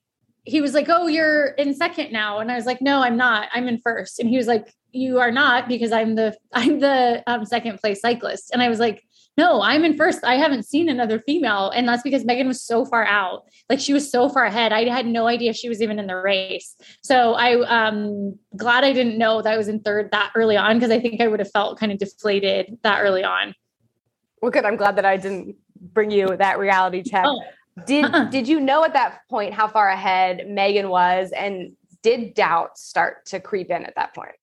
he 0.44 0.60
was 0.60 0.74
like, 0.74 0.86
"Oh, 0.88 1.06
you're 1.06 1.46
in 1.46 1.74
second 1.74 2.12
now," 2.12 2.38
and 2.38 2.52
I 2.52 2.54
was 2.54 2.66
like, 2.66 2.80
"No, 2.82 3.02
I'm 3.02 3.16
not. 3.16 3.48
I'm 3.52 3.66
in 3.66 3.78
first. 3.78 4.20
And 4.20 4.28
he 4.28 4.36
was 4.36 4.46
like, 4.46 4.72
"You 4.92 5.18
are 5.18 5.32
not 5.32 5.68
because 5.68 5.90
I'm 5.90 6.14
the 6.14 6.36
I'm 6.52 6.80
the 6.80 7.22
um, 7.26 7.44
second 7.46 7.78
place 7.78 8.00
cyclist." 8.00 8.50
And 8.52 8.62
I 8.62 8.68
was 8.68 8.78
like, 8.78 9.02
"No, 9.38 9.62
I'm 9.62 9.84
in 9.84 9.96
first. 9.96 10.24
I 10.24 10.34
haven't 10.34 10.64
seen 10.64 10.88
another 10.88 11.20
female, 11.20 11.70
and 11.70 11.88
that's 11.88 12.02
because 12.02 12.24
Megan 12.24 12.48
was 12.48 12.62
so 12.62 12.84
far 12.84 13.04
out. 13.04 13.44
Like 13.70 13.80
she 13.80 13.92
was 13.92 14.10
so 14.10 14.28
far 14.28 14.44
ahead. 14.44 14.72
I 14.72 14.84
had 14.88 15.06
no 15.06 15.26
idea 15.26 15.52
she 15.52 15.68
was 15.68 15.80
even 15.80 15.98
in 15.98 16.06
the 16.06 16.16
race. 16.16 16.76
So 17.02 17.34
I 17.34 17.64
um 17.66 18.38
glad 18.56 18.84
I 18.84 18.92
didn't 18.92 19.16
know 19.16 19.40
that 19.40 19.52
I 19.52 19.56
was 19.56 19.68
in 19.68 19.80
third 19.80 20.10
that 20.12 20.32
early 20.34 20.56
on 20.56 20.76
because 20.76 20.90
I 20.90 21.00
think 21.00 21.20
I 21.20 21.28
would 21.28 21.40
have 21.40 21.50
felt 21.50 21.78
kind 21.78 21.92
of 21.92 21.98
deflated 21.98 22.78
that 22.82 23.00
early 23.00 23.24
on. 23.24 23.54
Well, 24.42 24.50
good. 24.50 24.64
I'm 24.64 24.76
glad 24.76 24.96
that 24.96 25.06
I 25.06 25.16
didn't 25.16 25.56
bring 25.80 26.10
you 26.10 26.36
that 26.36 26.58
reality 26.58 27.02
check. 27.02 27.24
Oh 27.26 27.40
did 27.86 28.04
uh-uh. 28.04 28.24
did 28.24 28.48
you 28.48 28.60
know 28.60 28.84
at 28.84 28.92
that 28.94 29.20
point 29.28 29.54
how 29.54 29.68
far 29.68 29.88
ahead 29.88 30.48
Megan 30.48 30.88
was, 30.88 31.32
and 31.32 31.72
did 32.02 32.34
doubt 32.34 32.78
start 32.78 33.26
to 33.26 33.40
creep 33.40 33.70
in 33.70 33.84
at 33.84 33.94
that 33.96 34.14
point? 34.14 34.34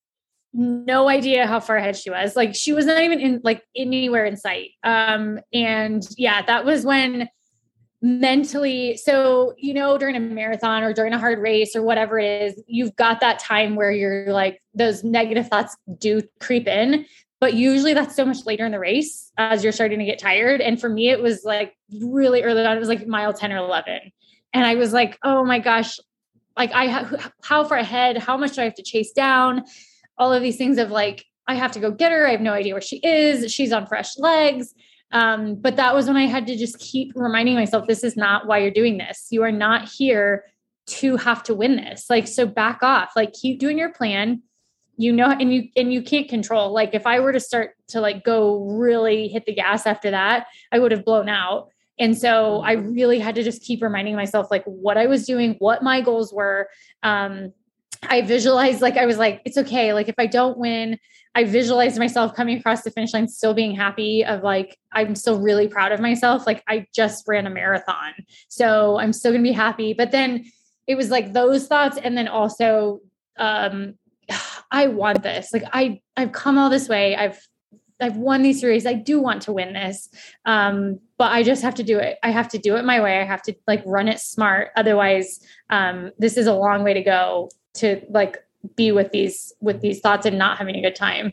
No 0.58 1.08
idea 1.08 1.46
how 1.46 1.60
far 1.60 1.76
ahead 1.76 1.96
she 1.96 2.10
was. 2.10 2.34
Like 2.34 2.54
she 2.54 2.72
was 2.72 2.86
not 2.86 3.02
even 3.02 3.20
in 3.20 3.40
like 3.44 3.62
anywhere 3.76 4.24
in 4.24 4.36
sight. 4.36 4.70
Um, 4.82 5.38
and 5.52 6.02
yeah, 6.16 6.42
that 6.42 6.64
was 6.64 6.84
when 6.84 7.28
mentally 8.02 8.94
so 8.96 9.54
you 9.56 9.72
know 9.72 9.96
during 9.96 10.14
a 10.14 10.20
marathon 10.20 10.82
or 10.82 10.92
during 10.92 11.14
a 11.14 11.18
hard 11.18 11.38
race 11.38 11.74
or 11.74 11.82
whatever 11.82 12.18
it 12.18 12.42
is 12.42 12.62
you've 12.66 12.94
got 12.94 13.20
that 13.20 13.38
time 13.38 13.74
where 13.74 13.90
you're 13.90 14.30
like 14.30 14.62
those 14.74 15.02
negative 15.02 15.48
thoughts 15.48 15.74
do 15.98 16.20
creep 16.38 16.68
in 16.68 17.06
but 17.40 17.54
usually 17.54 17.94
that's 17.94 18.16
so 18.16 18.24
much 18.24 18.46
later 18.46 18.64
in 18.64 18.72
the 18.72 18.78
race 18.78 19.30
as 19.36 19.62
you're 19.62 19.72
starting 19.72 19.98
to 19.98 20.04
get 20.04 20.18
tired. 20.18 20.60
And 20.60 20.80
for 20.80 20.88
me, 20.88 21.10
it 21.10 21.20
was 21.20 21.44
like 21.44 21.74
really 22.00 22.42
early 22.42 22.64
on. 22.64 22.76
It 22.76 22.80
was 22.80 22.88
like 22.88 23.06
mile 23.06 23.32
10 23.32 23.52
or 23.52 23.58
11. 23.58 24.00
And 24.54 24.66
I 24.66 24.74
was 24.76 24.92
like, 24.92 25.18
oh 25.22 25.44
my 25.44 25.58
gosh, 25.58 25.98
like 26.56 26.72
I 26.72 27.06
how 27.42 27.64
far 27.64 27.78
ahead? 27.78 28.16
How 28.16 28.36
much 28.36 28.54
do 28.54 28.62
I 28.62 28.64
have 28.64 28.74
to 28.76 28.82
chase 28.82 29.12
down? 29.12 29.64
All 30.18 30.32
of 30.32 30.42
these 30.42 30.56
things 30.56 30.78
of 30.78 30.90
like, 30.90 31.24
I 31.46 31.54
have 31.54 31.72
to 31.72 31.80
go 31.80 31.90
get 31.90 32.12
her. 32.12 32.26
I 32.26 32.32
have 32.32 32.40
no 32.40 32.52
idea 32.52 32.74
where 32.74 32.80
she 32.80 32.96
is. 32.98 33.52
She's 33.52 33.72
on 33.72 33.86
fresh 33.86 34.18
legs. 34.18 34.74
Um, 35.12 35.54
but 35.54 35.76
that 35.76 35.94
was 35.94 36.06
when 36.06 36.16
I 36.16 36.26
had 36.26 36.46
to 36.48 36.56
just 36.56 36.78
keep 36.78 37.12
reminding 37.14 37.54
myself, 37.54 37.86
this 37.86 38.02
is 38.02 38.16
not 38.16 38.46
why 38.46 38.58
you're 38.58 38.70
doing 38.70 38.98
this. 38.98 39.28
You 39.30 39.42
are 39.44 39.52
not 39.52 39.88
here 39.88 40.44
to 40.86 41.16
have 41.16 41.42
to 41.44 41.54
win 41.54 41.76
this. 41.76 42.10
Like, 42.10 42.26
so 42.26 42.46
back 42.46 42.82
off, 42.82 43.12
like 43.14 43.32
keep 43.32 43.60
doing 43.60 43.78
your 43.78 43.92
plan 43.92 44.42
you 44.96 45.12
know 45.12 45.30
and 45.30 45.52
you 45.52 45.68
and 45.76 45.92
you 45.92 46.02
can't 46.02 46.28
control 46.28 46.72
like 46.72 46.94
if 46.94 47.06
i 47.06 47.20
were 47.20 47.32
to 47.32 47.40
start 47.40 47.72
to 47.88 48.00
like 48.00 48.24
go 48.24 48.64
really 48.64 49.28
hit 49.28 49.44
the 49.46 49.54
gas 49.54 49.86
after 49.86 50.10
that 50.10 50.46
i 50.72 50.78
would 50.78 50.92
have 50.92 51.04
blown 51.04 51.28
out 51.28 51.68
and 51.98 52.16
so 52.16 52.60
i 52.62 52.72
really 52.72 53.18
had 53.18 53.34
to 53.34 53.42
just 53.42 53.62
keep 53.62 53.82
reminding 53.82 54.16
myself 54.16 54.48
like 54.50 54.64
what 54.64 54.96
i 54.96 55.06
was 55.06 55.26
doing 55.26 55.54
what 55.58 55.82
my 55.82 56.00
goals 56.00 56.32
were 56.32 56.68
um 57.02 57.52
i 58.10 58.20
visualized 58.22 58.80
like 58.80 58.96
i 58.96 59.06
was 59.06 59.18
like 59.18 59.40
it's 59.44 59.58
okay 59.58 59.92
like 59.92 60.08
if 60.08 60.14
i 60.18 60.26
don't 60.26 60.58
win 60.58 60.98
i 61.34 61.44
visualized 61.44 61.98
myself 61.98 62.34
coming 62.34 62.58
across 62.58 62.82
the 62.82 62.90
finish 62.90 63.12
line 63.12 63.28
still 63.28 63.54
being 63.54 63.74
happy 63.74 64.24
of 64.24 64.42
like 64.42 64.78
i'm 64.92 65.14
still 65.14 65.40
really 65.40 65.68
proud 65.68 65.92
of 65.92 66.00
myself 66.00 66.46
like 66.46 66.62
i 66.68 66.86
just 66.94 67.24
ran 67.26 67.46
a 67.46 67.50
marathon 67.50 68.12
so 68.48 68.98
i'm 68.98 69.12
still 69.12 69.32
gonna 69.32 69.42
be 69.42 69.52
happy 69.52 69.92
but 69.92 70.10
then 70.10 70.44
it 70.86 70.94
was 70.94 71.10
like 71.10 71.32
those 71.32 71.66
thoughts 71.66 71.98
and 71.98 72.16
then 72.16 72.28
also 72.28 73.00
um 73.38 73.94
I 74.70 74.88
want 74.88 75.22
this. 75.22 75.52
Like 75.52 75.64
I 75.72 76.00
I've 76.16 76.32
come 76.32 76.58
all 76.58 76.70
this 76.70 76.88
way. 76.88 77.16
I've 77.16 77.38
I've 78.00 78.16
won 78.16 78.42
these 78.42 78.60
series. 78.60 78.84
I 78.84 78.92
do 78.92 79.20
want 79.20 79.42
to 79.42 79.52
win 79.52 79.72
this. 79.72 80.10
Um, 80.44 81.00
but 81.16 81.32
I 81.32 81.42
just 81.42 81.62
have 81.62 81.74
to 81.76 81.82
do 81.82 81.98
it. 81.98 82.18
I 82.22 82.30
have 82.30 82.48
to 82.48 82.58
do 82.58 82.76
it 82.76 82.84
my 82.84 83.00
way. 83.00 83.18
I 83.18 83.24
have 83.24 83.40
to 83.42 83.54
like 83.66 83.82
run 83.86 84.08
it 84.08 84.20
smart. 84.20 84.68
Otherwise, 84.76 85.40
um, 85.70 86.10
this 86.18 86.36
is 86.36 86.46
a 86.46 86.52
long 86.52 86.84
way 86.84 86.92
to 86.92 87.02
go 87.02 87.48
to 87.76 88.00
like 88.10 88.38
be 88.74 88.92
with 88.92 89.12
these 89.12 89.52
with 89.60 89.80
these 89.80 90.00
thoughts 90.00 90.26
and 90.26 90.38
not 90.38 90.58
having 90.58 90.76
a 90.76 90.82
good 90.82 90.96
time. 90.96 91.32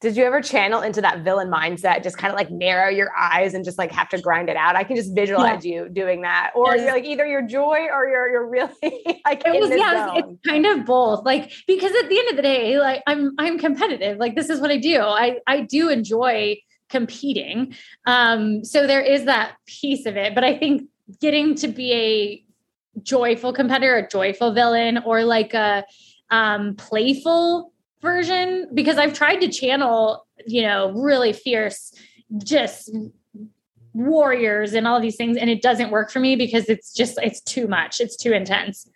Did 0.00 0.16
you 0.16 0.24
ever 0.24 0.40
channel 0.40 0.80
into 0.80 1.00
that 1.00 1.22
villain 1.22 1.48
mindset 1.48 2.02
just 2.02 2.18
kind 2.18 2.32
of 2.32 2.36
like 2.36 2.50
narrow 2.50 2.90
your 2.90 3.12
eyes 3.16 3.54
and 3.54 3.64
just 3.64 3.78
like 3.78 3.92
have 3.92 4.08
to 4.08 4.20
grind 4.20 4.48
it 4.48 4.56
out? 4.56 4.74
I 4.74 4.82
can 4.82 4.96
just 4.96 5.14
visualize 5.14 5.64
yeah. 5.64 5.82
you 5.82 5.88
doing 5.88 6.22
that. 6.22 6.50
Or 6.56 6.76
you're 6.76 6.92
like 6.92 7.04
either 7.04 7.24
your 7.24 7.42
joy 7.42 7.86
or 7.92 8.08
you're 8.08 8.28
you're 8.28 8.46
really 8.48 8.72
like 9.24 9.42
it 9.46 9.60
was 9.60 9.70
yeah 9.70 10.14
it's, 10.16 10.28
it's 10.28 10.40
kind 10.44 10.66
of 10.66 10.84
both 10.84 11.24
like 11.24 11.52
because 11.68 11.92
at 12.02 12.08
the 12.08 12.18
end 12.18 12.30
of 12.30 12.36
the 12.36 12.42
day 12.42 12.80
like 12.80 13.02
i'm 13.06 13.34
i'm 13.38 13.58
competitive. 13.58 14.18
Like 14.18 14.34
this 14.34 14.50
is 14.50 14.60
what 14.60 14.70
i 14.70 14.76
do. 14.76 15.00
I 15.00 15.38
i 15.46 15.60
do 15.60 15.88
enjoy 15.88 16.58
competing. 16.88 17.74
Um 18.04 18.64
so 18.64 18.86
there 18.88 19.02
is 19.02 19.26
that 19.26 19.54
piece 19.66 20.06
of 20.06 20.16
it 20.16 20.34
but 20.34 20.42
i 20.44 20.58
think 20.58 20.88
getting 21.20 21.54
to 21.56 21.68
be 21.68 21.92
a 21.92 22.41
joyful 23.02 23.52
competitor 23.52 23.96
a 23.96 24.08
joyful 24.08 24.52
villain 24.52 24.98
or 24.98 25.24
like 25.24 25.54
a 25.54 25.84
um 26.30 26.74
playful 26.76 27.72
version 28.02 28.68
because 28.74 28.98
I've 28.98 29.14
tried 29.14 29.36
to 29.36 29.48
channel, 29.48 30.26
you 30.46 30.62
know, 30.62 30.90
really 30.92 31.32
fierce, 31.32 31.94
just 32.44 32.90
warriors 33.94 34.74
and 34.74 34.86
all 34.86 35.00
these 35.00 35.16
things, 35.16 35.36
and 35.36 35.48
it 35.48 35.62
doesn't 35.62 35.90
work 35.90 36.10
for 36.10 36.20
me 36.20 36.36
because 36.36 36.68
it's 36.68 36.92
just 36.92 37.18
it's 37.22 37.40
too 37.40 37.68
much. 37.68 38.00
It's 38.00 38.16
too 38.16 38.32
intense. 38.32 38.88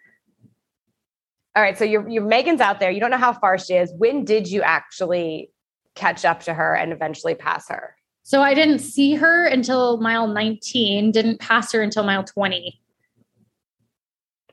All 1.54 1.62
right, 1.62 1.78
so 1.78 1.84
your 1.84 2.06
your 2.08 2.24
Megan's 2.24 2.60
out 2.60 2.80
there. 2.80 2.90
You 2.90 3.00
don't 3.00 3.10
know 3.10 3.16
how 3.16 3.32
far 3.32 3.56
she 3.58 3.74
is. 3.74 3.92
When 3.96 4.24
did 4.24 4.48
you 4.48 4.62
actually 4.62 5.50
catch 5.94 6.24
up 6.24 6.42
to 6.42 6.52
her 6.52 6.74
and 6.74 6.92
eventually 6.92 7.34
pass 7.34 7.68
her? 7.68 7.96
So 8.24 8.42
I 8.42 8.54
didn't 8.54 8.80
see 8.80 9.14
her 9.14 9.46
until 9.46 9.98
mile 9.98 10.26
19, 10.26 11.12
didn't 11.12 11.38
pass 11.38 11.72
her 11.72 11.80
until 11.80 12.02
mile 12.02 12.24
20. 12.24 12.80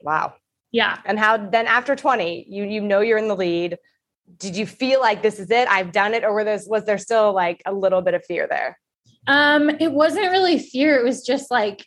Wow. 0.03 0.35
Yeah. 0.71 0.99
And 1.05 1.17
how 1.17 1.37
then 1.37 1.65
after 1.65 1.95
20, 1.95 2.45
you 2.49 2.63
you 2.65 2.81
know 2.81 3.01
you're 3.01 3.17
in 3.17 3.27
the 3.27 3.35
lead. 3.35 3.77
Did 4.37 4.55
you 4.55 4.65
feel 4.65 4.99
like 4.99 5.21
this 5.21 5.39
is 5.39 5.49
it? 5.51 5.67
I've 5.67 5.91
done 5.91 6.13
it, 6.13 6.23
or 6.23 6.33
were 6.33 6.43
there, 6.43 6.59
was 6.67 6.85
there 6.85 6.97
still 6.97 7.33
like 7.33 7.61
a 7.65 7.73
little 7.73 8.01
bit 8.01 8.13
of 8.13 8.25
fear 8.25 8.47
there? 8.47 8.79
Um, 9.27 9.69
it 9.69 9.91
wasn't 9.91 10.31
really 10.31 10.59
fear. 10.59 10.97
It 10.99 11.03
was 11.03 11.25
just 11.25 11.49
like 11.51 11.85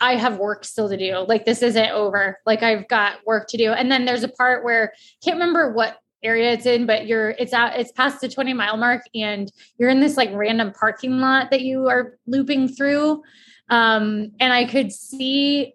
I 0.00 0.16
have 0.16 0.38
work 0.38 0.64
still 0.64 0.88
to 0.88 0.96
do. 0.96 1.24
Like 1.26 1.44
this 1.44 1.62
isn't 1.62 1.90
over. 1.90 2.38
Like 2.46 2.62
I've 2.62 2.86
got 2.88 3.24
work 3.26 3.48
to 3.48 3.56
do. 3.56 3.72
And 3.72 3.90
then 3.90 4.04
there's 4.04 4.24
a 4.24 4.28
part 4.28 4.64
where 4.64 4.92
I 4.94 5.24
can't 5.24 5.36
remember 5.36 5.72
what 5.72 5.98
area 6.22 6.52
it's 6.52 6.66
in, 6.66 6.86
but 6.86 7.06
you're 7.06 7.30
it's 7.30 7.52
out 7.52 7.78
it's 7.78 7.92
past 7.92 8.20
the 8.20 8.28
20 8.28 8.52
mile 8.52 8.76
mark 8.76 9.02
and 9.14 9.50
you're 9.78 9.90
in 9.90 10.00
this 10.00 10.16
like 10.16 10.30
random 10.32 10.72
parking 10.72 11.20
lot 11.20 11.50
that 11.50 11.62
you 11.62 11.88
are 11.88 12.18
looping 12.26 12.68
through. 12.68 13.22
Um, 13.70 14.32
and 14.40 14.52
I 14.52 14.64
could 14.64 14.92
see 14.92 15.74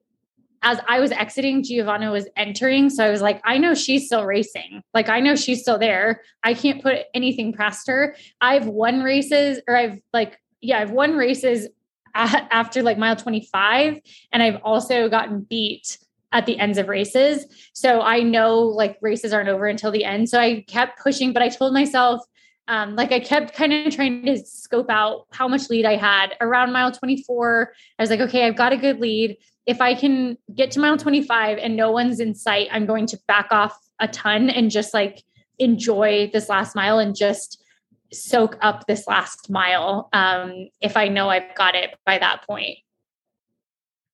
as 0.64 0.80
I 0.88 1.02
was 1.02 1.12
exiting, 1.12 1.62
Giovanna 1.62 2.10
was 2.10 2.28
entering. 2.38 2.90
So 2.90 3.06
I 3.06 3.12
was 3.12 3.22
like, 3.22 3.42
I 3.44 3.58
know 3.58 3.76
she's 3.76 4.06
still 4.06 4.26
racing. 4.26 4.82
Like, 4.94 5.10
I 5.10 5.20
know 5.20 5.36
she's 5.36 5.62
still 5.62 5.78
there. 5.78 6.22
I 6.42 6.54
can't 6.54 6.82
put 6.82 7.00
anything 7.14 7.54
past 7.54 7.88
her. 7.88 8.16
I've 8.40 8.66
won 8.66 9.04
races, 9.04 9.60
or 9.68 9.76
I've 9.76 10.00
like, 10.14 10.40
yeah, 10.62 10.80
I've 10.80 10.92
won 10.92 11.18
races 11.18 11.68
after 12.16 12.82
like 12.82 12.98
mile 12.98 13.18
25. 13.18 14.00
And 14.32 14.42
I've 14.42 14.62
also 14.64 15.10
gotten 15.10 15.42
beat 15.42 15.98
at 16.32 16.46
the 16.46 16.58
ends 16.58 16.78
of 16.78 16.88
races. 16.88 17.46
So 17.74 18.02
I 18.02 18.22
know 18.22 18.60
like 18.60 18.98
races 19.02 19.34
aren't 19.34 19.50
over 19.50 19.68
until 19.68 19.92
the 19.92 20.06
end. 20.06 20.30
So 20.30 20.40
I 20.40 20.64
kept 20.68 21.00
pushing, 21.00 21.34
but 21.34 21.44
I 21.44 21.50
told 21.50 21.74
myself, 21.74 22.22
um, 22.70 22.96
like 22.96 23.12
I 23.12 23.20
kept 23.20 23.54
kind 23.54 23.74
of 23.74 23.94
trying 23.94 24.26
to 24.26 24.38
scope 24.46 24.90
out 24.90 25.28
how 25.32 25.50
much 25.50 25.70
lead 25.70 25.86
I 25.86 25.98
had 25.98 26.36
around 26.40 26.72
mile 26.72 26.92
24. 26.92 27.74
I 28.00 28.02
was 28.02 28.10
like, 28.10 28.22
okay, 28.22 28.48
I've 28.48 28.56
got 28.56 28.72
a 28.72 28.78
good 28.78 29.00
lead 29.00 29.38
if 29.66 29.82
I 29.82 29.96
can 29.96 30.38
get 30.54 30.72
to 30.72 30.80
mile 30.80 30.98
25 30.98 31.58
and 31.58 31.76
no 31.76 31.92
one's 31.92 32.20
in 32.20 32.36
sight, 32.36 32.68
I'm 32.72 32.86
going 32.86 33.08
to 33.08 33.20
back 33.28 33.48
off 33.52 33.78
a 34.00 34.08
ton 34.08 34.50
and 34.50 34.70
just 34.70 34.94
like 34.94 35.24
enjoy 35.60 36.30
this 36.34 36.50
last 36.50 36.76
mile 36.76 37.00
and 37.00 37.16
just 37.16 37.64
soak 38.12 38.58
up 38.62 38.86
this 38.88 39.08
last 39.08 39.50
mile 39.50 40.10
um, 40.14 40.68
if 40.82 40.98
I 40.98 41.08
know 41.08 41.30
I've 41.30 41.56
got 41.56 41.76
it 41.76 41.96
by 42.06 42.18
that 42.18 42.46
point. 42.46 42.78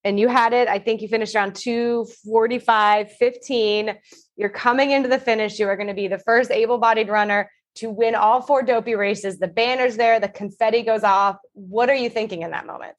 And 0.03 0.19
you 0.19 0.29
had 0.29 0.53
it. 0.53 0.67
I 0.69 0.79
think 0.79 1.01
you 1.01 1.09
finished 1.09 1.35
around 1.35 1.55
245, 1.55 3.11
15. 3.11 3.97
You're 4.37 4.49
coming 4.49 4.91
into 4.91 5.09
the 5.09 5.19
finish. 5.19 5.59
You 5.59 5.67
are 5.67 5.75
going 5.75 5.87
to 5.87 5.93
be 5.93 6.07
the 6.07 6.19
first 6.19 6.51
able 6.51 6.77
bodied 6.77 7.09
runner 7.09 7.51
to 7.75 7.89
win 7.89 8.15
all 8.15 8.41
four 8.41 8.63
dopey 8.63 8.95
races. 8.95 9.39
The 9.39 9.47
banner's 9.47 9.97
there, 9.97 10.19
the 10.19 10.29
confetti 10.29 10.83
goes 10.83 11.03
off. 11.03 11.37
What 11.53 11.89
are 11.89 11.95
you 11.95 12.09
thinking 12.09 12.43
in 12.43 12.51
that 12.51 12.65
moment? 12.65 12.95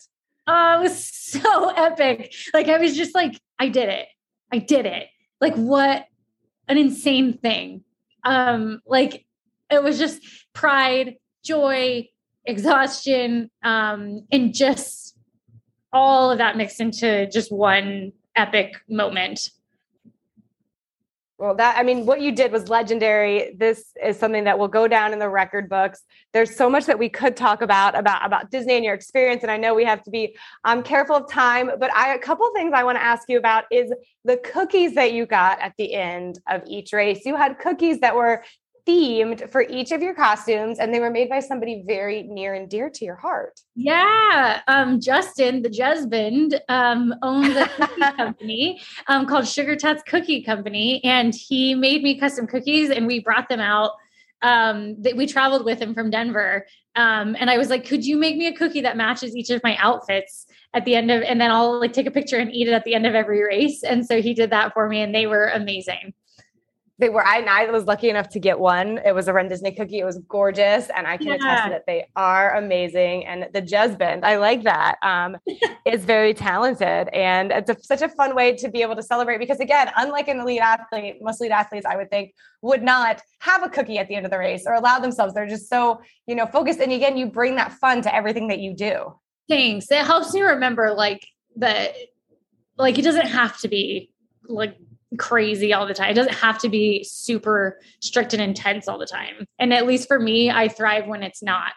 Oh, 0.46 0.78
it 0.78 0.82
was 0.82 1.04
so 1.04 1.68
epic. 1.76 2.32
Like 2.52 2.68
I 2.68 2.78
was 2.78 2.96
just 2.96 3.14
like, 3.14 3.40
I 3.58 3.68
did 3.68 3.88
it. 3.88 4.08
I 4.52 4.58
did 4.58 4.86
it. 4.86 5.08
Like 5.40 5.54
what 5.54 6.06
an 6.68 6.78
insane 6.78 7.38
thing. 7.38 7.82
Um, 8.24 8.80
like 8.86 9.24
it 9.70 9.82
was 9.82 9.98
just 9.98 10.22
pride, 10.52 11.16
joy, 11.44 12.08
exhaustion, 12.44 13.50
um, 13.62 14.26
and 14.30 14.54
just 14.54 15.16
all 15.92 16.30
of 16.30 16.38
that 16.38 16.56
mixed 16.56 16.80
into 16.80 17.28
just 17.30 17.50
one 17.50 18.12
epic 18.36 18.76
moment. 18.88 19.50
Well, 21.40 21.54
that 21.54 21.78
I 21.78 21.82
mean, 21.82 22.04
what 22.04 22.20
you 22.20 22.32
did 22.32 22.52
was 22.52 22.68
legendary. 22.68 23.54
This 23.56 23.94
is 24.04 24.18
something 24.18 24.44
that 24.44 24.58
will 24.58 24.68
go 24.68 24.86
down 24.86 25.14
in 25.14 25.18
the 25.18 25.28
record 25.30 25.70
books. 25.70 26.02
There's 26.34 26.54
so 26.54 26.68
much 26.68 26.84
that 26.84 26.98
we 26.98 27.08
could 27.08 27.34
talk 27.34 27.62
about 27.62 27.98
about 27.98 28.26
about 28.26 28.50
Disney 28.50 28.74
and 28.74 28.84
your 28.84 28.92
experience, 28.92 29.42
and 29.42 29.50
I 29.50 29.56
know 29.56 29.74
we 29.74 29.86
have 29.86 30.02
to 30.02 30.10
be 30.10 30.36
um, 30.64 30.82
careful 30.82 31.16
of 31.16 31.30
time. 31.30 31.70
But 31.80 31.90
I 31.94 32.14
a 32.14 32.18
couple 32.18 32.46
things 32.54 32.72
I 32.74 32.84
want 32.84 32.98
to 32.98 33.02
ask 33.02 33.26
you 33.30 33.38
about 33.38 33.64
is 33.70 33.90
the 34.22 34.36
cookies 34.36 34.94
that 34.96 35.14
you 35.14 35.24
got 35.24 35.58
at 35.60 35.72
the 35.78 35.94
end 35.94 36.38
of 36.46 36.60
each 36.66 36.92
race. 36.92 37.24
You 37.24 37.36
had 37.36 37.58
cookies 37.58 38.00
that 38.00 38.14
were 38.14 38.44
themed 38.90 39.50
for 39.50 39.62
each 39.62 39.92
of 39.92 40.02
your 40.02 40.14
costumes 40.14 40.78
and 40.78 40.92
they 40.92 41.00
were 41.00 41.10
made 41.10 41.28
by 41.28 41.40
somebody 41.40 41.82
very 41.86 42.22
near 42.24 42.54
and 42.54 42.68
dear 42.68 42.90
to 42.90 43.04
your 43.04 43.16
heart. 43.16 43.60
Yeah. 43.74 44.60
Um, 44.66 45.00
Justin, 45.00 45.62
the 45.62 45.70
husband, 45.82 46.60
um, 46.68 47.14
owns 47.22 47.56
a 47.56 47.68
cookie 47.68 48.00
company 48.16 48.80
um, 49.06 49.26
called 49.26 49.46
Sugar 49.46 49.76
Tots 49.76 50.02
Cookie 50.04 50.42
Company. 50.42 51.02
And 51.04 51.34
he 51.34 51.74
made 51.74 52.02
me 52.02 52.18
custom 52.18 52.46
cookies 52.46 52.90
and 52.90 53.06
we 53.06 53.20
brought 53.20 53.48
them 53.48 53.60
out. 53.60 53.92
Um, 54.42 55.02
that 55.02 55.18
we 55.18 55.26
traveled 55.26 55.66
with 55.66 55.78
him 55.78 55.92
from 55.92 56.08
Denver. 56.08 56.66
Um, 56.96 57.36
and 57.38 57.50
I 57.50 57.58
was 57.58 57.68
like, 57.68 57.86
could 57.86 58.06
you 58.06 58.16
make 58.16 58.38
me 58.38 58.46
a 58.46 58.56
cookie 58.56 58.80
that 58.80 58.96
matches 58.96 59.36
each 59.36 59.50
of 59.50 59.62
my 59.62 59.76
outfits? 59.76 60.46
at 60.72 60.84
the 60.84 60.94
end 60.94 61.10
of 61.10 61.22
and 61.22 61.40
then 61.40 61.50
I'll 61.50 61.80
like 61.80 61.92
take 61.92 62.06
a 62.06 62.12
picture 62.12 62.36
and 62.36 62.54
eat 62.54 62.68
it 62.68 62.72
at 62.72 62.84
the 62.84 62.94
end 62.94 63.04
of 63.04 63.16
every 63.16 63.42
race. 63.42 63.82
And 63.82 64.06
so 64.06 64.22
he 64.22 64.34
did 64.34 64.50
that 64.50 64.72
for 64.72 64.88
me 64.88 65.00
and 65.00 65.12
they 65.12 65.26
were 65.26 65.46
amazing 65.48 66.14
they 67.00 67.08
were 67.08 67.26
I, 67.26 67.40
I 67.40 67.70
was 67.70 67.84
lucky 67.84 68.10
enough 68.10 68.28
to 68.30 68.38
get 68.38 68.58
one. 68.58 68.98
It 69.04 69.14
was 69.14 69.28
a 69.28 69.32
Run 69.32 69.48
Disney 69.48 69.72
cookie. 69.72 69.98
It 69.98 70.04
was 70.04 70.18
gorgeous 70.28 70.88
and 70.96 71.06
i 71.06 71.16
can 71.16 71.28
yeah. 71.28 71.34
attest 71.34 71.68
that 71.70 71.86
they 71.86 72.06
are 72.16 72.56
amazing 72.56 73.26
and 73.26 73.48
the 73.52 73.76
husband 73.76 74.24
i 74.24 74.36
like 74.36 74.62
that 74.62 74.96
um, 75.02 75.36
is 75.86 76.04
very 76.04 76.34
talented 76.34 77.08
and 77.08 77.50
it's 77.52 77.70
a, 77.70 77.76
such 77.82 78.02
a 78.02 78.08
fun 78.08 78.34
way 78.34 78.54
to 78.54 78.68
be 78.68 78.82
able 78.82 78.96
to 78.96 79.02
celebrate 79.02 79.38
because 79.38 79.60
again 79.60 79.90
unlike 79.96 80.28
an 80.28 80.40
elite 80.40 80.60
athlete 80.60 81.16
most 81.20 81.40
elite 81.40 81.52
athletes 81.52 81.86
i 81.86 81.96
would 81.96 82.10
think 82.10 82.32
would 82.62 82.82
not 82.82 83.22
have 83.38 83.62
a 83.62 83.68
cookie 83.68 83.98
at 83.98 84.08
the 84.08 84.14
end 84.14 84.26
of 84.26 84.30
the 84.30 84.38
race 84.38 84.64
or 84.66 84.74
allow 84.74 84.98
themselves. 84.98 85.34
They're 85.34 85.46
just 85.46 85.68
so 85.68 86.00
you 86.26 86.34
know 86.34 86.46
focused 86.46 86.80
and 86.80 86.92
again 86.92 87.16
you 87.16 87.26
bring 87.26 87.56
that 87.56 87.72
fun 87.72 88.02
to 88.02 88.14
everything 88.14 88.48
that 88.48 88.58
you 88.58 88.74
do. 88.74 89.14
Thanks. 89.48 89.90
It 89.90 90.04
helps 90.04 90.32
me 90.34 90.42
remember 90.42 90.92
like 90.92 91.26
that 91.56 91.94
like 92.76 92.98
it 92.98 93.02
doesn't 93.02 93.26
have 93.26 93.58
to 93.60 93.68
be 93.68 94.10
like 94.46 94.76
crazy 95.18 95.72
all 95.72 95.86
the 95.86 95.94
time. 95.94 96.10
It 96.10 96.14
doesn't 96.14 96.34
have 96.34 96.58
to 96.58 96.68
be 96.68 97.04
super 97.04 97.80
strict 98.00 98.32
and 98.32 98.42
intense 98.42 98.88
all 98.88 98.98
the 98.98 99.06
time. 99.06 99.46
And 99.58 99.72
at 99.72 99.86
least 99.86 100.08
for 100.08 100.18
me, 100.18 100.50
I 100.50 100.68
thrive 100.68 101.06
when 101.06 101.22
it's 101.22 101.42
not. 101.42 101.72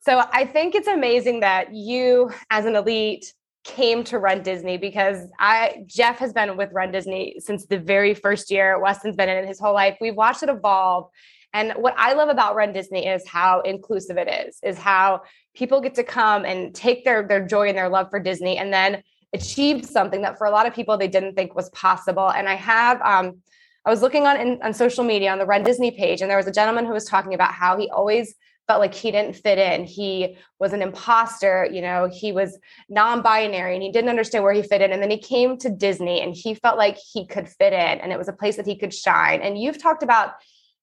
So 0.00 0.22
I 0.32 0.44
think 0.44 0.74
it's 0.74 0.88
amazing 0.88 1.40
that 1.40 1.74
you, 1.74 2.30
as 2.50 2.64
an 2.64 2.76
elite, 2.76 3.32
came 3.64 4.04
to 4.04 4.18
Run 4.18 4.42
Disney 4.42 4.76
because 4.76 5.28
I 5.40 5.84
Jeff 5.86 6.18
has 6.18 6.32
been 6.32 6.56
with 6.56 6.70
Run 6.72 6.92
Disney 6.92 7.36
since 7.40 7.66
the 7.66 7.78
very 7.78 8.14
first 8.14 8.50
year. 8.50 8.78
Weston's 8.80 9.16
been 9.16 9.28
in 9.28 9.38
it 9.38 9.48
his 9.48 9.58
whole 9.58 9.74
life. 9.74 9.96
We've 10.00 10.14
watched 10.14 10.44
it 10.44 10.48
evolve. 10.48 11.10
And 11.52 11.72
what 11.72 11.94
I 11.96 12.12
love 12.12 12.28
about 12.28 12.54
Run 12.54 12.72
Disney 12.72 13.06
is 13.08 13.26
how 13.26 13.62
inclusive 13.62 14.16
it 14.18 14.28
is, 14.46 14.58
is 14.62 14.78
how 14.78 15.22
people 15.54 15.80
get 15.80 15.94
to 15.94 16.04
come 16.04 16.44
and 16.44 16.72
take 16.72 17.04
their 17.04 17.26
their 17.26 17.44
joy 17.44 17.68
and 17.68 17.76
their 17.76 17.88
love 17.88 18.08
for 18.10 18.20
Disney 18.20 18.56
and 18.56 18.72
then 18.72 19.02
achieved 19.36 19.86
something 19.86 20.22
that 20.22 20.36
for 20.38 20.46
a 20.46 20.50
lot 20.50 20.66
of 20.66 20.74
people 20.74 20.96
they 20.96 21.08
didn't 21.08 21.34
think 21.34 21.54
was 21.54 21.70
possible. 21.70 22.28
And 22.30 22.48
I 22.48 22.56
have 22.56 23.00
um, 23.02 23.42
I 23.84 23.90
was 23.90 24.02
looking 24.02 24.26
on 24.26 24.36
in, 24.40 24.60
on 24.62 24.74
social 24.74 25.04
media 25.04 25.30
on 25.30 25.38
the 25.38 25.46
Run 25.46 25.62
Disney 25.62 25.92
page, 25.92 26.20
and 26.20 26.28
there 26.28 26.36
was 26.36 26.48
a 26.48 26.52
gentleman 26.52 26.86
who 26.86 26.92
was 26.92 27.04
talking 27.04 27.34
about 27.34 27.52
how 27.52 27.78
he 27.78 27.88
always 27.90 28.34
felt 28.66 28.80
like 28.80 28.94
he 28.94 29.10
didn't 29.10 29.34
fit 29.34 29.58
in. 29.58 29.84
He 29.84 30.36
was 30.58 30.72
an 30.72 30.82
imposter, 30.82 31.68
you 31.70 31.80
know, 31.80 32.10
he 32.12 32.32
was 32.32 32.58
non-binary 32.88 33.74
and 33.74 33.82
he 33.82 33.92
didn't 33.92 34.10
understand 34.10 34.42
where 34.42 34.52
he 34.52 34.62
fit 34.62 34.80
in. 34.80 34.92
And 34.92 35.00
then 35.00 35.10
he 35.10 35.18
came 35.18 35.56
to 35.58 35.70
Disney 35.70 36.20
and 36.20 36.34
he 36.34 36.54
felt 36.54 36.76
like 36.76 36.98
he 37.12 37.26
could 37.26 37.48
fit 37.48 37.72
in 37.72 38.00
and 38.00 38.12
it 38.12 38.18
was 38.18 38.28
a 38.28 38.32
place 38.32 38.56
that 38.56 38.66
he 38.66 38.76
could 38.76 38.92
shine. 38.92 39.40
And 39.40 39.56
you've 39.56 39.80
talked 39.80 40.02
about 40.02 40.32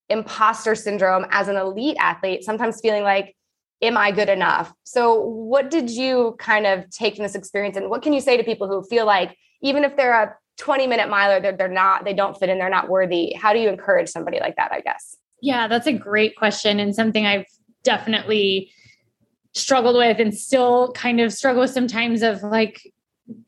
imposter 0.09 0.75
syndrome 0.75 1.25
as 1.31 1.47
an 1.47 1.57
elite 1.57 1.97
athlete, 1.99 2.43
sometimes 2.43 2.79
feeling 2.81 3.03
like 3.03 3.35
am 3.83 3.97
I 3.97 4.11
good 4.11 4.29
enough? 4.29 4.73
So, 4.83 5.19
what 5.21 5.69
did 5.69 5.89
you 5.89 6.35
kind 6.39 6.65
of 6.65 6.89
take 6.89 7.15
from 7.15 7.23
this 7.23 7.35
experience, 7.35 7.77
and 7.77 7.89
what 7.89 8.01
can 8.01 8.13
you 8.13 8.21
say 8.21 8.37
to 8.37 8.43
people 8.43 8.67
who 8.67 8.83
feel 8.83 9.05
like 9.05 9.37
even 9.61 9.83
if 9.83 9.95
they're 9.95 10.13
a 10.13 10.35
20 10.57 10.87
minute 10.87 11.09
miler, 11.09 11.39
they're, 11.39 11.55
they're 11.55 11.67
not, 11.67 12.05
they 12.05 12.13
don't 12.13 12.37
fit 12.37 12.49
in, 12.49 12.57
they're 12.57 12.69
not 12.69 12.89
worthy? 12.89 13.33
How 13.33 13.53
do 13.53 13.59
you 13.59 13.69
encourage 13.69 14.09
somebody 14.09 14.39
like 14.39 14.55
that? 14.55 14.71
I 14.71 14.79
guess. 14.79 15.17
Yeah, 15.41 15.67
that's 15.67 15.87
a 15.87 15.93
great 15.93 16.35
question, 16.35 16.79
and 16.79 16.95
something 16.95 17.25
I've 17.25 17.45
definitely 17.83 18.71
struggled 19.53 19.97
with, 19.97 20.19
and 20.19 20.33
still 20.33 20.91
kind 20.93 21.19
of 21.19 21.33
struggle 21.33 21.67
sometimes. 21.67 22.23
Of 22.23 22.41
like, 22.41 22.93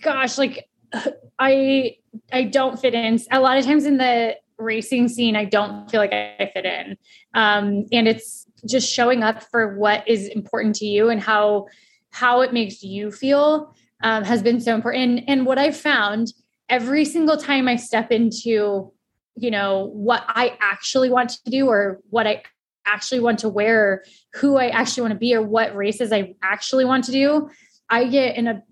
gosh, 0.02 0.38
like 0.38 0.68
I 1.40 1.96
I 2.32 2.44
don't 2.44 2.80
fit 2.80 2.94
in. 2.94 3.20
A 3.32 3.40
lot 3.40 3.58
of 3.58 3.66
times 3.66 3.86
in 3.86 3.98
the 3.98 4.36
racing 4.58 5.10
scene, 5.10 5.36
I 5.36 5.46
don't 5.46 5.90
feel 5.90 6.00
like 6.00 6.14
I 6.14 6.52
fit 6.54 6.66
in, 6.66 6.98
um, 7.34 7.86
and 7.92 8.08
it's 8.08 8.45
just 8.66 8.92
showing 8.92 9.24
up 9.24 9.44
for 9.44 9.78
what 9.78 10.08
is 10.08 10.28
important 10.28 10.76
to 10.76 10.86
you 10.86 11.10
and 11.10 11.22
how 11.22 11.68
how 12.12 12.42
it 12.42 12.54
makes 12.54 12.82
you 12.82 13.12
feel 13.12 13.76
um, 14.02 14.24
has 14.24 14.42
been 14.42 14.62
so 14.62 14.74
important. 14.74 15.04
And, 15.04 15.30
and 15.30 15.46
what 15.46 15.58
I've 15.58 15.76
found 15.76 16.34
every 16.70 17.04
single 17.04 17.38
time 17.38 17.68
I 17.68 17.76
step 17.76 18.12
into, 18.12 18.92
you 19.36 19.52
know, 19.52 19.90
what 19.94 20.24
I 20.28 20.58
actually 20.62 21.10
want 21.10 21.32
to 21.32 21.50
do 21.50 21.68
or 21.68 22.00
what 22.10 22.26
I 22.26 22.44
actually 22.86 23.20
want 23.20 23.40
to 23.40 23.50
wear, 23.50 24.04
who 24.36 24.58
I 24.58 24.70
actually 24.70 25.02
want 25.02 25.14
to 25.14 25.20
be, 25.20 25.36
or 25.36 25.42
what 25.42 25.76
races 25.76 26.14
I 26.14 26.36
actually 26.42 26.86
want 26.86 27.04
to 27.06 27.12
do, 27.12 27.50
I 27.90 28.06
get 28.06 28.38
in 28.38 28.48
a 28.48 28.64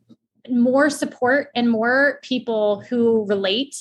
more 0.49 0.89
support 0.89 1.49
and 1.55 1.69
more 1.69 2.19
people 2.21 2.81
who 2.81 3.25
relate 3.27 3.75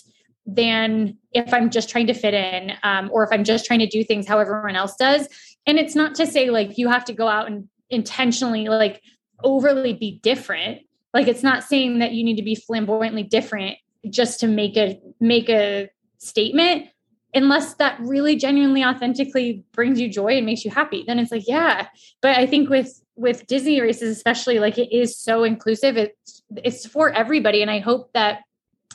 than 0.47 1.17
if 1.33 1.55
I'm 1.55 1.71
just 1.71 1.89
trying 1.89 2.09
to 2.09 2.15
fit 2.15 2.35
in 2.35 2.73
um, 2.83 3.11
or 3.13 3.25
if 3.25 3.31
I'm 3.33 3.45
just 3.45 3.65
trying 3.65 3.79
to 3.79 3.87
do 3.87 4.03
things 4.03 4.27
how 4.27 4.39
everyone 4.39 4.75
else 4.75 4.97
does 4.97 5.29
and 5.67 5.79
it's 5.79 5.95
not 5.95 6.15
to 6.17 6.27
say 6.27 6.51
like 6.51 6.79
you 6.79 6.89
have 6.89 7.05
to 7.07 7.13
go 7.13 7.29
out 7.29 7.47
and 7.47 7.69
intentionally 7.91 8.69
like 8.69 9.03
overly 9.43 9.93
be 9.93 10.21
different. 10.23 10.81
Like 11.15 11.29
it's 11.29 11.43
not 11.43 11.63
saying 11.63 11.99
that 11.99 12.13
you 12.13 12.25
need 12.25 12.37
to 12.37 12.43
be 12.43 12.55
flamboyantly 12.55 13.23
different 13.23 13.77
just 14.09 14.41
to 14.41 14.47
make 14.47 14.77
a 14.77 14.99
make 15.21 15.49
a 15.49 15.91
statement. 16.19 16.89
Unless 17.35 17.75
that 17.75 17.99
really 18.01 18.37
genuinely 18.37 18.85
authentically 18.85 19.65
brings 19.73 19.99
you 19.99 20.09
joy 20.09 20.37
and 20.37 20.45
makes 20.45 20.67
you 20.67 20.71
happy 20.71 21.05
then 21.07 21.19
it's 21.19 21.33
like 21.33 21.45
yeah. 21.47 21.89
But 22.21 22.37
i 22.37 22.47
think 22.47 22.69
with 22.69 23.01
with 23.15 23.47
disney 23.47 23.81
races 23.81 24.17
especially 24.17 24.59
like 24.59 24.79
it 24.79 24.95
is 24.95 25.17
so 25.17 25.45
inclusive. 25.45 25.97
It's 25.97 26.43
it's 26.57 26.87
for 26.87 27.11
everybody 27.11 27.63
and 27.63 27.71
i 27.71 27.79
hope 27.79 28.13
that 28.13 28.41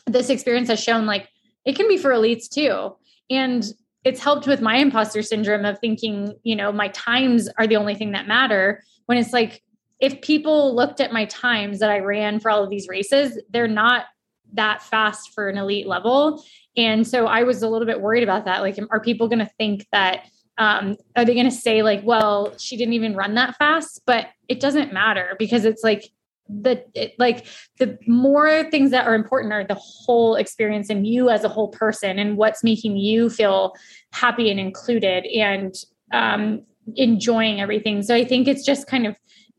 this 0.06 0.30
experience 0.30 0.70
has 0.70 0.82
shown 0.82 1.06
like 1.06 1.28
it 1.66 1.76
can 1.76 1.88
be 1.88 1.98
for 1.98 2.12
elites 2.12 2.48
too. 2.50 2.96
And 3.30 3.64
it's 4.08 4.22
helped 4.22 4.48
with 4.48 4.62
my 4.62 4.78
imposter 4.78 5.22
syndrome 5.22 5.66
of 5.66 5.78
thinking 5.80 6.34
you 6.44 6.56
know 6.56 6.72
my 6.72 6.88
times 6.90 7.50
are 7.58 7.68
the 7.68 7.76
only 7.76 7.96
thing 7.96 8.12
that 8.12 8.28
matter 8.28 8.82
when 9.06 9.18
it's 9.18 9.34
like 9.34 9.62
if 10.00 10.22
people 10.22 10.76
looked 10.76 11.00
at 11.02 11.12
my 11.12 11.26
times 11.26 11.80
that 11.80 11.90
i 11.90 12.00
ran 12.00 12.40
for 12.40 12.50
all 12.50 12.64
of 12.64 12.70
these 12.70 12.88
races 12.88 13.40
they're 13.50 13.68
not 13.68 14.06
that 14.54 14.82
fast 14.82 15.34
for 15.34 15.50
an 15.50 15.58
elite 15.58 15.88
level 15.88 16.44
and 16.78 17.08
so 17.08 17.26
I 17.26 17.44
was 17.44 17.64
a 17.64 17.68
little 17.68 17.88
bit 17.88 18.02
worried 18.02 18.24
about 18.24 18.46
that. 18.46 18.62
Like, 18.62 18.78
are 18.92 19.00
people 19.00 19.28
going 19.28 19.40
to 19.40 19.52
think 19.58 19.88
that, 19.92 20.28
um, 20.60 20.96
are 21.16 21.26
they 21.26 21.34
going 21.34 21.50
to 21.50 21.52
say, 21.52 21.82
like, 21.82 22.02
well, 22.04 22.56
she 22.58 22.78
didn't 22.78 22.94
even 22.94 23.16
run 23.16 23.34
that 23.34 23.58
fast? 23.58 24.02
But 24.06 24.28
it 24.48 24.60
doesn't 24.60 24.94
matter 24.94 25.36
because 25.40 25.66
it's 25.66 25.84
like, 25.84 26.10
the 26.50 26.84
like 27.18 27.46
the 27.80 27.98
more 28.08 28.64
things 28.70 28.92
that 28.92 29.06
are 29.06 29.16
important 29.16 29.54
are 29.54 29.66
the 29.66 29.76
whole 29.76 30.36
experience 30.36 30.90
and 30.90 31.06
you 31.06 31.30
as 31.30 31.44
a 31.44 31.50
whole 31.50 31.70
person 31.70 32.20
and 32.20 32.38
what's 32.38 32.64
making 32.64 32.98
you 32.98 33.30
feel 33.30 33.74
happy 34.12 34.50
and 34.50 34.60
included 34.60 35.26
and 35.26 35.76
um, 36.14 36.64
enjoying 36.96 37.60
everything 37.60 38.02
so 38.02 38.16
i 38.16 38.24
think 38.24 38.48
it's 38.48 38.66
just 38.66 38.88
kind 38.88 39.06
of 39.06 39.16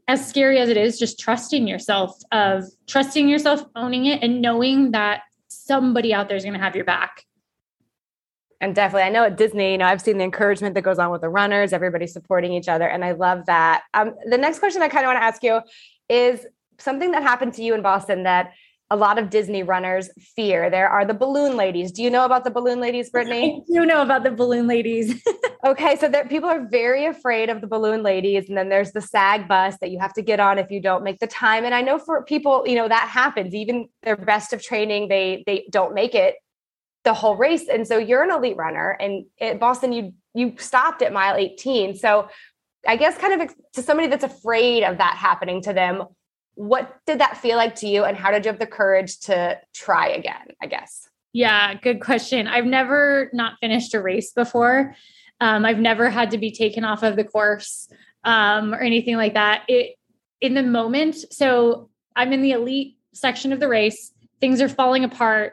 as 0.08 0.26
scary 0.26 0.58
as 0.58 0.70
it 0.70 0.78
is 0.78 0.98
just 0.98 1.18
trusting 1.18 1.68
yourself 1.68 2.16
of 2.32 2.64
trusting 2.86 3.28
yourself 3.28 3.62
owning 3.76 4.06
it 4.06 4.22
and 4.22 4.40
knowing 4.40 4.92
that 4.92 5.20
somebody 5.48 6.14
out 6.14 6.28
there 6.28 6.36
is 6.36 6.44
going 6.44 6.54
to 6.54 6.60
have 6.60 6.74
your 6.74 6.84
back. 6.84 7.24
And 8.60 8.74
definitely, 8.74 9.02
I 9.02 9.10
know 9.10 9.24
at 9.24 9.36
Disney, 9.36 9.72
you 9.72 9.78
know, 9.78 9.86
I've 9.86 10.00
seen 10.00 10.18
the 10.18 10.24
encouragement 10.24 10.74
that 10.74 10.82
goes 10.82 10.98
on 10.98 11.12
with 11.12 11.20
the 11.20 11.28
runners, 11.28 11.72
everybody 11.72 12.08
supporting 12.08 12.52
each 12.52 12.68
other. 12.68 12.88
And 12.88 13.04
I 13.04 13.12
love 13.12 13.46
that. 13.46 13.84
Um, 13.94 14.14
the 14.28 14.38
next 14.38 14.58
question 14.58 14.82
I 14.82 14.88
kind 14.88 15.04
of 15.04 15.10
want 15.10 15.18
to 15.18 15.22
ask 15.22 15.44
you 15.44 15.60
is 16.08 16.44
something 16.78 17.10
that 17.12 17.22
happened 17.22 17.54
to 17.54 17.62
you 17.62 17.74
in 17.74 17.82
Boston 17.82 18.24
that 18.24 18.52
a 18.90 18.96
lot 18.96 19.18
of 19.18 19.28
Disney 19.28 19.62
runners 19.62 20.08
fear. 20.34 20.70
There 20.70 20.88
are 20.88 21.04
the 21.04 21.14
balloon 21.14 21.56
ladies. 21.56 21.92
Do 21.92 22.02
you 22.02 22.08
know 22.08 22.24
about 22.24 22.44
the 22.44 22.50
balloon 22.50 22.80
ladies, 22.80 23.10
Brittany? 23.10 23.62
you 23.68 23.84
know 23.84 24.00
about 24.00 24.24
the 24.24 24.30
balloon 24.30 24.66
ladies. 24.66 25.22
okay, 25.66 25.96
so 25.96 26.08
there, 26.08 26.26
people 26.26 26.48
are 26.48 26.66
very 26.66 27.04
afraid 27.04 27.50
of 27.50 27.60
the 27.60 27.66
balloon 27.66 28.02
ladies, 28.02 28.48
and 28.48 28.56
then 28.56 28.70
there's 28.70 28.92
the 28.92 29.02
SAG 29.02 29.46
bus 29.46 29.76
that 29.80 29.90
you 29.90 29.98
have 29.98 30.14
to 30.14 30.22
get 30.22 30.40
on 30.40 30.58
if 30.58 30.70
you 30.70 30.80
don't 30.80 31.04
make 31.04 31.18
the 31.18 31.26
time. 31.26 31.64
And 31.64 31.74
I 31.74 31.82
know 31.82 31.98
for 31.98 32.22
people, 32.24 32.64
you 32.66 32.76
know, 32.76 32.88
that 32.88 33.08
happens. 33.08 33.54
Even 33.54 33.88
their 34.04 34.16
best 34.16 34.54
of 34.54 34.62
training, 34.62 35.08
they 35.08 35.44
they 35.46 35.66
don't 35.70 35.94
make 35.94 36.14
it 36.14 36.36
the 37.04 37.12
whole 37.12 37.36
race. 37.36 37.68
And 37.68 37.86
so 37.86 37.98
you're 37.98 38.22
an 38.22 38.30
elite 38.30 38.56
runner, 38.56 38.96
and 38.98 39.26
at 39.38 39.60
Boston, 39.60 39.92
you 39.92 40.14
you 40.32 40.54
stopped 40.58 41.02
at 41.02 41.12
mile 41.12 41.36
18. 41.36 41.96
So 41.96 42.28
I 42.86 42.96
guess 42.96 43.18
kind 43.18 43.42
of 43.42 43.54
to 43.74 43.82
somebody 43.82 44.08
that's 44.08 44.24
afraid 44.24 44.82
of 44.84 44.96
that 44.98 45.16
happening 45.16 45.60
to 45.62 45.74
them, 45.74 46.04
what 46.58 46.96
did 47.06 47.20
that 47.20 47.36
feel 47.36 47.56
like 47.56 47.76
to 47.76 47.86
you 47.86 48.02
and 48.02 48.16
how 48.16 48.32
did 48.32 48.44
you 48.44 48.50
have 48.50 48.58
the 48.58 48.66
courage 48.66 49.20
to 49.20 49.56
try 49.74 50.08
again 50.08 50.48
i 50.60 50.66
guess? 50.66 51.08
Yeah 51.32 51.74
good 51.74 52.00
question. 52.00 52.48
I've 52.48 52.64
never 52.64 53.30
not 53.32 53.54
finished 53.60 53.94
a 53.94 54.02
race 54.02 54.32
before. 54.32 54.96
Um, 55.40 55.64
i've 55.64 55.78
never 55.78 56.10
had 56.10 56.32
to 56.32 56.38
be 56.38 56.50
taken 56.50 56.82
off 56.82 57.04
of 57.04 57.14
the 57.14 57.22
course 57.22 57.88
um, 58.24 58.74
or 58.74 58.80
anything 58.80 59.16
like 59.16 59.34
that. 59.34 59.62
It 59.68 59.94
in 60.40 60.54
the 60.54 60.62
moment 60.62 61.16
so 61.32 61.90
i'm 62.16 62.32
in 62.32 62.42
the 62.42 62.52
elite 62.52 62.96
section 63.12 63.52
of 63.52 63.60
the 63.60 63.68
race. 63.68 64.12
Things 64.40 64.60
are 64.60 64.68
falling 64.68 65.04
apart. 65.04 65.52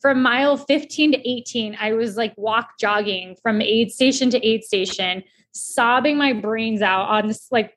From 0.00 0.22
mile 0.22 0.56
15 0.56 1.12
to 1.12 1.28
18 1.28 1.76
i 1.80 1.92
was 1.92 2.16
like 2.16 2.32
walk 2.36 2.78
jogging 2.78 3.34
from 3.42 3.60
aid 3.60 3.90
station 3.90 4.30
to 4.30 4.46
aid 4.46 4.62
station 4.62 5.24
sobbing 5.50 6.16
my 6.16 6.32
brains 6.32 6.80
out 6.80 7.08
on 7.08 7.26
this 7.26 7.48
like 7.50 7.76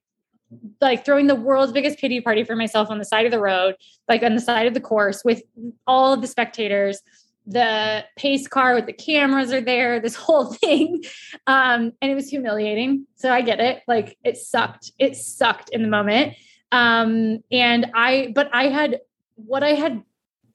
like 0.82 1.06
throwing 1.06 1.28
the 1.28 1.36
world's 1.36 1.72
biggest 1.72 2.00
pity 2.00 2.22
party 2.22 2.44
for 2.44 2.56
myself 2.56 2.90
on 2.90 2.98
the 2.98 3.06
side 3.06 3.26
of 3.26 3.32
the 3.32 3.40
road, 3.40 3.76
like 4.08 4.24
on 4.24 4.36
the 4.36 4.42
side 4.42 4.68
of 4.68 4.74
the 4.74 4.82
course 4.82 5.24
with 5.24 5.42
all 5.88 6.14
of 6.14 6.22
the 6.22 6.28
spectators. 6.28 7.02
The 7.46 8.06
pace 8.16 8.48
car 8.48 8.74
with 8.74 8.86
the 8.86 8.94
cameras 8.94 9.52
are 9.52 9.60
there, 9.60 10.00
this 10.00 10.16
whole 10.26 10.54
thing. 10.54 11.04
Um, 11.46 11.92
and 12.02 12.12
it 12.12 12.16
was 12.16 12.30
humiliating. 12.30 13.06
So 13.16 13.32
I 13.32 13.42
get 13.42 13.60
it. 13.60 13.82
Like 13.88 14.18
it 14.24 14.38
sucked. 14.38 14.92
It 14.98 15.18
sucked 15.18 15.70
in 15.70 15.82
the 15.82 15.90
moment. 15.90 16.36
Um, 16.72 17.44
and 17.52 17.92
I, 17.94 18.32
but 18.34 18.50
I 18.54 18.70
had 18.70 19.02
what 19.36 19.62
I 19.62 19.74
had 19.74 20.04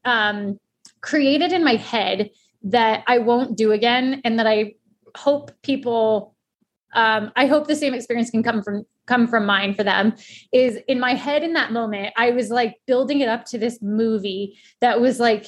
um, 0.04 0.58
created 1.00 1.52
in 1.52 1.62
my 1.62 1.76
head 1.76 2.30
that 2.64 3.04
I 3.06 3.18
won't 3.18 3.56
do 3.56 3.72
again 3.72 4.22
and 4.24 4.38
that 4.38 4.46
I 4.46 4.74
hope 5.14 5.52
people 5.62 6.34
um, 6.94 7.32
I 7.36 7.46
hope 7.46 7.66
the 7.66 7.76
same 7.76 7.94
experience 7.94 8.30
can 8.30 8.42
come 8.42 8.62
from 8.62 8.86
come 9.08 9.26
from 9.26 9.46
mine 9.46 9.74
for 9.74 9.82
them 9.82 10.14
is 10.52 10.78
in 10.86 11.00
my 11.00 11.14
head 11.14 11.42
in 11.42 11.54
that 11.54 11.72
moment 11.72 12.12
i 12.16 12.30
was 12.30 12.50
like 12.50 12.76
building 12.86 13.20
it 13.20 13.28
up 13.28 13.44
to 13.44 13.58
this 13.58 13.80
movie 13.82 14.58
that 14.80 15.00
was 15.00 15.18
like 15.18 15.46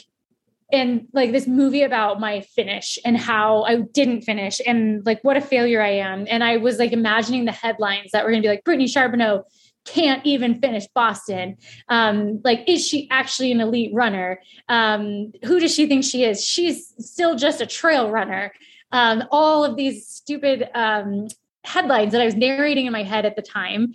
and 0.72 1.08
like 1.12 1.32
this 1.32 1.46
movie 1.46 1.82
about 1.82 2.20
my 2.20 2.40
finish 2.40 2.96
and 3.04 3.16
how 3.16 3.64
I 3.64 3.80
didn't 3.80 4.22
finish 4.22 4.60
and 4.64 5.04
like 5.04 5.18
what 5.22 5.36
a 5.36 5.40
failure 5.40 5.82
I 5.82 5.94
am. 5.94 6.26
And 6.28 6.44
I 6.44 6.58
was 6.58 6.78
like 6.78 6.92
imagining 6.92 7.44
the 7.44 7.52
headlines 7.52 8.12
that 8.12 8.24
were 8.24 8.30
going 8.30 8.42
to 8.42 8.46
be 8.46 8.50
like 8.50 8.64
Brittany 8.64 8.86
Charboneau 8.86 9.42
can't 9.84 10.24
even 10.24 10.60
finish 10.60 10.86
Boston. 10.94 11.56
Um, 11.88 12.40
like, 12.44 12.64
is 12.66 12.86
she 12.86 13.08
actually 13.10 13.52
an 13.52 13.60
elite 13.60 13.92
runner? 13.94 14.40
Um, 14.68 15.32
who 15.44 15.58
does 15.58 15.74
she 15.74 15.86
think 15.86 16.04
she 16.04 16.24
is? 16.24 16.44
She's 16.44 16.94
still 16.98 17.34
just 17.34 17.60
a 17.60 17.66
trail 17.66 18.10
runner. 18.10 18.52
Um, 18.92 19.24
all 19.30 19.64
of 19.64 19.76
these 19.76 20.06
stupid 20.06 20.68
um, 20.74 21.28
headlines 21.64 22.12
that 22.12 22.20
I 22.20 22.24
was 22.24 22.34
narrating 22.34 22.86
in 22.86 22.92
my 22.92 23.02
head 23.02 23.26
at 23.26 23.36
the 23.36 23.42
time. 23.42 23.94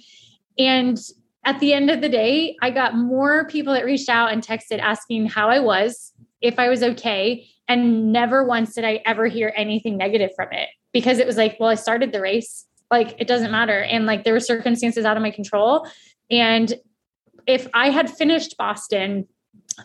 And 0.58 0.98
at 1.44 1.60
the 1.60 1.74
end 1.74 1.90
of 1.90 2.02
the 2.02 2.10
day, 2.10 2.56
I 2.62 2.72
got 2.72 2.96
more 2.96 3.46
people 3.48 3.74
that 3.74 3.86
reached 3.86 4.10
out 4.10 4.32
and 4.32 4.42
texted 4.42 4.80
asking 4.80 5.28
how 5.28 5.50
I 5.50 5.60
was, 5.60 6.14
if 6.42 6.60
I 6.60 6.70
was 6.70 6.82
okay. 6.82 7.48
And 7.68 8.12
never 8.12 8.44
once 8.44 8.74
did 8.76 8.86
I 8.86 9.02
ever 9.06 9.28
hear 9.28 9.54
anything 9.56 9.98
negative 9.98 10.32
from 10.36 10.50
it 10.52 10.70
because 10.92 11.20
it 11.20 11.28
was 11.28 11.38
like, 11.38 11.58
well, 11.60 11.70
I 11.70 11.76
started 11.76 12.12
the 12.12 12.22
race. 12.22 12.66
Like, 12.92 13.16
it 13.20 13.28
doesn't 13.28 13.52
matter. 13.52 13.82
And 13.82 14.06
like, 14.06 14.24
there 14.24 14.34
were 14.34 14.40
circumstances 14.40 15.06
out 15.06 15.18
of 15.18 15.24
my 15.24 15.32
control. 15.32 15.88
And 16.30 16.74
if 17.48 17.68
I 17.74 17.90
had 17.90 18.10
finished 18.10 18.58
Boston, 18.58 19.28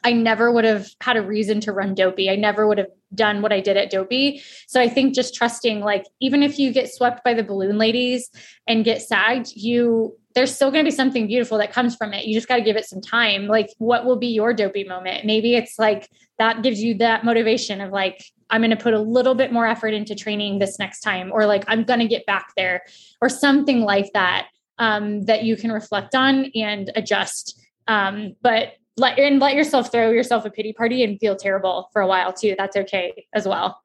I 0.04 0.12
never 0.12 0.52
would 0.52 0.64
have 0.64 0.88
had 1.00 1.16
a 1.16 1.22
reason 1.22 1.60
to 1.62 1.72
run 1.72 1.94
dopey. 1.94 2.30
I 2.30 2.36
never 2.36 2.66
would 2.66 2.78
have 2.78 2.88
done 3.14 3.42
what 3.42 3.52
I 3.52 3.60
did 3.60 3.76
at 3.76 3.90
Dopey. 3.90 4.42
So 4.68 4.80
I 4.80 4.88
think 4.88 5.14
just 5.14 5.34
trusting, 5.34 5.80
like, 5.80 6.04
even 6.20 6.42
if 6.42 6.58
you 6.58 6.72
get 6.72 6.92
swept 6.92 7.24
by 7.24 7.34
the 7.34 7.42
balloon 7.42 7.76
ladies 7.76 8.30
and 8.66 8.84
get 8.84 9.02
sagged, 9.02 9.52
you 9.54 10.16
there's 10.36 10.54
still 10.54 10.70
going 10.70 10.84
to 10.84 10.88
be 10.88 10.94
something 10.94 11.26
beautiful 11.26 11.58
that 11.58 11.72
comes 11.72 11.96
from 11.96 12.12
it. 12.12 12.24
You 12.24 12.34
just 12.34 12.46
got 12.46 12.56
to 12.56 12.62
give 12.62 12.76
it 12.76 12.84
some 12.84 13.00
time. 13.00 13.48
Like, 13.48 13.68
what 13.78 14.04
will 14.04 14.16
be 14.16 14.28
your 14.28 14.54
dopey 14.54 14.84
moment? 14.84 15.26
Maybe 15.26 15.56
it's 15.56 15.76
like 15.76 16.08
that 16.38 16.62
gives 16.62 16.80
you 16.80 16.94
that 16.98 17.24
motivation 17.24 17.80
of 17.80 17.90
like, 17.90 18.24
I'm 18.48 18.60
going 18.60 18.70
to 18.70 18.76
put 18.76 18.94
a 18.94 19.00
little 19.00 19.34
bit 19.34 19.52
more 19.52 19.66
effort 19.66 19.92
into 19.92 20.14
training 20.14 20.60
this 20.60 20.78
next 20.78 21.00
time, 21.00 21.32
or 21.32 21.46
like, 21.46 21.64
I'm 21.66 21.82
going 21.82 21.98
to 21.98 22.06
get 22.06 22.26
back 22.26 22.52
there, 22.56 22.84
or 23.20 23.28
something 23.28 23.80
like 23.80 24.12
that 24.14 24.46
um, 24.78 25.24
that 25.24 25.42
you 25.42 25.56
can 25.56 25.72
reflect 25.72 26.14
on 26.14 26.52
and 26.54 26.92
adjust. 26.94 27.60
Um, 27.88 28.36
but 28.40 28.74
let 29.00 29.18
and 29.18 29.40
let 29.40 29.54
yourself 29.54 29.90
throw 29.90 30.10
yourself 30.10 30.44
a 30.44 30.50
pity 30.50 30.72
party 30.72 31.02
and 31.02 31.18
feel 31.18 31.36
terrible 31.36 31.88
for 31.92 32.02
a 32.02 32.06
while 32.06 32.32
too. 32.32 32.54
That's 32.56 32.76
okay 32.76 33.26
as 33.34 33.48
well. 33.48 33.82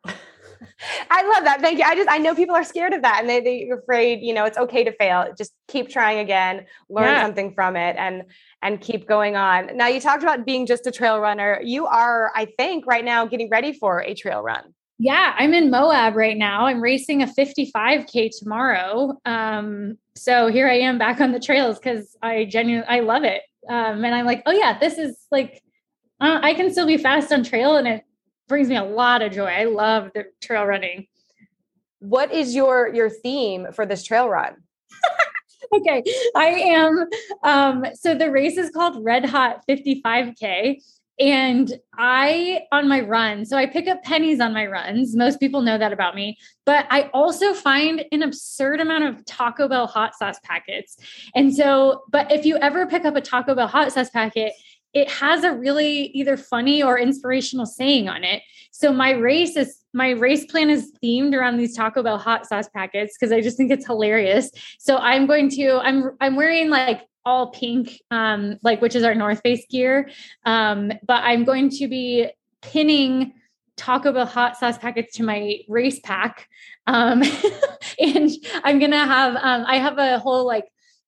I 1.09 1.23
love 1.23 1.43
that. 1.45 1.61
Thank 1.61 1.79
you. 1.79 1.85
I 1.85 1.95
just 1.95 2.09
I 2.09 2.17
know 2.17 2.35
people 2.35 2.55
are 2.55 2.63
scared 2.63 2.93
of 2.93 3.01
that 3.01 3.19
and 3.21 3.29
they 3.29 3.41
they're 3.41 3.77
afraid, 3.79 4.21
you 4.21 4.33
know, 4.33 4.45
it's 4.45 4.57
okay 4.57 4.83
to 4.83 4.91
fail. 4.93 5.33
Just 5.37 5.53
keep 5.67 5.89
trying 5.89 6.19
again, 6.19 6.65
learn 6.89 7.07
yeah. 7.07 7.23
something 7.23 7.53
from 7.53 7.75
it 7.75 7.95
and 7.97 8.23
and 8.61 8.81
keep 8.81 9.07
going 9.07 9.35
on. 9.35 9.75
Now 9.75 9.87
you 9.87 9.99
talked 9.99 10.23
about 10.23 10.45
being 10.45 10.65
just 10.65 10.87
a 10.87 10.91
trail 10.91 11.19
runner. 11.19 11.59
You 11.63 11.85
are, 11.87 12.31
I 12.35 12.45
think, 12.57 12.85
right 12.85 13.05
now 13.05 13.25
getting 13.25 13.49
ready 13.49 13.73
for 13.73 14.01
a 14.01 14.13
trail 14.13 14.41
run. 14.41 14.73
Yeah, 14.97 15.35
I'm 15.37 15.53
in 15.53 15.69
Moab 15.69 16.15
right 16.15 16.37
now. 16.37 16.67
I'm 16.67 16.81
racing 16.81 17.21
a 17.21 17.27
55k 17.27 18.31
tomorrow. 18.39 19.13
Um, 19.25 19.97
so 20.15 20.47
here 20.47 20.69
I 20.69 20.79
am 20.79 20.97
back 20.97 21.19
on 21.19 21.33
the 21.33 21.39
trails 21.39 21.77
because 21.77 22.15
I 22.21 22.45
genuinely 22.45 22.87
I 22.87 23.01
love 23.01 23.23
it. 23.23 23.41
Um, 23.69 24.03
and 24.03 24.13
I'm 24.13 24.25
like, 24.25 24.43
oh 24.45 24.51
yeah, 24.51 24.77
this 24.77 24.97
is 24.97 25.17
like, 25.31 25.61
uh, 26.19 26.39
I 26.41 26.53
can 26.53 26.71
still 26.71 26.87
be 26.87 26.97
fast 26.97 27.31
on 27.31 27.43
trail, 27.43 27.77
and 27.77 27.87
it 27.87 28.03
brings 28.47 28.69
me 28.69 28.77
a 28.77 28.83
lot 28.83 29.21
of 29.21 29.31
joy. 29.31 29.47
I 29.47 29.65
love 29.65 30.11
the 30.13 30.25
trail 30.41 30.65
running. 30.65 31.07
What 31.99 32.31
is 32.31 32.55
your 32.55 32.93
your 32.93 33.09
theme 33.09 33.67
for 33.73 33.85
this 33.85 34.03
trail 34.03 34.29
run? 34.29 34.55
okay, 35.73 36.03
I 36.35 36.45
am. 36.45 37.05
Um, 37.43 37.85
so 37.95 38.15
the 38.15 38.31
race 38.31 38.57
is 38.57 38.69
called 38.69 39.03
Red 39.03 39.25
Hot 39.25 39.61
55K. 39.69 40.81
And 41.19 41.79
I 41.97 42.61
on 42.71 42.87
my 42.89 43.01
run, 43.01 43.45
so 43.45 43.57
I 43.57 43.65
pick 43.65 43.87
up 43.87 44.03
pennies 44.03 44.39
on 44.39 44.53
my 44.53 44.65
runs. 44.65 45.15
Most 45.15 45.39
people 45.39 45.61
know 45.61 45.77
that 45.77 45.93
about 45.93 46.15
me, 46.15 46.37
but 46.65 46.85
I 46.89 47.09
also 47.13 47.53
find 47.53 48.03
an 48.11 48.21
absurd 48.21 48.81
amount 48.81 49.05
of 49.05 49.25
Taco 49.25 49.67
Bell 49.67 49.87
hot 49.87 50.15
sauce 50.15 50.39
packets. 50.43 50.97
And 51.33 51.55
so, 51.55 52.03
but 52.09 52.31
if 52.31 52.45
you 52.45 52.57
ever 52.57 52.85
pick 52.85 53.05
up 53.05 53.15
a 53.15 53.21
Taco 53.21 53.55
Bell 53.55 53.67
hot 53.67 53.93
sauce 53.93 54.09
packet, 54.09 54.53
it 54.93 55.09
has 55.09 55.43
a 55.43 55.53
really 55.53 56.07
either 56.07 56.37
funny 56.37 56.81
or 56.81 56.97
inspirational 56.97 57.65
saying 57.65 58.07
on 58.09 58.23
it. 58.23 58.41
So 58.71 58.91
my 58.91 59.11
race 59.11 59.55
is 59.55 59.81
my 59.93 60.09
race 60.09 60.45
plan 60.45 60.69
is 60.69 60.91
themed 61.01 61.33
around 61.33 61.57
these 61.57 61.75
Taco 61.75 62.03
Bell 62.03 62.17
hot 62.17 62.45
sauce 62.45 62.67
packets 62.73 63.15
because 63.17 63.31
I 63.31 63.39
just 63.39 63.55
think 63.55 63.71
it's 63.71 63.85
hilarious. 63.85 64.51
So 64.79 64.97
I'm 64.97 65.27
going 65.27 65.49
to 65.51 65.79
I'm 65.81 66.11
I'm 66.19 66.35
wearing 66.35 66.69
like 66.69 67.01
all 67.25 67.51
pink, 67.51 68.01
um, 68.11 68.57
like 68.61 68.81
which 68.81 68.95
is 68.95 69.03
our 69.03 69.15
North 69.15 69.41
Face 69.41 69.65
gear. 69.69 70.09
Um, 70.45 70.91
but 71.05 71.23
I'm 71.23 71.43
going 71.43 71.69
to 71.71 71.87
be 71.87 72.29
pinning 72.61 73.33
Taco 73.77 74.13
Bell 74.13 74.25
hot 74.25 74.57
sauce 74.57 74.77
packets 74.77 75.17
to 75.17 75.23
my 75.23 75.59
race 75.67 75.99
pack. 75.99 76.47
Um, 76.87 77.23
and 77.99 78.29
I'm 78.63 78.79
gonna 78.79 79.05
have 79.05 79.35
um, 79.35 79.65
I 79.67 79.77
have 79.77 79.97
a 79.97 80.19
whole 80.19 80.45
like 80.45 80.65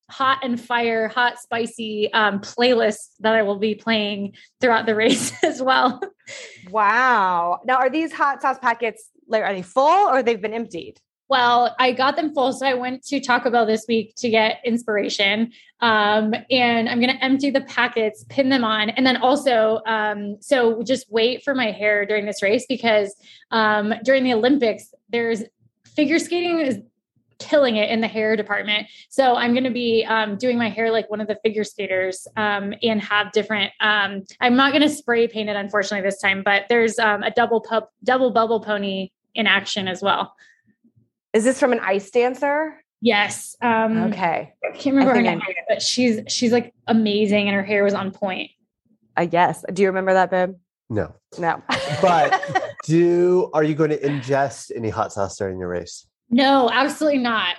hot 0.10 0.40
and 0.44 0.60
fire, 0.60 1.08
hot 1.08 1.38
spicy 1.40 2.12
um, 2.14 2.40
playlist 2.40 3.10
that 3.20 3.36
I 3.36 3.44
will 3.44 3.60
be 3.60 3.76
playing 3.76 4.34
throughout 4.60 4.86
the 4.86 4.96
race 5.04 5.32
as 5.44 5.62
well. 5.62 6.02
Wow! 6.70 7.62
Now, 7.66 7.76
are 7.76 7.90
these 7.90 8.12
hot 8.12 8.42
sauce 8.42 8.60
packets 8.60 9.10
like 9.28 9.44
are 9.44 9.54
they 9.54 9.62
full 9.62 10.10
or 10.10 10.24
they've 10.24 10.42
been 10.42 10.54
emptied? 10.54 11.00
Well, 11.30 11.76
I 11.78 11.92
got 11.92 12.16
them 12.16 12.34
full. 12.34 12.54
So 12.54 12.66
I 12.66 12.74
went 12.74 13.04
to 13.08 13.20
Taco 13.20 13.50
Bell 13.50 13.66
this 13.66 13.86
week 13.88 14.16
to 14.18 14.30
get 14.30 14.62
inspiration. 14.64 15.52
Um, 15.82 16.34
and 16.50 16.88
I'm 16.88 17.00
going 17.00 17.16
to 17.16 17.24
empty 17.24 17.50
the 17.50 17.62
packets, 17.62 18.26
pin 18.30 18.50
them 18.50 18.64
on. 18.64 18.90
And 18.92 19.06
then 19.06 19.18
also, 19.18 19.82
um, 19.86 20.38
so 20.40 20.82
just 20.84 21.12
wait 21.12 21.44
for 21.44 21.54
my 21.54 21.72
hair 21.72 22.06
during 22.06 22.26
this 22.26 22.42
race 22.42 22.66
because 22.68 23.14
um, 23.52 23.94
during 24.04 24.24
the 24.24 24.34
Olympics, 24.34 24.94
there's 25.10 25.44
figure 25.96 26.20
skating 26.20 26.60
is 26.60 26.80
killing 27.40 27.76
it 27.76 27.90
in 27.90 28.02
the 28.02 28.08
hair 28.08 28.36
department. 28.36 28.88
So 29.10 29.36
I'm 29.36 29.54
going 29.54 29.64
to 29.66 29.70
be 29.70 30.06
um, 30.06 30.38
doing 30.38 30.58
my 30.58 30.70
hair 30.70 30.92
like 30.92 31.10
one 31.10 31.22
of 31.22 31.28
the 31.28 31.38
figure 31.44 31.64
skaters 31.64 32.28
um, 32.36 32.74
and 32.82 33.02
have 33.02 33.32
different. 33.32 33.72
Um, 33.80 34.24
I'm 34.42 34.56
not 34.56 34.72
going 34.72 34.82
to 34.82 34.90
spray 34.90 35.28
paint 35.28 35.50
it, 35.50 35.56
unfortunately, 35.56 36.08
this 36.08 36.20
time, 36.20 36.42
but 36.44 36.64
there's 36.70 36.98
um, 36.98 37.24
a 37.24 37.32
double 37.32 37.62
pub, 37.62 37.90
double 38.04 38.32
bubble 38.32 38.60
pony 38.60 39.12
in 39.36 39.46
action 39.46 39.88
as 39.88 40.02
well. 40.02 40.34
Is 41.38 41.44
this 41.44 41.60
from 41.60 41.72
an 41.72 41.80
ice 41.82 42.10
dancer? 42.10 42.84
Yes. 43.00 43.56
Um, 43.62 44.06
okay. 44.06 44.54
I 44.66 44.76
can't 44.76 44.96
remember 44.96 45.14
I 45.14 45.18
her 45.18 45.22
name, 45.22 45.42
but 45.70 45.84
she's 45.84 46.22
she's 46.28 46.52
like 46.52 46.74
amazing, 46.88 47.48
and 47.48 47.56
her 47.56 47.62
hair 47.62 47.84
was 47.84 47.94
on 47.94 48.10
point. 48.10 48.50
I 49.16 49.28
guess. 49.28 49.64
Do 49.72 49.84
you 49.84 49.90
remember 49.90 50.16
that, 50.16 50.32
babe? 50.32 50.56
No. 50.90 51.14
No. 51.38 51.62
but 52.02 52.74
do 52.86 53.52
are 53.54 53.64
you 53.64 53.76
going 53.76 53.92
to 53.92 54.00
ingest 54.00 54.72
any 54.76 54.90
hot 54.90 55.14
sauce 55.14 55.38
during 55.38 55.60
your 55.60 55.68
race? 55.68 56.08
No, 56.32 56.72
absolutely 56.72 57.20
not. 57.20 57.58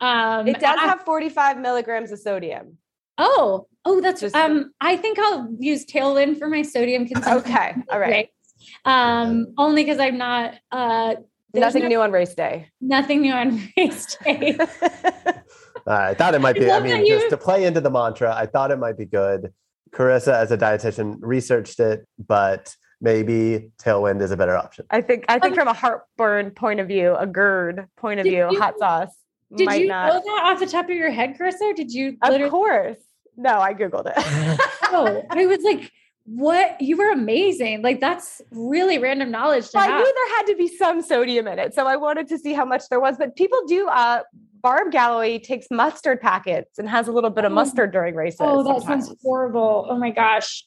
Um, 0.00 0.48
it 0.48 0.58
does 0.58 0.78
I, 0.80 0.86
have 0.86 1.02
45 1.02 1.58
milligrams 1.58 2.10
of 2.10 2.18
sodium. 2.18 2.78
Oh, 3.16 3.68
oh, 3.84 4.00
that's 4.00 4.22
just 4.22 4.34
um. 4.34 4.72
I 4.80 4.96
think 4.96 5.20
I'll 5.20 5.54
use 5.60 5.86
Tailwind 5.86 6.40
for 6.40 6.48
my 6.48 6.62
sodium 6.62 7.06
consumption. 7.06 7.52
Okay, 7.52 7.74
all 7.92 8.00
right. 8.00 8.28
Um, 8.84 9.54
only 9.56 9.82
because 9.82 9.98
I'm 9.98 10.18
not 10.18 10.54
uh 10.70 11.14
nothing 11.54 11.82
no, 11.82 11.88
new 11.88 12.00
on 12.00 12.12
race 12.12 12.34
day. 12.34 12.68
Nothing 12.80 13.22
new 13.22 13.32
on 13.32 13.60
race 13.76 14.16
day. 14.24 14.58
I 15.86 16.14
thought 16.14 16.34
it 16.34 16.40
might 16.40 16.56
be. 16.56 16.70
I, 16.70 16.76
I 16.76 16.80
mean, 16.80 17.06
just 17.06 17.30
to 17.30 17.36
play 17.36 17.64
into 17.64 17.80
the 17.80 17.90
mantra, 17.90 18.34
I 18.34 18.46
thought 18.46 18.70
it 18.70 18.78
might 18.78 18.98
be 18.98 19.06
good. 19.06 19.52
Carissa, 19.92 20.34
as 20.34 20.52
a 20.52 20.58
dietitian, 20.58 21.16
researched 21.20 21.80
it, 21.80 22.06
but 22.18 22.74
maybe 23.00 23.70
tailwind 23.82 24.20
is 24.20 24.30
a 24.30 24.36
better 24.36 24.56
option. 24.56 24.86
I 24.90 25.00
think. 25.00 25.24
I 25.28 25.38
think 25.38 25.52
um, 25.52 25.54
from 25.54 25.68
a 25.68 25.72
heartburn 25.72 26.50
point 26.52 26.80
of 26.80 26.88
view, 26.88 27.16
a 27.16 27.26
GERD 27.26 27.86
point 27.96 28.20
of 28.20 28.24
view, 28.24 28.48
you, 28.50 28.60
hot 28.60 28.78
sauce. 28.78 29.14
Did 29.56 29.72
you 29.72 29.88
not... 29.88 30.08
know 30.08 30.22
that 30.24 30.42
off 30.44 30.60
the 30.60 30.66
top 30.66 30.84
of 30.84 30.94
your 30.94 31.10
head, 31.10 31.36
Carissa? 31.38 31.74
Did 31.74 31.92
you? 31.92 32.16
Literally... 32.22 32.44
Of 32.44 32.50
course. 32.50 32.96
No, 33.36 33.58
I 33.58 33.74
googled 33.74 34.06
it. 34.06 34.14
oh, 34.92 35.22
I 35.30 35.46
was 35.46 35.60
like, 35.62 35.90
what 36.26 36.80
you 36.80 36.96
were 36.96 37.10
amazing 37.10 37.82
like 37.82 37.98
that's 37.98 38.42
really 38.50 38.98
random 38.98 39.30
knowledge 39.30 39.66
well, 39.74 39.88
i 39.88 39.96
knew 39.96 40.04
there 40.04 40.36
had 40.36 40.42
to 40.44 40.56
be 40.56 40.68
some 40.68 41.02
sodium 41.02 41.48
in 41.48 41.58
it 41.58 41.74
so 41.74 41.86
i 41.86 41.96
wanted 41.96 42.28
to 42.28 42.38
see 42.38 42.52
how 42.52 42.64
much 42.64 42.82
there 42.90 43.00
was 43.00 43.16
but 43.16 43.34
people 43.36 43.60
do 43.66 43.88
uh 43.88 44.20
barb 44.62 44.92
galloway 44.92 45.38
takes 45.38 45.66
mustard 45.70 46.20
packets 46.20 46.78
and 46.78 46.88
has 46.88 47.08
a 47.08 47.12
little 47.12 47.30
bit 47.30 47.44
of 47.44 47.52
oh. 47.52 47.54
mustard 47.54 47.90
during 47.90 48.14
races 48.14 48.40
oh 48.40 48.62
that 48.62 48.80
sometimes. 48.80 49.06
sounds 49.06 49.18
horrible 49.22 49.86
oh 49.88 49.96
my 49.96 50.10
gosh 50.10 50.64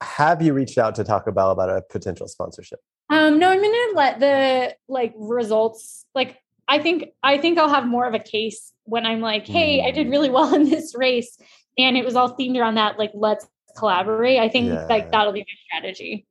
have 0.00 0.40
you 0.40 0.52
reached 0.52 0.78
out 0.78 0.94
to 0.94 1.02
taco 1.02 1.32
bell 1.32 1.50
about 1.50 1.68
a 1.68 1.82
potential 1.90 2.28
sponsorship 2.28 2.78
um 3.10 3.38
no 3.38 3.50
i'm 3.50 3.60
gonna 3.60 3.94
let 3.94 4.20
the 4.20 4.74
like 4.88 5.12
results 5.16 6.06
like 6.14 6.38
i 6.68 6.78
think 6.78 7.06
i 7.22 7.36
think 7.36 7.58
i'll 7.58 7.68
have 7.68 7.86
more 7.86 8.06
of 8.06 8.14
a 8.14 8.20
case 8.20 8.72
when 8.84 9.04
i'm 9.04 9.20
like 9.20 9.46
hey 9.46 9.80
mm. 9.80 9.86
i 9.86 9.90
did 9.90 10.08
really 10.08 10.30
well 10.30 10.54
in 10.54 10.70
this 10.70 10.94
race 10.96 11.36
and 11.76 11.96
it 11.96 12.04
was 12.04 12.16
all 12.16 12.36
themed 12.36 12.56
around 12.56 12.76
that 12.76 12.98
like 12.98 13.10
let's 13.12 13.46
collaborate. 13.76 14.38
I 14.38 14.48
think 14.48 14.68
yeah. 14.68 14.86
like 14.86 15.10
that'll 15.10 15.32
be 15.32 15.40
my 15.40 15.78
strategy. 15.78 16.26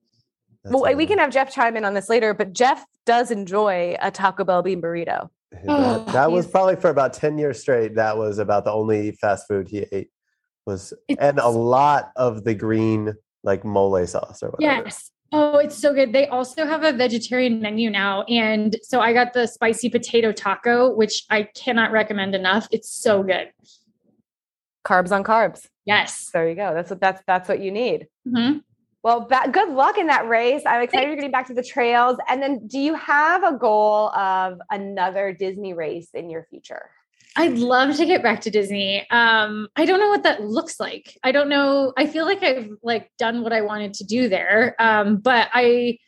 That's 0.63 0.75
well, 0.75 0.95
we 0.95 1.05
can 1.05 1.19
have 1.19 1.31
Jeff 1.31 1.53
chime 1.53 1.77
in 1.77 1.85
on 1.85 1.93
this 1.93 2.09
later, 2.09 2.33
but 2.33 2.53
Jeff 2.53 2.85
does 3.05 3.31
enjoy 3.31 3.95
a 4.01 4.09
Taco 4.11 4.43
Bell 4.43 4.63
bean 4.63 4.81
burrito. 4.81 5.29
That, 5.51 5.63
oh, 5.67 6.11
that 6.11 6.31
was 6.31 6.47
probably 6.47 6.75
for 6.75 6.89
about 6.89 7.13
10 7.13 7.37
years 7.37 7.61
straight. 7.61 7.95
That 7.95 8.17
was 8.17 8.39
about 8.39 8.65
the 8.65 8.71
only 8.71 9.11
fast 9.11 9.47
food 9.47 9.69
he 9.69 9.85
ate 9.91 10.09
was 10.65 10.93
it's, 11.07 11.21
and 11.21 11.39
a 11.39 11.47
lot 11.47 12.11
of 12.15 12.43
the 12.43 12.55
green 12.55 13.13
like 13.43 13.63
mole 13.63 14.05
sauce 14.07 14.41
or 14.41 14.49
whatever. 14.49 14.83
Yes. 14.83 15.11
Oh, 15.31 15.57
it's 15.57 15.77
so 15.77 15.93
good. 15.93 16.13
They 16.13 16.27
also 16.27 16.65
have 16.65 16.83
a 16.83 16.93
vegetarian 16.93 17.61
menu 17.61 17.89
now. 17.89 18.23
And 18.23 18.77
so 18.83 19.01
I 19.01 19.11
got 19.13 19.33
the 19.33 19.47
spicy 19.47 19.89
potato 19.89 20.31
taco, 20.31 20.93
which 20.93 21.25
I 21.29 21.43
cannot 21.55 21.91
recommend 21.91 22.35
enough. 22.35 22.67
It's 22.71 22.89
so 22.89 23.21
good. 23.23 23.51
Carbs 24.85 25.11
on 25.11 25.23
carbs. 25.23 25.67
Yes. 25.85 26.29
There 26.31 26.47
you 26.47 26.55
go. 26.55 26.73
That's 26.73 26.89
what 26.89 26.99
that's 26.99 27.21
that's 27.27 27.49
what 27.49 27.59
you 27.59 27.71
need. 27.71 28.07
Mm-hmm. 28.27 28.59
Well, 29.03 29.27
ba- 29.27 29.49
good 29.51 29.69
luck 29.69 29.99
in 29.99 30.07
that 30.07 30.27
race. 30.27 30.63
I'm 30.65 30.81
excited 30.81 31.07
you're 31.07 31.15
getting 31.15 31.31
back 31.31 31.45
to 31.47 31.53
the 31.53 31.61
trails. 31.61 32.17
And 32.27 32.41
then, 32.41 32.65
do 32.67 32.79
you 32.79 32.95
have 32.95 33.43
a 33.43 33.55
goal 33.55 34.09
of 34.09 34.59
another 34.71 35.31
Disney 35.31 35.73
race 35.73 36.09
in 36.15 36.29
your 36.29 36.47
future? 36.49 36.89
I'd 37.35 37.57
love 37.57 37.97
to 37.97 38.05
get 38.05 38.23
back 38.23 38.41
to 38.41 38.49
Disney. 38.49 39.07
Um, 39.11 39.67
I 39.75 39.85
don't 39.85 39.99
know 39.99 40.09
what 40.09 40.23
that 40.23 40.41
looks 40.43 40.79
like. 40.79 41.19
I 41.23 41.31
don't 41.31 41.49
know. 41.49 41.93
I 41.97 42.07
feel 42.07 42.25
like 42.25 42.41
I've 42.41 42.69
like 42.81 43.11
done 43.19 43.43
what 43.43 43.53
I 43.53 43.61
wanted 43.61 43.93
to 43.95 44.05
do 44.05 44.29
there. 44.29 44.75
Um, 44.79 45.17
but 45.17 45.49
I 45.53 45.99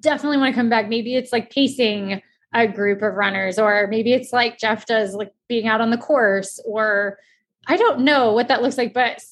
definitely 0.00 0.36
want 0.36 0.52
to 0.54 0.60
come 0.60 0.68
back. 0.68 0.88
Maybe 0.88 1.14
it's 1.14 1.32
like 1.32 1.50
pacing 1.50 2.20
a 2.52 2.66
group 2.66 3.02
of 3.02 3.14
runners, 3.14 3.58
or 3.58 3.86
maybe 3.86 4.12
it's 4.12 4.32
like 4.32 4.58
Jeff 4.58 4.84
does, 4.84 5.14
like 5.14 5.32
being 5.48 5.66
out 5.66 5.80
on 5.80 5.90
the 5.90 5.96
course, 5.96 6.60
or 6.66 7.18
I 7.68 7.76
don't 7.76 8.00
know 8.00 8.32
what 8.32 8.48
that 8.48 8.62
looks 8.62 8.78
like, 8.78 8.94
but 8.94 9.22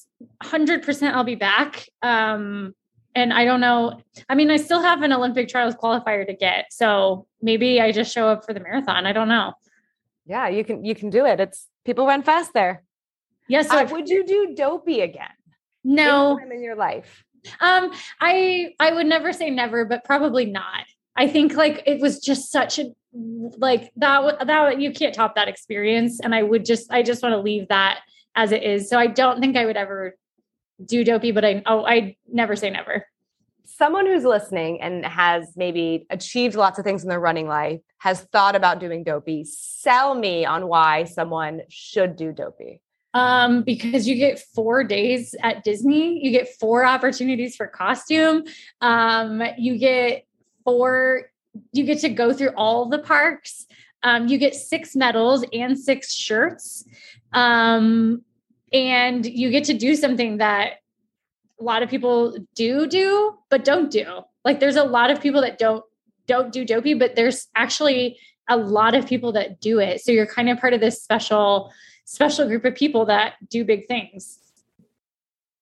100% 0.43 1.13
I'll 1.13 1.23
be 1.23 1.35
back. 1.35 1.89
Um, 2.01 2.73
and 3.15 3.33
I 3.33 3.45
don't 3.45 3.59
know. 3.59 3.99
I 4.29 4.35
mean, 4.35 4.51
I 4.51 4.57
still 4.57 4.81
have 4.81 5.01
an 5.01 5.11
Olympic 5.11 5.49
trials 5.49 5.73
qualifier 5.75 6.25
to 6.25 6.33
get. 6.33 6.71
So 6.71 7.25
maybe 7.41 7.81
I 7.81 7.91
just 7.91 8.13
show 8.13 8.29
up 8.29 8.45
for 8.45 8.53
the 8.53 8.59
marathon. 8.59 9.07
I 9.07 9.11
don't 9.11 9.27
know. 9.27 9.53
Yeah, 10.27 10.49
you 10.49 10.63
can 10.63 10.83
you 10.85 10.93
can 10.93 11.09
do 11.09 11.25
it. 11.25 11.39
It's 11.39 11.67
people 11.83 12.05
run 12.05 12.21
fast 12.21 12.53
there. 12.53 12.83
Yes. 13.47 13.67
Yeah, 13.71 13.71
so 13.71 13.85
uh, 13.85 13.89
would 13.91 14.09
you 14.09 14.25
do 14.25 14.53
dopey 14.55 14.99
again? 15.01 15.29
No. 15.83 16.37
in 16.37 16.61
your 16.61 16.75
life. 16.75 17.23
Um, 17.61 17.91
I 18.19 18.75
I 18.79 18.91
would 18.91 19.07
never 19.07 19.31
say 19.31 19.49
never, 19.49 19.85
but 19.85 20.03
probably 20.03 20.45
not. 20.45 20.85
I 21.15 21.27
think 21.27 21.53
like 21.55 21.81
it 21.87 22.01
was 22.01 22.19
just 22.19 22.51
such 22.51 22.77
a 22.77 22.93
like 23.57 23.91
that 23.95 24.45
that 24.45 24.81
you 24.81 24.91
can't 24.91 25.15
top 25.15 25.35
that 25.35 25.47
experience, 25.47 26.19
and 26.19 26.35
I 26.35 26.43
would 26.43 26.65
just 26.65 26.91
I 26.91 27.01
just 27.03 27.23
want 27.23 27.33
to 27.33 27.39
leave 27.39 27.69
that 27.69 28.01
as 28.37 28.53
it 28.53 28.63
is. 28.63 28.87
So 28.87 28.97
I 28.97 29.07
don't 29.07 29.41
think 29.41 29.57
I 29.57 29.65
would 29.65 29.75
ever 29.75 30.15
do 30.85 31.03
dopey, 31.03 31.31
but 31.31 31.43
I 31.43 31.63
oh 31.65 31.85
I 31.85 32.15
never 32.31 32.55
say 32.55 32.69
never. 32.69 33.05
Someone 33.65 34.05
who's 34.05 34.23
listening 34.23 34.79
and 34.81 35.05
has 35.05 35.53
maybe 35.57 36.05
achieved 36.09 36.55
lots 36.55 36.79
of 36.79 36.85
things 36.85 37.03
in 37.03 37.09
their 37.09 37.19
running 37.19 37.47
life 37.47 37.81
has 37.97 38.21
thought 38.31 38.55
about 38.55 38.79
doing 38.79 39.03
dopey. 39.03 39.43
Sell 39.43 40.15
me 40.15 40.45
on 40.45 40.67
why 40.67 41.03
someone 41.03 41.61
should 41.67 42.15
do 42.15 42.31
dopey. 42.31 42.79
Um, 43.13 43.63
because 43.63 44.07
you 44.07 44.15
get 44.15 44.39
four 44.39 44.83
days 44.83 45.33
at 45.41 45.63
Disney, 45.63 46.23
you 46.23 46.31
get 46.31 46.47
four 46.59 46.85
opportunities 46.85 47.55
for 47.55 47.65
costume. 47.65 48.43
Um, 48.81 49.41
you 49.57 49.77
get 49.77 50.25
four, 50.63 51.23
you 51.71 51.83
get 51.83 51.99
to 51.99 52.09
go 52.09 52.33
through 52.33 52.51
all 52.55 52.87
the 52.89 52.99
parks. 52.99 53.65
Um, 54.03 54.27
you 54.27 54.37
get 54.37 54.53
six 54.53 54.95
medals 54.95 55.43
and 55.51 55.77
six 55.77 56.13
shirts. 56.13 56.85
Um, 57.33 58.23
and 58.77 59.25
you 59.25 59.49
get 59.49 59.65
to 59.65 59.73
do 59.73 59.95
something 59.95 60.37
that 60.37 60.73
a 61.59 61.63
lot 61.63 61.83
of 61.83 61.89
people 61.89 62.37
do 62.55 62.87
do 62.87 63.35
but 63.49 63.65
don't 63.65 63.89
do. 63.89 64.21
Like 64.45 64.59
there's 64.59 64.75
a 64.75 64.83
lot 64.83 65.11
of 65.11 65.21
people 65.21 65.41
that 65.41 65.57
don't 65.57 65.83
don't 66.27 66.51
do 66.51 66.65
dopey 66.65 66.93
but 66.93 67.15
there's 67.15 67.47
actually 67.55 68.19
a 68.49 68.57
lot 68.57 68.95
of 68.95 69.07
people 69.07 69.31
that 69.33 69.59
do 69.59 69.79
it. 69.79 70.01
So 70.01 70.11
you're 70.11 70.25
kind 70.25 70.49
of 70.49 70.59
part 70.59 70.73
of 70.73 70.79
this 70.79 71.01
special 71.01 71.71
special 72.05 72.47
group 72.47 72.63
of 72.63 72.75
people 72.75 73.05
that 73.05 73.33
do 73.49 73.65
big 73.65 73.87
things 73.87 74.39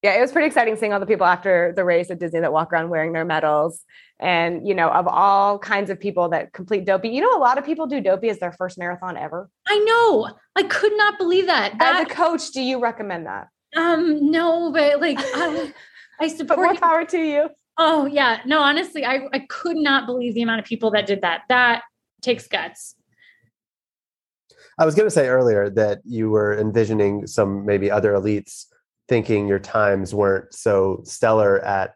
Yeah, 0.06 0.20
it 0.20 0.22
was 0.22 0.32
pretty 0.32 0.46
exciting 0.46 0.76
seeing 0.76 0.94
all 0.94 1.00
the 1.00 1.08
people 1.08 1.26
after 1.26 1.74
the 1.76 1.84
race 1.84 2.12
at 2.12 2.20
Disney 2.20 2.40
that 2.40 2.54
walk 2.54 2.72
around 2.72 2.90
wearing 2.90 3.12
their 3.12 3.26
medals. 3.26 3.84
And, 4.20 4.68
you 4.68 4.76
know, 4.76 4.92
of 4.92 5.08
all 5.08 5.58
kinds 5.58 5.90
of 5.90 6.00
people 6.00 6.30
that 6.30 6.54
complete 6.54 6.86
Dopey, 6.86 7.10
you 7.10 7.22
know, 7.22 7.36
a 7.36 7.42
lot 7.42 7.58
of 7.58 7.66
people 7.66 7.88
do 7.88 8.00
Dopey 8.00 8.30
as 8.30 8.38
their 8.38 8.52
first 8.52 8.78
marathon 8.78 9.18
ever. 9.18 9.50
I 9.68 9.80
know. 9.80 10.30
I 10.56 10.62
could 10.62 10.96
not 10.96 11.18
believe 11.18 11.48
that. 11.48 11.80
that 11.80 11.96
as 11.96 12.04
a 12.04 12.06
coach, 12.06 12.52
do 12.52 12.62
you 12.62 12.80
recommend 12.80 13.26
that? 13.26 13.48
Um, 13.76 14.30
no, 14.30 14.72
but 14.72 15.02
like 15.02 15.18
I, 15.20 15.74
I 16.20 16.28
support 16.28 16.50
but 16.50 16.58
more 16.60 16.76
power 16.76 17.04
to 17.06 17.18
you. 17.18 17.50
Oh 17.80 18.06
yeah. 18.06 18.42
No, 18.46 18.60
honestly, 18.60 19.04
I, 19.06 19.22
I 19.34 19.40
could 19.40 19.76
not 19.76 20.06
believe 20.06 20.36
the 20.36 20.44
amount 20.44 20.60
of 20.60 20.68
people 20.68 20.92
that 20.92 21.08
did 21.08 21.22
that. 21.22 21.46
That 21.50 21.82
takes 22.22 22.48
guts. 22.48 22.94
I 24.78 24.86
was 24.86 24.94
going 24.94 25.08
to 25.08 25.12
say 25.12 25.30
earlier 25.30 25.68
that 25.72 26.02
you 26.06 26.30
were 26.30 26.56
envisioning 26.60 27.26
some 27.26 27.66
maybe 27.66 27.90
other 27.90 28.14
elites 28.14 28.68
thinking 29.08 29.48
your 29.48 29.60
times 29.60 30.14
weren't 30.14 30.54
so 30.54 31.02
stellar 31.04 31.60
at 31.60 31.96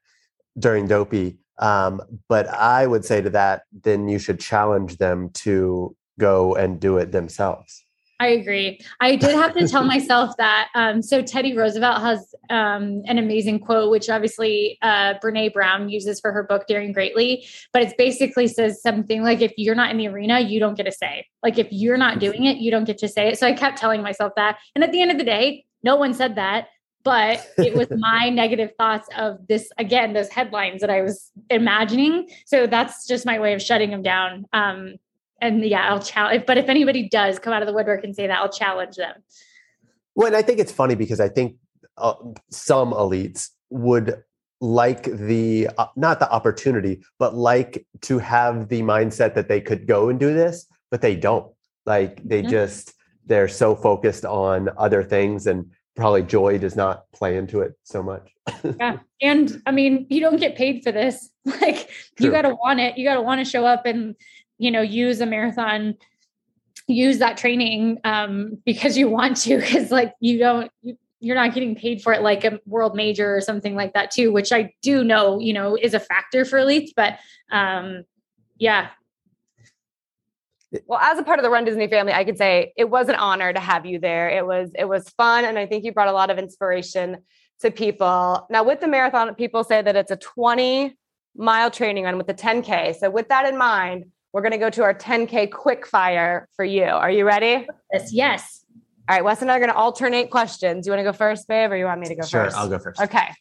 during 0.58 0.88
dopey 0.88 1.38
um, 1.60 2.02
but 2.28 2.48
i 2.48 2.86
would 2.86 3.06
say 3.06 3.22
to 3.22 3.30
that 3.30 3.64
then 3.84 4.08
you 4.08 4.20
should 4.20 4.40
challenge 4.40 4.98
them 4.98 5.30
to 5.32 5.96
go 6.20 6.56
and 6.56 6.80
do 6.80 6.98
it 6.98 7.12
themselves 7.12 7.86
I 8.22 8.28
agree. 8.28 8.82
I 9.00 9.16
did 9.16 9.34
have 9.36 9.54
to 9.54 9.68
tell 9.68 9.84
myself 9.86 10.36
that. 10.38 10.70
Um, 10.76 11.02
so 11.02 11.22
Teddy 11.22 11.56
Roosevelt 11.56 12.02
has 12.02 12.36
um, 12.50 13.02
an 13.06 13.18
amazing 13.18 13.60
quote, 13.60 13.90
which 13.90 14.10
obviously 14.10 14.78
uh, 14.82 15.14
Brene 15.24 15.54
Brown 15.54 15.90
uses 15.90 16.20
for 16.20 16.34
her 16.34 16.44
book 16.44 16.68
Daring 16.68 16.92
Greatly, 16.92 17.48
but 17.72 17.82
it 17.82 17.98
basically 17.98 18.48
says 18.48 18.82
something 18.82 19.24
like, 19.24 19.42
"If 19.42 19.54
you're 19.56 19.76
not 19.76 19.90
in 19.90 19.98
the 19.98 20.08
arena, 20.08 20.42
you 20.42 20.60
don't 20.60 20.76
get 20.76 20.86
to 20.86 20.92
say. 20.92 21.26
Like 21.42 21.58
if 21.58 21.68
you're 21.72 21.98
not 21.98 22.20
doing 22.20 22.44
it, 22.44 22.58
you 22.58 22.72
don't 22.72 22.84
get 22.84 22.98
to 23.00 23.08
say 23.08 23.30
it." 23.30 23.40
So 23.40 23.48
I 23.48 23.54
kept 23.54 23.78
telling 23.78 24.02
myself 24.02 24.34
that, 24.36 24.60
and 24.76 24.84
at 24.84 24.92
the 24.92 25.02
end 25.02 25.12
of 25.12 25.18
the 25.18 25.24
day, 25.24 25.66
no 25.82 25.96
one 25.96 26.14
said 26.14 26.36
that 26.36 26.68
but 27.10 27.48
it 27.58 27.74
was 27.76 27.88
my 27.98 28.30
negative 28.30 28.72
thoughts 28.78 29.08
of 29.18 29.48
this 29.48 29.70
again 29.78 30.14
those 30.14 30.30
headlines 30.30 30.82
that 30.82 30.90
i 30.90 31.02
was 31.02 31.32
imagining. 31.50 32.30
So 32.46 32.68
that's 32.68 33.08
just 33.08 33.26
my 33.26 33.40
way 33.40 33.54
of 33.54 33.62
shutting 33.62 33.92
them 33.92 34.04
down. 34.04 34.46
Um 34.54 34.96
and 35.42 35.64
yeah 35.64 35.90
i'll 35.90 36.02
challenge 36.02 36.44
but 36.46 36.58
if 36.58 36.68
anybody 36.68 37.08
does 37.08 37.40
come 37.40 37.54
out 37.54 37.62
of 37.62 37.68
the 37.68 37.74
woodwork 37.74 38.04
and 38.04 38.14
say 38.16 38.28
that 38.28 38.38
i'll 38.38 38.52
challenge 38.64 38.96
them. 38.96 39.16
Well 40.16 40.28
and 40.28 40.36
i 40.36 40.42
think 40.42 40.60
it's 40.60 40.72
funny 40.72 40.96
because 40.96 41.20
i 41.20 41.30
think 41.30 41.56
uh, 41.98 42.16
some 42.50 42.92
elites 42.92 43.50
would 43.70 44.24
like 44.62 45.04
the 45.04 45.70
uh, 45.78 45.88
not 45.96 46.20
the 46.20 46.30
opportunity 46.30 47.02
but 47.18 47.36
like 47.36 47.86
to 48.02 48.20
have 48.20 48.68
the 48.68 48.82
mindset 48.82 49.34
that 49.36 49.48
they 49.48 49.62
could 49.62 49.88
go 49.88 50.10
and 50.10 50.20
do 50.20 50.34
this 50.34 50.66
but 50.90 51.02
they 51.02 51.16
don't. 51.16 51.52
Like 51.86 52.22
they 52.28 52.42
yeah. 52.42 52.50
just 52.50 52.94
they're 53.26 53.48
so 53.48 53.76
focused 53.76 54.26
on 54.26 54.70
other 54.78 55.04
things 55.04 55.48
and 55.48 55.72
probably 56.00 56.24
joy 56.24 56.58
does 56.58 56.76
not 56.76 57.12
play 57.12 57.38
into 57.38 57.62
it 57.62 57.74
so 57.84 58.02
much. 58.02 58.32
yeah. 58.64 58.98
And 59.22 59.62
I 59.66 59.72
mean, 59.72 60.08
you 60.10 60.22
don't 60.22 60.40
get 60.40 60.56
paid 60.56 60.84
for 60.84 60.92
this. 60.92 61.30
Like 61.46 61.90
True. 62.16 62.28
you 62.28 62.32
got 62.32 62.44
to 62.44 62.56
want 62.56 62.80
it. 62.80 62.98
You 62.98 63.06
got 63.06 63.16
to 63.16 63.22
want 63.22 63.44
to 63.44 63.50
show 63.50 63.66
up 63.66 63.86
and, 63.86 64.16
you 64.60 64.70
know, 64.72 64.82
use 64.82 65.20
a 65.20 65.26
marathon, 65.26 65.96
use 66.88 67.18
that 67.18 67.38
training 67.38 67.98
um, 68.04 68.60
because 68.66 68.98
you 68.98 69.10
want 69.10 69.38
to, 69.38 69.58
because 69.58 69.90
like 69.90 70.14
you 70.20 70.38
don't, 70.38 70.72
you, 70.84 70.96
you're 71.20 71.36
not 71.36 71.54
getting 71.54 71.76
paid 71.76 72.02
for 72.02 72.14
it 72.14 72.22
like 72.22 72.46
a 72.46 72.60
world 72.66 72.96
major 72.96 73.36
or 73.36 73.42
something 73.42 73.76
like 73.76 73.94
that 73.94 74.12
too, 74.12 74.32
which 74.32 74.52
I 74.52 74.74
do 74.82 75.04
know, 75.04 75.40
you 75.40 75.54
know, 75.54 75.76
is 75.76 75.94
a 75.94 76.00
factor 76.00 76.46
for 76.46 76.60
elites. 76.60 76.92
But 76.96 77.18
um, 77.52 78.04
yeah, 78.58 78.90
well, 80.86 81.00
as 81.00 81.18
a 81.18 81.24
part 81.24 81.40
of 81.40 81.44
the 81.44 81.50
Run 81.50 81.66
Disney 81.66 81.88
family, 81.88 82.14
I 82.14 82.24
could 82.24 82.38
say 82.38 82.74
it 82.78 82.90
was 82.90 83.10
an 83.10 83.16
honor 83.16 83.52
to 83.52 83.60
have 83.60 83.86
you 83.86 84.00
there. 84.00 84.30
It 84.30 84.46
was 84.46 84.72
it 84.78 84.86
was 84.86 85.10
fun, 85.10 85.46
and 85.46 85.58
I 85.58 85.66
think 85.66 85.84
you 85.84 85.92
brought 85.92 86.08
a 86.08 86.14
lot 86.14 86.30
of 86.30 86.38
inspiration 86.38 87.18
to 87.62 87.72
people. 87.72 88.46
Now, 88.50 88.64
with 88.64 88.80
the 88.80 88.88
marathon, 88.88 89.34
people 89.36 89.64
say 89.64 89.82
that 89.82 89.96
it's 89.96 90.12
a 90.12 90.18
20 90.18 90.96
mile 91.36 91.72
training 91.72 92.04
run 92.04 92.18
with 92.18 92.28
the 92.28 92.34
10K. 92.34 92.96
So, 92.98 93.10
with 93.10 93.30
that 93.30 93.48
in 93.48 93.58
mind, 93.58 94.06
we're 94.32 94.42
going 94.42 94.52
to 94.52 94.58
go 94.58 94.70
to 94.70 94.84
our 94.84 94.94
10K 94.94 95.52
quick 95.52 95.88
fire 95.88 96.48
for 96.56 96.64
you. 96.64 96.84
Are 96.84 97.12
you 97.12 97.26
ready? 97.26 97.68
Yes. 97.92 98.14
Yes. 98.14 98.66
All 99.10 99.16
right, 99.16 99.24
Wes 99.24 99.42
and 99.42 99.50
I 99.50 99.56
are 99.56 99.60
going 99.60 99.72
to 99.72 99.76
alternate 99.76 100.30
questions. 100.30 100.86
You 100.86 100.92
want 100.92 101.00
to 101.00 101.04
go 101.04 101.14
first, 101.14 101.48
babe, 101.48 101.72
or 101.72 101.78
you 101.78 101.86
want 101.86 102.00
me 102.00 102.08
to 102.10 102.16
go 102.16 102.28
sure, 102.28 102.44
first? 102.44 102.56
Sure, 102.56 102.64
I'll 102.64 102.70
go 102.70 102.78
first. 102.78 103.02
Okay. 103.02 103.34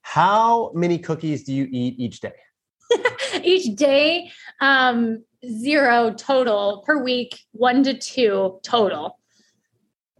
How 0.00 0.72
many 0.74 0.98
cookies 0.98 1.44
do 1.44 1.52
you 1.52 1.68
eat 1.70 1.96
each 1.98 2.20
day? 2.20 2.32
each 3.42 3.76
day, 3.76 4.30
um, 4.62 5.22
zero 5.46 6.12
total 6.12 6.82
per 6.86 7.02
week, 7.02 7.40
one 7.52 7.82
to 7.84 7.94
two 7.94 8.60
total. 8.62 9.18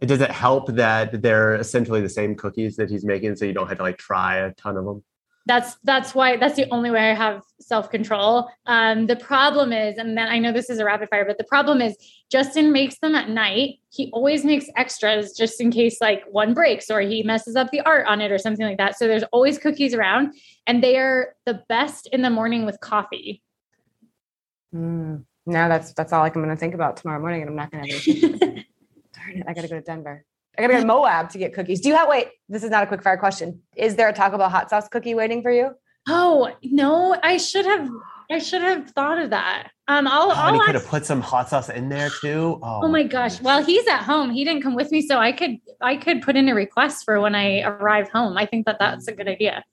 It 0.01 0.07
does 0.07 0.21
it 0.21 0.31
help 0.31 0.67
that 0.75 1.21
they're 1.21 1.55
essentially 1.55 2.01
the 2.01 2.09
same 2.09 2.35
cookies 2.35 2.75
that 2.77 2.89
he's 2.89 3.05
making, 3.05 3.35
so 3.35 3.45
you 3.45 3.53
don't 3.53 3.67
have 3.67 3.77
to 3.77 3.83
like 3.83 3.97
try 3.97 4.37
a 4.37 4.53
ton 4.53 4.77
of 4.77 4.85
them? 4.85 5.03
That's 5.47 5.75
that's 5.83 6.13
why 6.13 6.37
that's 6.37 6.55
the 6.55 6.69
only 6.71 6.91
way 6.91 7.11
I 7.11 7.15
have 7.15 7.41
self 7.59 7.89
control. 7.89 8.49
Um, 8.67 9.07
the 9.07 9.15
problem 9.15 9.73
is, 9.73 9.97
and 9.97 10.17
then 10.17 10.27
I 10.27 10.37
know 10.37 10.51
this 10.51 10.69
is 10.69 10.79
a 10.79 10.85
rapid 10.85 11.09
fire, 11.09 11.25
but 11.25 11.37
the 11.37 11.43
problem 11.43 11.81
is 11.81 11.95
Justin 12.31 12.71
makes 12.71 12.99
them 12.99 13.15
at 13.15 13.29
night. 13.29 13.79
He 13.89 14.09
always 14.13 14.45
makes 14.45 14.67
extras 14.75 15.33
just 15.33 15.59
in 15.59 15.71
case 15.71 15.99
like 15.99 16.23
one 16.29 16.53
breaks 16.53 16.91
or 16.91 17.01
he 17.01 17.23
messes 17.23 17.55
up 17.55 17.71
the 17.71 17.81
art 17.81 18.05
on 18.07 18.21
it 18.21 18.31
or 18.31 18.37
something 18.37 18.65
like 18.65 18.77
that. 18.77 18.97
So 18.97 19.07
there's 19.07 19.23
always 19.31 19.57
cookies 19.57 19.93
around, 19.93 20.33
and 20.67 20.83
they 20.83 20.97
are 20.97 21.35
the 21.45 21.63
best 21.69 22.07
in 22.11 22.21
the 22.21 22.29
morning 22.29 22.65
with 22.65 22.79
coffee. 22.79 23.41
Mm, 24.73 25.25
no, 25.45 25.69
that's 25.69 25.93
that's 25.93 26.13
all 26.13 26.23
I'm 26.23 26.31
going 26.33 26.49
to 26.49 26.55
think 26.55 26.73
about 26.73 26.97
tomorrow 26.97 27.19
morning, 27.19 27.41
and 27.41 27.49
I'm 27.49 27.55
not 27.55 27.71
going 27.71 27.87
to. 27.87 28.37
Darn 29.13 29.37
it! 29.37 29.43
I 29.47 29.53
got 29.53 29.61
to 29.61 29.67
go 29.67 29.75
to 29.75 29.81
Denver. 29.81 30.23
I 30.57 30.61
got 30.61 30.67
to 30.67 30.73
go 30.73 30.79
to 30.81 30.85
Moab 30.85 31.29
to 31.31 31.37
get 31.37 31.53
cookies. 31.53 31.81
Do 31.81 31.89
you 31.89 31.95
have? 31.95 32.07
Wait, 32.07 32.27
this 32.47 32.63
is 32.63 32.69
not 32.69 32.83
a 32.83 32.87
quick 32.87 33.03
fire 33.03 33.17
question. 33.17 33.61
Is 33.75 33.95
there 33.95 34.07
a 34.07 34.13
Taco 34.13 34.37
Bell 34.37 34.49
hot 34.49 34.69
sauce 34.69 34.87
cookie 34.87 35.15
waiting 35.15 35.41
for 35.41 35.51
you? 35.51 35.71
Oh 36.07 36.51
no, 36.63 37.17
I 37.21 37.37
should 37.37 37.65
have. 37.65 37.89
I 38.29 38.39
should 38.39 38.61
have 38.61 38.89
thought 38.91 39.19
of 39.19 39.31
that. 39.31 39.71
Um, 39.89 40.07
I'll. 40.07 40.31
Oh, 40.31 40.35
I'll 40.35 40.47
and 40.53 40.57
he 40.57 40.65
could 40.65 40.75
have 40.75 40.87
put 40.87 41.05
some 41.05 41.19
hot 41.21 41.49
sauce 41.49 41.69
in 41.69 41.89
there 41.89 42.09
too. 42.21 42.59
Oh, 42.63 42.81
oh 42.83 42.87
my 42.87 43.03
gosh! 43.03 43.33
Goodness. 43.33 43.45
Well, 43.45 43.63
he's 43.63 43.85
at 43.87 44.03
home. 44.03 44.31
He 44.31 44.45
didn't 44.45 44.61
come 44.61 44.75
with 44.75 44.91
me, 44.91 45.01
so 45.01 45.17
I 45.17 45.31
could. 45.31 45.57
I 45.81 45.97
could 45.97 46.21
put 46.21 46.35
in 46.35 46.47
a 46.47 46.55
request 46.55 47.03
for 47.03 47.19
when 47.19 47.35
I 47.35 47.61
arrive 47.61 48.09
home. 48.09 48.37
I 48.37 48.45
think 48.45 48.67
that 48.67 48.77
that's 48.79 49.07
a 49.07 49.11
good 49.11 49.27
idea. 49.27 49.63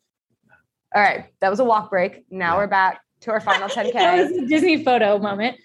All 0.94 1.02
right, 1.02 1.26
that 1.40 1.50
was 1.50 1.60
a 1.60 1.64
walk 1.64 1.90
break. 1.90 2.24
Now 2.30 2.54
yeah. 2.54 2.56
we're 2.56 2.66
back 2.66 3.00
to 3.20 3.30
our 3.30 3.40
final 3.40 3.68
10K. 3.68 3.92
that 3.94 4.30
was 4.30 4.38
a 4.38 4.46
Disney 4.46 4.82
photo 4.84 5.18
moment. 5.18 5.56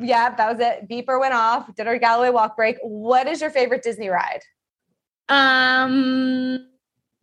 Yeah, 0.00 0.34
that 0.34 0.50
was 0.50 0.60
it. 0.60 0.88
Beeper 0.88 1.18
went 1.18 1.34
off, 1.34 1.74
did 1.74 1.86
our 1.86 1.98
Galloway 1.98 2.30
walk 2.30 2.56
break. 2.56 2.76
What 2.82 3.26
is 3.26 3.40
your 3.40 3.50
favorite 3.50 3.82
Disney 3.82 4.08
ride? 4.08 4.40
Um 5.28 6.66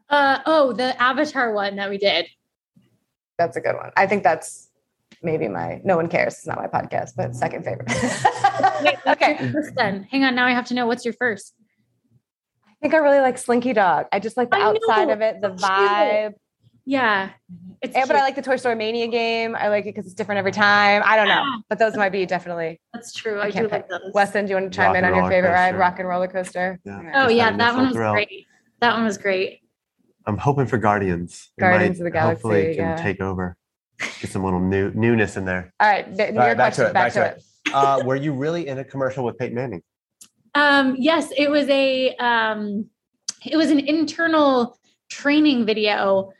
uh 0.09 0.39
oh, 0.45 0.73
the 0.73 1.01
Avatar 1.01 1.53
one 1.53 1.75
that 1.77 1.89
we 1.89 1.97
did. 1.97 2.27
That's 3.37 3.57
a 3.57 3.61
good 3.61 3.75
one. 3.75 3.91
I 3.97 4.07
think 4.07 4.23
that's 4.23 4.69
maybe 5.23 5.47
my 5.47 5.81
no 5.83 5.97
one 5.97 6.07
cares. 6.07 6.35
It's 6.35 6.47
not 6.47 6.57
my 6.57 6.67
podcast, 6.67 7.11
but 7.17 7.35
second 7.35 7.65
favorite. 7.65 7.91
Wait, 8.83 8.97
okay. 9.07 9.51
Then. 9.75 10.03
Hang 10.11 10.23
on, 10.23 10.35
now 10.35 10.45
I 10.45 10.51
have 10.51 10.65
to 10.67 10.73
know 10.73 10.85
what's 10.85 11.03
your 11.03 11.13
first. 11.15 11.55
I 12.67 12.73
think 12.81 12.93
I 12.93 12.97
really 12.97 13.19
like 13.19 13.37
Slinky 13.37 13.73
Dog. 13.73 14.05
I 14.11 14.19
just 14.19 14.37
like 14.37 14.51
the 14.51 14.57
I 14.57 14.61
outside 14.61 15.07
know. 15.07 15.13
of 15.13 15.21
it, 15.21 15.41
the 15.41 15.49
vibe. 15.49 16.33
Yeah. 16.85 17.31
It's 17.81 17.95
yeah, 17.95 18.05
but 18.05 18.15
I 18.15 18.21
like 18.21 18.35
the 18.35 18.41
Toy 18.41 18.55
Story 18.55 18.75
Mania 18.75 19.07
game. 19.07 19.55
I 19.55 19.67
like 19.67 19.85
it 19.85 19.93
because 19.93 20.05
it's 20.05 20.13
different 20.13 20.39
every 20.39 20.51
time. 20.51 21.01
I 21.05 21.15
don't 21.15 21.27
know, 21.27 21.43
but 21.69 21.77
those 21.77 21.95
might 21.95 22.11
be 22.11 22.25
definitely. 22.25 22.79
That's 22.93 23.13
true. 23.13 23.39
I, 23.39 23.47
I 23.47 23.51
do 23.51 23.67
like 23.67 23.89
those. 23.89 24.11
Weston, 24.13 24.45
do 24.45 24.51
you 24.51 24.55
want 24.55 24.71
to 24.71 24.75
chime 24.75 24.93
Rock 24.93 24.97
in 24.97 25.03
on 25.05 25.15
your 25.15 25.29
favorite 25.29 25.49
coaster. 25.49 25.73
ride, 25.73 25.77
Rock 25.77 25.99
and 25.99 26.07
Roller 26.07 26.27
Coaster? 26.27 26.79
Yeah. 26.83 27.11
Oh 27.15 27.29
yeah, 27.29 27.55
that 27.55 27.75
one 27.75 27.87
was 27.87 27.95
thrill. 27.95 28.13
great. 28.13 28.47
That 28.81 28.93
one 28.93 29.03
was 29.03 29.17
great. 29.17 29.61
I'm 30.25 30.37
hoping 30.37 30.65
for 30.65 30.77
Guardians. 30.77 31.51
Guardians 31.59 31.99
of 31.99 32.05
the 32.05 32.11
Galaxy. 32.11 32.41
Hopefully, 32.41 32.75
can 32.75 32.75
yeah. 32.75 32.95
take 32.95 33.21
over. 33.21 33.55
Get 33.99 34.31
some 34.31 34.43
little 34.43 34.59
new 34.59 34.91
newness 34.91 35.37
in 35.37 35.45
there. 35.45 35.73
All 35.79 35.87
right, 35.87 36.07
All 36.07 36.35
right 36.35 36.57
back 36.57 36.73
to 36.73 36.87
it. 36.87 36.93
Back, 36.93 37.13
back 37.13 37.13
to 37.13 37.25
it. 37.25 37.43
it. 37.67 37.73
uh, 37.73 38.01
were 38.03 38.15
you 38.15 38.33
really 38.33 38.67
in 38.67 38.79
a 38.79 38.83
commercial 38.83 39.23
with 39.23 39.37
Peyton 39.37 39.55
Manning? 39.55 39.83
Um, 40.55 40.95
yes, 40.97 41.29
it 41.37 41.49
was 41.49 41.67
a. 41.69 42.15
Um, 42.15 42.89
it 43.45 43.57
was 43.57 43.69
an 43.69 43.79
internal 43.79 44.77
training 45.09 45.65
video 45.65 46.31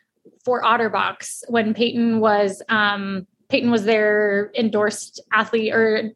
for 0.46 0.62
Otterbox 0.62 1.50
when 1.50 1.74
Peyton 1.74 2.20
was 2.20 2.62
um, 2.70 3.28
Peyton 3.50 3.72
was 3.72 3.84
their 3.84 4.52
endorsed 4.56 5.22
athlete 5.34 5.74
or 5.74 6.12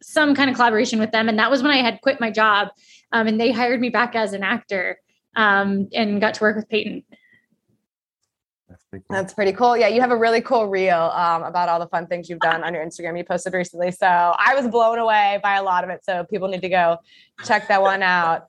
some 0.00 0.34
kind 0.34 0.48
of 0.48 0.56
collaboration 0.56 0.98
with 0.98 1.10
them, 1.10 1.28
and 1.28 1.38
that 1.38 1.50
was 1.50 1.62
when 1.62 1.72
I 1.72 1.82
had 1.82 2.00
quit 2.00 2.20
my 2.20 2.30
job, 2.30 2.68
um, 3.12 3.26
and 3.26 3.40
they 3.40 3.50
hired 3.52 3.80
me 3.80 3.88
back 3.88 4.14
as 4.14 4.32
an 4.32 4.42
actor 4.42 4.98
um, 5.36 5.88
and 5.92 6.20
got 6.20 6.34
to 6.34 6.40
work 6.42 6.56
with 6.56 6.68
Peyton. 6.68 7.04
That's 8.68 8.84
pretty, 8.84 9.04
cool. 9.08 9.16
That's 9.16 9.34
pretty 9.34 9.52
cool. 9.52 9.76
Yeah, 9.76 9.88
you 9.88 10.00
have 10.00 10.10
a 10.10 10.16
really 10.16 10.40
cool 10.40 10.66
reel 10.68 11.10
um, 11.14 11.42
about 11.42 11.68
all 11.68 11.78
the 11.78 11.88
fun 11.88 12.06
things 12.06 12.28
you've 12.28 12.40
done 12.40 12.64
on 12.64 12.74
your 12.74 12.84
Instagram. 12.84 13.18
You 13.18 13.24
posted 13.24 13.52
recently, 13.52 13.90
so 13.90 14.06
I 14.06 14.54
was 14.54 14.66
blown 14.68 14.98
away 14.98 15.40
by 15.42 15.56
a 15.56 15.62
lot 15.62 15.84
of 15.84 15.90
it. 15.90 16.04
So 16.04 16.24
people 16.24 16.48
need 16.48 16.62
to 16.62 16.68
go 16.68 16.98
check 17.44 17.68
that 17.68 17.82
one 17.82 18.02
out. 18.02 18.46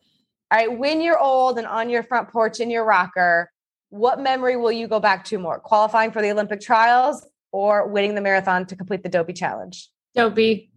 All 0.52 0.60
right, 0.60 0.78
when 0.78 1.02
you're 1.02 1.20
old 1.20 1.58
and 1.58 1.68
on 1.68 1.90
your 1.90 2.04
front 2.04 2.30
porch 2.30 2.60
in 2.60 2.70
your 2.70 2.86
rocker, 2.86 3.52
what 3.94 4.20
memory 4.20 4.58
will 4.58 4.72
you 4.72 4.88
go 4.88 5.00
back 5.00 5.24
to 5.24 5.38
more? 5.38 5.60
Qualifying 5.60 6.12
for 6.12 6.20
the 6.20 6.32
Olympic 6.32 6.60
trials 6.60 7.28
or 7.52 7.88
winning 7.88 8.16
the 8.16 8.22
marathon 8.22 8.66
to 8.66 8.76
complete 8.76 9.04
the 9.04 9.10
Dopey 9.10 9.34
challenge? 9.34 9.88
Dopey. 10.16 10.72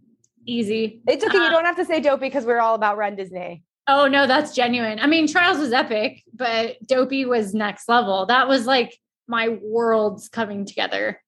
Easy. 0.45 1.01
It's 1.07 1.25
okay. 1.25 1.35
Uh, 1.35 1.45
you 1.45 1.49
don't 1.49 1.65
have 1.65 1.77
to 1.77 1.85
say 1.85 1.99
dopey 1.99 2.27
because 2.27 2.45
we're 2.45 2.59
all 2.59 2.75
about 2.75 2.95
Run 2.95 3.15
Disney. 3.15 3.63
Oh 3.87 4.07
no, 4.07 4.27
that's 4.27 4.53
genuine. 4.53 4.99
I 4.99 5.07
mean, 5.07 5.27
Trials 5.27 5.57
was 5.57 5.73
epic, 5.73 6.21
but 6.31 6.77
Dopey 6.85 7.25
was 7.25 7.55
next 7.55 7.89
level. 7.89 8.27
That 8.27 8.47
was 8.47 8.67
like 8.67 8.95
my 9.27 9.57
worlds 9.61 10.29
coming 10.29 10.65
together. 10.65 11.19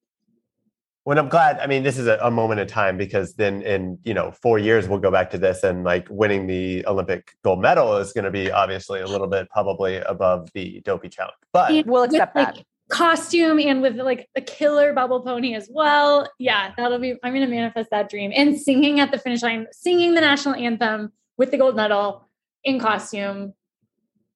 When 1.10 1.18
I'm 1.18 1.28
glad, 1.28 1.58
I 1.58 1.66
mean, 1.66 1.82
this 1.82 1.98
is 1.98 2.06
a, 2.06 2.20
a, 2.22 2.30
moment 2.30 2.60
in 2.60 2.68
time 2.68 2.96
because 2.96 3.34
then 3.34 3.64
in, 3.64 3.98
you 4.04 4.14
know, 4.14 4.30
four 4.30 4.60
years, 4.60 4.88
we'll 4.88 5.00
go 5.00 5.10
back 5.10 5.32
to 5.32 5.40
this 5.40 5.64
and 5.64 5.84
like 5.84 6.06
winning 6.08 6.46
the 6.46 6.86
Olympic 6.86 7.32
gold 7.44 7.60
medal 7.64 7.98
is 7.98 8.14
going 8.14 8.26
to 8.26 8.30
be 8.30 8.52
obviously 8.52 9.02
a 9.02 9.08
little 9.08 9.26
bit 9.26 9.50
probably 9.50 9.96
above 9.96 10.50
the 10.54 10.82
dopey 10.82 11.10
challenge, 11.10 11.34
but 11.52 11.72
and 11.72 11.88
we'll 11.88 12.04
accept 12.04 12.36
with, 12.36 12.46
that. 12.46 12.56
Like, 12.58 12.66
costume 12.92 13.58
and 13.58 13.82
with 13.82 13.96
like 13.96 14.30
a 14.36 14.42
killer 14.42 14.94
bubble 14.94 15.22
pony 15.22 15.56
as 15.56 15.68
well. 15.72 16.30
Yeah, 16.38 16.74
that'll 16.78 17.00
be, 17.00 17.16
I'm 17.24 17.34
going 17.34 17.44
to 17.44 17.48
manifest 17.48 17.90
that 17.90 18.08
dream 18.08 18.32
and 18.36 18.56
singing 18.56 19.00
at 19.00 19.10
the 19.10 19.18
finish 19.18 19.42
line, 19.42 19.66
singing 19.72 20.14
the 20.14 20.22
national 20.22 20.54
anthem 20.54 21.12
with 21.38 21.50
the 21.50 21.58
gold 21.58 21.76
medal 21.76 22.30
in 22.64 22.80
costume 22.80 23.56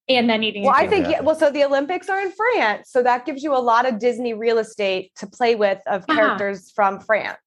and 0.09 0.29
then 0.29 0.43
eating. 0.43 0.63
Well, 0.63 0.75
I 0.75 0.87
think 0.87 1.07
yeah. 1.07 1.21
well, 1.21 1.35
so 1.35 1.49
the 1.49 1.63
Olympics 1.63 2.09
are 2.09 2.19
in 2.19 2.31
France, 2.31 2.89
so 2.89 3.03
that 3.03 3.25
gives 3.25 3.43
you 3.43 3.55
a 3.55 3.59
lot 3.59 3.85
of 3.85 3.99
Disney 3.99 4.33
real 4.33 4.57
estate 4.57 5.11
to 5.17 5.27
play 5.27 5.55
with 5.55 5.79
of 5.87 6.01
uh-huh. 6.01 6.15
characters 6.15 6.71
from 6.71 6.99
France. 6.99 7.37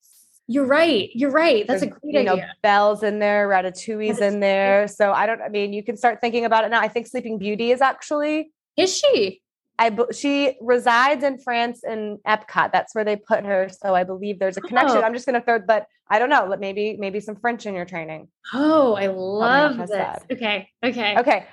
You're 0.48 0.66
right. 0.66 1.10
You're 1.12 1.32
right. 1.32 1.66
That's 1.66 1.80
There's, 1.80 1.92
a 1.92 1.98
great 2.00 2.14
you 2.14 2.20
idea. 2.20 2.36
know, 2.36 2.42
Belle's 2.62 3.02
in 3.02 3.18
there, 3.18 3.48
Ratatouille's 3.48 4.20
in 4.20 4.40
there. 4.40 4.86
So 4.86 5.12
I 5.12 5.26
don't. 5.26 5.42
I 5.42 5.48
mean, 5.48 5.72
you 5.72 5.82
can 5.82 5.96
start 5.96 6.20
thinking 6.20 6.44
about 6.44 6.64
it 6.64 6.70
now. 6.70 6.80
I 6.80 6.88
think 6.88 7.06
Sleeping 7.08 7.38
Beauty 7.38 7.72
is 7.72 7.80
actually. 7.80 8.52
Is 8.76 8.96
she? 8.96 9.42
I 9.78 9.94
she 10.12 10.56
resides 10.60 11.22
in 11.22 11.38
France 11.38 11.82
in 11.84 12.18
Epcot. 12.26 12.72
That's 12.72 12.94
where 12.94 13.04
they 13.04 13.16
put 13.16 13.44
her. 13.44 13.68
So 13.68 13.94
I 13.94 14.04
believe 14.04 14.38
there's 14.38 14.56
a 14.56 14.60
connection. 14.60 14.98
Oh. 14.98 15.02
I'm 15.02 15.12
just 15.12 15.26
going 15.26 15.38
to 15.38 15.44
throw, 15.44 15.58
but 15.58 15.86
I 16.08 16.18
don't 16.18 16.30
know. 16.30 16.54
Maybe 16.58 16.96
maybe 16.96 17.20
some 17.20 17.36
French 17.36 17.66
in 17.66 17.74
your 17.74 17.84
training. 17.84 18.28
Oh, 18.54 18.94
I 18.94 19.08
love 19.08 19.76
this. 19.76 19.90
That. 19.90 20.24
Okay. 20.30 20.70
Okay. 20.82 21.18
Okay. 21.18 21.46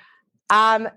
Um, 0.53 0.87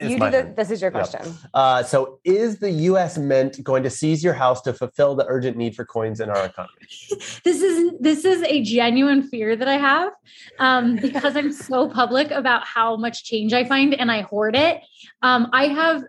you 0.00 0.18
do 0.18 0.30
the, 0.30 0.52
this 0.56 0.70
is 0.70 0.80
your 0.80 0.90
question. 0.90 1.20
Yep. 1.24 1.34
Uh, 1.52 1.82
so, 1.82 2.20
is 2.24 2.58
the 2.58 2.70
U.S. 2.70 3.18
Mint 3.18 3.62
going 3.62 3.82
to 3.82 3.90
seize 3.90 4.24
your 4.24 4.32
house 4.32 4.62
to 4.62 4.72
fulfill 4.72 5.14
the 5.14 5.26
urgent 5.28 5.58
need 5.58 5.76
for 5.76 5.84
coins 5.84 6.20
in 6.20 6.30
our 6.30 6.46
economy? 6.46 6.88
this 7.44 7.60
is 7.60 7.92
this 8.00 8.24
is 8.24 8.42
a 8.44 8.62
genuine 8.62 9.22
fear 9.22 9.56
that 9.56 9.68
I 9.68 9.76
have 9.76 10.12
um, 10.58 10.96
because 10.96 11.36
I'm 11.36 11.52
so 11.52 11.88
public 11.88 12.30
about 12.30 12.66
how 12.66 12.96
much 12.96 13.24
change 13.24 13.52
I 13.52 13.64
find 13.64 13.92
and 13.92 14.10
I 14.10 14.22
hoard 14.22 14.56
it. 14.56 14.80
Um, 15.20 15.48
I 15.52 15.68
have 15.68 16.02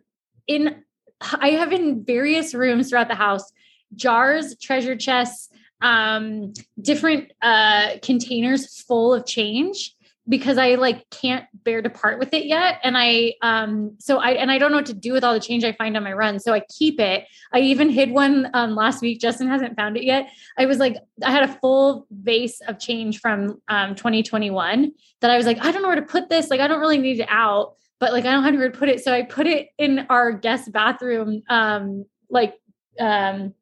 in 0.48 0.84
I 1.22 1.50
have 1.52 1.74
in 1.74 2.06
various 2.06 2.54
rooms 2.54 2.90
throughout 2.90 3.10
the 3.10 3.16
house 3.16 3.52
jars, 3.96 4.56
treasure 4.56 4.96
chests, 4.96 5.50
um, 5.82 6.54
different 6.82 7.34
uh, 7.42 7.98
containers 8.02 8.82
full 8.84 9.14
of 9.14 9.26
change 9.26 9.96
because 10.30 10.58
I 10.58 10.76
like 10.76 11.10
can't 11.10 11.46
bear 11.54 11.82
to 11.82 11.90
part 11.90 12.20
with 12.20 12.34
it 12.34 12.46
yet. 12.46 12.80
And 12.84 12.96
I 12.98 13.34
um 13.42 13.96
so 14.00 14.20
I 14.20 14.32
and 14.32 14.52
I 14.52 14.58
don't 14.58 14.72
know 14.72 14.78
what 14.78 14.86
to 14.88 14.94
do 14.94 15.14
with 15.14 15.24
all 15.24 15.34
the 15.34 15.40
change 15.40 15.64
I 15.64 15.72
find 15.74 15.98
on 15.98 16.04
my 16.04 16.14
run. 16.14 16.40
So 16.40 16.54
I 16.54 16.62
keep 16.78 17.00
it. 17.00 17.26
I 17.52 17.60
even 17.60 17.90
hid 17.90 18.12
one 18.12 18.50
um 18.54 18.76
last 18.76 19.02
week. 19.02 19.20
Justin 19.20 19.48
hasn't 19.48 19.76
found 19.76 19.98
it 19.98 20.04
yet. 20.04 20.30
I 20.58 20.66
was 20.66 20.78
like, 20.78 20.98
I 21.24 21.32
had 21.32 21.44
a 21.44 21.54
full 21.60 22.06
vase 22.12 22.62
of 22.68 22.80
change 22.80 23.20
from 23.20 23.62
um 23.68 23.96
2021 23.96 24.92
that 25.22 25.32
I 25.32 25.38
was 25.38 25.46
like, 25.46 25.64
I 25.64 25.72
don't 25.72 25.82
know 25.82 25.88
where 25.88 25.96
to 25.96 26.04
put 26.04 26.30
this. 26.30 26.50
Like 26.50 26.62
I 26.62 26.68
don't 26.68 26.80
really 26.80 27.00
need 27.00 27.20
it 27.20 27.28
out, 27.30 27.76
but 28.00 28.14
like 28.14 28.26
I 28.26 28.32
don't 28.32 28.44
have 28.44 28.54
how 28.54 28.62
to 28.62 28.72
put 28.72 28.90
it. 28.90 29.04
So 29.04 29.12
I 29.12 29.24
put 29.24 29.48
it 29.48 29.70
in 29.78 30.06
our 30.10 30.32
guest 30.32 30.72
bathroom 30.72 31.42
um 31.50 32.06
like 32.30 32.56
um 33.00 33.54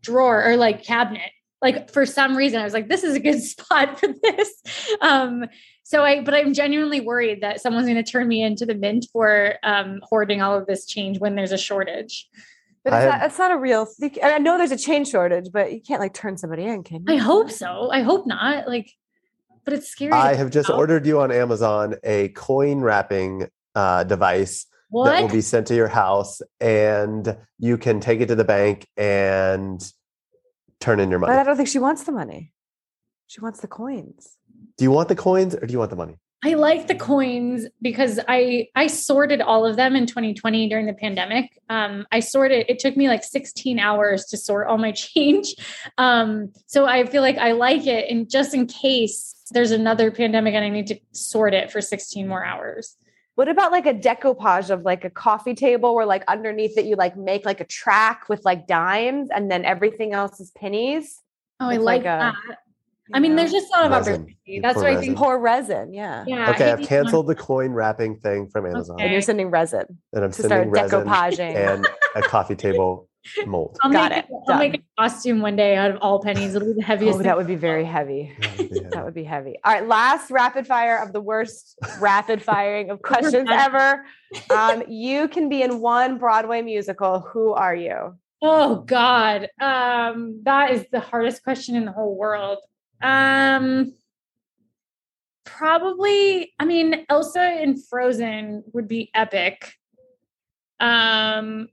drawer 0.00 0.44
or 0.44 0.56
like 0.56 0.84
cabinet 0.84 1.32
like 1.62 1.90
for 1.90 2.04
some 2.06 2.36
reason 2.36 2.60
i 2.60 2.64
was 2.64 2.74
like 2.74 2.88
this 2.88 3.04
is 3.04 3.14
a 3.14 3.20
good 3.20 3.42
spot 3.42 3.98
for 3.98 4.08
this 4.22 4.62
um 5.00 5.46
so 5.86 6.02
I, 6.02 6.22
but 6.22 6.32
I'm 6.32 6.54
genuinely 6.54 7.02
worried 7.02 7.42
that 7.42 7.60
someone's 7.60 7.86
going 7.86 8.02
to 8.02 8.10
turn 8.10 8.26
me 8.26 8.42
into 8.42 8.64
the 8.64 8.74
mint 8.74 9.06
for 9.12 9.56
um, 9.62 10.00
hoarding 10.02 10.40
all 10.40 10.56
of 10.56 10.66
this 10.66 10.86
change 10.86 11.20
when 11.20 11.34
there's 11.34 11.52
a 11.52 11.58
shortage. 11.58 12.26
But 12.82 12.94
it's, 12.94 13.04
not, 13.04 13.22
it's 13.22 13.38
not 13.38 13.50
a 13.50 13.58
real. 13.58 13.86
I 14.22 14.38
know 14.38 14.58
there's 14.58 14.72
a 14.72 14.78
change 14.78 15.08
shortage, 15.08 15.48
but 15.52 15.72
you 15.72 15.80
can't 15.80 16.00
like 16.00 16.14
turn 16.14 16.36
somebody 16.36 16.64
in, 16.64 16.84
can 16.84 17.04
you? 17.06 17.14
I 17.14 17.16
hope 17.18 17.50
so. 17.50 17.90
I 17.90 18.00
hope 18.00 18.26
not. 18.26 18.66
Like, 18.66 18.90
but 19.64 19.74
it's 19.74 19.88
scary. 19.88 20.12
I 20.12 20.34
have 20.34 20.50
just 20.50 20.70
ordered 20.70 21.06
you 21.06 21.20
on 21.20 21.30
Amazon 21.30 21.96
a 22.02 22.28
coin 22.30 22.80
wrapping 22.80 23.48
uh, 23.74 24.04
device 24.04 24.66
what? 24.88 25.06
that 25.06 25.22
will 25.22 25.28
be 25.28 25.40
sent 25.40 25.66
to 25.68 25.74
your 25.74 25.88
house, 25.88 26.40
and 26.60 27.36
you 27.58 27.78
can 27.78 28.00
take 28.00 28.20
it 28.20 28.26
to 28.26 28.34
the 28.34 28.44
bank 28.44 28.86
and 28.96 29.82
turn 30.84 31.00
in 31.00 31.10
your 31.10 31.18
money. 31.18 31.32
But 31.32 31.40
I 31.40 31.42
don't 31.42 31.56
think 31.56 31.68
she 31.68 31.78
wants 31.78 32.04
the 32.04 32.12
money. 32.12 32.52
She 33.26 33.40
wants 33.40 33.60
the 33.60 33.68
coins 33.68 34.36
do 34.76 34.84
you 34.84 34.90
want 34.90 35.08
the 35.08 35.14
coins 35.14 35.54
or 35.54 35.66
do 35.66 35.72
you 35.72 35.78
want 35.78 35.90
the 35.90 35.96
money? 35.96 36.16
I 36.42 36.54
like 36.54 36.88
the 36.88 36.94
coins 36.94 37.66
because 37.80 38.20
I 38.28 38.68
I 38.74 38.86
sorted 38.88 39.40
all 39.40 39.64
of 39.64 39.76
them 39.76 39.96
in 39.96 40.04
2020 40.04 40.68
during 40.68 40.84
the 40.84 40.92
pandemic. 40.92 41.58
Um, 41.70 42.06
I 42.12 42.20
sorted. 42.20 42.66
It 42.68 42.78
took 42.78 42.98
me 42.98 43.08
like 43.08 43.24
16 43.24 43.78
hours 43.78 44.26
to 44.26 44.36
sort 44.36 44.66
all 44.66 44.76
my 44.76 44.92
change. 44.96 45.54
Um, 45.96 46.52
so 46.66 46.84
I 46.86 47.06
feel 47.06 47.22
like 47.22 47.38
I 47.38 47.52
like 47.52 47.86
it, 47.86 48.10
and 48.10 48.28
just 48.28 48.52
in 48.52 48.66
case 48.66 49.34
there's 49.52 49.70
another 49.70 50.10
pandemic 50.10 50.54
and 50.54 50.64
I 50.64 50.68
need 50.68 50.86
to 50.88 50.98
sort 51.12 51.54
it 51.54 51.70
for 51.70 51.80
16 51.80 52.26
more 52.26 52.44
hours. 52.44 52.96
What 53.36 53.48
about 53.48 53.72
like 53.72 53.86
a 53.86 53.94
decoupage 53.94 54.70
of 54.70 54.82
like 54.82 55.04
a 55.04 55.10
coffee 55.10 55.54
table 55.54 55.94
where 55.94 56.06
like 56.06 56.22
underneath 56.28 56.78
it 56.78 56.84
you 56.84 56.94
like 56.94 57.16
make 57.16 57.44
like 57.44 57.60
a 57.60 57.64
track 57.64 58.28
with 58.28 58.44
like 58.44 58.66
dimes 58.66 59.28
and 59.34 59.50
then 59.50 59.64
everything 59.64 60.12
else 60.12 60.38
is 60.40 60.52
pennies? 60.52 61.20
Oh, 61.60 61.66
I 61.66 61.76
like, 61.76 61.80
like 61.80 62.02
that. 62.04 62.34
I 63.12 63.20
mean, 63.20 63.36
there's 63.36 63.52
just 63.52 63.66
a 63.68 63.76
lot 63.76 63.86
of 63.86 63.90
resin. 63.92 64.14
opportunity. 64.14 64.60
That's 64.62 64.76
what 64.76 64.86
I 64.86 64.98
think. 64.98 65.18
poor 65.18 65.38
resin, 65.38 65.92
yeah. 65.92 66.24
Yeah. 66.26 66.50
Okay, 66.50 66.70
I've 66.70 66.86
canceled 66.86 67.26
the 67.26 67.34
coin 67.34 67.72
wrapping 67.72 68.18
thing 68.20 68.48
from 68.48 68.66
Amazon. 68.66 68.94
Okay. 68.94 69.04
And 69.04 69.12
you're 69.12 69.20
sending 69.20 69.50
resin. 69.50 69.84
And 70.14 70.24
I'm 70.24 70.32
sending 70.32 70.70
resin 70.70 71.04
decoupaging. 71.04 71.54
and 71.54 71.86
a 72.14 72.22
coffee 72.22 72.56
table 72.56 73.08
mold. 73.46 73.78
I'll 73.82 73.90
Got 73.90 74.12
it. 74.12 74.26
it. 74.28 74.30
I'll 74.48 74.58
make 74.58 74.74
a 74.74 74.82
costume 74.98 75.40
one 75.40 75.56
day 75.56 75.76
out 75.76 75.90
of 75.90 75.98
all 76.00 76.20
pennies. 76.22 76.54
It'll 76.54 76.68
be 76.68 76.74
the 76.74 76.82
heaviest. 76.82 77.18
Oh, 77.18 77.22
that 77.22 77.36
would 77.36 77.46
be 77.46 77.54
very 77.56 77.84
heavy. 77.84 78.34
That 78.40 78.58
would 78.58 78.68
be 78.68 78.74
heavy. 78.74 78.88
that 78.90 79.04
would 79.04 79.14
be 79.14 79.24
heavy. 79.24 79.58
All 79.64 79.72
right, 79.72 79.86
last 79.86 80.30
rapid 80.30 80.66
fire 80.66 81.02
of 81.02 81.12
the 81.12 81.20
worst 81.20 81.78
rapid 82.00 82.42
firing 82.42 82.90
of 82.90 83.02
questions 83.02 83.48
ever. 83.50 84.04
Um, 84.50 84.82
you 84.88 85.28
can 85.28 85.48
be 85.48 85.62
in 85.62 85.80
one 85.80 86.18
Broadway 86.18 86.62
musical. 86.62 87.20
Who 87.20 87.52
are 87.52 87.74
you? 87.74 88.16
Oh 88.42 88.76
God, 88.82 89.48
um, 89.60 90.40
that 90.44 90.72
is 90.72 90.84
the 90.92 91.00
hardest 91.00 91.42
question 91.42 91.76
in 91.76 91.84
the 91.86 91.92
whole 91.92 92.16
world. 92.16 92.58
Um, 93.02 93.94
probably. 95.44 96.52
I 96.58 96.64
mean, 96.64 97.06
Elsa 97.08 97.62
in 97.62 97.80
Frozen 97.80 98.64
would 98.72 98.88
be 98.88 99.10
epic. 99.14 99.72
Um, 100.80 101.68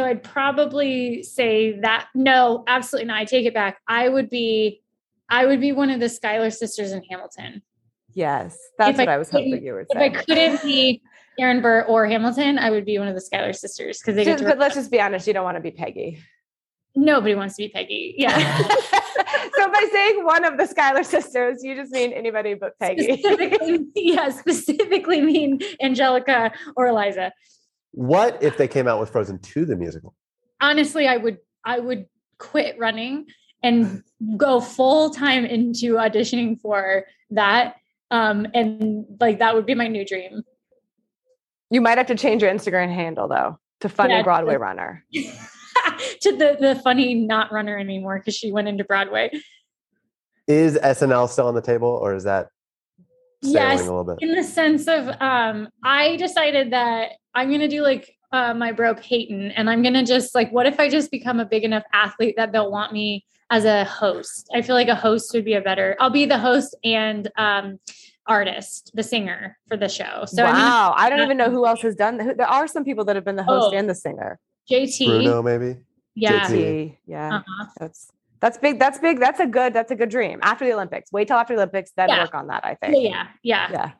so 0.00 0.06
I'd 0.06 0.22
probably 0.22 1.22
say 1.22 1.78
that. 1.80 2.08
No, 2.14 2.64
absolutely 2.66 3.08
not. 3.08 3.18
I 3.18 3.24
take 3.26 3.44
it 3.44 3.52
back. 3.52 3.80
I 3.86 4.08
would 4.08 4.30
be. 4.30 4.80
I 5.28 5.44
would 5.44 5.60
be 5.60 5.72
one 5.72 5.90
of 5.90 6.00
the 6.00 6.08
Schuyler 6.08 6.50
sisters 6.50 6.92
in 6.92 7.02
Hamilton. 7.08 7.62
Yes, 8.14 8.58
that's 8.78 8.92
if 8.92 8.98
what 8.98 9.08
I, 9.08 9.14
I 9.14 9.18
was 9.18 9.30
hoping 9.30 9.62
you 9.62 9.74
would 9.74 9.86
say. 9.92 10.06
If 10.06 10.16
I 10.16 10.22
couldn't 10.22 10.62
be 10.62 11.02
Aaron 11.38 11.60
Burr 11.60 11.82
or 11.82 12.06
Hamilton, 12.06 12.58
I 12.58 12.70
would 12.70 12.86
be 12.86 12.98
one 12.98 13.08
of 13.08 13.14
the 13.14 13.20
Schuyler 13.20 13.52
sisters 13.52 13.98
because 13.98 14.16
they. 14.16 14.24
Just, 14.24 14.42
but 14.42 14.58
let's 14.58 14.74
just 14.74 14.90
be 14.90 15.00
honest. 15.00 15.26
You 15.26 15.34
don't 15.34 15.44
want 15.44 15.58
to 15.58 15.60
be 15.60 15.70
Peggy. 15.70 16.18
Nobody 16.96 17.34
wants 17.34 17.56
to 17.56 17.64
be 17.64 17.68
Peggy. 17.68 18.14
Yeah. 18.16 18.58
so 18.58 19.70
by 19.70 19.88
saying 19.92 20.24
one 20.24 20.44
of 20.44 20.56
the 20.56 20.66
Schuyler 20.66 21.04
sisters, 21.04 21.62
you 21.62 21.76
just 21.76 21.92
mean 21.92 22.12
anybody 22.12 22.54
but 22.54 22.78
Peggy. 22.78 23.18
Specifically, 23.18 23.86
yeah, 23.94 24.30
specifically 24.30 25.20
mean 25.20 25.60
Angelica 25.82 26.52
or 26.74 26.86
Eliza. 26.86 27.32
What 27.92 28.42
if 28.42 28.56
they 28.56 28.68
came 28.68 28.86
out 28.86 29.00
with 29.00 29.10
Frozen 29.10 29.40
2 29.40 29.64
the 29.64 29.76
musical? 29.76 30.14
Honestly, 30.60 31.08
I 31.08 31.16
would 31.16 31.38
I 31.64 31.78
would 31.78 32.06
quit 32.38 32.78
running 32.78 33.26
and 33.62 34.02
go 34.36 34.60
full 34.60 35.10
time 35.10 35.44
into 35.44 35.94
auditioning 35.94 36.60
for 36.60 37.04
that. 37.30 37.76
Um, 38.10 38.46
and 38.54 39.04
like 39.20 39.38
that 39.38 39.54
would 39.54 39.66
be 39.66 39.74
my 39.74 39.86
new 39.86 40.04
dream. 40.04 40.42
You 41.70 41.80
might 41.80 41.98
have 41.98 42.08
to 42.08 42.16
change 42.16 42.42
your 42.42 42.52
Instagram 42.52 42.92
handle 42.92 43.28
though 43.28 43.58
to 43.80 43.88
funny 43.88 44.14
yeah, 44.14 44.22
Broadway 44.22 44.56
runner. 44.56 45.04
to 45.12 46.36
the 46.36 46.56
the 46.60 46.80
funny 46.82 47.14
not 47.14 47.52
runner 47.52 47.78
anymore 47.78 48.18
because 48.18 48.34
she 48.36 48.52
went 48.52 48.68
into 48.68 48.84
Broadway. 48.84 49.30
Is 50.46 50.76
SNL 50.76 51.28
still 51.28 51.46
on 51.46 51.54
the 51.54 51.62
table, 51.62 51.88
or 51.88 52.14
is 52.14 52.24
that 52.24 52.48
yes, 53.40 53.80
a 53.80 53.84
little 53.84 54.04
bit? 54.04 54.16
In 54.20 54.34
the 54.34 54.42
sense 54.42 54.88
of, 54.88 55.08
um, 55.20 55.68
I 55.84 56.16
decided 56.16 56.72
that 56.72 57.12
I'm 57.34 57.48
going 57.48 57.60
to 57.60 57.68
do 57.68 57.82
like 57.82 58.16
uh, 58.32 58.54
my 58.54 58.72
bro 58.72 58.94
Peyton, 58.94 59.50
and 59.52 59.68
I'm 59.68 59.82
going 59.82 59.94
to 59.94 60.04
just 60.04 60.34
like, 60.34 60.50
what 60.52 60.66
if 60.66 60.78
I 60.78 60.88
just 60.88 61.10
become 61.10 61.40
a 61.40 61.44
big 61.44 61.64
enough 61.64 61.84
athlete 61.92 62.34
that 62.36 62.52
they'll 62.52 62.70
want 62.70 62.92
me 62.92 63.24
as 63.50 63.64
a 63.64 63.84
host? 63.84 64.48
I 64.54 64.62
feel 64.62 64.74
like 64.74 64.88
a 64.88 64.94
host 64.94 65.32
would 65.34 65.44
be 65.44 65.54
a 65.54 65.60
better. 65.60 65.96
I'll 66.00 66.10
be 66.10 66.26
the 66.26 66.38
host 66.38 66.76
and 66.84 67.30
um, 67.36 67.78
artist, 68.26 68.92
the 68.94 69.02
singer 69.02 69.58
for 69.68 69.76
the 69.76 69.88
show. 69.88 70.24
So 70.26 70.44
wow, 70.44 70.94
I, 70.96 71.06
I 71.06 71.10
don't 71.10 71.20
even 71.20 71.36
know 71.36 71.50
who 71.50 71.66
else 71.66 71.82
has 71.82 71.96
done. 71.96 72.16
There 72.36 72.46
are 72.46 72.66
some 72.66 72.84
people 72.84 73.04
that 73.06 73.16
have 73.16 73.24
been 73.24 73.36
the 73.36 73.44
host 73.44 73.70
oh, 73.72 73.76
and 73.76 73.88
the 73.88 73.94
singer. 73.94 74.38
JT. 74.70 75.06
Bruno, 75.06 75.42
maybe. 75.42 75.76
Yeah. 76.14 76.46
JT. 76.46 76.96
Yeah. 77.06 77.36
Uh-huh. 77.36 77.66
That's 77.78 78.10
that's 78.40 78.56
big. 78.56 78.78
That's 78.78 78.98
big. 78.98 79.20
That's 79.20 79.40
a 79.40 79.46
good. 79.46 79.74
That's 79.74 79.90
a 79.90 79.96
good 79.96 80.08
dream. 80.08 80.38
After 80.42 80.64
the 80.64 80.72
Olympics, 80.72 81.12
wait 81.12 81.28
till 81.28 81.36
after 81.36 81.54
the 81.54 81.60
Olympics, 81.60 81.92
then 81.96 82.08
yeah. 82.08 82.22
work 82.22 82.34
on 82.34 82.46
that. 82.46 82.64
I 82.64 82.74
think. 82.74 82.96
Yeah. 82.98 83.26
Yeah. 83.42 83.68
Yeah. 83.70 83.90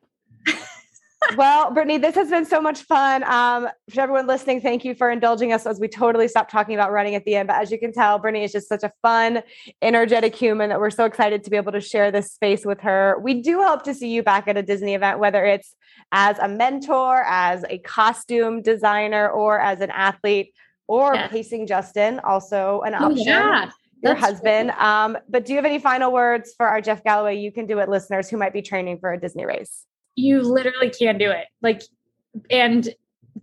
Well, 1.36 1.72
Brittany, 1.72 1.98
this 1.98 2.14
has 2.14 2.30
been 2.30 2.44
so 2.44 2.60
much 2.60 2.82
fun. 2.82 3.22
Um, 3.24 3.68
for 3.92 4.00
everyone 4.00 4.26
listening, 4.26 4.60
thank 4.60 4.84
you 4.84 4.94
for 4.94 5.10
indulging 5.10 5.52
us 5.52 5.66
as 5.66 5.78
we 5.78 5.88
totally 5.88 6.28
stopped 6.28 6.50
talking 6.50 6.74
about 6.74 6.92
running 6.92 7.14
at 7.14 7.24
the 7.24 7.36
end. 7.36 7.48
But 7.48 7.60
as 7.60 7.70
you 7.70 7.78
can 7.78 7.92
tell, 7.92 8.18
Brittany 8.18 8.44
is 8.44 8.52
just 8.52 8.68
such 8.68 8.82
a 8.82 8.92
fun, 9.02 9.42
energetic 9.82 10.34
human 10.34 10.70
that 10.70 10.80
we're 10.80 10.90
so 10.90 11.04
excited 11.04 11.44
to 11.44 11.50
be 11.50 11.56
able 11.56 11.72
to 11.72 11.80
share 11.80 12.10
this 12.10 12.32
space 12.32 12.64
with 12.64 12.80
her. 12.80 13.18
We 13.22 13.42
do 13.42 13.62
hope 13.62 13.82
to 13.84 13.94
see 13.94 14.10
you 14.10 14.22
back 14.22 14.48
at 14.48 14.56
a 14.56 14.62
Disney 14.62 14.94
event, 14.94 15.18
whether 15.18 15.44
it's 15.44 15.74
as 16.12 16.38
a 16.38 16.48
mentor, 16.48 17.22
as 17.26 17.64
a 17.68 17.78
costume 17.78 18.62
designer, 18.62 19.28
or 19.28 19.60
as 19.60 19.80
an 19.80 19.90
athlete, 19.90 20.54
or 20.88 21.14
pacing 21.28 21.66
Justin, 21.66 22.20
also 22.20 22.80
an 22.80 22.94
oh, 22.94 23.06
option. 23.06 23.18
Oh, 23.18 23.22
yeah 23.24 23.70
your 24.02 24.14
That's 24.14 24.24
husband. 24.24 24.70
Um, 24.70 25.18
but 25.28 25.44
do 25.44 25.52
you 25.52 25.56
have 25.56 25.66
any 25.66 25.78
final 25.78 26.10
words 26.10 26.54
for 26.56 26.66
our 26.66 26.80
Jeff 26.80 27.04
Galloway? 27.04 27.36
You 27.36 27.52
can 27.52 27.66
do 27.66 27.78
it, 27.80 27.88
listeners 27.90 28.30
who 28.30 28.38
might 28.38 28.52
be 28.52 28.62
training 28.62 28.98
for 28.98 29.12
a 29.12 29.20
Disney 29.20 29.44
race. 29.44 29.84
You 30.16 30.42
literally 30.42 30.90
can 30.90 31.18
do 31.18 31.30
it. 31.30 31.46
Like, 31.62 31.82
and 32.50 32.88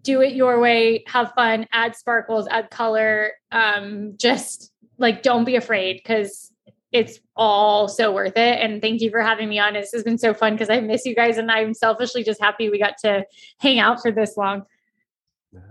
do 0.03 0.21
it 0.21 0.33
your 0.33 0.59
way. 0.59 1.03
Have 1.07 1.33
fun. 1.33 1.67
Add 1.71 1.95
sparkles. 1.95 2.47
Add 2.47 2.69
color. 2.69 3.31
Um, 3.51 4.13
just 4.17 4.71
like 4.97 5.21
don't 5.21 5.45
be 5.45 5.55
afraid 5.55 5.97
because 5.97 6.51
it's 6.91 7.19
all 7.35 7.87
so 7.87 8.11
worth 8.13 8.37
it. 8.37 8.59
And 8.59 8.81
thank 8.81 9.01
you 9.01 9.11
for 9.11 9.21
having 9.21 9.49
me 9.49 9.59
on. 9.59 9.73
This 9.73 9.91
has 9.93 10.03
been 10.03 10.17
so 10.17 10.33
fun 10.33 10.53
because 10.53 10.69
I 10.69 10.79
miss 10.79 11.05
you 11.05 11.15
guys, 11.15 11.37
and 11.37 11.51
I'm 11.51 11.73
selfishly 11.73 12.23
just 12.23 12.41
happy 12.41 12.69
we 12.69 12.79
got 12.79 12.97
to 13.03 13.25
hang 13.59 13.79
out 13.79 14.01
for 14.01 14.11
this 14.11 14.37
long. 14.37 14.63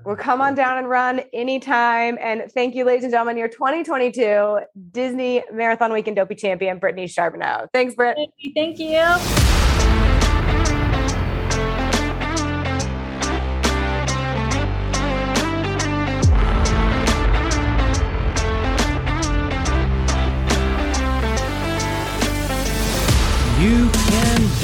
Well, 0.04 0.16
come 0.16 0.40
on 0.40 0.54
down 0.54 0.78
and 0.78 0.88
run 0.88 1.20
anytime. 1.32 2.18
And 2.20 2.50
thank 2.52 2.74
you, 2.74 2.84
ladies 2.84 3.04
and 3.04 3.12
gentlemen, 3.12 3.36
your 3.36 3.48
2022 3.48 4.60
Disney 4.90 5.42
Marathon 5.52 5.92
Weekend 5.92 6.16
Dopey 6.16 6.34
Champion, 6.34 6.78
Brittany 6.78 7.06
Charboneau. 7.06 7.68
Thanks, 7.72 7.94
Britt. 7.94 8.16
Thank 8.54 8.78
you. 8.78 9.55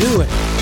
do 0.02 0.20
it. 0.20 0.61